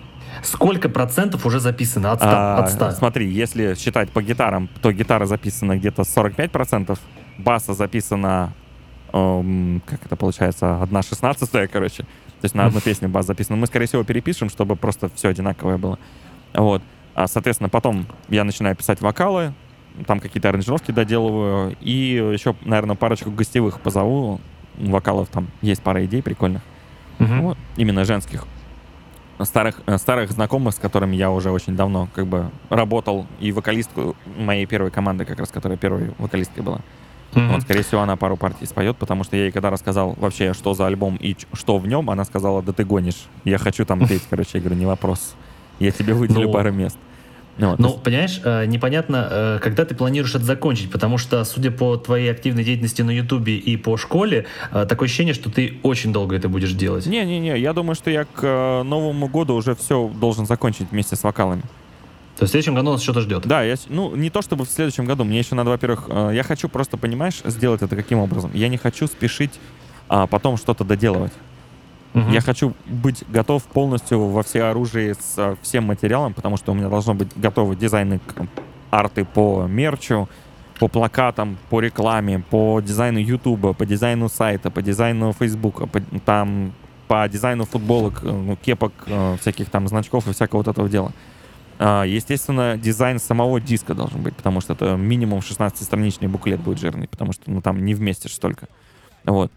Сколько 0.43 0.89
процентов 0.89 1.45
уже 1.45 1.59
записано 1.59 2.11
от 2.11 2.19
100? 2.19 2.27
А, 2.29 2.57
от 2.57 2.71
100? 2.71 2.91
Смотри, 2.91 3.29
если 3.29 3.75
считать 3.75 4.09
по 4.09 4.21
гитарам, 4.21 4.69
то 4.81 4.91
гитара 4.91 5.25
записана 5.25 5.77
где-то 5.77 6.03
45 6.03 6.51
процентов, 6.51 6.99
баса 7.37 7.73
записана, 7.73 8.53
эм, 9.13 9.81
как 9.85 10.05
это 10.05 10.15
получается, 10.15 10.81
одна 10.81 11.01
шестнадцатая, 11.03 11.67
короче. 11.67 12.03
То 12.03 12.45
есть 12.45 12.55
на 12.55 12.65
одну 12.65 12.79
песню 12.83 13.09
бас 13.09 13.25
записана. 13.25 13.57
Мы, 13.57 13.67
скорее 13.67 13.85
всего, 13.87 14.03
перепишем, 14.03 14.49
чтобы 14.49 14.75
просто 14.75 15.09
все 15.13 15.27
одинаковое 15.29 15.77
было. 15.77 15.99
Вот. 16.53 16.81
А, 17.15 17.27
соответственно, 17.27 17.69
потом 17.69 18.07
я 18.29 18.43
начинаю 18.45 18.75
писать 18.75 19.01
вокалы, 19.01 19.53
там 20.05 20.19
какие-то 20.19 20.49
аранжировки 20.49 20.91
доделываю, 20.91 21.75
и 21.81 22.31
еще, 22.33 22.55
наверное, 22.61 22.95
парочку 22.95 23.31
гостевых 23.31 23.79
позову. 23.79 24.39
Вокалов 24.77 25.27
там 25.27 25.47
есть 25.61 25.81
пара 25.81 26.05
идей 26.05 26.23
прикольных. 26.23 26.61
Uh-huh. 27.19 27.41
Вот. 27.41 27.57
Именно 27.75 28.05
женских. 28.05 28.45
Старых, 29.41 29.81
э, 29.85 29.97
старых 29.97 30.31
знакомых, 30.31 30.73
с 30.73 30.77
которыми 30.77 31.15
я 31.15 31.31
уже 31.31 31.51
очень 31.51 31.75
давно 31.75 32.07
как 32.13 32.27
бы 32.27 32.49
работал, 32.69 33.25
и 33.39 33.51
вокалистку 33.51 34.15
моей 34.37 34.65
первой 34.65 34.91
команды, 34.91 35.25
как 35.25 35.39
раз, 35.39 35.49
которая 35.49 35.77
первой 35.77 36.11
вокалисткой 36.17 36.63
была. 36.63 36.79
Mm-hmm. 37.33 37.51
Вот, 37.51 37.61
скорее 37.61 37.83
всего, 37.83 38.01
она 38.01 38.15
пару 38.15 38.37
партий 38.37 38.65
споет, 38.65 38.97
потому 38.97 39.23
что 39.23 39.37
я 39.37 39.43
ей 39.43 39.51
когда 39.51 39.69
рассказал 39.69 40.15
вообще, 40.17 40.53
что 40.53 40.73
за 40.73 40.87
альбом 40.87 41.15
и 41.17 41.35
что 41.53 41.77
в 41.77 41.87
нем, 41.87 42.09
она 42.09 42.25
сказала, 42.25 42.61
да 42.61 42.73
ты 42.73 42.83
гонишь, 42.83 43.27
я 43.43 43.57
хочу 43.57 43.85
там 43.85 44.05
петь, 44.07 44.23
короче, 44.29 44.51
я 44.55 44.59
говорю, 44.61 44.77
не 44.77 44.85
вопрос, 44.85 45.35
я 45.79 45.91
тебе 45.91 46.13
выделю 46.13 46.47
ну, 46.47 46.53
пару 46.53 46.71
мест. 46.71 46.97
Ну, 47.59 47.71
вот, 47.71 47.79
ну 47.79 47.89
есть... 47.89 48.03
понимаешь, 48.03 48.41
э, 48.43 48.65
непонятно, 48.65 49.27
э, 49.29 49.59
когда 49.61 49.83
ты 49.83 49.93
планируешь 49.93 50.33
это 50.33 50.45
закончить, 50.45 50.89
потому 50.89 51.17
что, 51.17 51.43
судя 51.43 51.71
по 51.71 51.97
твоей 51.97 52.31
активной 52.31 52.63
деятельности 52.63 53.01
на 53.01 53.11
Ютубе 53.11 53.57
и 53.57 53.75
по 53.75 53.97
школе, 53.97 54.45
э, 54.71 54.85
такое 54.87 55.07
ощущение, 55.07 55.33
что 55.33 55.51
ты 55.51 55.77
очень 55.83 56.13
долго 56.13 56.35
это 56.37 56.47
будешь 56.47 56.71
делать. 56.71 57.05
Не-не-не, 57.05 57.59
я 57.59 57.73
думаю, 57.73 57.95
что 57.95 58.09
я 58.09 58.23
к 58.25 58.83
Новому 58.83 59.27
году 59.27 59.55
уже 59.55 59.75
все 59.75 60.09
должен 60.19 60.45
закончить 60.45 60.91
вместе 60.91 61.17
с 61.17 61.23
вокалами. 61.23 61.61
То 62.37 62.43
есть 62.43 62.51
в 62.51 62.51
следующем 62.51 62.75
году 62.75 62.93
нас 62.93 63.03
что-то 63.03 63.19
ждет. 63.19 63.45
Да, 63.45 63.61
я, 63.63 63.75
ну, 63.89 64.15
не 64.15 64.29
то 64.29 64.41
чтобы 64.41 64.63
в 64.63 64.69
следующем 64.69 65.03
году. 65.03 65.25
Мне 65.25 65.39
еще 65.39 65.55
надо, 65.55 65.71
во-первых, 65.71 66.09
я 66.31 66.43
хочу 66.43 66.69
просто, 66.69 66.95
понимаешь, 66.95 67.41
сделать 67.43 67.81
это 67.81 67.97
каким 67.97 68.19
образом? 68.19 68.51
Я 68.53 68.69
не 68.69 68.77
хочу 68.77 69.07
спешить 69.07 69.51
а 70.09 70.25
потом 70.25 70.57
что-то 70.57 70.83
доделывать. 70.83 71.31
Угу. 72.13 72.29
Я 72.31 72.41
хочу 72.41 72.73
быть 72.85 73.23
готов 73.29 73.63
полностью 73.63 74.25
во 74.25 74.41
все 74.43 74.63
оружие 74.63 75.13
с 75.13 75.57
всем 75.61 75.85
материалом, 75.85 76.33
потому 76.33 76.57
что 76.57 76.71
у 76.71 76.75
меня 76.75 76.89
должно 76.89 77.13
быть 77.13 77.29
готовы 77.35 77.75
дизайны 77.75 78.19
арты 78.89 79.25
по 79.25 79.65
мерчу, 79.67 80.27
по 80.79 80.87
плакатам, 80.87 81.57
по 81.69 81.81
рекламе, 81.81 82.39
по 82.39 82.79
дизайну 82.79 83.19
Ютуба, 83.19 83.73
по 83.73 83.85
дизайну 83.85 84.29
сайта, 84.29 84.71
по 84.71 84.81
дизайну 84.81 85.33
Фейсбука, 85.33 85.85
по, 85.85 86.01
там, 86.25 86.73
по 87.07 87.27
дизайну 87.27 87.65
футболок, 87.65 88.21
э, 88.23 88.31
ну, 88.31 88.55
кепок, 88.55 88.93
э, 89.05 89.37
всяких 89.41 89.69
там 89.69 89.87
значков 89.87 90.27
и 90.27 90.33
всякого 90.33 90.59
вот 90.59 90.67
этого 90.69 90.87
дела. 90.87 91.11
А, 91.77 92.03
естественно, 92.03 92.77
дизайн 92.77 93.19
самого 93.19 93.59
диска 93.61 93.93
должен 93.93 94.21
быть, 94.21 94.35
потому 94.35 94.61
что 94.61 94.73
это 94.73 94.95
минимум 94.95 95.39
16-страничный 95.39 96.27
буклет 96.27 96.59
будет 96.59 96.79
жирный, 96.79 97.07
потому 97.07 97.33
что 97.33 97.49
ну, 97.51 97.61
там 97.61 97.83
не 97.85 97.93
вместишь 97.93 98.33
столько. 98.33 98.67
Вот. 99.25 99.51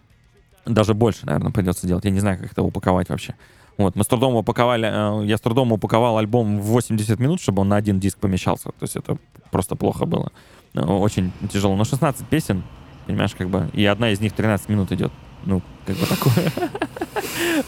Даже 0.65 0.93
больше, 0.93 1.25
наверное, 1.25 1.51
придется 1.51 1.87
делать. 1.87 2.05
Я 2.05 2.11
не 2.11 2.19
знаю, 2.19 2.39
как 2.39 2.51
это 2.51 2.63
упаковать 2.63 3.09
вообще. 3.09 3.35
Вот, 3.77 3.95
мы 3.95 4.03
с 4.03 4.07
трудом 4.07 4.35
упаковали, 4.35 4.87
э, 4.87 5.25
я 5.25 5.37
с 5.37 5.41
трудом 5.41 5.71
упаковал 5.71 6.17
альбом 6.17 6.59
в 6.59 6.65
80 6.65 7.19
минут, 7.19 7.41
чтобы 7.41 7.61
он 7.61 7.69
на 7.69 7.75
один 7.75 7.99
диск 7.99 8.19
помещался. 8.19 8.65
То 8.65 8.83
есть 8.83 8.95
это 8.95 9.17
просто 9.51 9.75
плохо 9.75 10.05
было. 10.05 10.31
Э, 10.75 10.81
очень 10.81 11.31
тяжело. 11.51 11.75
Но 11.75 11.83
16 11.83 12.27
песен, 12.27 12.63
понимаешь, 13.07 13.33
как 13.35 13.49
бы, 13.49 13.69
и 13.73 13.85
одна 13.85 14.11
из 14.11 14.21
них 14.21 14.33
13 14.33 14.69
минут 14.69 14.91
идет 14.91 15.11
ну, 15.45 15.61
как 15.85 15.95
бы 15.97 16.05
такое. 16.05 16.51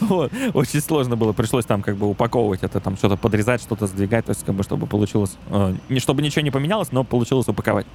вот. 0.00 0.32
Очень 0.54 0.80
сложно 0.80 1.16
было, 1.16 1.32
пришлось 1.32 1.64
там 1.64 1.82
как 1.82 1.96
бы 1.96 2.08
упаковывать 2.08 2.62
это, 2.62 2.80
там 2.80 2.96
что-то 2.96 3.16
подрезать, 3.16 3.60
что-то 3.60 3.86
сдвигать, 3.86 4.24
то 4.26 4.30
есть 4.30 4.44
как 4.44 4.54
бы 4.54 4.62
чтобы 4.62 4.86
получилось, 4.86 5.36
э, 5.48 5.74
чтобы 5.98 6.22
ничего 6.22 6.42
не 6.42 6.50
поменялось, 6.50 6.92
но 6.92 7.04
получилось 7.04 7.48
упаковать. 7.48 7.86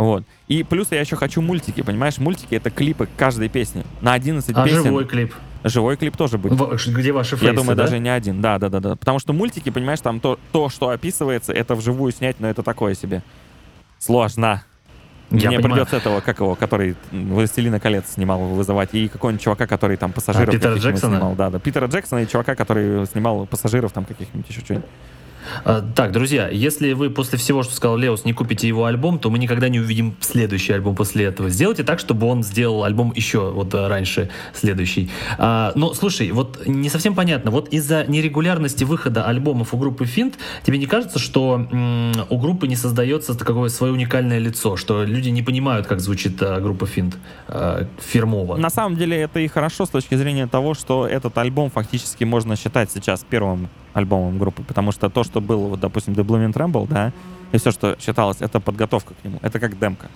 Вот. 0.00 0.24
И 0.48 0.62
плюс 0.62 0.90
я 0.92 1.00
еще 1.00 1.14
хочу 1.16 1.42
мультики, 1.42 1.82
понимаешь? 1.82 2.16
Мультики— 2.16 2.54
это 2.56 2.70
клипы 2.70 3.06
каждой 3.18 3.50
песни. 3.50 3.84
На 4.00 4.14
11 4.14 4.50
а 4.56 4.64
песен. 4.64 4.82
живой 4.84 5.04
клип? 5.04 5.34
Живой 5.62 5.98
клип 5.98 6.16
тоже 6.16 6.38
будет. 6.38 6.58
Где 6.86 7.12
ваши 7.12 7.36
фейсы, 7.36 7.44
Я 7.44 7.52
думаю, 7.52 7.76
да? 7.76 7.84
даже 7.84 7.98
не 7.98 8.08
один. 8.08 8.40
Да, 8.40 8.58
да, 8.58 8.70
да, 8.70 8.80
да. 8.80 8.96
Потому 8.96 9.18
что 9.18 9.34
мультики, 9.34 9.68
понимаешь, 9.68 10.00
там 10.00 10.18
то, 10.18 10.38
то, 10.52 10.70
что 10.70 10.88
описывается, 10.88 11.52
это 11.52 11.74
вживую 11.74 12.12
снять, 12.12 12.40
но 12.40 12.48
это 12.48 12.62
такое 12.62 12.94
себе. 12.94 13.22
Сложно. 13.98 14.64
Я 15.30 15.50
Мне 15.50 15.58
понимаю. 15.58 15.74
придется 15.74 15.96
этого, 15.98 16.20
как 16.22 16.40
его, 16.40 16.54
который 16.54 16.96
«Властелина 17.12 17.78
колец» 17.78 18.14
снимал, 18.14 18.40
вызывать, 18.40 18.94
и 18.94 19.06
какого-нибудь 19.06 19.44
чувака, 19.44 19.66
который 19.66 19.98
там 19.98 20.12
пассажиров 20.12 20.48
а, 20.48 20.52
Питера 20.52 20.74
Джексона? 20.76 21.16
снимал. 21.18 21.34
Да, 21.34 21.50
да, 21.50 21.58
Питера 21.60 21.86
Джексона 21.86 22.20
и 22.20 22.26
чувака, 22.26 22.56
который 22.56 23.06
снимал 23.06 23.46
пассажиров 23.46 23.92
там 23.92 24.06
каких-нибудь 24.06 24.48
еще 24.48 24.60
что-нибудь. 24.60 24.88
А, 25.64 25.82
так, 25.94 26.12
друзья, 26.12 26.48
если 26.48 26.92
вы 26.92 27.10
после 27.10 27.38
всего, 27.38 27.62
что 27.62 27.74
сказал 27.74 27.96
Леос, 27.96 28.24
не 28.24 28.32
купите 28.32 28.68
его 28.68 28.84
альбом, 28.84 29.18
то 29.18 29.30
мы 29.30 29.38
никогда 29.38 29.68
не 29.68 29.80
увидим 29.80 30.14
следующий 30.20 30.72
альбом 30.72 30.94
после 30.94 31.24
этого. 31.24 31.50
Сделайте 31.50 31.82
так, 31.82 31.98
чтобы 31.98 32.26
он 32.26 32.42
сделал 32.42 32.84
альбом 32.84 33.12
еще 33.14 33.50
вот 33.50 33.74
э, 33.74 33.86
раньше 33.86 34.30
следующий. 34.54 35.10
А, 35.38 35.72
но 35.74 35.94
слушай, 35.94 36.30
вот 36.30 36.66
не 36.66 36.88
совсем 36.88 37.14
понятно. 37.14 37.50
Вот 37.50 37.68
из-за 37.68 38.04
нерегулярности 38.06 38.84
выхода 38.84 39.24
альбомов 39.24 39.74
у 39.74 39.76
группы 39.78 40.04
Финт, 40.04 40.34
тебе 40.64 40.78
не 40.78 40.86
кажется, 40.86 41.18
что 41.18 41.66
м- 41.70 42.12
у 42.28 42.38
группы 42.38 42.68
не 42.68 42.76
создается 42.76 43.34
такое 43.36 43.68
свое 43.68 43.92
уникальное 43.92 44.38
лицо, 44.38 44.76
что 44.76 45.04
люди 45.04 45.28
не 45.28 45.42
понимают, 45.42 45.86
как 45.86 46.00
звучит 46.00 46.40
а, 46.42 46.60
группа 46.60 46.86
Финт 46.86 47.16
а, 47.48 47.86
фирмово? 47.98 48.56
На 48.56 48.70
самом 48.70 48.96
деле 48.96 49.20
это 49.20 49.40
и 49.40 49.48
хорошо 49.48 49.86
с 49.86 49.90
точки 49.90 50.14
зрения 50.14 50.46
того, 50.46 50.74
что 50.74 51.06
этот 51.06 51.36
альбом 51.38 51.70
фактически 51.70 52.24
можно 52.24 52.56
считать 52.56 52.90
сейчас 52.90 53.24
первым 53.28 53.68
альбомом 53.92 54.38
группы, 54.38 54.62
потому 54.62 54.92
что 54.92 55.08
то, 55.10 55.24
что 55.24 55.40
было, 55.40 55.68
вот, 55.68 55.80
допустим, 55.80 56.14
The 56.14 56.24
Blooming 56.24 56.52
Tremble, 56.52 56.88
да, 56.88 57.12
и 57.52 57.58
все, 57.58 57.70
что 57.70 57.96
считалось, 58.00 58.38
это 58.40 58.60
подготовка 58.60 59.14
к 59.14 59.24
нему, 59.24 59.38
это 59.42 59.58
как 59.58 59.78
демка 59.78 60.08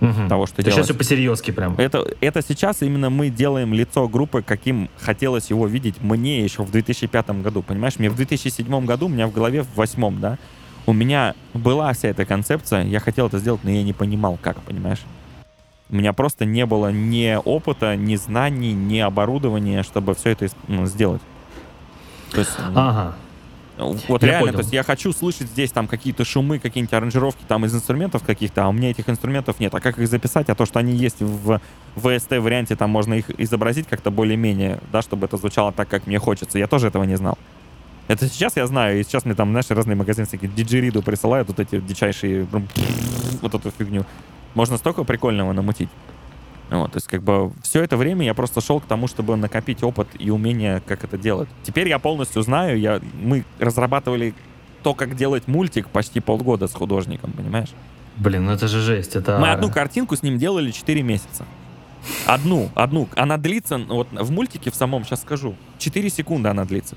угу. 0.00 0.28
того, 0.28 0.46
что 0.46 0.62
делать. 0.62 0.74
Сейчас 0.74 0.86
все 0.86 0.94
по-серьезки 0.94 1.50
прям. 1.50 1.74
Это, 1.78 2.04
это 2.20 2.42
сейчас 2.42 2.82
именно 2.82 3.10
мы 3.10 3.30
делаем 3.30 3.72
лицо 3.74 4.08
группы, 4.08 4.42
каким 4.42 4.88
хотелось 5.00 5.50
его 5.50 5.66
видеть 5.66 6.00
мне 6.00 6.42
еще 6.42 6.62
в 6.62 6.70
2005 6.70 7.30
году, 7.42 7.62
понимаешь? 7.62 7.98
Мне 7.98 8.10
в 8.10 8.16
2007 8.16 8.84
году, 8.84 9.06
у 9.06 9.08
меня 9.08 9.26
в 9.26 9.32
голове 9.32 9.62
в 9.62 9.74
восьмом, 9.76 10.20
да, 10.20 10.38
у 10.86 10.92
меня 10.92 11.34
была 11.52 11.92
вся 11.92 12.08
эта 12.08 12.24
концепция, 12.24 12.84
я 12.84 13.00
хотел 13.00 13.26
это 13.26 13.38
сделать, 13.38 13.62
но 13.62 13.70
я 13.70 13.82
не 13.82 13.92
понимал, 13.92 14.38
как, 14.40 14.60
понимаешь? 14.62 15.00
У 15.90 15.96
меня 15.96 16.12
просто 16.12 16.44
не 16.44 16.66
было 16.66 16.92
ни 16.92 17.38
опыта, 17.42 17.96
ни 17.96 18.16
знаний, 18.16 18.74
ни 18.74 18.98
оборудования, 18.98 19.82
чтобы 19.82 20.14
все 20.14 20.30
это 20.30 20.48
ну, 20.66 20.86
сделать. 20.86 21.22
То 22.32 22.40
есть, 22.40 22.52
ага. 22.74 23.14
Вот 23.78 24.22
я 24.22 24.28
реально, 24.28 24.46
понял. 24.46 24.52
то 24.54 24.58
есть 24.62 24.72
я 24.72 24.82
хочу 24.82 25.12
слышать 25.12 25.46
здесь 25.48 25.70
там 25.70 25.86
какие-то 25.86 26.24
шумы, 26.24 26.58
какие-нибудь 26.58 26.92
аранжировки 26.92 27.44
там 27.46 27.64
из 27.64 27.74
инструментов 27.74 28.24
каких-то, 28.24 28.64
а 28.64 28.68
у 28.68 28.72
меня 28.72 28.90
этих 28.90 29.08
инструментов 29.08 29.60
нет. 29.60 29.72
А 29.72 29.80
как 29.80 29.98
их 29.98 30.08
записать? 30.08 30.48
А 30.48 30.56
то, 30.56 30.66
что 30.66 30.80
они 30.80 30.94
есть 30.94 31.20
в 31.20 31.60
VST 31.94 32.40
варианте, 32.40 32.74
там 32.74 32.90
можно 32.90 33.14
их 33.14 33.30
изобразить 33.38 33.86
как-то 33.86 34.10
более-менее, 34.10 34.80
да, 34.90 35.00
чтобы 35.00 35.26
это 35.26 35.36
звучало 35.36 35.72
так, 35.72 35.88
как 35.88 36.08
мне 36.08 36.18
хочется. 36.18 36.58
Я 36.58 36.66
тоже 36.66 36.88
этого 36.88 37.04
не 37.04 37.16
знал. 37.16 37.38
Это 38.08 38.26
сейчас 38.26 38.56
я 38.56 38.66
знаю, 38.66 38.98
и 38.98 39.04
сейчас 39.04 39.24
мне 39.26 39.34
там, 39.34 39.50
знаешь, 39.50 39.66
разные 39.68 39.94
магазины 39.94 40.26
всякие 40.26 40.50
диджериду 40.50 41.02
присылают 41.02 41.46
вот 41.46 41.60
эти 41.60 41.78
дичайшие, 41.78 42.48
вот 43.42 43.54
эту 43.54 43.70
фигню. 43.70 44.04
Можно 44.54 44.78
столько 44.78 45.04
прикольного 45.04 45.52
намутить. 45.52 45.90
Вот, 46.70 46.92
то 46.92 46.96
есть, 46.96 47.06
как 47.06 47.22
бы, 47.22 47.50
все 47.62 47.82
это 47.82 47.96
время 47.96 48.26
я 48.26 48.34
просто 48.34 48.60
шел 48.60 48.80
к 48.80 48.84
тому, 48.84 49.08
чтобы 49.08 49.36
накопить 49.36 49.82
опыт 49.82 50.08
и 50.18 50.30
умение, 50.30 50.82
как 50.86 51.02
это 51.02 51.16
делать. 51.16 51.48
Теперь 51.62 51.88
я 51.88 51.98
полностью 51.98 52.42
знаю, 52.42 52.78
я, 52.78 53.00
мы 53.14 53.44
разрабатывали 53.58 54.34
то, 54.82 54.94
как 54.94 55.16
делать 55.16 55.48
мультик 55.48 55.88
почти 55.88 56.20
полгода 56.20 56.68
с 56.68 56.74
художником, 56.74 57.32
понимаешь? 57.32 57.70
Блин, 58.16 58.44
ну 58.44 58.52
это 58.52 58.68
же 58.68 58.80
жесть. 58.80 59.16
Это... 59.16 59.38
Мы 59.38 59.50
одну 59.50 59.70
картинку 59.70 60.14
с 60.16 60.22
ним 60.22 60.38
делали 60.38 60.70
4 60.70 61.02
месяца. 61.02 61.46
Одну, 62.26 62.70
одну. 62.74 63.08
Она 63.16 63.38
длится, 63.38 63.78
вот 63.78 64.08
в 64.12 64.30
мультике 64.30 64.70
в 64.70 64.74
самом, 64.74 65.04
сейчас 65.04 65.22
скажу, 65.22 65.54
4 65.78 66.10
секунды 66.10 66.48
она 66.48 66.64
длится. 66.64 66.96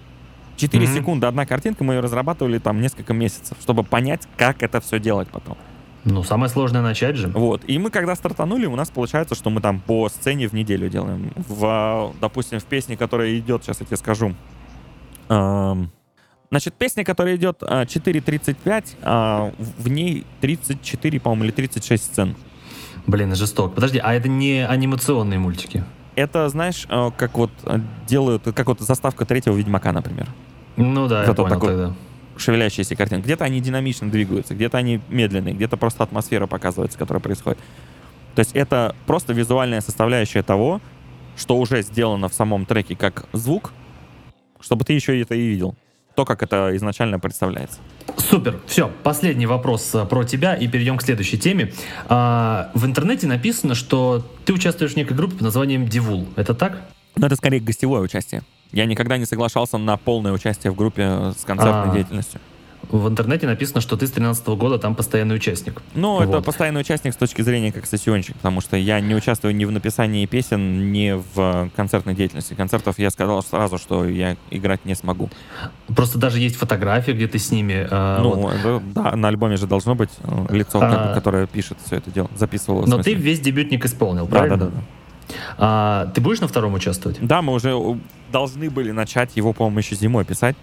4 0.57 0.83
mm-hmm. 0.83 0.93
секунды 0.93 1.27
одна 1.27 1.45
картинка, 1.45 1.83
мы 1.83 1.95
ее 1.95 1.99
разрабатывали 2.01 2.59
там 2.59 2.81
несколько 2.81 3.13
месяцев, 3.13 3.57
чтобы 3.61 3.83
понять, 3.83 4.27
как 4.37 4.61
это 4.63 4.79
все 4.81 4.99
делать 4.99 5.29
потом. 5.29 5.57
Ну, 6.03 6.23
самое 6.23 6.49
сложное 6.49 6.81
начать 6.81 7.15
же. 7.15 7.27
Вот. 7.27 7.61
И 7.67 7.77
мы 7.77 7.91
когда 7.91 8.15
стартанули, 8.15 8.65
у 8.65 8.75
нас 8.75 8.89
получается, 8.89 9.35
что 9.35 9.49
мы 9.49 9.61
там 9.61 9.79
по 9.79 10.09
сцене 10.09 10.47
в 10.47 10.53
неделю 10.53 10.89
делаем. 10.89 11.31
В, 11.35 12.13
допустим, 12.19 12.59
в 12.59 12.65
песне, 12.65 12.97
которая 12.97 13.37
идет, 13.37 13.63
сейчас 13.63 13.81
я 13.81 13.85
тебе 13.85 13.97
скажу. 13.97 14.33
Эм, 15.29 15.91
значит, 16.49 16.73
песня, 16.73 17.03
которая 17.03 17.35
идет 17.35 17.61
4.35, 17.61 18.95
э, 19.01 19.03
э, 19.03 19.51
в 19.77 19.87
ней 19.89 20.25
34, 20.41 21.19
по-моему, 21.19 21.45
или 21.45 21.51
36 21.51 22.03
сцен. 22.03 22.35
Блин, 23.05 23.35
жесток. 23.35 23.75
Подожди, 23.75 23.99
а 23.99 24.13
это 24.13 24.27
не 24.27 24.65
анимационные 24.65 25.37
мультики? 25.37 25.83
Это, 26.15 26.49
знаешь, 26.49 26.87
э, 26.89 27.11
как 27.15 27.37
вот 27.37 27.51
делают, 28.07 28.43
как 28.43 28.67
вот 28.67 28.79
заставка 28.79 29.25
третьего 29.25 29.55
Ведьмака, 29.55 29.91
например. 29.91 30.27
Ну 30.77 31.07
да, 31.07 31.25
Зато 31.25 31.43
я 31.43 31.47
понял 31.47 31.59
такой, 31.61 31.69
тогда 31.69 31.93
шевелящиеся 32.41 32.95
картинки. 32.95 33.25
Где-то 33.25 33.45
они 33.45 33.59
динамично 33.59 34.09
двигаются, 34.09 34.53
где-то 34.55 34.77
они 34.77 35.01
медленные, 35.09 35.53
где-то 35.53 35.77
просто 35.77 36.03
атмосфера 36.03 36.47
показывается, 36.47 36.97
которая 36.97 37.21
происходит. 37.21 37.59
То 38.35 38.39
есть 38.39 38.51
это 38.53 38.95
просто 39.05 39.33
визуальная 39.33 39.81
составляющая 39.81 40.43
того, 40.43 40.81
что 41.37 41.57
уже 41.57 41.81
сделано 41.81 42.29
в 42.29 42.33
самом 42.33 42.65
треке 42.65 42.95
как 42.95 43.25
звук, 43.33 43.73
чтобы 44.59 44.85
ты 44.85 44.93
еще 44.93 45.19
это 45.19 45.35
и 45.35 45.47
видел. 45.47 45.75
То, 46.15 46.25
как 46.25 46.43
это 46.43 46.75
изначально 46.75 47.19
представляется. 47.19 47.79
Супер. 48.17 48.59
Все, 48.67 48.91
последний 49.03 49.45
вопрос 49.45 49.95
э, 49.95 50.05
про 50.05 50.25
тебя 50.25 50.55
и 50.55 50.67
перейдем 50.67 50.97
к 50.97 51.03
следующей 51.03 51.37
теме. 51.37 51.73
А, 52.09 52.69
в 52.73 52.85
интернете 52.85 53.27
написано, 53.27 53.75
что 53.75 54.25
ты 54.43 54.51
участвуешь 54.51 54.91
в 54.91 54.97
некой 54.97 55.15
группе 55.15 55.33
под 55.35 55.41
названием 55.43 55.87
Дивул. 55.87 56.27
Это 56.35 56.53
так? 56.53 56.81
Ну, 57.15 57.25
это 57.25 57.35
скорее 57.35 57.59
гостевое 57.59 58.01
участие. 58.01 58.43
Я 58.71 58.85
никогда 58.85 59.17
не 59.17 59.25
соглашался 59.25 59.77
на 59.77 59.97
полное 59.97 60.31
участие 60.31 60.71
в 60.71 60.75
группе 60.75 61.33
с 61.37 61.43
концертной 61.43 61.83
А-а-а. 61.83 61.93
деятельностью. 61.93 62.39
В 62.89 63.07
интернете 63.07 63.47
написано, 63.47 63.79
что 63.79 63.95
ты 63.95 64.07
с 64.07 64.11
13 64.11 64.45
года 64.49 64.77
там 64.77 64.95
постоянный 64.95 65.35
участник. 65.35 65.81
Ну, 65.93 66.15
вот. 66.15 66.23
это 66.23 66.41
постоянный 66.41 66.81
участник 66.81 67.13
с 67.13 67.15
точки 67.15 67.41
зрения 67.41 67.71
как 67.71 67.85
сессионщик, 67.85 68.35
потому 68.35 68.59
что 68.59 68.75
я 68.75 68.99
не 68.99 69.15
участвую 69.15 69.55
ни 69.55 69.65
в 69.65 69.71
написании 69.71 70.25
песен, 70.25 70.91
ни 70.91 71.21
в 71.35 71.69
концертной 71.75 72.15
деятельности. 72.15 72.53
Концертов 72.53 72.99
я 72.99 73.09
сказал 73.09 73.43
сразу, 73.43 73.77
что 73.77 74.05
я 74.05 74.35
играть 74.49 74.83
не 74.83 74.95
смогу. 74.95 75.29
Просто 75.87 76.17
даже 76.17 76.39
есть 76.39 76.55
фотографии, 76.55 77.11
где 77.11 77.27
ты 77.27 77.39
с 77.39 77.51
ними. 77.51 77.87
Э, 77.89 78.19
ну, 78.21 78.35
вот. 78.35 78.93
да, 78.93 79.15
на 79.15 79.27
альбоме 79.27 79.57
же 79.57 79.67
должно 79.67 79.95
быть 79.95 80.11
э, 80.23 80.47
лицо, 80.49 80.79
а... 80.81 81.13
которое 81.13 81.47
пишет 81.47 81.77
все 81.85 81.97
это 81.97 82.11
дело, 82.11 82.29
записывало. 82.35 82.85
Но 82.87 83.01
ты 83.01 83.13
весь 83.13 83.39
дебютник 83.39 83.85
исполнил, 83.85 84.27
правильно? 84.27 84.57
Да, 84.57 84.65
да, 84.65 84.71
да. 84.71 84.81
А, 85.57 86.11
ты 86.13 86.21
будешь 86.21 86.39
на 86.39 86.47
втором 86.47 86.73
участвовать? 86.73 87.17
Да, 87.21 87.41
мы 87.41 87.53
уже 87.53 87.75
должны 88.31 88.69
были 88.69 88.91
начать 88.91 89.35
его, 89.35 89.53
по-моему, 89.53 89.79
еще 89.79 89.95
зимой 89.95 90.25
писать. 90.25 90.55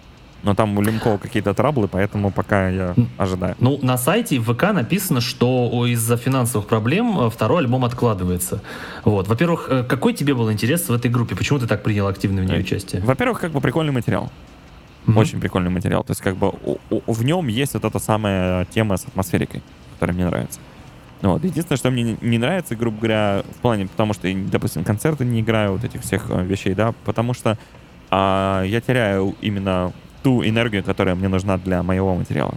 Но 0.43 0.55
там 0.55 0.77
у 0.77 0.81
Лемкова 0.81 1.17
какие-то 1.17 1.53
траблы, 1.53 1.87
поэтому 1.87 2.31
пока 2.31 2.69
я 2.69 2.95
ожидаю. 3.17 3.55
Ну, 3.59 3.77
на 3.81 3.97
сайте 3.97 4.39
в 4.39 4.53
ВК 4.53 4.71
написано, 4.71 5.19
что 5.19 5.85
из-за 5.85 6.15
финансовых 6.15 6.67
проблем 6.67 7.19
э, 7.19 7.29
второй 7.29 7.59
альбом 7.59 7.83
откладывается. 7.83 8.61
Вот. 9.03 9.27
Во-первых, 9.27 9.67
э, 9.69 9.83
какой 9.83 10.13
тебе 10.13 10.33
был 10.33 10.49
интерес 10.49 10.87
в 10.87 10.93
этой 10.93 11.11
группе? 11.11 11.35
Почему 11.35 11.59
ты 11.59 11.67
так 11.67 11.83
принял 11.83 12.07
активное 12.07 12.43
в 12.43 12.45
ней 12.45 12.57
э, 12.57 12.61
участие? 12.61 13.01
Во-первых, 13.01 13.41
как 13.41 13.51
бы 13.51 13.59
прикольный 13.59 13.91
материал. 13.91 14.31
Mm-hmm. 15.05 15.19
Очень 15.19 15.41
прикольный 15.41 15.71
материал. 15.71 16.05
То 16.05 16.11
есть, 16.11 16.21
как 16.21 16.37
бы 16.37 16.49
у, 16.63 16.77
у, 16.89 17.13
в 17.13 17.23
нем 17.25 17.47
есть 17.47 17.73
вот 17.73 17.83
эта 17.83 17.99
самая 17.99 18.65
тема 18.65 18.95
с 18.95 19.05
атмосферикой, 19.05 19.61
которая 19.95 20.15
мне 20.15 20.25
нравится. 20.25 20.61
Вот. 21.21 21.43
Единственное, 21.43 21.77
что 21.77 21.91
мне 21.91 22.17
не 22.21 22.37
нравится, 22.37 22.75
грубо 22.75 22.97
говоря, 22.97 23.43
в 23.57 23.61
плане, 23.61 23.87
потому 23.87 24.13
что, 24.13 24.31
допустим, 24.33 24.83
концерты 24.83 25.25
не 25.25 25.41
играю, 25.41 25.73
вот 25.73 25.83
этих 25.83 26.01
всех 26.01 26.29
э, 26.29 26.43
вещей, 26.43 26.73
да, 26.73 26.93
потому 27.03 27.33
что 27.33 27.57
а, 28.09 28.63
я 28.63 28.79
теряю 28.79 29.35
именно 29.41 29.91
ту 30.23 30.43
энергию, 30.43 30.83
которая 30.83 31.15
мне 31.15 31.27
нужна 31.27 31.57
для 31.57 31.83
моего 31.83 32.15
материала, 32.15 32.55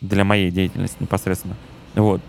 для 0.00 0.24
моей 0.24 0.50
деятельности 0.50 0.96
непосредственно. 1.00 1.56
Вот. 1.94 2.20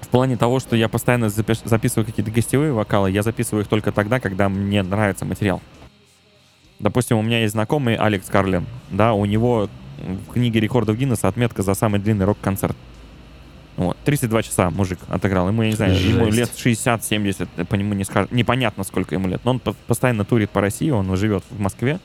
В 0.00 0.08
плане 0.08 0.36
того, 0.36 0.60
что 0.60 0.76
я 0.76 0.88
постоянно 0.88 1.26
запиш- 1.26 1.66
записываю 1.66 2.04
какие-то 2.04 2.30
гостевые 2.30 2.72
вокалы, 2.72 3.10
я 3.10 3.22
записываю 3.22 3.62
их 3.62 3.68
только 3.68 3.92
тогда, 3.92 4.20
когда 4.20 4.48
мне 4.48 4.82
нравится 4.82 5.24
материал. 5.24 5.62
Допустим, 6.78 7.16
у 7.16 7.22
меня 7.22 7.40
есть 7.40 7.52
знакомый 7.52 7.96
Алекс 7.96 8.28
Карлин, 8.28 8.66
да, 8.90 9.14
у 9.14 9.24
него 9.24 9.70
в 9.96 10.32
книге 10.32 10.60
рекордов 10.60 10.96
Гиннесса 10.96 11.28
отметка 11.28 11.62
за 11.62 11.72
самый 11.72 11.98
длинный 11.98 12.26
рок-концерт. 12.26 12.76
Вот. 13.76 13.96
32 14.04 14.42
часа 14.42 14.70
мужик 14.70 14.98
отыграл. 15.08 15.48
Ему, 15.48 15.62
я 15.62 15.70
не 15.70 15.76
знаю, 15.76 15.94
Жесть. 15.94 16.06
ему 16.06 16.26
лет 16.30 16.50
60-70, 16.50 17.66
по 17.66 17.74
нему 17.74 17.94
не 17.94 18.04
скажет, 18.04 18.32
непонятно, 18.32 18.84
сколько 18.84 19.14
ему 19.14 19.28
лет. 19.28 19.42
Но 19.44 19.52
он 19.52 19.60
постоянно 19.60 20.24
турит 20.24 20.50
по 20.50 20.60
России, 20.60 20.90
он 20.90 21.14
живет 21.16 21.44
в 21.50 21.60
Москве 21.60 22.00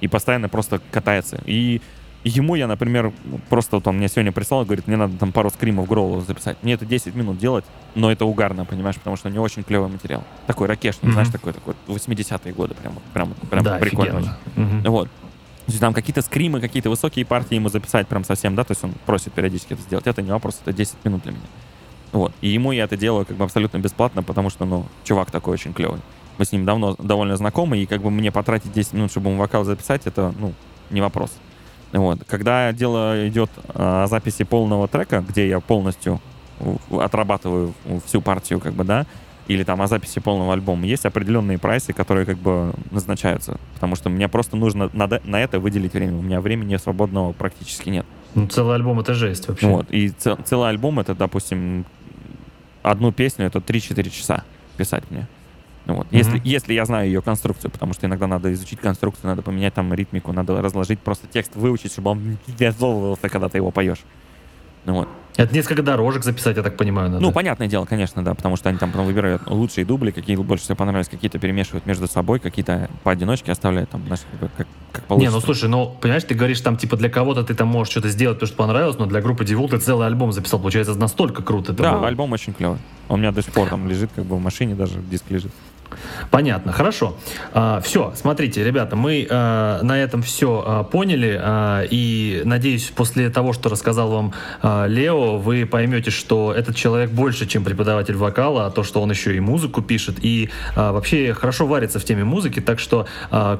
и 0.00 0.08
постоянно 0.08 0.48
просто 0.48 0.80
катается. 0.90 1.40
И 1.46 1.80
ему 2.24 2.54
я, 2.56 2.66
например, 2.66 3.12
просто 3.48 3.76
вот 3.76 3.86
он 3.86 3.96
мне 3.96 4.08
сегодня 4.08 4.32
прислал, 4.32 4.64
говорит, 4.64 4.86
мне 4.86 4.96
надо 4.96 5.16
там 5.16 5.32
пару 5.32 5.50
скримов 5.50 5.88
Гроула 5.88 6.20
записать. 6.20 6.58
Мне 6.62 6.74
это 6.74 6.84
10 6.84 7.14
минут 7.14 7.38
делать, 7.38 7.64
но 7.94 8.12
это 8.12 8.24
угарно, 8.24 8.64
понимаешь, 8.64 8.96
потому 8.96 9.16
что 9.16 9.28
у 9.28 9.32
него 9.32 9.44
очень 9.44 9.62
клевый 9.62 9.88
материал. 9.88 10.24
Такой 10.46 10.66
ракешник, 10.68 11.04
mm-hmm. 11.04 11.12
знаешь, 11.12 11.28
такой, 11.28 11.52
такой 11.52 11.74
80-е 11.86 12.52
годы 12.52 12.74
прям, 12.74 12.94
прям, 13.14 13.34
прям 13.50 13.64
да, 13.64 13.78
прикольно. 13.78 14.36
Mm-hmm. 14.56 14.88
Вот. 14.90 15.08
То 15.68 15.72
есть 15.72 15.80
там 15.80 15.92
какие-то 15.92 16.22
скримы, 16.22 16.62
какие-то 16.62 16.88
высокие 16.88 17.26
партии 17.26 17.56
ему 17.56 17.68
записать 17.68 18.08
прям 18.08 18.24
совсем, 18.24 18.54
да, 18.54 18.64
то 18.64 18.72
есть 18.72 18.82
он 18.82 18.94
просит 19.04 19.34
периодически 19.34 19.74
это 19.74 19.82
сделать. 19.82 20.06
Это 20.06 20.22
не 20.22 20.30
вопрос, 20.30 20.58
это 20.62 20.72
10 20.72 20.94
минут 21.04 21.24
для 21.24 21.32
меня. 21.32 21.42
Вот. 22.10 22.32
И 22.40 22.48
ему 22.48 22.72
я 22.72 22.84
это 22.84 22.96
делаю 22.96 23.26
как 23.26 23.36
бы 23.36 23.44
абсолютно 23.44 23.76
бесплатно, 23.76 24.22
потому 24.22 24.48
что, 24.48 24.64
ну, 24.64 24.86
чувак 25.04 25.30
такой 25.30 25.52
очень 25.52 25.74
клевый. 25.74 26.00
Мы 26.38 26.46
с 26.46 26.52
ним 26.52 26.64
давно 26.64 26.96
довольно 26.98 27.36
знакомы, 27.36 27.76
и 27.76 27.84
как 27.84 28.00
бы 28.00 28.10
мне 28.10 28.32
потратить 28.32 28.72
10 28.72 28.94
минут, 28.94 29.10
чтобы 29.10 29.28
ему 29.28 29.38
вокал 29.38 29.64
записать, 29.64 30.06
это, 30.06 30.32
ну, 30.38 30.54
не 30.88 31.02
вопрос. 31.02 31.32
Вот. 31.92 32.24
Когда 32.26 32.72
дело 32.72 33.28
идет 33.28 33.50
о 33.74 34.06
записи 34.06 34.44
полного 34.44 34.88
трека, 34.88 35.22
где 35.28 35.48
я 35.48 35.60
полностью 35.60 36.18
отрабатываю 36.90 37.74
всю 38.06 38.22
партию, 38.22 38.58
как 38.58 38.72
бы, 38.72 38.84
да, 38.84 39.04
или 39.48 39.64
там 39.64 39.80
о 39.82 39.86
записи 39.86 40.20
полного 40.20 40.52
альбома, 40.52 40.86
есть 40.86 41.06
определенные 41.06 41.58
прайсы, 41.58 41.92
которые 41.92 42.26
как 42.26 42.36
бы 42.36 42.72
назначаются. 42.90 43.58
Потому 43.74 43.96
что 43.96 44.10
мне 44.10 44.28
просто 44.28 44.56
нужно 44.56 44.90
на, 44.92 45.08
на 45.24 45.40
это 45.40 45.58
выделить 45.58 45.94
время. 45.94 46.18
У 46.18 46.22
меня 46.22 46.40
времени 46.40 46.76
свободного 46.76 47.32
практически 47.32 47.88
нет. 47.88 48.06
Ну, 48.34 48.46
целый 48.46 48.76
альбом— 48.76 49.00
это 49.00 49.14
жесть 49.14 49.48
вообще. 49.48 49.66
Вот. 49.66 49.90
И 49.90 50.10
цел, 50.10 50.38
целый 50.44 50.68
альбом— 50.68 51.00
это, 51.00 51.14
допустим, 51.14 51.86
одну 52.82 53.10
песню— 53.10 53.46
это 53.46 53.58
3-4 53.58 54.10
часа 54.10 54.44
писать 54.76 55.04
мне. 55.10 55.26
Вот. 55.86 56.06
Mm-hmm. 56.08 56.16
Если, 56.16 56.40
если 56.44 56.74
я 56.74 56.84
знаю 56.84 57.06
ее 57.06 57.22
конструкцию, 57.22 57.70
потому 57.70 57.94
что 57.94 58.06
иногда 58.06 58.26
надо 58.26 58.52
изучить 58.52 58.78
конструкцию, 58.80 59.28
надо 59.28 59.40
поменять 59.40 59.72
там 59.72 59.92
ритмику, 59.94 60.32
надо 60.32 60.60
разложить 60.60 61.00
просто 61.00 61.26
текст, 61.26 61.56
выучить, 61.56 61.92
чтобы 61.92 62.10
он 62.10 62.38
не 62.46 63.28
когда 63.30 63.48
ты 63.48 63.56
его 63.56 63.70
поешь. 63.70 64.04
Вот. 64.84 65.08
Это 65.38 65.54
несколько 65.54 65.84
дорожек 65.84 66.24
записать, 66.24 66.56
я 66.56 66.64
так 66.64 66.76
понимаю, 66.76 67.10
надо. 67.10 67.22
Ну, 67.22 67.30
понятное 67.30 67.68
дело, 67.68 67.84
конечно, 67.84 68.24
да, 68.24 68.34
потому 68.34 68.56
что 68.56 68.70
они 68.70 68.78
там 68.78 68.90
потом 68.90 69.06
выбирают 69.06 69.42
лучшие 69.46 69.84
дубли, 69.84 70.10
какие 70.10 70.34
больше 70.34 70.64
всего 70.64 70.74
понравились, 70.74 71.08
какие-то 71.08 71.38
перемешивают 71.38 71.86
между 71.86 72.08
собой, 72.08 72.40
какие-то 72.40 72.90
поодиночке 73.04 73.52
оставляют, 73.52 73.88
там, 73.88 74.02
знаешь, 74.06 74.22
как, 74.40 74.66
как 74.90 75.04
получится. 75.04 75.30
Не, 75.30 75.34
ну 75.36 75.40
слушай, 75.40 75.68
ну, 75.68 75.96
понимаешь, 76.00 76.24
ты 76.24 76.34
говоришь, 76.34 76.60
там, 76.60 76.76
типа, 76.76 76.96
для 76.96 77.08
кого-то 77.08 77.44
ты 77.44 77.54
там 77.54 77.68
можешь 77.68 77.92
что-то 77.92 78.08
сделать, 78.08 78.40
то, 78.40 78.46
что 78.46 78.56
понравилось, 78.56 78.98
но 78.98 79.06
для 79.06 79.20
группы 79.20 79.44
Devil 79.44 79.68
ты 79.68 79.78
целый 79.78 80.08
альбом 80.08 80.32
записал, 80.32 80.58
получается, 80.58 80.96
настолько 80.96 81.44
круто 81.44 81.72
Да, 81.72 81.92
было. 81.92 82.08
альбом 82.08 82.32
очень 82.32 82.52
клевый. 82.52 82.78
Он 83.08 83.20
у 83.20 83.22
меня 83.22 83.30
до 83.30 83.40
сих 83.40 83.52
пор 83.52 83.68
там 83.68 83.88
лежит, 83.88 84.10
как 84.16 84.24
бы 84.24 84.36
в 84.36 84.42
машине 84.42 84.74
даже 84.74 85.00
диск 85.08 85.30
лежит. 85.30 85.52
Понятно, 86.30 86.72
хорошо. 86.72 87.16
А, 87.52 87.80
все, 87.80 88.12
смотрите, 88.16 88.62
ребята, 88.64 88.96
мы 88.96 89.26
а, 89.30 89.82
на 89.82 89.98
этом 89.98 90.22
все 90.22 90.62
а, 90.66 90.84
поняли, 90.84 91.38
а, 91.40 91.84
и 91.88 92.42
надеюсь, 92.44 92.92
после 92.94 93.30
того, 93.30 93.52
что 93.52 93.68
рассказал 93.68 94.10
вам 94.10 94.32
Лео, 94.62 95.38
вы 95.38 95.66
поймете, 95.66 96.10
что 96.10 96.52
этот 96.52 96.76
человек 96.76 97.10
больше, 97.10 97.46
чем 97.46 97.64
преподаватель 97.64 98.16
вокала, 98.16 98.66
а 98.66 98.70
то, 98.70 98.82
что 98.82 99.00
он 99.00 99.10
еще 99.10 99.36
и 99.36 99.40
музыку 99.40 99.82
пишет, 99.82 100.16
и 100.20 100.50
вообще 100.74 101.32
хорошо 101.34 101.66
варится 101.66 101.98
в 101.98 102.04
теме 102.04 102.24
музыки, 102.24 102.60
так 102.60 102.78
что 102.78 103.06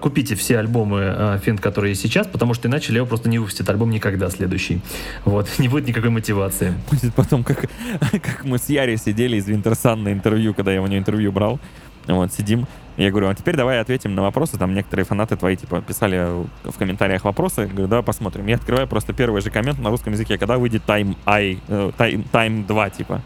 купите 0.01 0.35
все 0.35 0.59
альбомы 0.59 1.41
Финт, 1.45 1.61
которые 1.61 1.93
есть 1.93 2.03
сейчас, 2.03 2.27
потому 2.27 2.55
что 2.55 2.69
иначе 2.69 2.93
Лео 2.93 3.07
просто 3.07 3.29
не 3.29 3.39
выпустит 3.39 3.69
альбом 3.69 3.91
никогда 3.91 4.31
следующий. 4.31 4.81
Вот, 5.25 5.49
не 5.59 5.69
будет 5.69 5.87
никакой 5.87 6.11
мотивации. 6.11 6.75
Будет 6.91 7.15
потом, 7.15 7.45
как, 7.45 7.61
как 8.11 8.45
мы 8.45 8.59
с 8.59 8.69
Яри 8.69 8.97
сидели 8.97 9.37
из 9.37 9.47
Винтерсан 9.47 10.03
на 10.03 10.13
интервью, 10.13 10.55
когда 10.55 10.73
я 10.73 10.83
у 10.83 10.87
него 10.87 10.99
интервью 10.99 11.33
брал, 11.33 11.61
Вот, 12.09 12.33
сидим. 12.33 12.67
Я 12.97 13.11
говорю, 13.11 13.29
а 13.29 13.35
теперь 13.35 13.55
давай 13.55 13.81
ответим 13.81 14.15
на 14.15 14.23
вопросы. 14.23 14.59
Там 14.59 14.75
некоторые 14.75 15.07
фанаты 15.07 15.37
твои, 15.37 15.57
типа, 15.57 15.83
писали 15.83 16.45
в 16.65 16.77
комментариях 16.79 17.25
вопросы. 17.25 17.67
Говорю, 17.67 17.87
давай 17.87 18.05
посмотрим. 18.05 18.47
Я 18.47 18.57
открываю 18.57 18.89
просто 18.89 19.13
первый 19.13 19.41
же 19.41 19.51
коммент 19.51 19.79
на 19.79 19.91
русском 19.91 20.13
языке, 20.13 20.37
когда 20.39 20.59
выйдет 20.59 20.83
Time 20.87 21.17
I, 21.27 21.59
э, 21.69 21.91
Time, 21.97 22.27
Time 22.33 22.67
2, 22.67 22.91
типа. 22.91 23.21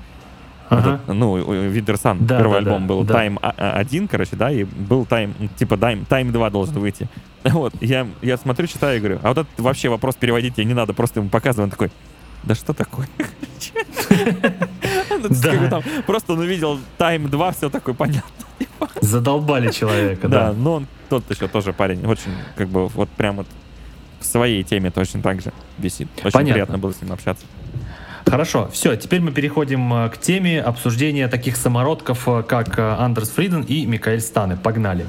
Ага. 0.69 1.01
Этот, 1.05 1.15
ну, 1.15 1.69
Видерсан, 1.69 2.27
Да, 2.27 2.39
первый 2.39 2.61
да, 2.61 2.65
да, 2.65 2.71
альбом 2.71 2.87
был 2.87 3.05
да. 3.05 3.25
Time 3.25 3.39
1, 3.41 4.09
короче, 4.09 4.37
да, 4.37 4.51
и 4.51 4.65
был 4.65 5.05
Time, 5.05 5.33
типа 5.57 5.75
Time, 5.75 6.07
Time 6.07 6.33
2 6.33 6.51
должен 6.51 6.75
выйти. 6.79 7.09
Вот, 7.45 7.75
я, 7.81 8.07
я 8.23 8.37
смотрю, 8.37 8.69
читаю 8.69 8.99
и 8.99 9.01
говорю, 9.01 9.19
а 9.23 9.29
вот 9.29 9.39
этот 9.39 9.59
вообще 9.59 9.89
вопрос 9.89 10.15
переводить 10.15 10.55
тебе 10.55 10.65
не 10.65 10.75
надо, 10.75 10.93
просто 10.93 11.19
ему 11.19 11.29
показываю, 11.29 11.65
он 11.65 11.71
такой, 11.71 11.91
да 12.45 12.55
что 12.55 12.73
такое? 12.73 13.09
Просто 16.07 16.33
он 16.33 16.39
увидел 16.41 16.79
Time 16.99 17.29
2, 17.29 17.53
все 17.53 17.69
такое 17.71 17.95
понятно. 17.95 18.23
Задолбали 19.01 19.71
человека, 19.71 20.29
Да, 20.29 20.49
да. 20.49 20.53
но 20.53 20.75
он 20.75 20.87
тот 21.09 21.29
еще 21.31 21.49
тоже 21.49 21.73
парень, 21.73 22.07
очень, 22.07 22.31
как 22.57 22.69
бы, 22.69 22.89
вот 22.89 23.09
прям 23.11 23.37
вот 23.37 23.47
в 24.21 24.25
своей 24.25 24.63
теме 24.63 24.91
точно 24.91 25.21
так 25.21 25.41
же 25.43 25.53
висит. 25.79 26.09
Очень 26.19 26.31
Понятно. 26.33 26.53
приятно 26.53 26.79
было 26.79 26.93
с 26.93 27.03
ним 27.03 27.13
общаться. 27.13 27.45
Хорошо, 28.25 28.69
все, 28.73 28.95
теперь 28.97 29.21
мы 29.21 29.33
переходим 29.33 29.93
э, 29.93 30.09
к 30.09 30.17
теме 30.17 30.63
обсуждения 30.63 31.27
таких 31.29 31.57
самородков, 31.57 32.29
э, 32.29 32.43
как 32.45 32.79
э, 32.79 32.83
Андерс 32.99 33.31
Фриден 33.31 33.63
и 33.63 33.85
Микаэль 33.85 34.21
Станы. 34.21 34.57
Погнали. 34.57 35.07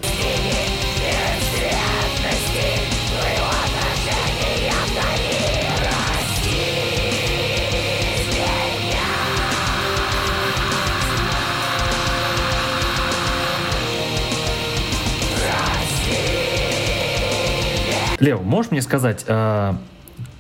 Лев, 18.24 18.42
можешь 18.42 18.72
мне 18.72 18.82
сказать, 18.82 19.26
э, 19.28 19.74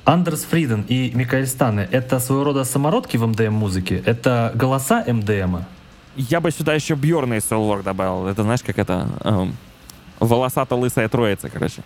Андерс 0.05 0.45
Фриден 0.45 0.85
и 0.87 1.11
Микаэль 1.13 1.45
Станы— 1.45 1.85
это 1.91 2.19
своего 2.19 2.45
рода 2.45 2.63
самородки 2.63 3.17
в 3.17 3.27
МДМ-музыке? 3.27 4.01
Это 4.05 4.53
голоса 4.55 5.03
МДМа? 5.05 5.67
Я 6.15 6.39
бы 6.39 6.49
сюда 6.51 6.75
еще 6.75 6.95
Бьорна 6.95 7.33
из 7.33 7.43
Soulwork 7.43 7.83
добавил. 7.83 8.25
Это 8.27 8.43
знаешь, 8.43 8.61
как 8.63 8.79
это... 8.79 9.09
эм, 9.25 9.57
волосато-лысая 10.21 11.09
троица, 11.09 11.49
короче. 11.49 11.81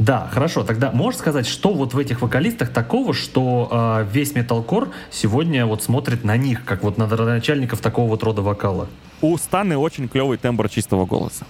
Да, 0.00 0.28
хорошо. 0.32 0.64
Тогда 0.64 0.90
можешь 0.90 1.20
сказать, 1.20 1.46
что 1.46 1.72
вот 1.72 1.94
в 1.94 1.98
этих 1.98 2.20
вокалистах 2.20 2.72
такого, 2.72 3.14
что 3.14 3.68
э, 3.70 4.06
весь 4.12 4.34
металкор 4.34 4.88
сегодня 5.12 5.66
вот 5.66 5.84
смотрит 5.84 6.24
на 6.24 6.36
них, 6.36 6.64
как 6.64 6.82
вот 6.82 6.98
на 6.98 7.08
родоначальников 7.08 7.78
такого 7.78 8.08
вот 8.08 8.24
рода 8.24 8.42
вокала? 8.42 8.88
У 9.20 9.36
Станы 9.38 9.76
очень 9.78 10.08
клевый 10.08 10.36
тембр 10.36 10.68
чистого 10.68 11.06
голоса. 11.06 11.46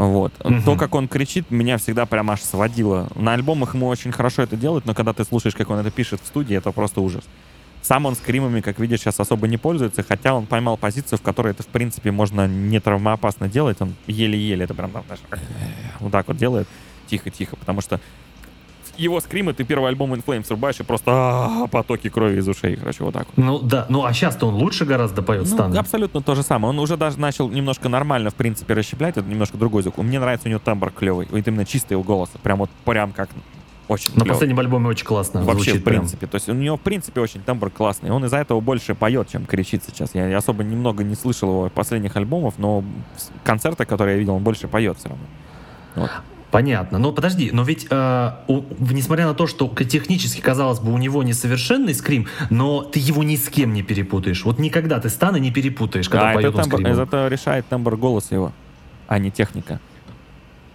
Вот. 0.00 0.32
Мгм. 0.42 0.62
То, 0.62 0.76
как 0.76 0.94
он 0.94 1.08
кричит, 1.08 1.50
меня 1.50 1.76
всегда 1.76 2.06
прям 2.06 2.30
аж 2.30 2.40
сводило. 2.40 3.08
На 3.14 3.34
альбомах 3.34 3.74
ему 3.74 3.86
очень 3.86 4.12
хорошо 4.12 4.42
это 4.42 4.56
делает, 4.56 4.86
но 4.86 4.94
когда 4.94 5.12
ты 5.12 5.24
слушаешь, 5.24 5.54
как 5.54 5.68
он 5.68 5.78
это 5.78 5.90
пишет 5.90 6.20
в 6.22 6.26
студии, 6.26 6.56
это 6.56 6.72
просто 6.72 7.02
ужас. 7.02 7.24
Сам 7.82 8.06
он 8.06 8.14
скримами, 8.14 8.60
как 8.60 8.78
видишь, 8.78 9.00
сейчас 9.00 9.20
особо 9.20 9.46
не 9.46 9.58
пользуется, 9.58 10.02
хотя 10.02 10.34
он 10.34 10.46
поймал 10.46 10.78
позицию, 10.78 11.18
в 11.18 11.22
которой 11.22 11.52
это, 11.52 11.62
в 11.62 11.66
принципе, 11.66 12.10
можно 12.10 12.46
не 12.46 12.80
травмоопасно 12.80 13.48
делать. 13.48 13.80
Он 13.80 13.94
еле-еле 14.06 14.64
это 14.64 14.74
прям 14.74 14.90
там 14.90 15.04
даже 15.08 15.22
вот 15.98 16.12
так 16.12 16.28
вот 16.28 16.36
делает, 16.38 16.66
тихо-тихо, 17.06 17.56
потому 17.56 17.82
что 17.82 18.00
его 19.02 19.20
скримы 19.20 19.52
ты 19.52 19.64
первый 19.64 19.88
альбом 19.88 20.12
In 20.14 20.24
Flames 20.24 20.46
рубаешь 20.50 20.78
и 20.80 20.82
просто 20.82 21.10
а, 21.12 21.66
потоки 21.68 22.08
крови 22.08 22.38
из 22.38 22.48
ушей, 22.48 22.76
короче, 22.76 23.02
вот 23.04 23.14
так 23.14 23.26
вот. 23.34 23.44
Ну 23.44 23.58
да, 23.58 23.86
ну 23.88 24.04
а 24.04 24.12
сейчас-то 24.12 24.46
он 24.48 24.54
лучше 24.54 24.84
гораздо 24.84 25.22
поет 25.22 25.42
Ну, 25.48 25.54
Станы. 25.54 25.76
абсолютно 25.76 26.20
то 26.22 26.34
же 26.34 26.42
самое. 26.42 26.70
Он 26.70 26.78
уже 26.78 26.96
даже 26.96 27.18
начал 27.18 27.48
немножко 27.48 27.88
нормально, 27.88 28.30
в 28.30 28.34
принципе, 28.34 28.74
расщеплять. 28.74 29.16
Это 29.16 29.26
немножко 29.28 29.56
другой 29.56 29.82
звук. 29.82 29.98
Мне 29.98 30.20
нравится 30.20 30.48
у 30.48 30.50
него 30.50 30.60
тембр 30.62 30.90
клевый. 30.90 31.26
Вот 31.30 31.46
именно 31.46 31.64
чистый 31.64 31.92
его 31.94 32.02
голос. 32.02 32.30
Прям 32.42 32.58
вот 32.58 32.70
прям 32.84 33.12
как 33.12 33.28
очень 33.88 34.12
На 34.14 34.24
последнем 34.24 34.60
альбоме 34.60 34.86
очень 34.88 35.04
классно 35.04 35.42
Вообще, 35.42 35.64
звучит 35.64 35.80
в 35.82 35.84
прям. 35.84 35.98
принципе. 36.00 36.26
То 36.28 36.36
есть 36.36 36.48
у 36.48 36.52
него, 36.54 36.76
в 36.76 36.80
принципе, 36.80 37.20
очень 37.20 37.40
тембр 37.42 37.70
классный. 37.70 38.10
Он 38.10 38.24
из-за 38.24 38.36
этого 38.36 38.60
больше 38.60 38.94
поет, 38.94 39.28
чем 39.30 39.46
кричит 39.46 39.82
сейчас. 39.84 40.14
Я 40.14 40.36
особо 40.36 40.62
немного 40.62 41.02
не 41.02 41.16
слышал 41.16 41.48
его 41.50 41.68
последних 41.70 42.14
альбомов, 42.16 42.54
но 42.58 42.84
концерты, 43.42 43.84
которые 43.86 44.14
я 44.14 44.20
видел, 44.20 44.34
он 44.36 44.44
больше 44.44 44.68
поет 44.68 44.96
все 44.98 45.08
равно. 45.08 45.24
Вот. 45.96 46.10
Понятно. 46.50 46.98
Но 46.98 47.12
подожди, 47.12 47.50
но 47.52 47.62
ведь 47.62 47.86
э, 47.90 48.30
у- 48.48 48.62
несмотря 48.90 49.26
на 49.26 49.34
то, 49.34 49.46
что 49.46 49.68
технически, 49.68 50.40
казалось 50.40 50.80
бы, 50.80 50.92
у 50.92 50.98
него 50.98 51.22
несовершенный 51.22 51.94
скрим, 51.94 52.26
но 52.50 52.82
ты 52.82 52.98
его 52.98 53.22
ни 53.22 53.36
с 53.36 53.48
кем 53.48 53.72
не 53.72 53.82
перепутаешь. 53.84 54.44
Вот 54.44 54.58
никогда 54.58 54.98
ты 54.98 55.08
Стана 55.10 55.36
не 55.36 55.52
перепутаешь, 55.52 56.08
когда 56.08 56.30
А, 56.30 56.34
поет 56.34 56.48
это, 56.48 56.58
он 56.58 56.64
тембр- 56.64 56.80
скримом. 56.80 57.00
это 57.00 57.28
решает 57.28 57.66
тембр 57.68 57.96
голоса 57.96 58.34
его, 58.34 58.52
а 59.06 59.18
не 59.18 59.30
техника. 59.30 59.78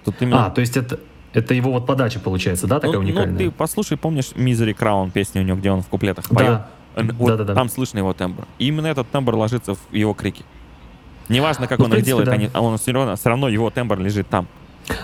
Тут 0.06 0.15
именно 0.22 0.45
А, 0.45 0.49
то 0.49 0.61
есть 0.61 0.77
это, 0.77 0.99
это 1.34 1.53
его 1.53 1.72
вот 1.73 1.85
подача 1.85 2.19
получается, 2.22 2.68
да, 2.68 2.76
такая 2.80 2.93
ну, 2.93 2.99
уникальная? 3.02 3.31
ну, 3.34 3.38
ты 3.38 3.52
послушай, 3.52 3.97
помнишь 3.97 4.30
Misery 4.35 4.73
Crown, 4.77 5.11
песню 5.11 5.41
у 5.41 5.45
него, 5.45 5.57
где 5.57 5.72
он 5.72 5.81
в 5.81 5.88
куплетах 5.88 6.26
Да. 6.30 6.35
поет? 6.35 6.61
Он- 6.95 7.11
вот 7.18 7.27
Да-да-да. 7.31 7.53
Там 7.53 7.68
слышно 7.68 7.97
его 7.97 8.14
тембр. 8.14 8.45
И 8.60 8.68
именно 8.68 8.88
этот 8.88 9.10
тембр 9.11 9.35
ложится 9.35 9.76
в 9.76 9.80
его 9.91 10.14
крики. 10.14 10.45
Неважно, 11.27 11.68
как 11.68 11.80
Ну, 11.80 11.85
он 11.85 11.89
их 11.89 11.95
принципе, 11.95 12.07
делает, 12.11 12.26
да. 12.27 12.31
они, 12.34 12.49
а 12.53 12.61
он 12.61 12.77
все 12.77 12.93
равно, 12.93 13.15
все 13.18 13.27
равно 13.30 13.49
его 13.49 13.69
тембр 13.72 13.99
лежит 13.99 14.30
там. 14.30 14.47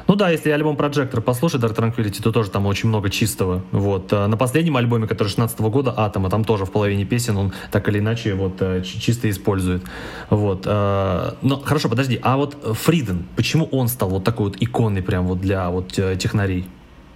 Ну 0.07 0.15
да, 0.15 0.29
если 0.29 0.51
альбом 0.51 0.75
Projector 0.75 1.21
послушать, 1.21 1.61
Dark 1.61 1.75
Tranquility, 1.75 2.21
то 2.21 2.31
тоже 2.31 2.49
там 2.51 2.65
очень 2.65 2.89
много 2.89 3.09
чистого. 3.09 3.63
Вот. 3.71 4.13
А 4.13 4.27
На 4.27 4.37
последнем 4.37 4.77
альбоме, 4.77 5.07
который 5.07 5.29
16 5.29 5.59
года, 5.61 5.93
Атома, 5.97 6.29
там 6.29 6.43
тоже 6.43 6.65
в 6.65 6.71
половине 6.71 7.05
песен 7.05 7.37
он 7.37 7.53
так 7.71 7.87
или 7.89 7.99
иначе 7.99 8.33
вот 8.35 8.61
э, 8.61 8.83
чи- 8.83 8.99
чисто 8.99 9.29
использует. 9.29 9.83
Вот. 10.29 10.63
а, 10.65 11.35
Но 11.41 11.57
хорошо, 11.59 11.89
подожди, 11.89 12.19
а 12.21 12.37
вот 12.37 12.57
Фриден, 12.63 13.25
почему 13.35 13.65
он 13.71 13.87
стал 13.87 14.09
вот 14.09 14.23
такой 14.23 14.47
вот 14.47 14.57
иконой 14.59 15.01
прям 15.01 15.25
вот 15.25 15.41
для 15.41 15.69
вот 15.69 15.97
э, 15.97 16.15
технарей? 16.15 16.65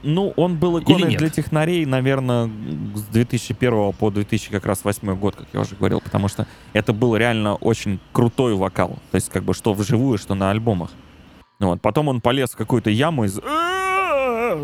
Ну, 0.08 0.34
он 0.36 0.56
был 0.58 0.80
иконой 0.80 1.16
для 1.16 1.30
технарей, 1.30 1.84
наверное, 1.86 2.50
с 2.94 3.02
2001 3.12 3.94
по 3.94 4.12
2000 4.12 4.52
как 4.52 4.66
раз 4.66 4.84
восьмой 4.84 5.16
год, 5.16 5.36
как 5.36 5.48
я 5.52 5.62
уже 5.62 5.76
говорил, 5.76 6.00
потому 6.00 6.28
что 6.28 6.46
это 6.74 6.94
был 6.94 7.16
реально 7.16 7.56
очень 7.56 8.00
крутой 8.12 8.54
вокал. 8.54 9.00
То 9.12 9.16
есть 9.16 9.30
как 9.30 9.44
бы 9.44 9.54
что 9.56 9.74
вживую, 9.74 10.18
что 10.20 10.36
на 10.36 10.52
альбомах. 10.52 10.92
Вот. 11.60 11.82
Потом 11.82 12.07
он 12.07 12.22
полез 12.22 12.52
в 12.52 12.57
какую-то 12.57 12.90
яму 12.90 13.26
из 13.26 13.40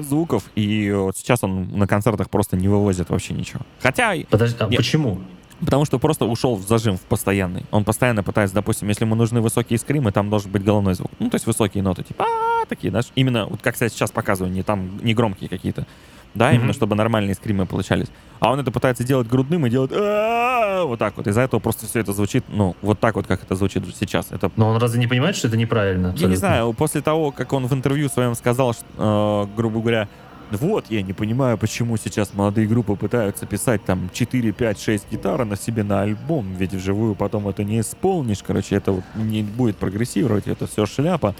звуков, 0.01 0.43
и 0.55 0.91
вот 0.91 1.18
сейчас 1.18 1.43
он 1.43 1.69
на 1.77 1.88
концертах 1.88 2.30
просто 2.30 2.55
не 2.55 2.68
вывозит 2.68 3.09
вообще 3.09 3.34
ничего. 3.34 3.61
Хотя 3.81 4.13
Подожди, 4.30 4.57
а 4.59 4.68
Нет. 4.68 4.77
почему? 4.77 5.19
Потому 5.59 5.85
что 5.85 5.99
просто 5.99 6.26
ушел 6.26 6.55
в 6.55 6.68
зажим 6.68 6.97
в 6.97 7.01
постоянный. 7.01 7.65
Он 7.72 7.84
постоянно 7.84 8.23
пытается, 8.23 8.55
допустим, 8.55 8.88
если 8.88 9.05
ему 9.05 9.15
нужны 9.15 9.41
высокие 9.41 9.77
скримы, 9.77 10.11
там 10.11 10.30
должен 10.30 10.51
быть 10.51 10.63
головной 10.63 10.95
звук. 10.95 11.11
Ну, 11.19 11.30
то 11.30 11.35
есть 11.35 11.45
высокие 11.45 11.84
ноты, 11.84 12.03
типа 12.03 12.23
«А-а-а», 12.23 12.65
такие, 12.65 12.89
знаешь, 12.89 13.07
именно, 13.15 13.45
вот 13.45 13.61
как 13.61 13.80
я 13.80 13.89
сейчас 13.89 14.11
показываю, 14.11 14.51
не 14.51 14.63
там, 14.63 14.99
не 15.03 15.13
громкие 15.13 15.49
какие-то. 15.49 15.85
Да, 16.34 16.48
Мгм. 16.48 16.56
именно, 16.56 16.74
чтобы 16.74 16.95
нормальные 16.95 17.36
скримы 17.36 17.66
получались. 17.66 18.08
А 18.40 18.52
он 18.52 18.60
это 18.60 18.72
пытается 18.72 19.03
делать 19.03 19.28
грудным 19.28 19.66
и 19.66 19.70
делает 19.70 19.91
вот 19.91 20.98
так 20.99 21.18
вот. 21.18 21.28
Из-за 21.28 21.41
этого 21.41 21.60
просто 21.60 21.86
все 21.88 21.99
это 21.99 22.14
звучит, 22.14 22.45
ну, 22.48 22.76
вот 22.82 22.99
так 22.99 23.16
вот, 23.16 23.28
как 23.28 23.44
это 23.44 23.56
звучит 23.56 23.84
сейчас. 23.99 24.28
Это 24.32 24.49
Но 24.56 24.70
он 24.70 24.78
разве 24.78 24.99
не 24.99 25.08
понимает, 25.08 25.36
что 25.36 25.48
это 25.49 25.58
неправильно? 25.58 26.08
я 26.08 26.08
не 26.08 26.14
абсолютно? 26.14 26.38
знаю, 26.38 26.74
после 26.74 27.02
того, 27.02 27.32
как 27.32 27.52
он 27.53 27.68
в 27.68 27.74
интервью 27.74 28.08
своем 28.10 28.36
сказал, 28.36 28.74
что, 28.74 29.48
э, 29.52 29.56
грубо 29.58 29.82
говоря, 29.82 30.08
вот, 30.52 30.86
я 30.90 31.02
не 31.02 31.14
понимаю, 31.14 31.58
почему 31.58 31.98
сейчас 31.98 32.34
молодые 32.34 32.68
группы 32.68 32.95
пытаются 32.95 33.45
писать 33.45 33.84
там 33.86 34.10
4, 34.12 34.52
5, 34.52 34.80
6 34.82 35.06
гитар 35.12 35.45
на 35.45 35.56
себе 35.56 35.84
на 35.84 36.02
альбом, 36.02 36.56
ведь 36.58 36.74
вживую 36.74 37.16
потом 37.16 37.48
это 37.48 37.64
не 37.64 37.80
исполнишь, 37.82 38.40
короче, 38.45 38.76
это 38.76 38.91
вот 38.94 39.03
не 39.16 39.44
будет 39.44 39.78
прогрессировать, 39.78 40.48
это 40.48 40.68
все 40.68 40.86
шляпа. 40.86 41.36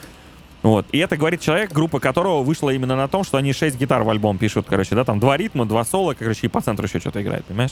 Вот. 0.64 0.86
И 0.92 1.00
это 1.00 1.18
говорит 1.18 1.42
человек, 1.42 1.72
группа 1.72 2.00
которого 2.00 2.44
вышла 2.44 2.70
именно 2.70 2.96
на 2.96 3.08
том, 3.08 3.24
что 3.24 3.38
они 3.38 3.54
6 3.54 3.78
гитар 3.80 4.04
в 4.04 4.10
альбом 4.10 4.38
пишут, 4.38 4.66
короче, 4.70 4.96
да, 4.96 5.04
там 5.04 5.20
два 5.20 5.38
ритма, 5.38 5.66
два 5.66 5.84
соло, 5.84 6.14
короче, 6.14 6.48
и 6.48 6.50
по 6.50 6.62
центру 6.62 6.86
еще 6.86 7.00
что-то 7.00 7.22
играет, 7.22 7.46
понимаешь? 7.46 7.72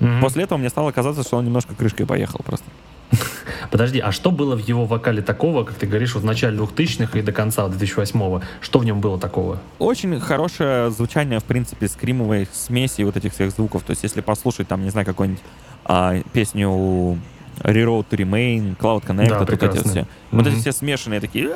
Мгм. 0.00 0.20
После 0.20 0.44
этого 0.44 0.58
мне 0.58 0.68
стало 0.68 0.90
казаться, 0.90 1.22
что 1.22 1.36
он 1.36 1.44
немножко 1.44 1.74
крышкой 1.74 2.06
поехал 2.06 2.40
просто. 2.44 2.66
Подожди, 3.70 4.00
а 4.00 4.10
что 4.10 4.30
было 4.30 4.56
в 4.56 4.66
его 4.66 4.84
вокале 4.84 5.22
такого, 5.22 5.64
как 5.64 5.76
ты 5.76 5.86
говоришь, 5.86 6.14
вот 6.14 6.22
в 6.22 6.26
начале 6.26 6.58
2000-х 6.58 7.18
и 7.18 7.22
до 7.22 7.32
конца 7.32 7.66
2008-го? 7.66 8.42
Что 8.60 8.78
в 8.80 8.84
нем 8.84 9.00
было 9.00 9.18
такого? 9.18 9.60
Очень 9.78 10.18
хорошее 10.20 10.90
звучание, 10.90 11.38
в 11.38 11.44
принципе, 11.44 11.86
скримовой 11.86 12.48
смеси 12.52 13.02
вот 13.02 13.16
этих 13.16 13.32
всех 13.32 13.52
звуков. 13.52 13.82
То 13.82 13.90
есть, 13.90 14.02
если 14.02 14.20
послушать, 14.20 14.66
там, 14.66 14.82
не 14.82 14.90
знаю, 14.90 15.06
какую-нибудь 15.06 15.42
а, 15.84 16.20
песню 16.32 17.18
Reroad 17.58 18.06
to 18.10 18.16
Remain, 18.18 18.76
Cloud 18.76 19.04
Connect, 19.04 19.28
Да, 19.28 19.38
вот 19.40 19.50
эти 19.50 19.88
все. 19.88 20.06
Вот 20.30 20.46
эти 20.46 20.56
все 20.56 20.72
смешанные 20.72 21.20
такие... 21.20 21.50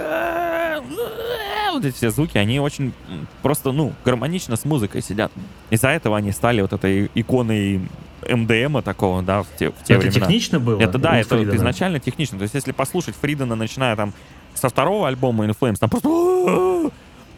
Вот 1.72 1.84
эти 1.84 1.94
все 1.94 2.10
звуки, 2.10 2.38
они 2.38 2.58
очень 2.58 2.92
просто, 3.42 3.72
ну, 3.72 3.92
гармонично 4.04 4.56
с 4.56 4.64
музыкой 4.64 5.02
сидят. 5.02 5.30
Из-за 5.70 5.88
этого 5.90 6.16
они 6.16 6.32
стали 6.32 6.60
вот 6.60 6.72
этой 6.72 7.10
иконой 7.14 7.80
МДМа 8.28 8.82
такого, 8.82 9.22
да, 9.22 9.42
в 9.42 9.46
те, 9.58 9.70
в 9.70 9.84
те 9.84 9.94
это 9.94 10.02
времена. 10.02 10.26
технично 10.26 10.58
было? 10.58 10.80
Это 10.80 10.98
да, 10.98 11.18
это 11.18 11.36
Фридена? 11.36 11.54
изначально 11.54 12.00
технично. 12.00 12.38
То 12.38 12.42
есть, 12.42 12.54
если 12.54 12.72
послушать 12.72 13.14
Фридена, 13.20 13.54
начиная 13.54 13.94
там 13.96 14.12
со 14.54 14.68
второго 14.68 15.06
альбома 15.06 15.44
In 15.46 15.56
Flames, 15.58 15.76
там 15.78 15.90
просто... 15.90 16.08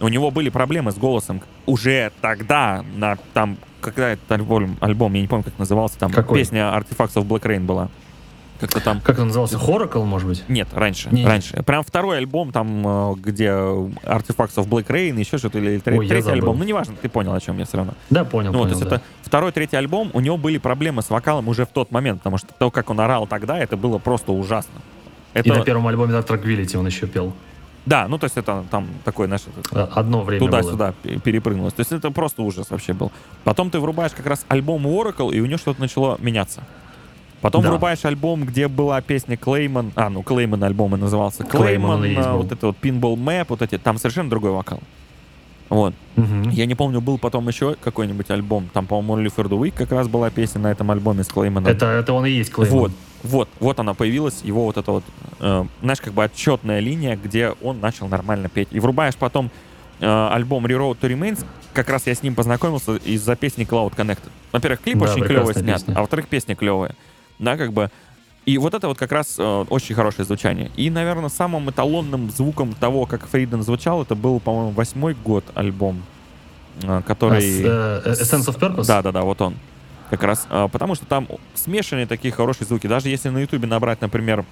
У 0.02 0.08
него 0.08 0.30
были 0.30 0.48
проблемы 0.48 0.92
с 0.92 0.96
голосом 0.96 1.42
уже 1.66 2.10
тогда, 2.22 2.82
на 2.96 3.18
там, 3.34 3.58
когда 3.82 4.10
этот 4.10 4.32
альбом, 4.32 4.78
альбом, 4.80 5.12
я 5.12 5.20
не 5.20 5.28
помню, 5.28 5.44
как 5.44 5.58
назывался, 5.58 5.98
там 5.98 6.10
Какой? 6.10 6.38
песня 6.38 6.72
Artifacts 6.74 7.14
of 7.16 7.26
Black 7.26 7.42
Rain 7.42 7.66
была. 7.66 7.90
Как-то 8.60 8.80
там... 8.80 9.00
Как 9.00 9.18
он 9.18 9.28
назывался? 9.28 9.56
Horacle, 9.56 10.04
может 10.04 10.28
быть? 10.28 10.44
Нет, 10.48 10.68
раньше. 10.74 11.08
Не. 11.10 11.24
раньше. 11.26 11.62
Прям 11.62 11.82
второй 11.82 12.18
альбом, 12.18 12.52
там, 12.52 13.12
э, 13.12 13.14
где 13.16 13.46
Artifacts 13.48 14.56
of 14.56 14.68
Black 14.68 14.86
Rain, 14.88 15.18
еще 15.18 15.38
что-то, 15.38 15.58
или 15.58 15.78
тре- 15.78 15.98
Ой, 15.98 16.06
третий 16.06 16.30
альбом. 16.30 16.58
Ну, 16.58 16.64
неважно, 16.64 16.94
ты 17.00 17.08
понял, 17.08 17.32
о 17.32 17.40
чем 17.40 17.58
я 17.58 17.64
все 17.64 17.78
равно. 17.78 17.94
Да, 18.10 18.24
понял, 18.24 18.52
Ну, 18.52 18.58
понял, 18.60 18.72
то 18.74 18.78
есть 18.78 18.88
да. 18.90 18.96
это 18.96 19.04
второй, 19.22 19.52
третий 19.52 19.76
альбом, 19.76 20.10
у 20.12 20.20
него 20.20 20.36
были 20.36 20.58
проблемы 20.58 21.02
с 21.02 21.10
вокалом 21.10 21.48
уже 21.48 21.64
в 21.64 21.68
тот 21.70 21.90
момент, 21.90 22.18
потому 22.20 22.36
что 22.38 22.48
то, 22.58 22.70
как 22.70 22.90
он 22.90 23.00
орал 23.00 23.26
тогда, 23.26 23.58
это 23.58 23.76
было 23.76 23.98
просто 23.98 24.32
ужасно. 24.32 24.80
И 25.34 25.38
Это, 25.38 25.54
на 25.54 25.60
первом 25.64 25.86
альбоме 25.86 26.12
Dark 26.12 26.26
Tranquility 26.26 26.76
он 26.76 26.86
еще 26.86 27.06
пел. 27.06 27.32
да, 27.86 28.08
ну 28.08 28.18
то 28.18 28.24
есть 28.24 28.36
это 28.36 28.64
там 28.70 28.88
такой, 29.04 29.26
знаешь, 29.26 29.42
А, 29.72 29.88
Одно 29.94 30.22
время 30.22 30.44
туда-сюда 30.44 30.92
пе- 31.02 31.18
перепрыгнулось. 31.18 31.72
То 31.72 31.80
есть 31.80 31.92
это 31.92 32.10
просто 32.10 32.42
ужас 32.42 32.68
вообще 32.70 32.92
был. 32.92 33.10
Потом 33.44 33.70
ты 33.70 33.78
врубаешь 33.80 34.12
как 34.12 34.26
раз 34.26 34.44
альбом 34.48 34.86
Oracle, 34.86 35.32
и 35.32 35.40
у 35.40 35.46
него 35.46 35.56
что-то 35.56 35.80
начало 35.80 36.16
меняться. 36.20 36.62
Потом 37.40 37.62
Да. 37.62 37.70
врубаешь 37.70 38.04
альбом, 38.04 38.44
где 38.44 38.68
была 38.68 39.00
песня 39.00 39.36
Клейман, 39.36 39.92
а, 39.94 40.10
ну, 40.10 40.22
Клейман 40.22 40.62
альбом 40.62 40.94
и 40.94 40.98
назывался 40.98 41.42
Клейман, 41.44 42.00
Клейман, 42.02 42.32
был. 42.32 42.42
вот 42.42 42.52
это 42.52 42.66
вот 42.68 42.76
Pinball 42.82 43.16
Map, 43.16 43.46
вот 43.48 43.62
эти, 43.62 43.78
там 43.78 43.96
совершенно 43.96 44.28
другой 44.28 44.50
вокал. 44.50 44.80
Вот. 45.70 45.94
Мгм. 46.16 46.50
Я 46.50 46.66
не 46.66 46.74
помню, 46.74 47.00
был 47.00 47.16
потом 47.16 47.46
еще 47.48 47.76
какой-нибудь 47.80 48.28
альбом, 48.30 48.68
там, 48.72 48.86
по-моему, 48.86 49.16
Only 49.28 49.32
for 49.34 49.48
the 49.48 49.58
Week 49.58 49.72
как 49.74 49.92
раз 49.92 50.08
была 50.08 50.28
песня 50.28 50.60
на 50.60 50.70
этом 50.72 50.90
альбоме 50.90 51.22
с 51.24 51.28
Клейманом. 51.28 51.70
Это, 51.70 51.86
это 51.86 52.12
он 52.12 52.26
и 52.26 52.30
есть 52.30 52.50
Клейман. 52.50 52.76
Вот, 52.78 52.92
вот, 53.22 53.48
вот 53.60 53.78
она 53.80 53.94
появилась, 53.94 54.40
его 54.42 54.64
вот 54.66 54.76
эта 54.76 54.90
вот, 54.90 55.04
э, 55.38 55.64
знаешь, 55.80 56.00
как 56.00 56.12
бы 56.12 56.24
отчетная 56.24 56.80
линия, 56.80 57.16
где 57.16 57.54
он 57.62 57.80
начал 57.80 58.08
нормально 58.08 58.48
петь. 58.48 58.68
И 58.72 58.80
врубаешь 58.80 59.14
потом 59.14 59.50
э, 60.00 60.28
альбом 60.32 60.66
Reroad 60.66 60.98
to 61.00 61.08
Remains, 61.08 61.44
как 61.72 61.88
раз 61.88 62.06
я 62.08 62.14
с 62.16 62.22
ним 62.24 62.34
познакомился 62.34 62.96
из-за 62.96 63.36
песни 63.36 63.64
Cloud 63.64 63.94
Connected. 63.94 64.28
Во-первых, 64.50 64.80
клип 64.80 64.98
Да, 64.98 65.04
очень 65.12 65.22
клевый 65.24 65.54
снят, 65.54 65.78
песня. 65.78 65.94
а 65.96 66.00
во-вторых, 66.00 66.26
песня 66.26 66.56
клевая. 66.56 66.96
Да, 67.40 67.56
как 67.56 67.72
бы. 67.72 67.90
И 68.46 68.56
вот 68.58 68.74
это 68.74 68.88
вот 68.88 68.98
как 68.98 69.12
раз 69.12 69.36
э, 69.38 69.64
очень 69.68 69.94
хорошее 69.94 70.24
звучание. 70.24 70.70
И, 70.76 70.90
наверное, 70.90 71.28
самым 71.28 71.68
эталонным 71.70 72.30
звуком 72.30 72.72
того, 72.74 73.06
как 73.06 73.26
Фриден 73.26 73.62
звучал, 73.62 74.02
это 74.02 74.14
был, 74.14 74.40
по-моему, 74.40 74.70
восьмой 74.70 75.14
год 75.14 75.44
альбом, 75.54 76.02
э, 76.82 77.02
который... 77.06 77.40
с, 77.42 77.60
э, 77.62 78.12
Essence 78.12 78.46
of 78.46 78.58
Purpose? 78.58 78.86
Да, 78.86 79.02
да, 79.02 79.12
да, 79.12 79.22
вот 79.22 79.40
он. 79.40 79.56
Как 80.10 80.24
раз. 80.24 80.46
а, 80.50 80.66
потому 80.66 80.96
что 80.96 81.06
там 81.06 81.28
смешанные 81.54 82.06
такие 82.06 82.32
хорошие 82.32 82.66
звуки. 82.66 82.88
Даже 82.88 83.08
если 83.08 83.28
на 83.28 83.38
Ютубе 83.38 83.68
набрать, 83.68 84.00
например, 84.00 84.44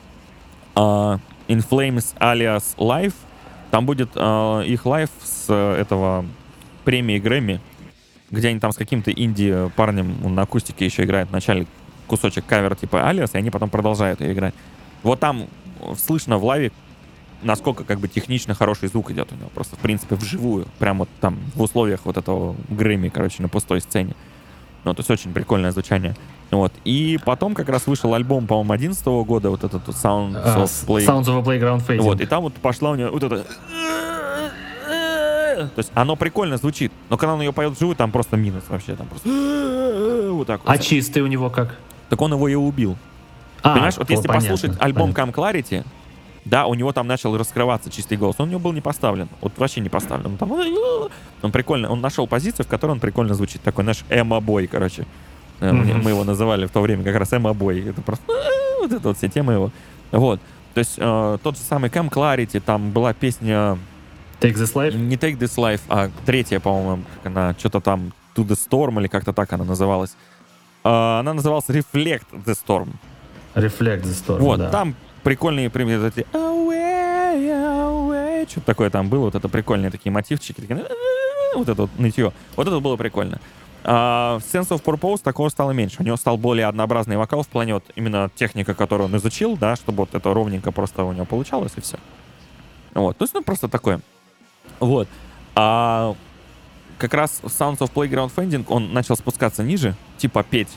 а, 0.77 1.19
In 1.49 1.67
Flames 1.69 2.15
Alias 2.21 2.77
live, 2.77 3.15
там 3.71 3.85
будет 3.85 4.11
а, 4.15 4.61
их 4.61 4.87
live 4.87 5.11
с 5.23 5.47
э, 5.49 5.81
этого 5.81 6.25
премии 6.85 7.19
Грэмми, 7.19 7.61
где 8.31 8.49
они 8.49 8.61
там 8.61 8.71
с 8.71 8.77
каким-то 8.77 9.11
инди 9.11 9.69
парнем 9.75 10.15
он 10.25 10.35
на 10.37 10.43
акустике 10.43 10.85
еще 10.85 11.05
играет 11.05 11.29
вначале 11.31 11.67
кусочек 12.09 12.45
кавер 12.47 12.75
типа 12.75 13.09
Alias, 13.09 13.35
и 13.35 13.39
они 13.39 13.51
потом 13.51 13.71
продолжают 13.71 14.21
ее 14.21 14.33
играть. 14.33 14.55
Вот 15.03 15.21
там 15.21 15.47
э, 15.81 15.95
слышно 15.97 16.39
в 16.39 16.45
лайве, 16.45 16.73
насколько 17.43 17.85
как 17.85 18.01
бы 18.01 18.09
технично 18.09 18.55
хороший 18.55 18.89
звук 18.89 19.11
идет 19.11 19.31
у 19.33 19.37
него. 19.37 19.49
Просто, 19.55 19.77
в 19.77 19.79
принципе, 19.79 20.17
вживую. 20.17 20.67
Прям 20.79 20.99
вот 20.99 21.09
там 21.21 21.39
в 21.55 21.63
условиях 21.63 22.01
вот 22.05 22.17
этого 22.17 22.57
Грэмми, 22.69 23.09
короче, 23.09 23.43
на 23.43 23.49
пустой 23.49 23.81
сцене. 23.81 24.15
Ну, 24.85 24.95
то 24.95 25.01
есть 25.01 25.11
очень 25.11 25.33
прикольное 25.33 25.71
звучание. 25.71 26.17
Вот. 26.51 26.73
И 26.85 27.19
потом 27.25 27.55
как 27.55 27.69
раз 27.69 27.87
вышел 27.87 28.15
альбом, 28.15 28.47
по-моему, 28.47 28.73
11 28.73 29.05
года, 29.07 29.51
вот 29.51 29.65
этот 29.65 29.87
вот 29.87 29.97
Sounds 29.97 30.37
А, 30.37 30.65
of 30.65 30.87
Play. 30.87 31.07
Sounds 31.07 31.25
of 31.25 31.39
a 31.39 31.43
Playground 31.43 31.87
Fading. 31.87 32.01
Вот, 32.01 32.21
и 32.21 32.27
там 32.27 32.43
вот 32.43 32.55
пошла 32.55 32.91
у 32.91 32.95
нее 32.95 33.11
вот 33.11 33.23
это... 33.23 33.45
То 35.59 35.71
есть 35.77 35.91
оно 35.95 36.15
прикольно 36.15 36.57
звучит, 36.57 36.93
но 37.11 37.17
когда 37.17 37.35
он 37.35 37.41
ее 37.41 37.53
поет 37.53 37.73
вживую, 37.73 37.97
там 37.97 38.13
просто 38.13 38.37
минус 38.37 38.63
вообще, 38.69 38.95
там 38.95 39.09
просто... 39.09 39.29
Вот 40.33 40.47
так 40.47 40.65
вот. 40.65 40.71
А 40.71 40.79
чистый 40.79 41.21
у 41.21 41.27
него 41.27 41.51
как? 41.51 41.77
Так 42.09 42.21
он 42.21 42.33
его 42.33 42.49
и 42.49 42.55
убил. 42.55 42.97
А, 43.63 43.75
Понимаешь, 43.75 43.97
вот 43.97 44.09
если 44.09 44.27
понятно, 44.29 44.51
послушать 44.51 44.77
альбом 44.81 45.13
понятно. 45.13 45.41
Come 45.41 45.53
Clarity, 45.53 45.85
да, 46.45 46.67
у 46.67 46.75
него 46.75 46.93
там 46.93 47.07
начал 47.07 47.37
раскрываться 47.37 47.91
чистый 47.91 48.17
голос. 48.17 48.37
Он 48.39 48.49
у 48.49 48.51
него 48.51 48.61
был 48.61 48.73
не 48.73 48.81
поставлен. 48.81 49.29
Вот 49.41 49.53
вообще 49.59 49.81
не 49.81 49.89
поставлен. 49.89 50.27
Он, 50.27 50.37
там, 50.39 50.53
он 51.43 51.53
прикольно, 51.53 51.91
он 51.91 52.01
нашел 52.01 52.27
позицию, 52.27 52.65
в 52.65 52.69
которой 52.69 52.93
он 52.93 53.01
прикольно 53.01 53.35
звучит. 53.35 53.61
Такой 53.63 53.85
наш 53.85 54.05
эмо-бой, 54.09 54.67
короче. 54.67 55.05
Э, 55.61 55.73
Мы 55.73 56.11
его 56.11 56.25
называли 56.25 56.67
в 56.67 56.71
то 56.71 56.81
время 56.81 57.05
как 57.05 57.17
раз 57.17 57.33
эмо-бой. 57.33 57.81
Это 57.81 58.01
просто 58.01 58.25
вот 58.81 58.93
это 58.93 59.09
вот 59.09 59.19
все 59.19 59.29
темы 59.29 59.55
его. 59.55 59.71
Вот. 60.11 60.41
То 60.75 60.79
есть 60.79 60.95
э, 60.97 61.39
тот 61.43 61.57
же 61.57 61.63
самый 61.63 61.91
Come 61.91 62.09
Clarity, 62.09 62.61
там 62.61 62.93
была 62.93 63.13
песня 63.13 63.77
Take 64.41 64.55
This 64.55 64.75
Life? 64.75 64.97
не 64.97 65.17
Take 65.17 65.39
This 65.39 65.57
Life, 65.57 65.81
а 65.89 66.11
третья, 66.25 66.61
по-моему, 66.61 67.03
как 67.17 67.33
она, 67.33 67.55
что-то 67.59 67.81
там 67.81 68.13
To 68.37 68.47
The 68.47 68.57
Storm 68.57 69.01
или 69.01 69.09
как-то 69.09 69.33
так 69.33 69.53
она 69.53 69.65
называлась. 69.65 70.17
А, 70.85 71.21
Она 71.21 71.35
называлась 71.35 71.67
Reflect 71.69 72.27
The 72.33 72.57
Storm. 72.67 72.91
Reflect 73.55 74.03
the 74.03 74.15
Storm, 74.15 74.39
Вот, 74.39 74.59
да. 74.59 74.71
там 74.71 74.95
прикольные 75.23 75.69
примеры, 75.71 76.09
эти 76.09 76.27
что-то 78.49 78.67
такое 78.67 78.91
там 78.91 79.09
было, 79.09 79.25
вот 79.25 79.35
это 79.35 79.49
прикольные 79.49 79.91
такие 79.91 80.11
мотивчики, 80.11 80.61
такие, 80.61 80.85
вот 81.55 81.69
это 81.69 81.83
вот 81.83 81.91
нытье. 81.99 82.33
Вот 82.57 82.67
это 82.67 82.81
было 82.81 82.97
прикольно. 82.97 83.41
А, 83.85 84.39
в 84.39 84.43
Sense 84.43 84.69
of 84.69 84.83
Purpose 84.83 85.23
такого 85.23 85.49
стало 85.49 85.73
меньше. 85.73 85.97
У 86.01 86.03
него 86.05 86.17
стал 86.17 86.37
более 86.37 86.67
однообразный 86.67 87.17
вокал 87.17 87.43
в 87.43 87.49
плане 87.49 87.75
вот 87.75 87.85
именно 87.95 88.31
техника, 88.35 88.75
которую 88.75 89.09
он 89.09 89.17
изучил, 89.17 89.57
да, 89.57 89.77
чтобы 89.77 89.99
вот 89.99 90.15
это 90.15 90.33
ровненько 90.33 90.73
просто 90.73 91.05
у 91.05 91.13
него 91.13 91.27
получалось 91.27 91.73
и 91.77 91.81
все. 91.81 91.99
Вот, 92.95 93.17
то 93.17 93.25
есть, 93.25 93.35
ну, 93.35 93.43
просто 93.43 93.69
такое. 93.69 94.01
Вот. 94.81 95.09
А 95.55 96.15
как 96.99 97.15
раз 97.15 97.41
Sounds 97.45 97.79
of 97.79 97.93
Playground 97.93 98.31
Fending 98.35 98.65
он 98.69 98.93
начал 98.93 99.17
спускаться 99.17 99.63
ниже, 99.63 99.95
типа 100.19 100.43
петь 100.43 100.69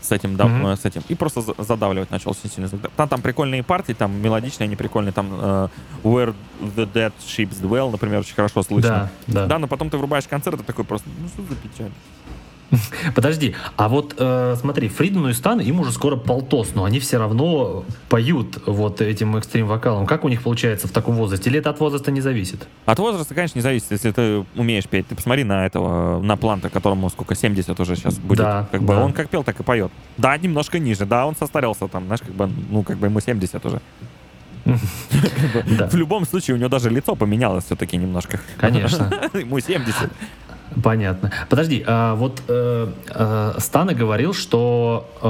с 0.00 0.10
этим, 0.10 0.34
да, 0.36 0.46
э, 0.72 0.76
с 0.76 0.84
этим, 0.84 1.02
и 1.08 1.14
просто 1.14 1.42
за- 1.42 1.54
задавливать 1.58 2.10
начал 2.10 2.32
очень 2.32 2.50
сильно. 2.50 2.68
Там, 2.96 3.08
там 3.08 3.22
прикольные 3.22 3.62
партии, 3.62 3.92
там 3.92 4.10
мелодичные, 4.20 4.66
они 4.66 4.74
прикольные, 4.74 5.12
там 5.12 5.28
э, 5.30 5.68
Where 6.02 6.34
the 6.60 6.92
Dead 6.92 7.12
Ships 7.24 7.60
Dwell, 7.62 7.90
например, 7.92 8.18
очень 8.20 8.34
хорошо 8.34 8.62
слышно. 8.64 9.10
Да, 9.28 9.34
да. 9.42 9.46
Да, 9.46 9.58
но 9.60 9.68
потом 9.68 9.90
ты 9.90 9.98
врубаешь 9.98 10.26
концерт, 10.26 10.60
и 10.60 10.64
такой 10.64 10.84
просто, 10.84 11.08
ну 11.20 11.28
что 11.28 11.42
за 11.42 11.54
печаль. 11.54 11.92
Подожди, 13.14 13.54
а 13.76 13.88
вот 13.88 14.14
э, 14.18 14.56
смотри, 14.58 14.88
Фридену 14.88 15.28
и 15.28 15.32
Стан, 15.32 15.60
им 15.60 15.80
уже 15.80 15.92
скоро 15.92 16.16
полтос, 16.16 16.70
но 16.74 16.84
они 16.84 17.00
все 17.00 17.18
равно 17.18 17.84
поют 18.08 18.58
вот 18.66 19.00
этим 19.00 19.36
экстрим-вокалом. 19.36 20.06
Как 20.06 20.24
у 20.24 20.28
них 20.28 20.42
получается 20.42 20.88
в 20.88 20.90
таком 20.90 21.16
возрасте? 21.16 21.50
Или 21.50 21.58
это 21.58 21.70
от 21.70 21.80
возраста 21.80 22.10
не 22.10 22.20
зависит? 22.20 22.66
От 22.86 22.98
возраста, 22.98 23.34
конечно, 23.34 23.58
не 23.58 23.62
зависит, 23.62 23.90
если 23.90 24.10
ты 24.10 24.44
умеешь 24.56 24.86
петь. 24.86 25.06
Ты 25.06 25.14
посмотри 25.14 25.44
на 25.44 25.66
этого, 25.66 26.20
на 26.20 26.36
Планта, 26.36 26.70
которому 26.70 27.10
сколько, 27.10 27.34
70 27.34 27.78
уже 27.78 27.96
сейчас 27.96 28.18
будет. 28.18 28.38
Да, 28.38 28.68
как 28.70 28.82
бы 28.82 28.94
да. 28.94 29.04
он 29.04 29.12
как 29.12 29.28
пел, 29.28 29.44
так 29.44 29.60
и 29.60 29.62
поет. 29.62 29.90
Да, 30.16 30.36
немножко 30.36 30.78
ниже, 30.78 31.04
да, 31.04 31.26
он 31.26 31.36
состарелся 31.36 31.88
там, 31.88 32.06
знаешь, 32.06 32.20
как 32.20 32.34
бы, 32.34 32.50
ну, 32.70 32.82
как 32.82 32.96
бы 32.96 33.06
ему 33.06 33.20
70 33.20 33.64
уже. 33.66 33.80
В 34.64 35.96
любом 35.96 36.24
случае, 36.24 36.54
у 36.54 36.58
него 36.58 36.68
даже 36.68 36.88
лицо 36.88 37.14
поменялось 37.16 37.64
все-таки 37.64 37.96
немножко. 37.96 38.40
конечно. 38.58 39.10
Ему 39.34 39.58
70. 39.60 40.10
Понятно. 40.82 41.30
Подожди, 41.48 41.82
а 41.86 42.14
вот 42.14 42.42
э, 42.48 42.88
э, 43.08 43.52
Стана 43.58 43.94
говорил, 43.94 44.32
что 44.34 45.08
э, 45.20 45.26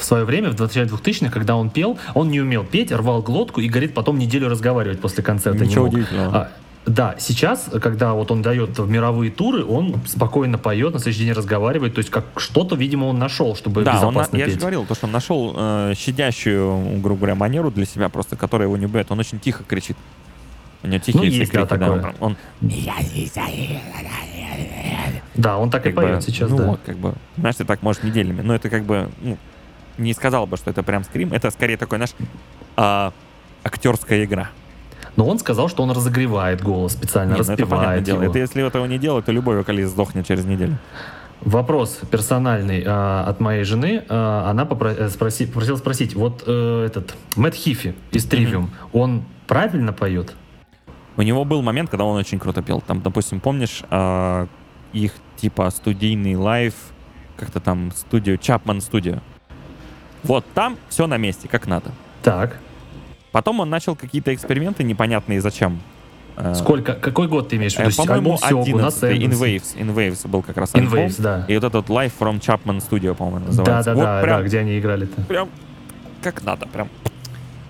в 0.00 0.04
свое 0.04 0.24
время, 0.24 0.50
в 0.50 0.60
начале 0.60 0.86
2000-х, 0.88 1.30
когда 1.32 1.56
он 1.56 1.70
пел, 1.70 1.98
он 2.14 2.30
не 2.30 2.40
умел 2.40 2.64
петь, 2.64 2.92
рвал 2.92 3.22
глотку 3.22 3.60
и, 3.60 3.68
говорит, 3.68 3.94
потом 3.94 4.18
неделю 4.18 4.48
разговаривать 4.48 5.00
после 5.00 5.22
концерта 5.22 5.60
не 5.64 5.68
Ничего 5.70 5.84
мог. 5.84 5.92
удивительного. 5.94 6.36
А, 6.36 6.48
да, 6.86 7.16
сейчас, 7.18 7.68
когда 7.82 8.14
вот 8.14 8.30
он 8.30 8.42
дает 8.42 8.78
мировые 8.78 9.30
туры, 9.32 9.64
он 9.64 9.96
спокойно 10.06 10.56
поет, 10.56 10.92
на 10.94 11.00
следующий 11.00 11.24
день 11.24 11.32
разговаривает, 11.34 11.94
то 11.94 11.98
есть 11.98 12.10
как 12.10 12.24
что-то, 12.36 12.76
видимо, 12.76 13.06
он 13.06 13.18
нашел, 13.18 13.56
чтобы 13.56 13.82
Да, 13.82 13.90
он, 13.92 13.96
на- 13.96 14.00
безопасно 14.20 14.36
я 14.36 14.44
же 14.46 14.50
петь. 14.52 14.60
говорил, 14.60 14.84
то, 14.86 14.94
что 14.94 15.06
он 15.06 15.12
нашел 15.12 15.52
э, 15.56 15.94
щадящую, 15.96 17.00
грубо 17.00 17.18
говоря, 17.20 17.34
манеру 17.34 17.70
для 17.72 17.86
себя, 17.86 18.08
просто 18.08 18.36
которая 18.36 18.68
его 18.68 18.76
не 18.76 18.86
убивает. 18.86 19.10
Он 19.10 19.18
очень 19.18 19.40
тихо 19.40 19.64
кричит. 19.66 19.96
У 20.84 20.88
него 20.88 20.98
тихие 21.00 21.24
Ну, 21.24 21.28
есть, 21.28 21.52
да, 21.52 21.66
такое. 21.66 21.90
он, 21.90 22.06
он 22.20 22.36
Да, 25.36 25.58
он 25.58 25.70
так 25.70 25.82
и 25.86 25.90
как 25.90 25.94
бы, 25.94 26.02
поет 26.02 26.22
сейчас, 26.22 26.50
ну 26.50 26.56
да. 26.56 26.66
вот, 26.66 26.80
как 26.84 26.96
бы, 26.96 27.14
знаешь, 27.36 27.56
ты 27.56 27.64
так 27.64 27.82
можешь 27.82 28.02
неделями, 28.02 28.40
но 28.40 28.54
это 28.54 28.70
как 28.70 28.84
бы, 28.84 29.10
ну, 29.20 29.38
не 29.98 30.12
сказал 30.12 30.46
бы, 30.46 30.56
что 30.56 30.70
это 30.70 30.82
прям 30.82 31.04
скрим, 31.04 31.32
это 31.32 31.50
скорее 31.50 31.76
такой, 31.76 31.98
знаешь, 31.98 32.14
а, 32.76 33.12
актерская 33.64 34.24
игра. 34.24 34.50
Но 35.16 35.26
он 35.26 35.38
сказал, 35.38 35.68
что 35.68 35.82
он 35.82 35.90
разогревает 35.90 36.62
голос 36.62 36.92
специально, 36.92 37.32
Не, 37.32 37.38
ну 37.38 37.42
это 37.42 37.46
понятное 37.46 37.76
распевает 37.78 38.04
дело. 38.04 38.22
его. 38.22 38.30
Это 38.30 38.38
если 38.38 38.66
этого 38.66 38.86
не 38.86 38.98
делать, 38.98 39.24
то 39.24 39.32
любой 39.32 39.56
вокалист 39.56 39.92
сдохнет 39.92 40.26
через 40.26 40.44
неделю. 40.44 40.76
Вопрос 41.40 42.00
персональный 42.10 42.82
а, 42.86 43.24
от 43.26 43.40
моей 43.40 43.64
жены. 43.64 44.04
А, 44.08 44.50
она 44.50 44.64
попро- 44.64 44.94
э, 44.96 45.08
спроси- 45.08 45.46
попросила 45.46 45.76
спросить, 45.76 46.14
вот 46.14 46.42
э, 46.46 46.84
этот 46.86 47.14
Мэтт 47.36 47.54
Хифи 47.56 47.94
из 48.10 48.24
Тривиум, 48.24 48.70
он 48.92 49.22
правильно 49.46 49.92
поет? 49.92 50.34
У 51.16 51.22
него 51.22 51.44
был 51.44 51.62
момент, 51.62 51.88
когда 51.90 52.04
он 52.04 52.16
очень 52.16 52.38
круто 52.38 52.62
пел. 52.62 52.82
Там, 52.86 53.00
допустим, 53.00 53.40
помнишь 53.40 53.82
а, 53.90 54.48
их 54.92 55.12
типа 55.36 55.70
студийный 55.70 56.36
лайв, 56.36 56.74
как-то 57.36 57.60
там 57.60 57.92
студию, 57.92 58.38
Чапман 58.38 58.80
студию. 58.80 59.20
Вот 60.22 60.44
там 60.54 60.76
все 60.88 61.06
на 61.06 61.16
месте, 61.16 61.48
как 61.48 61.66
надо. 61.66 61.92
Так, 62.22 62.58
Потом 63.36 63.60
он 63.60 63.68
начал 63.68 63.94
какие-то 63.94 64.32
эксперименты 64.32 64.82
непонятные 64.82 65.42
зачем. 65.42 65.78
А, 66.36 66.54
сколько, 66.54 66.94
какой 66.94 67.28
год 67.28 67.50
ты 67.50 67.56
имеешь 67.56 67.74
в 67.74 67.80
э, 67.80 67.84
виду? 67.84 67.96
По-моему, 67.96 68.38
Сёгу, 68.38 68.62
11 68.62 68.82
Нас 68.82 69.02
In 69.02 69.24
Эндерс. 69.26 69.40
Waves. 69.42 69.76
In 69.76 69.94
Waves 69.94 70.26
был 70.26 70.40
как 70.40 70.56
раз 70.56 70.74
альбом. 70.74 71.00
Waves, 71.00 71.20
да. 71.20 71.44
И 71.46 71.54
вот 71.54 71.64
этот 71.64 71.90
Live 71.90 72.12
from 72.18 72.40
Chapman 72.40 72.78
Studio, 72.78 73.14
по-моему, 73.14 73.44
называется. 73.48 73.90
да, 73.90 73.94
вот 73.94 74.04
да, 74.04 74.22
прям, 74.22 74.40
да, 74.40 74.46
где 74.46 74.60
они 74.60 74.78
играли-то. 74.78 75.20
прям 75.20 75.50
как 76.22 76.42
надо, 76.44 76.66
прям. 76.66 76.88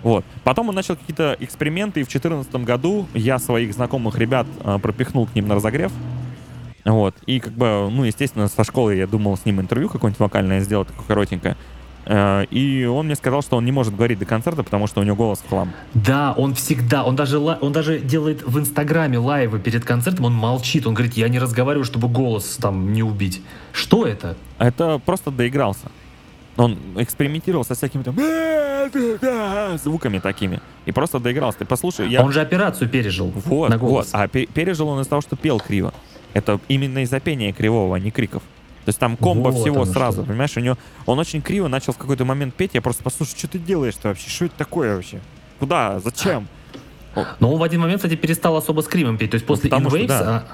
Вот. 0.04 0.24
Потом 0.44 0.68
он 0.68 0.76
начал 0.76 0.94
какие-то 0.94 1.36
эксперименты, 1.40 1.98
и 1.98 2.04
в 2.04 2.08
2014 2.08 2.54
году 2.64 3.08
я 3.12 3.40
своих 3.40 3.74
знакомых 3.74 4.18
ребят 4.18 4.46
э, 4.62 4.78
пропихнул 4.80 5.26
к 5.26 5.34
ним 5.34 5.48
на 5.48 5.56
разогрев. 5.56 5.90
Вот. 6.86 7.16
И 7.26 7.40
как 7.40 7.52
бы, 7.52 7.90
ну, 7.90 8.04
естественно, 8.04 8.46
со 8.48 8.62
школы 8.62 8.94
я 8.94 9.06
думал 9.08 9.36
с 9.36 9.44
ним 9.44 9.60
интервью 9.60 9.88
какое-нибудь 9.88 10.20
вокальное 10.20 10.60
сделать, 10.60 10.88
такое 10.88 11.04
коротенькое. 11.04 11.56
Э, 12.04 12.44
и 12.50 12.84
он 12.84 13.06
мне 13.06 13.16
сказал, 13.16 13.42
что 13.42 13.56
он 13.56 13.64
не 13.64 13.72
может 13.72 13.96
говорить 13.96 14.20
до 14.20 14.24
концерта, 14.24 14.62
потому 14.62 14.86
что 14.86 15.00
у 15.00 15.02
него 15.02 15.16
голос 15.16 15.40
в 15.40 15.48
хлам. 15.48 15.72
Да, 15.94 16.32
он 16.36 16.54
всегда, 16.54 17.02
он 17.02 17.16
даже, 17.16 17.38
он 17.38 17.72
даже 17.72 17.98
делает 17.98 18.44
в 18.46 18.56
Инстаграме 18.58 19.18
лайвы 19.18 19.58
перед 19.58 19.84
концертом, 19.84 20.26
он 20.26 20.34
молчит, 20.34 20.86
он 20.86 20.94
говорит, 20.94 21.14
я 21.14 21.28
не 21.28 21.40
разговариваю, 21.40 21.84
чтобы 21.84 22.08
голос 22.08 22.56
там 22.56 22.92
не 22.92 23.02
убить. 23.02 23.42
Что 23.72 24.06
это? 24.06 24.36
Это 24.58 25.00
просто 25.04 25.32
доигрался. 25.32 25.90
Он 26.56 26.78
экспериментировал 26.96 27.64
со 27.64 27.74
всякими 27.74 28.04
там 28.04 28.16
звуками 29.78 30.20
такими. 30.20 30.60
И 30.86 30.92
просто 30.92 31.18
доигрался. 31.18 31.58
Ты 31.58 31.64
послушай, 31.64 32.08
я... 32.08 32.22
Он 32.22 32.30
же 32.32 32.40
операцию 32.40 32.88
пережил 32.88 33.32
вот, 33.34 33.68
на 33.70 33.76
голос. 33.76 34.12
Вот. 34.12 34.20
А 34.20 34.28
пережил 34.28 34.88
он 34.88 35.00
из-за 35.00 35.10
того, 35.10 35.20
что 35.20 35.36
пел 35.36 35.58
криво. 35.58 35.92
Это 36.36 36.60
именно 36.68 36.98
из-за 36.98 37.18
пения 37.18 37.50
кривого, 37.50 37.96
а 37.96 37.98
не 37.98 38.10
криков. 38.10 38.42
То 38.84 38.90
есть 38.90 38.98
там 38.98 39.16
комбо 39.16 39.48
вот 39.48 39.62
всего 39.62 39.86
сразу, 39.86 40.20
что. 40.20 40.28
понимаешь? 40.28 40.54
У 40.58 40.60
него 40.60 40.76
он 41.06 41.18
очень 41.18 41.40
криво 41.40 41.66
начал 41.66 41.94
в 41.94 41.96
какой-то 41.96 42.26
момент 42.26 42.54
петь. 42.54 42.72
Я 42.74 42.82
просто 42.82 43.02
послушай, 43.02 43.38
что 43.38 43.48
ты 43.48 43.58
делаешь-то 43.58 44.08
вообще? 44.08 44.28
Что 44.28 44.44
это 44.44 44.54
такое 44.58 44.96
вообще? 44.96 45.20
Куда? 45.58 45.98
Зачем? 46.00 46.46
Но 47.40 47.54
он 47.54 47.58
в 47.58 47.62
один 47.62 47.80
момент, 47.80 48.02
кстати, 48.02 48.16
перестал 48.16 48.54
особо 48.54 48.82
скримом 48.82 49.16
петь. 49.16 49.30
То 49.30 49.36
есть 49.36 49.46
после 49.46 49.70
ну, 49.70 49.78
In 49.78 49.86
Waves, 49.86 50.06
да. 50.08 50.44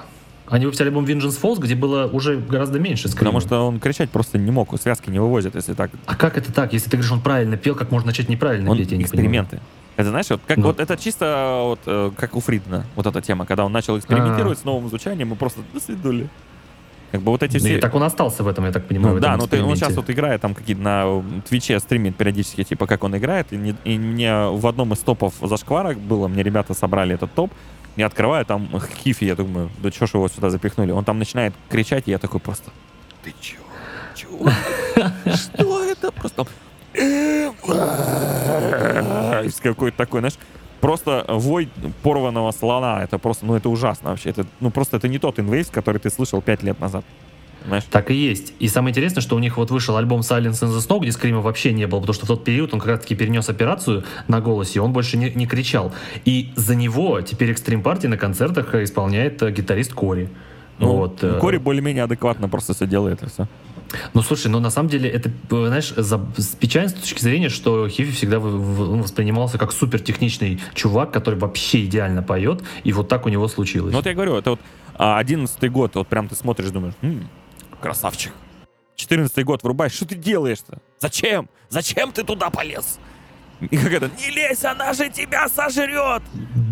а, 0.47 0.55
они 0.55 0.63
выпустили 0.63 0.87
альбом 0.87 1.03
Vengeance 1.03 1.37
Falls, 1.41 1.59
где 1.59 1.75
было 1.75 2.07
уже 2.07 2.37
гораздо 2.37 2.79
меньше 2.79 3.09
скрима. 3.09 3.31
Потому 3.31 3.41
что 3.41 3.67
он 3.67 3.81
кричать 3.81 4.09
просто 4.09 4.37
не 4.37 4.51
мог, 4.51 4.79
связки 4.79 5.09
не 5.09 5.19
вывозят, 5.19 5.55
если 5.55 5.73
так. 5.73 5.91
А 6.05 6.15
как 6.15 6.37
это 6.37 6.53
так? 6.53 6.71
Если 6.71 6.89
ты 6.89 6.95
говоришь, 6.95 7.11
он 7.11 7.19
правильно 7.19 7.57
пел, 7.57 7.75
как 7.75 7.91
можно 7.91 8.07
начать 8.07 8.29
неправильно 8.29 8.71
он 8.71 8.77
петь? 8.77 8.93
Я 8.93 9.01
эксперименты. 9.01 9.57
Не 9.57 9.61
это 9.95 10.09
знаешь, 10.09 10.29
вот, 10.29 10.41
как, 10.47 10.57
ну. 10.57 10.63
вот 10.63 10.79
это 10.79 10.97
чисто 10.97 11.61
вот, 11.63 11.79
э, 11.85 12.11
как 12.17 12.35
у 12.35 12.39
Фридна, 12.39 12.85
вот 12.95 13.05
эта 13.05 13.21
тема, 13.21 13.45
когда 13.45 13.65
он 13.65 13.71
начал 13.71 13.97
экспериментировать 13.97 14.57
А-а-а. 14.57 14.61
с 14.61 14.65
новым 14.65 14.89
звучанием, 14.89 15.29
мы 15.29 15.35
просто 15.35 15.61
до 15.73 15.79
свидули. 15.79 16.27
Как 17.11 17.21
бы 17.21 17.31
вот 17.31 17.43
эти 17.43 17.59
все... 17.59 17.77
И 17.77 17.79
так 17.79 17.93
он 17.93 18.01
остался 18.01 18.43
в 18.43 18.47
этом, 18.47 18.65
я 18.65 18.71
так 18.71 18.87
понимаю. 18.87 19.13
Ну, 19.13 19.21
да, 19.21 19.37
но 19.37 19.45
ты, 19.45 19.61
он 19.61 19.75
сейчас 19.75 19.95
вот 19.95 20.09
играет 20.09 20.41
там 20.41 20.55
какие-то 20.55 20.81
на 20.81 21.23
Твиче 21.47 21.79
стримит 21.79 22.15
периодически, 22.15 22.63
типа, 22.63 22.87
как 22.87 23.03
он 23.03 23.15
играет. 23.15 23.53
И, 23.53 23.55
не, 23.55 23.75
и 23.83 23.99
мне 23.99 24.47
в 24.47 24.65
одном 24.65 24.93
из 24.93 24.99
топов 24.99 25.35
зашквара 25.39 25.93
было, 25.93 26.27
мне 26.27 26.41
ребята 26.41 26.73
собрали 26.73 27.13
этот 27.13 27.31
топ, 27.35 27.51
я 27.97 28.07
открываю 28.07 28.43
там 28.47 28.67
Хифи, 29.03 29.25
я 29.25 29.35
думаю, 29.35 29.69
да 29.83 29.91
чё 29.91 30.07
ж 30.07 30.15
его 30.15 30.27
сюда 30.27 30.49
запихнули. 30.49 30.91
Он 30.91 31.03
там 31.03 31.19
начинает 31.19 31.53
кричать, 31.69 32.07
и 32.07 32.11
я 32.11 32.17
такой 32.17 32.39
просто, 32.39 32.71
ты 33.23 33.31
чё? 33.39 33.57
Чё? 34.15 34.27
Что 35.35 35.83
это? 35.83 36.11
Просто 36.11 36.47
какой-то 39.61 39.97
такой, 39.97 40.21
знаешь, 40.21 40.37
просто 40.81 41.25
вой 41.29 41.69
порванного 42.01 42.51
слона. 42.51 43.03
Это 43.03 43.17
просто, 43.17 43.45
ну 43.45 43.55
это 43.55 43.69
ужасно 43.69 44.09
вообще. 44.09 44.31
Это, 44.31 44.45
ну 44.59 44.69
просто 44.69 44.97
это 44.97 45.07
не 45.07 45.19
тот 45.19 45.39
Invaves, 45.39 45.71
который 45.71 45.99
ты 45.99 46.09
слышал 46.09 46.41
пять 46.41 46.63
лет 46.63 46.79
назад. 46.79 47.05
Понимаешь? 47.63 47.85
Так 47.89 48.11
и 48.11 48.13
есть. 48.13 48.53
И 48.59 48.67
самое 48.67 48.91
интересное, 48.91 49.21
что 49.21 49.35
у 49.35 49.39
них 49.39 49.55
вот 49.57 49.71
вышел 49.71 49.95
альбом 49.95 50.19
Silence 50.19 50.61
in 50.61 50.67
the 50.67 50.79
Snow, 50.79 50.99
где 50.99 51.11
скрима 51.11 51.39
вообще 51.39 51.71
не 51.71 51.87
было, 51.87 52.01
потому 52.01 52.13
что 52.13 52.25
в 52.25 52.27
тот 52.27 52.43
период 52.43 52.73
он 52.73 52.79
как 52.79 52.89
раз-таки 52.89 53.15
перенес 53.15 53.47
операцию 53.47 54.03
на 54.27 54.41
голосе, 54.41 54.79
и 54.79 54.81
он 54.81 54.91
больше 54.91 55.17
не, 55.17 55.29
не 55.29 55.47
кричал. 55.47 55.93
И 56.25 56.51
за 56.55 56.75
него 56.75 57.21
теперь 57.21 57.51
экстрим 57.51 57.81
партии 57.81 58.07
на 58.07 58.17
концертах 58.17 58.75
исполняет 58.75 59.41
э, 59.41 59.51
гитарист 59.51 59.93
Кори. 59.93 60.29
Ну, 60.79 60.97
вот. 60.97 61.23
Э, 61.23 61.39
Кори 61.39 61.57
более-менее 61.57 62.03
адекватно 62.03 62.49
просто 62.49 62.73
все 62.73 62.85
делает 62.85 63.23
и 63.23 63.29
все. 63.29 63.47
Ну, 64.13 64.21
слушай, 64.21 64.47
ну 64.47 64.59
на 64.59 64.69
самом 64.69 64.89
деле 64.89 65.09
это, 65.09 65.31
знаешь, 65.49 65.89
за, 65.95 66.19
печально 66.59 66.89
с 66.89 66.93
точки 66.93 67.21
зрения, 67.21 67.49
что 67.49 67.87
Хифи 67.87 68.11
всегда 68.11 68.39
в, 68.39 68.43
в, 68.43 69.01
воспринимался 69.01 69.57
как 69.57 69.71
супер 69.71 69.99
техничный 69.99 70.59
чувак, 70.73 71.11
который 71.11 71.39
вообще 71.39 71.85
идеально 71.85 72.23
поет, 72.23 72.63
и 72.83 72.93
вот 72.93 73.07
так 73.09 73.25
у 73.25 73.29
него 73.29 73.47
случилось. 73.47 73.91
Ну 73.91 73.99
вот 73.99 74.05
я 74.05 74.13
говорю, 74.13 74.35
это 74.35 74.51
вот 74.51 74.59
а, 74.95 75.17
одиннадцатый 75.17 75.69
год, 75.69 75.95
вот 75.95 76.07
прям 76.07 76.27
ты 76.27 76.35
смотришь, 76.35 76.69
думаешь, 76.69 76.95
м-м, 77.01 77.29
красавчик. 77.79 78.31
Четырнадцатый 78.95 79.43
год 79.43 79.63
врубаешь, 79.63 79.93
что 79.93 80.05
ты 80.05 80.15
делаешь-то? 80.15 80.79
Зачем? 80.99 81.49
Зачем 81.69 82.11
ты 82.11 82.23
туда 82.23 82.49
полез? 82.49 82.99
И 83.59 83.77
как 83.77 83.91
это, 83.91 84.11
не 84.19 84.29
лезь, 84.29 84.63
она 84.65 84.93
же 84.93 85.09
тебя 85.09 85.47
сожрет! 85.47 86.21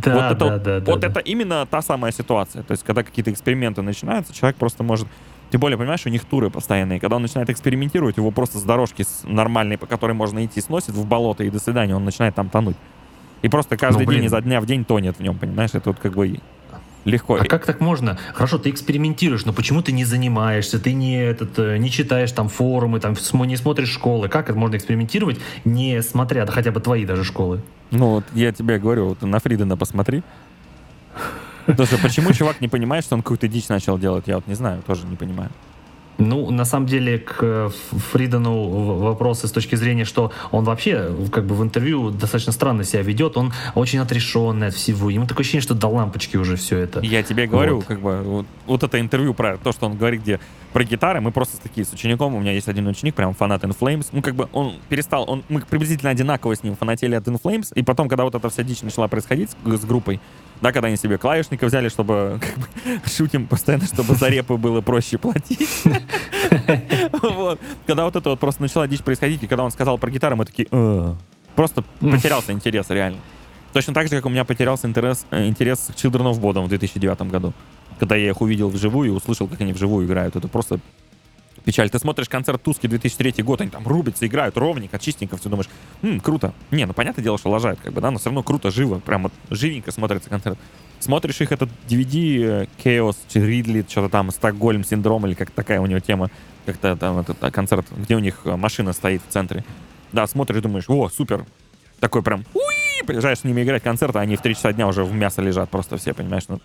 Да, 0.03 0.14
вот 0.14 0.23
это, 0.23 0.60
да, 0.60 0.80
да, 0.80 0.91
вот 0.91 0.99
да. 0.99 1.07
это 1.07 1.19
именно 1.19 1.65
та 1.65 1.81
самая 1.81 2.11
ситуация. 2.11 2.64
То 2.64 2.72
есть, 2.72 2.84
когда 2.84 3.03
какие-то 3.03 3.31
эксперименты 3.31 3.81
начинаются, 3.81 4.34
человек 4.34 4.57
просто 4.57 4.84
может 4.84 5.07
тем 5.52 5.60
более, 5.60 5.78
понимаешь, 5.78 6.06
у 6.06 6.10
них 6.10 6.23
туры 6.23 6.49
постоянные. 6.49 6.99
Когда 6.99 7.18
он 7.18 7.22
начинает 7.22 7.49
экспериментировать, 7.49 8.15
его 8.15 8.32
просто 8.32 8.57
с 8.57 8.64
дорожки 8.64 9.06
нормальной, 9.23 9.78
по 9.78 9.86
которой 9.86 10.14
можно 10.14 10.45
идти, 10.45 10.61
сносит 10.61 10.91
в 10.91 11.06
болото, 11.06 11.44
и 11.44 11.49
до 11.49 11.60
свидания, 11.60 11.94
он 11.94 12.06
начинает 12.06 12.36
там 12.36 12.49
тонуть. 12.49 12.78
И 13.41 13.49
просто 13.49 13.76
каждый 13.76 14.06
ну, 14.06 14.14
день 14.14 14.23
изо 14.26 14.40
дня 14.41 14.61
в 14.61 14.65
день 14.65 14.86
тонет 14.86 15.18
в 15.18 15.22
нем, 15.22 15.38
понимаешь? 15.38 15.72
Это 15.73 15.90
вот 15.90 15.99
как 15.99 16.14
бы 16.14 16.40
легко. 17.03 17.36
А 17.36 17.45
как 17.45 17.65
так 17.65 17.82
можно? 17.82 18.18
Хорошо, 18.34 18.60
ты 18.60 18.69
экспериментируешь, 18.69 19.44
но 19.44 19.52
почему 19.52 19.82
ты 19.82 19.91
не 19.91 20.06
занимаешься, 20.06 20.80
ты 20.80 20.94
не, 20.94 21.18
этот, 21.18 21.57
э, 21.60 21.78
не 21.78 21.90
читаешь 21.90 22.32
там 22.32 22.48
форумы, 22.48 23.02
там 23.02 23.15
не 23.45 23.57
смотришь 23.57 23.90
школы? 23.90 24.30
Как 24.30 24.49
это 24.49 24.57
можно 24.57 24.78
экспериментировать, 24.78 25.40
не 25.65 26.02
смотря 26.02 26.45
да, 26.45 26.53
хотя 26.53 26.72
бы 26.72 26.80
твои 26.80 27.06
даже 27.06 27.23
школы? 27.23 27.61
Ну 27.90 28.10
вот 28.11 28.23
я 28.34 28.53
тебе 28.53 28.80
говорю, 28.80 29.10
вот 29.10 29.22
на 29.22 29.40
Фридена 29.40 29.76
посмотри. 29.76 30.23
Слушай, 31.65 31.99
почему 32.01 32.33
чувак 32.33 32.61
не 32.61 32.67
понимает, 32.67 33.03
что 33.03 33.15
он 33.15 33.21
какую-то 33.21 33.47
дичь 33.47 33.69
начал 33.69 33.97
делать? 33.97 34.27
Я 34.27 34.35
вот 34.35 34.47
не 34.47 34.55
знаю, 34.55 34.81
тоже 34.85 35.05
не 35.05 35.15
понимаю. 35.15 35.49
Ну, 36.17 36.51
на 36.51 36.65
самом 36.65 36.85
деле, 36.85 37.17
к 37.17 37.71
Фридену 38.11 38.67
вопросы 38.99 39.47
с 39.47 39.51
точки 39.51 39.75
зрения, 39.75 40.05
что 40.05 40.31
он 40.51 40.63
вообще 40.65 41.11
как 41.31 41.45
бы 41.45 41.55
в 41.55 41.63
интервью 41.63 42.11
достаточно 42.11 42.51
странно 42.51 42.83
себя 42.83 43.01
ведет, 43.01 43.38
он 43.38 43.53
очень 43.73 43.99
отрешенный 43.99 44.67
от 44.67 44.75
всего. 44.75 45.09
Ему 45.09 45.25
такое 45.25 45.41
ощущение, 45.41 45.63
что 45.63 45.73
до 45.73 45.88
лампочки 45.88 46.38
уже 46.38 46.57
все 46.57 46.77
это. 46.77 46.99
Я 46.99 47.23
тебе 47.23 47.47
говорю, 47.47 47.77
вот. 47.77 47.85
как 47.85 48.01
бы, 48.01 48.21
вот, 48.21 48.45
вот 48.67 48.83
это 48.83 48.99
интервью 48.99 49.33
про 49.33 49.57
то, 49.57 49.71
что 49.71 49.88
он 49.88 49.97
говорит, 49.97 50.21
где 50.21 50.39
про 50.73 50.83
гитары, 50.83 51.21
мы 51.21 51.31
просто 51.31 51.59
такие 51.61 51.85
с 51.85 51.91
учеником, 51.91 52.35
у 52.35 52.39
меня 52.39 52.53
есть 52.53 52.67
один 52.67 52.88
ученик, 52.88 53.15
прям 53.15 53.33
фанат 53.33 53.63
In 53.63 53.75
Flames, 53.77 54.07
ну, 54.11 54.21
как 54.21 54.35
бы 54.35 54.47
он 54.53 54.75
перестал, 54.89 55.25
он, 55.27 55.43
мы 55.49 55.61
приблизительно 55.61 56.11
одинаково 56.11 56.55
с 56.55 56.63
ним 56.63 56.75
фанатели 56.75 57.15
от 57.15 57.27
In 57.27 57.41
Flames, 57.41 57.73
и 57.73 57.83
потом, 57.83 58.07
когда 58.07 58.23
вот 58.23 58.35
эта 58.35 58.49
вся 58.49 58.63
дичь 58.63 58.81
начала 58.81 59.07
происходить 59.07 59.49
с, 59.49 59.77
с 59.77 59.85
группой, 59.85 60.21
да, 60.61 60.71
когда 60.71 60.88
они 60.88 60.97
себе 60.97 61.17
клавишника 61.17 61.65
взяли, 61.65 61.89
чтобы 61.89 62.39
как 62.39 62.57
бы, 62.57 62.67
шутим 63.09 63.47
постоянно, 63.47 63.85
чтобы 63.85 64.15
за 64.15 64.27
репы 64.29 64.57
было 64.57 64.81
проще 64.81 65.17
платить. 65.17 65.67
Когда 67.88 68.05
вот 68.05 68.15
это 68.15 68.29
вот 68.29 68.39
просто 68.39 68.61
начала 68.61 68.88
дичь 68.88 69.01
происходить, 69.01 69.43
и 69.43 69.47
когда 69.47 69.63
он 69.63 69.71
сказал 69.71 69.97
про 69.97 70.11
гитару, 70.11 70.35
мы 70.35 70.45
такие, 70.45 70.67
«Э». 70.71 71.15
просто 71.55 71.83
потерялся 71.99 72.51
интерес 72.51 72.89
реально. 72.89 73.19
Точно 73.73 73.93
так 73.93 74.07
же, 74.07 74.15
как 74.15 74.25
у 74.25 74.29
меня 74.29 74.43
потерялся 74.43 74.88
интерес, 74.88 75.25
э, 75.31 75.47
интерес 75.47 75.89
к 75.91 75.95
Children 75.95 76.33
of 76.33 76.39
Bodom 76.39 76.65
в 76.65 76.69
2009 76.69 77.21
году. 77.31 77.53
Когда 77.99 78.15
я 78.15 78.29
их 78.29 78.41
увидел 78.41 78.69
вживую 78.69 79.09
и 79.09 79.11
услышал, 79.11 79.47
как 79.47 79.61
они 79.61 79.73
вживую 79.73 80.05
играют. 80.05 80.35
Это 80.35 80.47
просто 80.47 80.79
печаль. 81.63 81.89
Ты 81.89 81.99
смотришь 81.99 82.29
концерт 82.29 82.61
Туски 82.61 82.88
2003 82.88 83.43
год, 83.43 83.61
они 83.61 83.69
там 83.69 83.88
рубятся, 83.88 84.25
играют 84.25 84.57
ровненько, 84.57 84.99
чистенько, 84.99 85.38
все 85.38 85.49
думаешь, 85.49 85.69
м, 86.01 86.19
круто. 86.19 86.53
Не, 86.71 86.85
ну 86.85 86.93
понятное 86.93 87.23
дело, 87.23 87.38
что 87.38 87.49
лажают, 87.49 87.79
как 87.81 87.93
бы, 87.93 88.01
да, 88.01 88.11
но 88.11 88.19
все 88.19 88.29
равно 88.29 88.43
круто, 88.43 88.71
живо, 88.71 88.99
прямо 88.99 89.31
живенько 89.49 89.91
смотрится 89.91 90.29
концерт. 90.29 90.57
Смотришь 90.99 91.41
их 91.41 91.51
этот 91.51 91.69
DVD, 91.89 92.69
Chaos, 92.83 93.17
Ридли, 93.33 93.83
что-то 93.89 94.09
там, 94.09 94.29
Стокгольм, 94.31 94.83
синдром, 94.83 95.25
или 95.25 95.33
как 95.33 95.49
такая 95.49 95.81
у 95.81 95.88
него 95.88 95.99
тема, 95.99 96.29
как-то 96.65 96.95
там 96.95 97.17
этот 97.17 97.43
а, 97.43 97.49
концерт, 97.49 97.88
где 97.97 98.15
у 98.15 98.19
них 98.19 98.41
э, 98.45 98.55
машина 98.55 98.93
стоит 98.93 99.21
в 99.27 99.31
центре. 99.31 99.63
Да, 100.11 100.27
смотришь, 100.27 100.61
думаешь, 100.61 100.85
о, 100.88 101.09
супер, 101.09 101.45
такой 101.99 102.21
прям, 102.21 102.45
уи, 102.53 103.05
приезжаешь 103.07 103.39
с 103.39 103.43
ними 103.43 103.63
играть 103.63 103.81
концерт, 103.81 104.15
а 104.15 104.19
они 104.19 104.35
в 104.35 104.41
3 104.41 104.53
часа 104.53 104.73
дня 104.73 104.88
уже 104.88 105.03
в 105.03 105.11
мясо 105.11 105.41
лежат 105.41 105.69
просто 105.71 105.97
все, 105.97 106.13
понимаешь, 106.13 106.43
ну, 106.47 106.59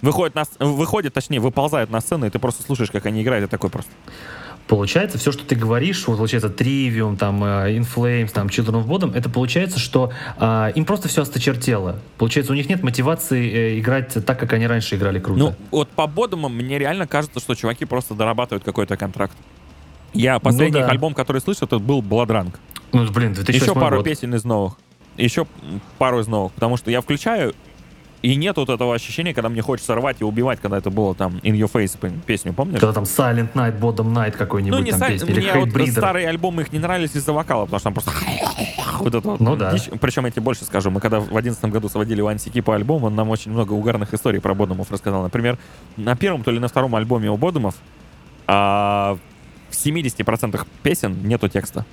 выходят, 0.00 0.34
на, 0.34 0.44
выходят, 0.58 1.14
точнее, 1.14 1.40
выползают 1.40 1.90
на 1.90 2.00
сцену, 2.00 2.26
и 2.26 2.30
ты 2.30 2.38
просто 2.38 2.62
слушаешь, 2.62 2.90
как 2.90 3.06
они 3.06 3.22
играют, 3.22 3.46
и 3.46 3.50
такой 3.50 3.70
просто... 3.70 3.90
Получается, 4.66 5.16
все, 5.16 5.32
что 5.32 5.46
ты 5.46 5.54
говоришь, 5.54 6.06
вот 6.06 6.18
получается 6.18 6.48
Trivium, 6.48 7.16
там, 7.16 7.42
uh, 7.42 7.74
In 7.74 7.86
Flames, 7.86 8.30
там, 8.30 8.48
Children 8.48 8.84
of 8.84 8.86
Bodom, 8.86 9.16
это 9.16 9.30
получается, 9.30 9.78
что 9.78 10.12
uh, 10.38 10.70
им 10.74 10.84
просто 10.84 11.08
все 11.08 11.22
осточертело. 11.22 11.98
Получается, 12.18 12.52
у 12.52 12.54
них 12.54 12.68
нет 12.68 12.82
мотивации 12.82 13.50
э, 13.50 13.78
играть 13.78 14.12
так, 14.26 14.38
как 14.38 14.52
они 14.52 14.66
раньше 14.66 14.96
играли 14.96 15.20
круто. 15.20 15.40
Ну, 15.40 15.54
вот 15.70 15.88
по 15.88 16.06
Бодумам 16.06 16.54
мне 16.54 16.78
реально 16.78 17.06
кажется, 17.06 17.40
что 17.40 17.54
чуваки 17.54 17.86
просто 17.86 18.12
дорабатывают 18.12 18.62
какой-то 18.62 18.98
контракт. 18.98 19.34
Я 20.12 20.38
последний 20.38 20.80
ну, 20.80 20.86
да. 20.86 20.92
альбом, 20.92 21.14
который 21.14 21.40
слышал, 21.40 21.66
это 21.66 21.78
был 21.78 22.02
Bloodrunk. 22.02 22.54
Ну, 22.92 23.10
блин, 23.10 23.32
2008 23.32 23.62
Еще 23.62 23.74
пару 23.74 23.96
год. 23.96 24.04
песен 24.04 24.34
из 24.34 24.44
новых. 24.44 24.74
Еще 25.16 25.46
пару 25.98 26.20
из 26.20 26.26
новых. 26.26 26.52
Потому 26.52 26.76
что 26.76 26.90
я 26.90 27.00
включаю, 27.00 27.54
и 28.20 28.34
нет 28.34 28.56
вот 28.56 28.68
этого 28.68 28.94
ощущения, 28.94 29.32
когда 29.32 29.48
мне 29.48 29.62
хочется 29.62 29.94
рвать 29.94 30.16
и 30.20 30.24
убивать, 30.24 30.60
когда 30.60 30.78
это 30.78 30.90
было 30.90 31.14
там 31.14 31.36
In 31.44 31.52
Your 31.54 31.70
Face 31.70 31.96
песню, 32.26 32.52
помнишь? 32.52 32.80
Когда 32.80 32.92
там 32.92 33.04
Silent 33.04 33.52
Night, 33.52 33.78
Bottom 33.78 34.12
Night 34.12 34.32
какой-нибудь 34.32 34.78
ну, 34.78 34.84
не 34.84 34.90
там 34.90 35.08
песня, 35.08 35.26
Мне 35.26 35.52
вот 35.54 35.68
Breeder. 35.68 35.92
старые 35.92 36.28
альбомы 36.28 36.62
их 36.62 36.72
не 36.72 36.80
нравились 36.80 37.14
из-за 37.14 37.32
вокала, 37.32 37.66
потому 37.66 37.78
что 37.78 37.84
там 37.84 37.94
просто 37.94 38.10
вот 38.98 39.14
это 39.14 39.28
вот. 39.28 39.40
Ну 39.40 39.54
да. 39.54 39.72
Дичь. 39.72 39.88
Причем 40.00 40.24
я 40.24 40.32
тебе 40.32 40.42
больше 40.42 40.64
скажу, 40.64 40.90
мы 40.90 41.00
когда 41.00 41.20
в 41.20 41.36
одиннадцатом 41.36 41.70
году 41.70 41.88
сводили 41.88 42.20
Вансики 42.20 42.60
по 42.60 42.74
альбому, 42.74 43.06
он 43.06 43.14
нам 43.14 43.30
очень 43.30 43.52
много 43.52 43.72
угарных 43.72 44.12
историй 44.12 44.40
про 44.40 44.54
Бодумов 44.54 44.90
рассказал. 44.90 45.22
Например, 45.22 45.56
на 45.96 46.16
первом, 46.16 46.42
то 46.42 46.50
ли 46.50 46.58
на 46.58 46.68
втором 46.68 46.96
альбоме 46.96 47.30
у 47.30 47.36
Бодумов 47.36 47.76
а, 48.48 49.16
в 49.70 49.74
70% 49.74 50.66
песен 50.82 51.16
нету 51.22 51.48
текста. 51.48 51.84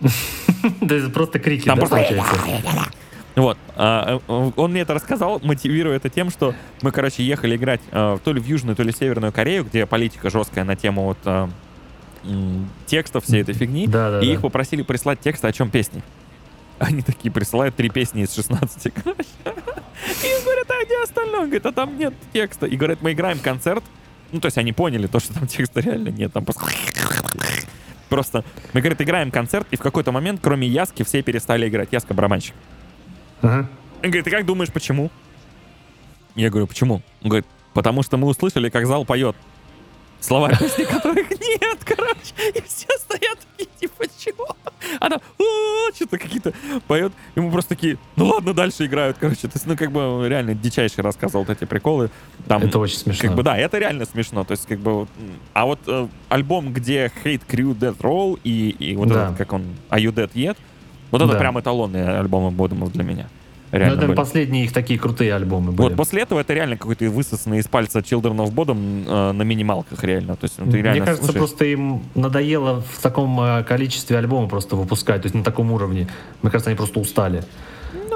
То 0.00 0.94
есть 0.94 1.12
просто 1.12 1.38
крики, 1.38 1.66
Там 1.66 1.78
просто-? 1.78 2.24
Вот. 3.38 3.58
а, 3.76 4.20
э, 4.26 4.50
Он 4.56 4.70
мне 4.70 4.82
это 4.82 4.94
рассказал, 4.94 5.40
мотивируя 5.42 5.96
это 5.96 6.08
тем, 6.08 6.30
что 6.30 6.54
мы, 6.82 6.90
короче, 6.92 7.22
ехали 7.22 7.56
играть 7.56 7.80
э, 7.90 8.18
то 8.22 8.32
ли 8.32 8.40
в 8.40 8.46
Южную, 8.46 8.76
то 8.76 8.82
ли 8.82 8.92
Северную 8.92 9.32
Корею, 9.32 9.64
где 9.64 9.86
политика 9.86 10.30
жесткая 10.30 10.64
на 10.64 10.76
тему 10.76 11.04
вот 11.04 11.18
э, 11.24 11.48
текстов 12.86 13.24
всей 13.24 13.42
этой 13.42 13.54
фигни. 13.54 13.86
Да, 13.86 14.10
да, 14.10 14.20
и 14.20 14.26
да. 14.26 14.32
их 14.32 14.40
попросили 14.40 14.82
прислать 14.82 15.20
тексты, 15.20 15.46
о 15.46 15.52
чем 15.52 15.70
песни. 15.70 16.02
Они 16.78 17.02
такие 17.02 17.32
присылают 17.32 17.74
три 17.74 17.88
песни 17.90 18.22
из 18.22 18.34
16, 18.34 18.92
короче. 18.94 19.22
И 19.44 20.44
говорят, 20.44 20.70
а 20.70 20.84
где 20.84 21.02
остальное? 21.02 21.46
Говорит, 21.46 21.66
а 21.66 21.72
там 21.72 21.98
нет 21.98 22.14
текста. 22.32 22.66
И 22.66 22.76
говорят, 22.76 23.02
мы 23.02 23.12
играем 23.12 23.38
концерт. 23.38 23.82
Ну, 24.30 24.40
то 24.40 24.46
есть 24.46 24.58
они 24.58 24.72
поняли 24.72 25.06
то, 25.06 25.18
что 25.20 25.34
там 25.34 25.46
текста 25.46 25.80
реально 25.80 26.10
нет. 26.10 26.32
Там 26.32 26.44
просто... 26.44 26.66
Просто 28.08 28.42
мы, 28.72 28.80
говорит, 28.80 29.02
играем 29.02 29.30
концерт, 29.30 29.66
и 29.70 29.76
в 29.76 29.80
какой-то 29.80 30.12
момент, 30.12 30.40
кроме 30.42 30.66
Яски, 30.66 31.02
все 31.02 31.20
перестали 31.22 31.68
играть. 31.68 31.88
Яска 31.92 32.14
барабанщик. 32.14 32.54
Ага. 33.42 33.68
Он 34.02 34.10
говорит, 34.10 34.24
ты 34.24 34.30
как 34.30 34.46
думаешь, 34.46 34.72
почему? 34.72 35.10
Я 36.34 36.50
говорю, 36.50 36.66
почему? 36.66 37.02
Он 37.22 37.30
говорит, 37.30 37.46
потому 37.74 38.02
что 38.02 38.16
мы 38.16 38.28
услышали, 38.28 38.70
как 38.70 38.86
зал 38.86 39.04
поет. 39.04 39.36
Слова 40.20 40.48
песни, 40.58 40.82
которых 40.84 41.30
нет, 41.30 41.78
короче. 41.84 42.34
И 42.54 42.60
все 42.62 42.88
стоят 42.98 43.38
такие, 43.56 43.68
типа, 43.80 44.04
чего? 44.18 44.48
Она 45.00 45.16
«О, 45.38 45.92
что-то 45.94 46.18
какие-то 46.18 46.52
поет. 46.88 47.12
И 47.36 47.40
мы 47.40 47.52
просто 47.52 47.70
такие, 47.70 47.98
ну 48.16 48.26
ладно, 48.26 48.52
дальше 48.52 48.86
играют, 48.86 49.16
короче. 49.18 49.42
То 49.42 49.52
есть, 49.54 49.66
ну, 49.66 49.76
как 49.76 49.92
бы, 49.92 50.26
реально 50.28 50.54
дичайший 50.54 51.04
рассказывал 51.04 51.44
вот 51.44 51.56
эти 51.56 51.66
приколы. 51.66 52.10
Там, 52.48 52.62
Это 52.62 52.78
очень 52.80 52.98
смешно. 52.98 53.28
как 53.28 53.36
бы, 53.36 53.42
да, 53.44 53.56
это 53.56 53.78
реально 53.78 54.06
смешно. 54.06 54.42
То 54.44 54.52
есть, 54.52 54.66
как 54.66 54.80
бы, 54.80 55.06
а 55.54 55.66
вот 55.66 55.78
э, 55.86 56.08
альбом, 56.28 56.72
где 56.72 57.12
Hate 57.24 57.42
Crew 57.48 57.76
Death 57.78 57.98
Roll 57.98 58.40
и, 58.42 58.70
и 58.70 58.96
вот 58.96 59.08
Да. 59.08 59.26
этот, 59.26 59.38
как 59.38 59.52
он, 59.52 59.62
Are 59.90 60.00
You 60.00 60.12
Dead 60.12 60.32
Yet? 60.32 60.56
Вот 61.10 61.22
это 61.22 61.32
Да. 61.32 61.38
прям 61.38 61.58
эталонные 61.58 62.08
альбомы 62.18 62.50
Бодумов 62.50 62.92
для 62.92 63.04
меня. 63.04 63.26
Ну, 63.70 63.78
Реально 63.78 63.96
это 63.98 64.06
были. 64.06 64.16
последние 64.16 64.64
их 64.64 64.72
такие 64.72 64.98
крутые 64.98 65.34
альбомы 65.34 65.72
были. 65.72 65.88
Вот 65.88 65.96
после 65.96 66.22
этого 66.22 66.40
это 66.40 66.54
реально 66.54 66.78
какой-то 66.78 67.04
высосанный 67.10 67.58
из 67.58 67.68
пальца 67.68 67.98
Children 67.98 68.36
of 68.38 68.52
Bodom 68.54 69.04
э, 69.06 69.32
на 69.32 69.42
минималках 69.42 70.02
реально. 70.04 70.36
То 70.36 70.44
есть 70.44 70.58
ну, 70.58 70.64
ты 70.66 70.72
Мне 70.72 70.82
реально 70.82 71.04
кажется, 71.04 71.26
слушаешь. 71.26 71.38
просто 71.38 71.64
им 71.66 72.02
надоело 72.14 72.80
в 72.80 73.02
таком 73.02 73.38
э, 73.40 73.62
количестве 73.64 74.16
альбома 74.16 74.48
просто 74.48 74.74
выпускать, 74.74 75.20
то 75.22 75.26
есть 75.26 75.34
на 75.34 75.44
таком 75.44 75.70
уровне. 75.70 76.08
Мне 76.40 76.50
кажется, 76.50 76.70
они 76.70 76.76
просто 76.78 76.98
устали. 76.98 77.42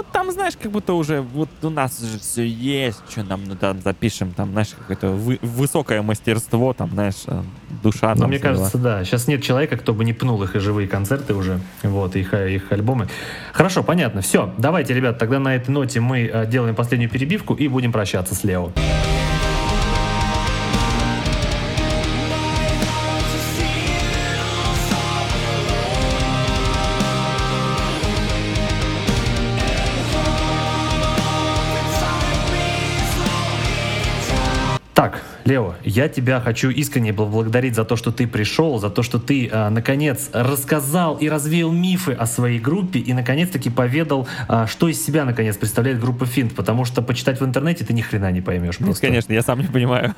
Ну 0.02 0.06
там, 0.12 0.32
знаешь, 0.32 0.54
как 0.60 0.72
будто 0.72 0.94
уже 0.94 1.20
вот 1.20 1.48
у 1.62 1.70
нас 1.70 2.00
же 2.00 2.18
все 2.18 2.44
есть, 2.44 3.00
что 3.08 3.22
нам 3.22 3.44
ну, 3.44 3.54
там 3.54 3.80
запишем, 3.80 4.32
там, 4.32 4.50
знаешь, 4.50 4.70
какое-то 4.76 5.10
вы- 5.10 5.38
высокое 5.42 6.02
мастерство, 6.02 6.72
там, 6.72 6.90
знаешь, 6.90 7.22
э, 7.28 7.40
душа. 7.84 8.12
Там, 8.16 8.28
мне 8.28 8.38
дела. 8.38 8.54
кажется, 8.54 8.78
да. 8.78 9.04
Сейчас 9.04 9.28
нет 9.28 9.44
человека, 9.44 9.76
кто 9.76 9.94
бы 9.94 10.04
не 10.04 10.12
пнул 10.12 10.42
их 10.42 10.56
и 10.56 10.58
живые 10.58 10.88
концерты 10.88 11.34
уже. 11.34 11.60
Вот, 11.84 12.16
их, 12.16 12.34
э, 12.34 12.52
их 12.52 12.72
альбомы. 12.72 13.06
Хорошо, 13.52 13.84
понятно. 13.84 14.22
Все, 14.22 14.52
давайте, 14.58 14.92
ребят, 14.92 15.18
тогда 15.18 15.38
на 15.38 15.54
этой 15.54 15.70
ноте 15.70 16.00
мы 16.00 16.22
э, 16.32 16.46
делаем 16.46 16.74
последнюю 16.74 17.08
перебивку 17.08 17.54
и 17.54 17.68
будем 17.68 17.92
прощаться 17.92 18.34
с 18.34 18.42
Лео. 18.42 18.72
Так, 18.74 19.11
Лео, 35.44 35.74
я 35.84 36.08
тебя 36.08 36.40
хочу 36.40 36.70
искренне 36.70 37.12
поблагодарить 37.12 37.74
за 37.74 37.84
то, 37.84 37.96
что 37.96 38.12
ты 38.12 38.26
пришел, 38.26 38.78
за 38.78 38.90
то, 38.90 39.02
что 39.02 39.18
ты, 39.18 39.48
а, 39.52 39.70
наконец, 39.70 40.30
рассказал 40.32 41.16
и 41.16 41.28
развеял 41.28 41.72
мифы 41.72 42.12
о 42.12 42.26
своей 42.26 42.58
группе 42.58 43.00
и, 43.00 43.12
наконец-таки, 43.12 43.70
поведал, 43.70 44.28
а, 44.48 44.66
что 44.66 44.88
из 44.88 45.04
себя, 45.04 45.24
наконец, 45.24 45.56
представляет 45.56 46.00
группа 46.00 46.26
Финт, 46.26 46.54
потому 46.54 46.84
что 46.84 47.02
почитать 47.02 47.40
в 47.40 47.44
интернете 47.44 47.84
ты 47.84 47.92
ни 47.92 48.02
хрена 48.02 48.30
не 48.30 48.40
поймешь. 48.40 48.78
Ну, 48.78 48.86
просто. 48.86 49.06
конечно, 49.06 49.32
я 49.32 49.42
сам 49.42 49.60
не 49.60 49.66
понимаю. 49.68 50.14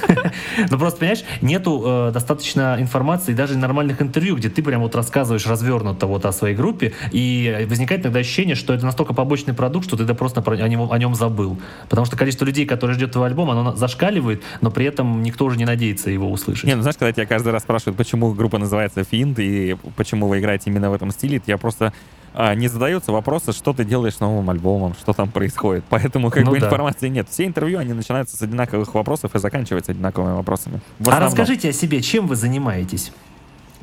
Ну 0.70 0.78
просто, 0.78 1.00
понимаешь, 1.00 1.24
нету 1.42 1.82
э, 1.84 2.10
достаточно 2.12 2.76
информации, 2.78 3.32
даже 3.32 3.56
нормальных 3.58 4.00
интервью, 4.00 4.36
где 4.36 4.48
ты 4.48 4.62
прям 4.62 4.82
вот 4.82 4.94
рассказываешь 4.94 5.46
развернуто 5.46 6.06
вот 6.06 6.24
о 6.24 6.32
своей 6.32 6.54
группе, 6.54 6.92
и 7.12 7.66
возникает 7.68 8.02
иногда 8.02 8.20
ощущение, 8.20 8.54
что 8.54 8.72
это 8.72 8.84
настолько 8.84 9.14
побочный 9.14 9.54
продукт, 9.54 9.86
что 9.86 9.96
ты 9.96 10.04
да 10.04 10.14
просто 10.14 10.42
про- 10.42 10.56
о, 10.56 10.68
нем, 10.68 10.90
о 10.90 10.98
нем 10.98 11.14
забыл. 11.14 11.58
Потому 11.88 12.06
что 12.06 12.16
количество 12.16 12.44
людей, 12.44 12.66
которые 12.66 12.94
ждет 12.94 13.12
твой 13.12 13.28
альбом, 13.28 13.50
оно 13.50 13.74
зашкаливает, 13.74 14.42
но 14.60 14.70
при 14.70 14.86
этом 14.86 15.22
никто 15.22 15.44
уже 15.44 15.56
не 15.56 15.64
надеется 15.64 16.10
его 16.10 16.30
услышать. 16.30 16.64
Не, 16.64 16.74
ну 16.74 16.82
знаешь, 16.82 16.96
когда 16.98 17.12
тебя 17.12 17.26
каждый 17.26 17.52
раз 17.52 17.62
спрашивают, 17.62 17.96
почему 17.96 18.32
группа 18.32 18.58
называется 18.58 19.04
Финт 19.04 19.38
и 19.38 19.76
почему 19.96 20.28
вы 20.28 20.40
играете 20.40 20.70
именно 20.70 20.90
в 20.90 20.94
этом 20.94 21.10
стиле, 21.10 21.40
я 21.46 21.58
просто 21.58 21.92
а, 22.34 22.54
не 22.54 22.68
задаются 22.68 23.12
вопросы, 23.12 23.52
что 23.52 23.72
ты 23.72 23.84
делаешь 23.84 24.16
с 24.16 24.20
новым 24.20 24.50
альбомом, 24.50 24.94
что 24.94 25.12
там 25.12 25.30
происходит. 25.30 25.84
Поэтому 25.88 26.30
как 26.30 26.44
Ну 26.44 26.50
бы 26.50 26.60
да. 26.60 26.66
информации 26.66 27.08
нет. 27.08 27.28
Все 27.30 27.44
интервью, 27.46 27.78
они 27.78 27.92
начинаются 27.92 28.36
с 28.36 28.42
одинаковых 28.42 28.92
вопросов 28.94 29.34
и 29.34 29.38
заканчиваются 29.38 29.92
одинаковыми 29.92 30.34
вопросами. 30.34 30.80
А 31.06 31.20
расскажите 31.20 31.70
о 31.70 31.72
себе, 31.72 32.02
чем 32.02 32.26
вы 32.26 32.36
занимаетесь? 32.36 33.12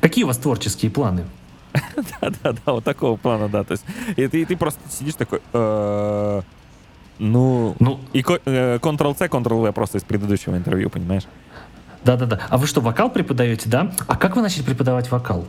Какие 0.00 0.24
у 0.24 0.26
вас 0.26 0.36
творческие 0.38 0.90
планы? 0.90 1.24
Да-да-да, 2.20 2.72
вот 2.72 2.84
такого 2.84 3.16
плана, 3.16 3.48
да. 3.48 3.64
То 3.64 3.72
есть, 3.72 3.84
и 4.16 4.26
ты, 4.28 4.42
и 4.42 4.44
ты 4.44 4.56
просто 4.56 4.80
сидишь 4.90 5.14
такой, 5.14 5.40
«Э, 5.52 6.42
ну... 7.18 7.74
Ну, 7.78 8.00
И 8.12 8.20
э, 8.20 8.78
Ctrl-C, 8.78 9.26
Ctrl-V 9.26 9.72
просто 9.72 9.98
из 9.98 10.04
предыдущего 10.04 10.56
интервью, 10.56 10.90
понимаешь? 10.90 11.22
Да-да-да. 12.04 12.40
А 12.48 12.58
вы 12.58 12.66
что, 12.66 12.80
вокал 12.80 13.10
преподаете, 13.10 13.68
да? 13.68 13.92
А 14.06 14.16
как 14.16 14.36
вы 14.36 14.42
начали 14.42 14.62
преподавать 14.62 15.10
вокал? 15.10 15.46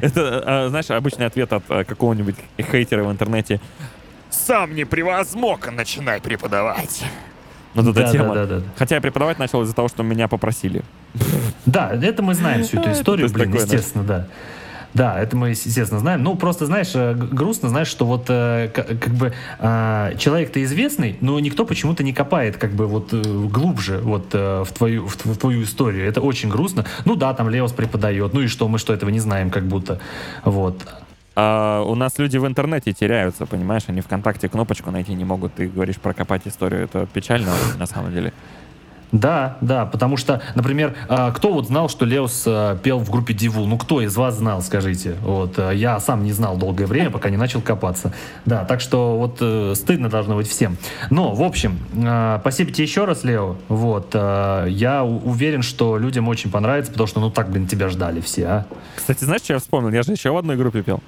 Это, 0.00 0.42
а, 0.46 0.66
знаешь, 0.68 0.90
обычный 0.90 1.26
ответ 1.26 1.52
от 1.52 1.64
а, 1.68 1.84
какого-нибудь 1.84 2.36
хейтера 2.60 3.04
в 3.04 3.10
интернете. 3.10 3.60
Сам 4.30 4.74
не 4.74 4.84
превозмог, 4.84 5.70
начинай 5.72 6.20
преподавать. 6.20 7.04
Вот 7.74 7.96
эта 7.96 8.10
тема. 8.12 8.34
Да-да-да. 8.34 8.66
Хотя 8.76 8.96
я 8.96 9.00
преподавать 9.00 9.38
начал 9.38 9.62
из-за 9.62 9.74
того, 9.74 9.88
что 9.88 10.02
меня 10.02 10.28
попросили. 10.28 10.82
Да, 11.64 11.90
это 11.90 12.22
мы 12.22 12.34
знаем 12.34 12.64
всю 12.64 12.80
эту 12.80 12.92
историю, 12.92 13.30
блин, 13.30 13.50
да. 13.50 13.58
естественно, 13.58 14.04
да. 14.04 14.26
Да, 14.94 15.18
это 15.18 15.36
мы, 15.36 15.50
естественно, 15.50 16.00
знаем. 16.00 16.22
Ну, 16.22 16.36
просто, 16.36 16.66
знаешь, 16.66 16.90
э, 16.94 17.14
грустно, 17.14 17.68
знаешь, 17.70 17.88
что 17.88 18.04
вот 18.04 18.26
э, 18.28 18.68
как 18.72 19.14
бы 19.14 19.32
э, 19.58 20.14
человек-то 20.18 20.62
известный, 20.64 21.16
но 21.20 21.40
никто 21.40 21.64
почему-то 21.64 22.04
не 22.04 22.12
копает 22.12 22.58
как 22.58 22.72
бы 22.72 22.86
вот 22.86 23.12
глубже 23.12 23.98
вот 23.98 24.34
в 24.34 24.66
твою, 24.76 25.06
в, 25.06 25.16
тв- 25.16 25.32
в 25.32 25.38
твою 25.38 25.62
историю. 25.62 26.06
Это 26.06 26.20
очень 26.20 26.50
грустно. 26.50 26.84
Ну 27.04 27.16
да, 27.16 27.32
там 27.32 27.48
Леос 27.48 27.72
преподает, 27.72 28.34
ну 28.34 28.40
и 28.42 28.48
что, 28.48 28.68
мы 28.68 28.78
что, 28.78 28.92
этого 28.92 29.10
не 29.10 29.20
знаем 29.20 29.50
как 29.50 29.64
будто. 29.64 29.98
Вот. 30.44 30.82
А 31.34 31.82
у 31.82 31.94
нас 31.94 32.18
люди 32.18 32.36
в 32.36 32.46
интернете 32.46 32.92
теряются, 32.92 33.46
понимаешь? 33.46 33.84
Они 33.86 34.02
ВКонтакте 34.02 34.48
кнопочку 34.48 34.90
найти 34.90 35.14
не 35.14 35.24
могут. 35.24 35.54
Ты 35.54 35.68
говоришь 35.68 35.96
прокопать 35.96 36.42
историю. 36.46 36.84
Это 36.84 37.06
печально 37.06 37.52
на 37.78 37.86
самом 37.86 38.12
деле. 38.12 38.32
Да, 39.12 39.58
да, 39.60 39.84
потому 39.84 40.16
что, 40.16 40.40
например, 40.54 40.94
э, 41.08 41.32
кто 41.34 41.52
вот 41.52 41.66
знал, 41.66 41.90
что 41.90 42.06
Леос 42.06 42.44
э, 42.46 42.78
пел 42.82 42.98
в 42.98 43.10
группе 43.10 43.34
Дивул? 43.34 43.66
Ну, 43.66 43.76
кто 43.76 44.00
из 44.00 44.16
вас 44.16 44.38
знал, 44.38 44.62
скажите? 44.62 45.16
Вот, 45.20 45.58
э, 45.58 45.72
я 45.74 46.00
сам 46.00 46.24
не 46.24 46.32
знал 46.32 46.56
долгое 46.56 46.86
время, 46.86 47.10
пока 47.10 47.28
не 47.28 47.36
начал 47.36 47.60
копаться. 47.60 48.14
Да, 48.46 48.64
так 48.64 48.80
что 48.80 49.18
вот 49.18 49.36
э, 49.40 49.74
стыдно 49.76 50.08
должно 50.08 50.36
быть 50.36 50.48
всем. 50.48 50.78
Но, 51.10 51.34
в 51.34 51.42
общем, 51.42 51.78
спасибо 52.40 52.72
тебе 52.72 52.84
еще 52.84 53.04
раз, 53.04 53.22
Лео. 53.22 53.56
Вот, 53.68 54.14
я 54.14 55.04
уверен, 55.04 55.62
что 55.62 55.98
людям 55.98 56.28
очень 56.28 56.50
понравится, 56.50 56.90
потому 56.90 57.06
что, 57.06 57.20
ну, 57.20 57.30
так, 57.30 57.50
блин, 57.50 57.66
тебя 57.66 57.88
ждали 57.88 58.20
все, 58.20 58.46
а? 58.46 58.66
Кстати, 58.96 59.24
знаешь, 59.24 59.42
что 59.42 59.52
я 59.54 59.58
вспомнил? 59.58 59.90
Я 59.90 60.02
же 60.02 60.12
еще 60.12 60.30
в 60.30 60.36
одной 60.36 60.56
группе 60.56 60.82
пел. 60.82 61.02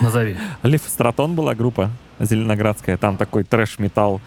Назови. 0.00 0.36
Лев 0.62 0.82
Стратон 0.86 1.34
была 1.34 1.54
группа 1.54 1.90
зеленоградская. 2.20 2.96
Там 2.96 3.16
такой 3.16 3.44
трэш-металл. 3.44 4.20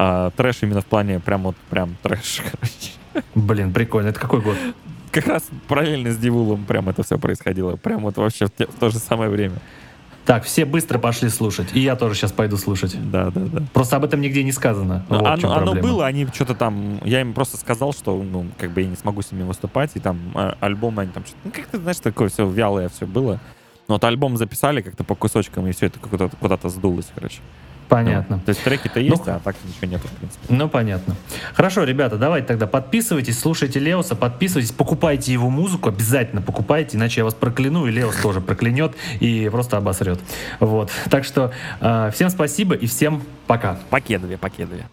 А, 0.00 0.30
трэш 0.30 0.58
именно 0.62 0.80
в 0.80 0.86
плане 0.86 1.18
прям 1.18 1.42
вот 1.42 1.56
прям 1.70 1.96
трэш, 2.02 2.42
короче. 2.50 3.24
Блин, 3.34 3.72
прикольно. 3.72 4.08
Это 4.08 4.20
какой 4.20 4.40
год? 4.40 4.56
Как 5.10 5.26
раз 5.26 5.42
параллельно 5.66 6.12
с 6.12 6.16
Дивулом 6.16 6.64
прям 6.64 6.88
это 6.88 7.02
все 7.02 7.18
происходило. 7.18 7.76
Прям 7.76 8.02
вот 8.02 8.16
вообще 8.16 8.46
в, 8.46 8.50
те- 8.50 8.66
в 8.66 8.74
то 8.74 8.90
же 8.90 8.98
самое 8.98 9.28
время. 9.28 9.56
Так, 10.24 10.44
все 10.44 10.66
быстро 10.66 10.98
пошли 10.98 11.30
слушать. 11.30 11.68
И 11.72 11.80
я 11.80 11.96
тоже 11.96 12.14
сейчас 12.14 12.32
пойду 12.32 12.58
слушать. 12.58 12.94
Да, 13.10 13.30
да, 13.30 13.40
да. 13.40 13.62
Просто 13.72 13.96
об 13.96 14.04
этом 14.04 14.20
нигде 14.20 14.44
не 14.44 14.52
сказано. 14.52 15.04
Ну, 15.08 15.18
Вот 15.18 15.26
оно, 15.26 15.52
оно 15.56 15.74
было, 15.74 16.06
они 16.06 16.26
что-то 16.26 16.54
там... 16.54 17.00
Я 17.02 17.22
им 17.22 17.32
просто 17.32 17.56
сказал, 17.56 17.92
что, 17.94 18.22
ну, 18.22 18.46
как 18.58 18.70
бы 18.72 18.82
я 18.82 18.88
не 18.88 18.96
смогу 18.96 19.22
с 19.22 19.32
ними 19.32 19.44
выступать, 19.44 19.92
и 19.94 20.00
там 20.00 20.18
а, 20.34 20.56
альбом 20.60 20.98
они 20.98 21.10
там... 21.10 21.24
что-то- 21.24 21.38
Ну, 21.44 21.50
как-то, 21.50 21.78
знаешь, 21.78 21.98
такое 22.00 22.28
все 22.28 22.46
вялое 22.48 22.90
все 22.90 23.06
было. 23.06 23.40
Но 23.88 23.94
вот 23.94 24.04
альбом 24.04 24.36
записали 24.36 24.82
как-то 24.82 25.02
по 25.02 25.14
кусочкам, 25.14 25.66
и 25.66 25.72
все 25.72 25.86
это 25.86 25.98
куда-то, 25.98 26.36
куда-то 26.36 26.68
сдулось, 26.68 27.08
короче. 27.14 27.40
Понятно. 27.88 28.36
Ну, 28.36 28.42
то 28.42 28.50
есть 28.50 28.62
треки-то 28.62 29.00
есть, 29.00 29.26
а 29.26 29.40
так 29.42 29.56
ничего 29.64 29.90
нету, 29.90 30.08
в 30.08 30.12
принципе. 30.12 30.46
Ну, 30.48 30.68
понятно. 30.68 31.14
Хорошо, 31.54 31.84
ребята, 31.84 32.16
давайте 32.16 32.46
тогда 32.46 32.66
подписывайтесь, 32.66 33.38
слушайте 33.38 33.80
Леоса, 33.80 34.14
подписывайтесь, 34.14 34.72
покупайте 34.72 35.32
его 35.32 35.48
музыку, 35.48 35.88
обязательно 35.88 36.42
покупайте, 36.42 36.96
иначе 36.96 37.20
я 37.20 37.24
вас 37.24 37.34
прокляну, 37.34 37.86
и 37.86 37.90
Леос 37.90 38.16
тоже 38.16 38.40
проклянет 38.40 38.94
и 39.20 39.48
просто 39.48 39.76
обосрет. 39.78 40.20
Вот. 40.60 40.90
Так 41.10 41.24
что 41.24 41.52
э, 41.80 42.10
всем 42.12 42.30
спасибо 42.30 42.74
и 42.74 42.86
всем 42.86 43.22
пока. 43.46 43.78
Покедове, 43.90 44.36
покедове. 44.36 44.86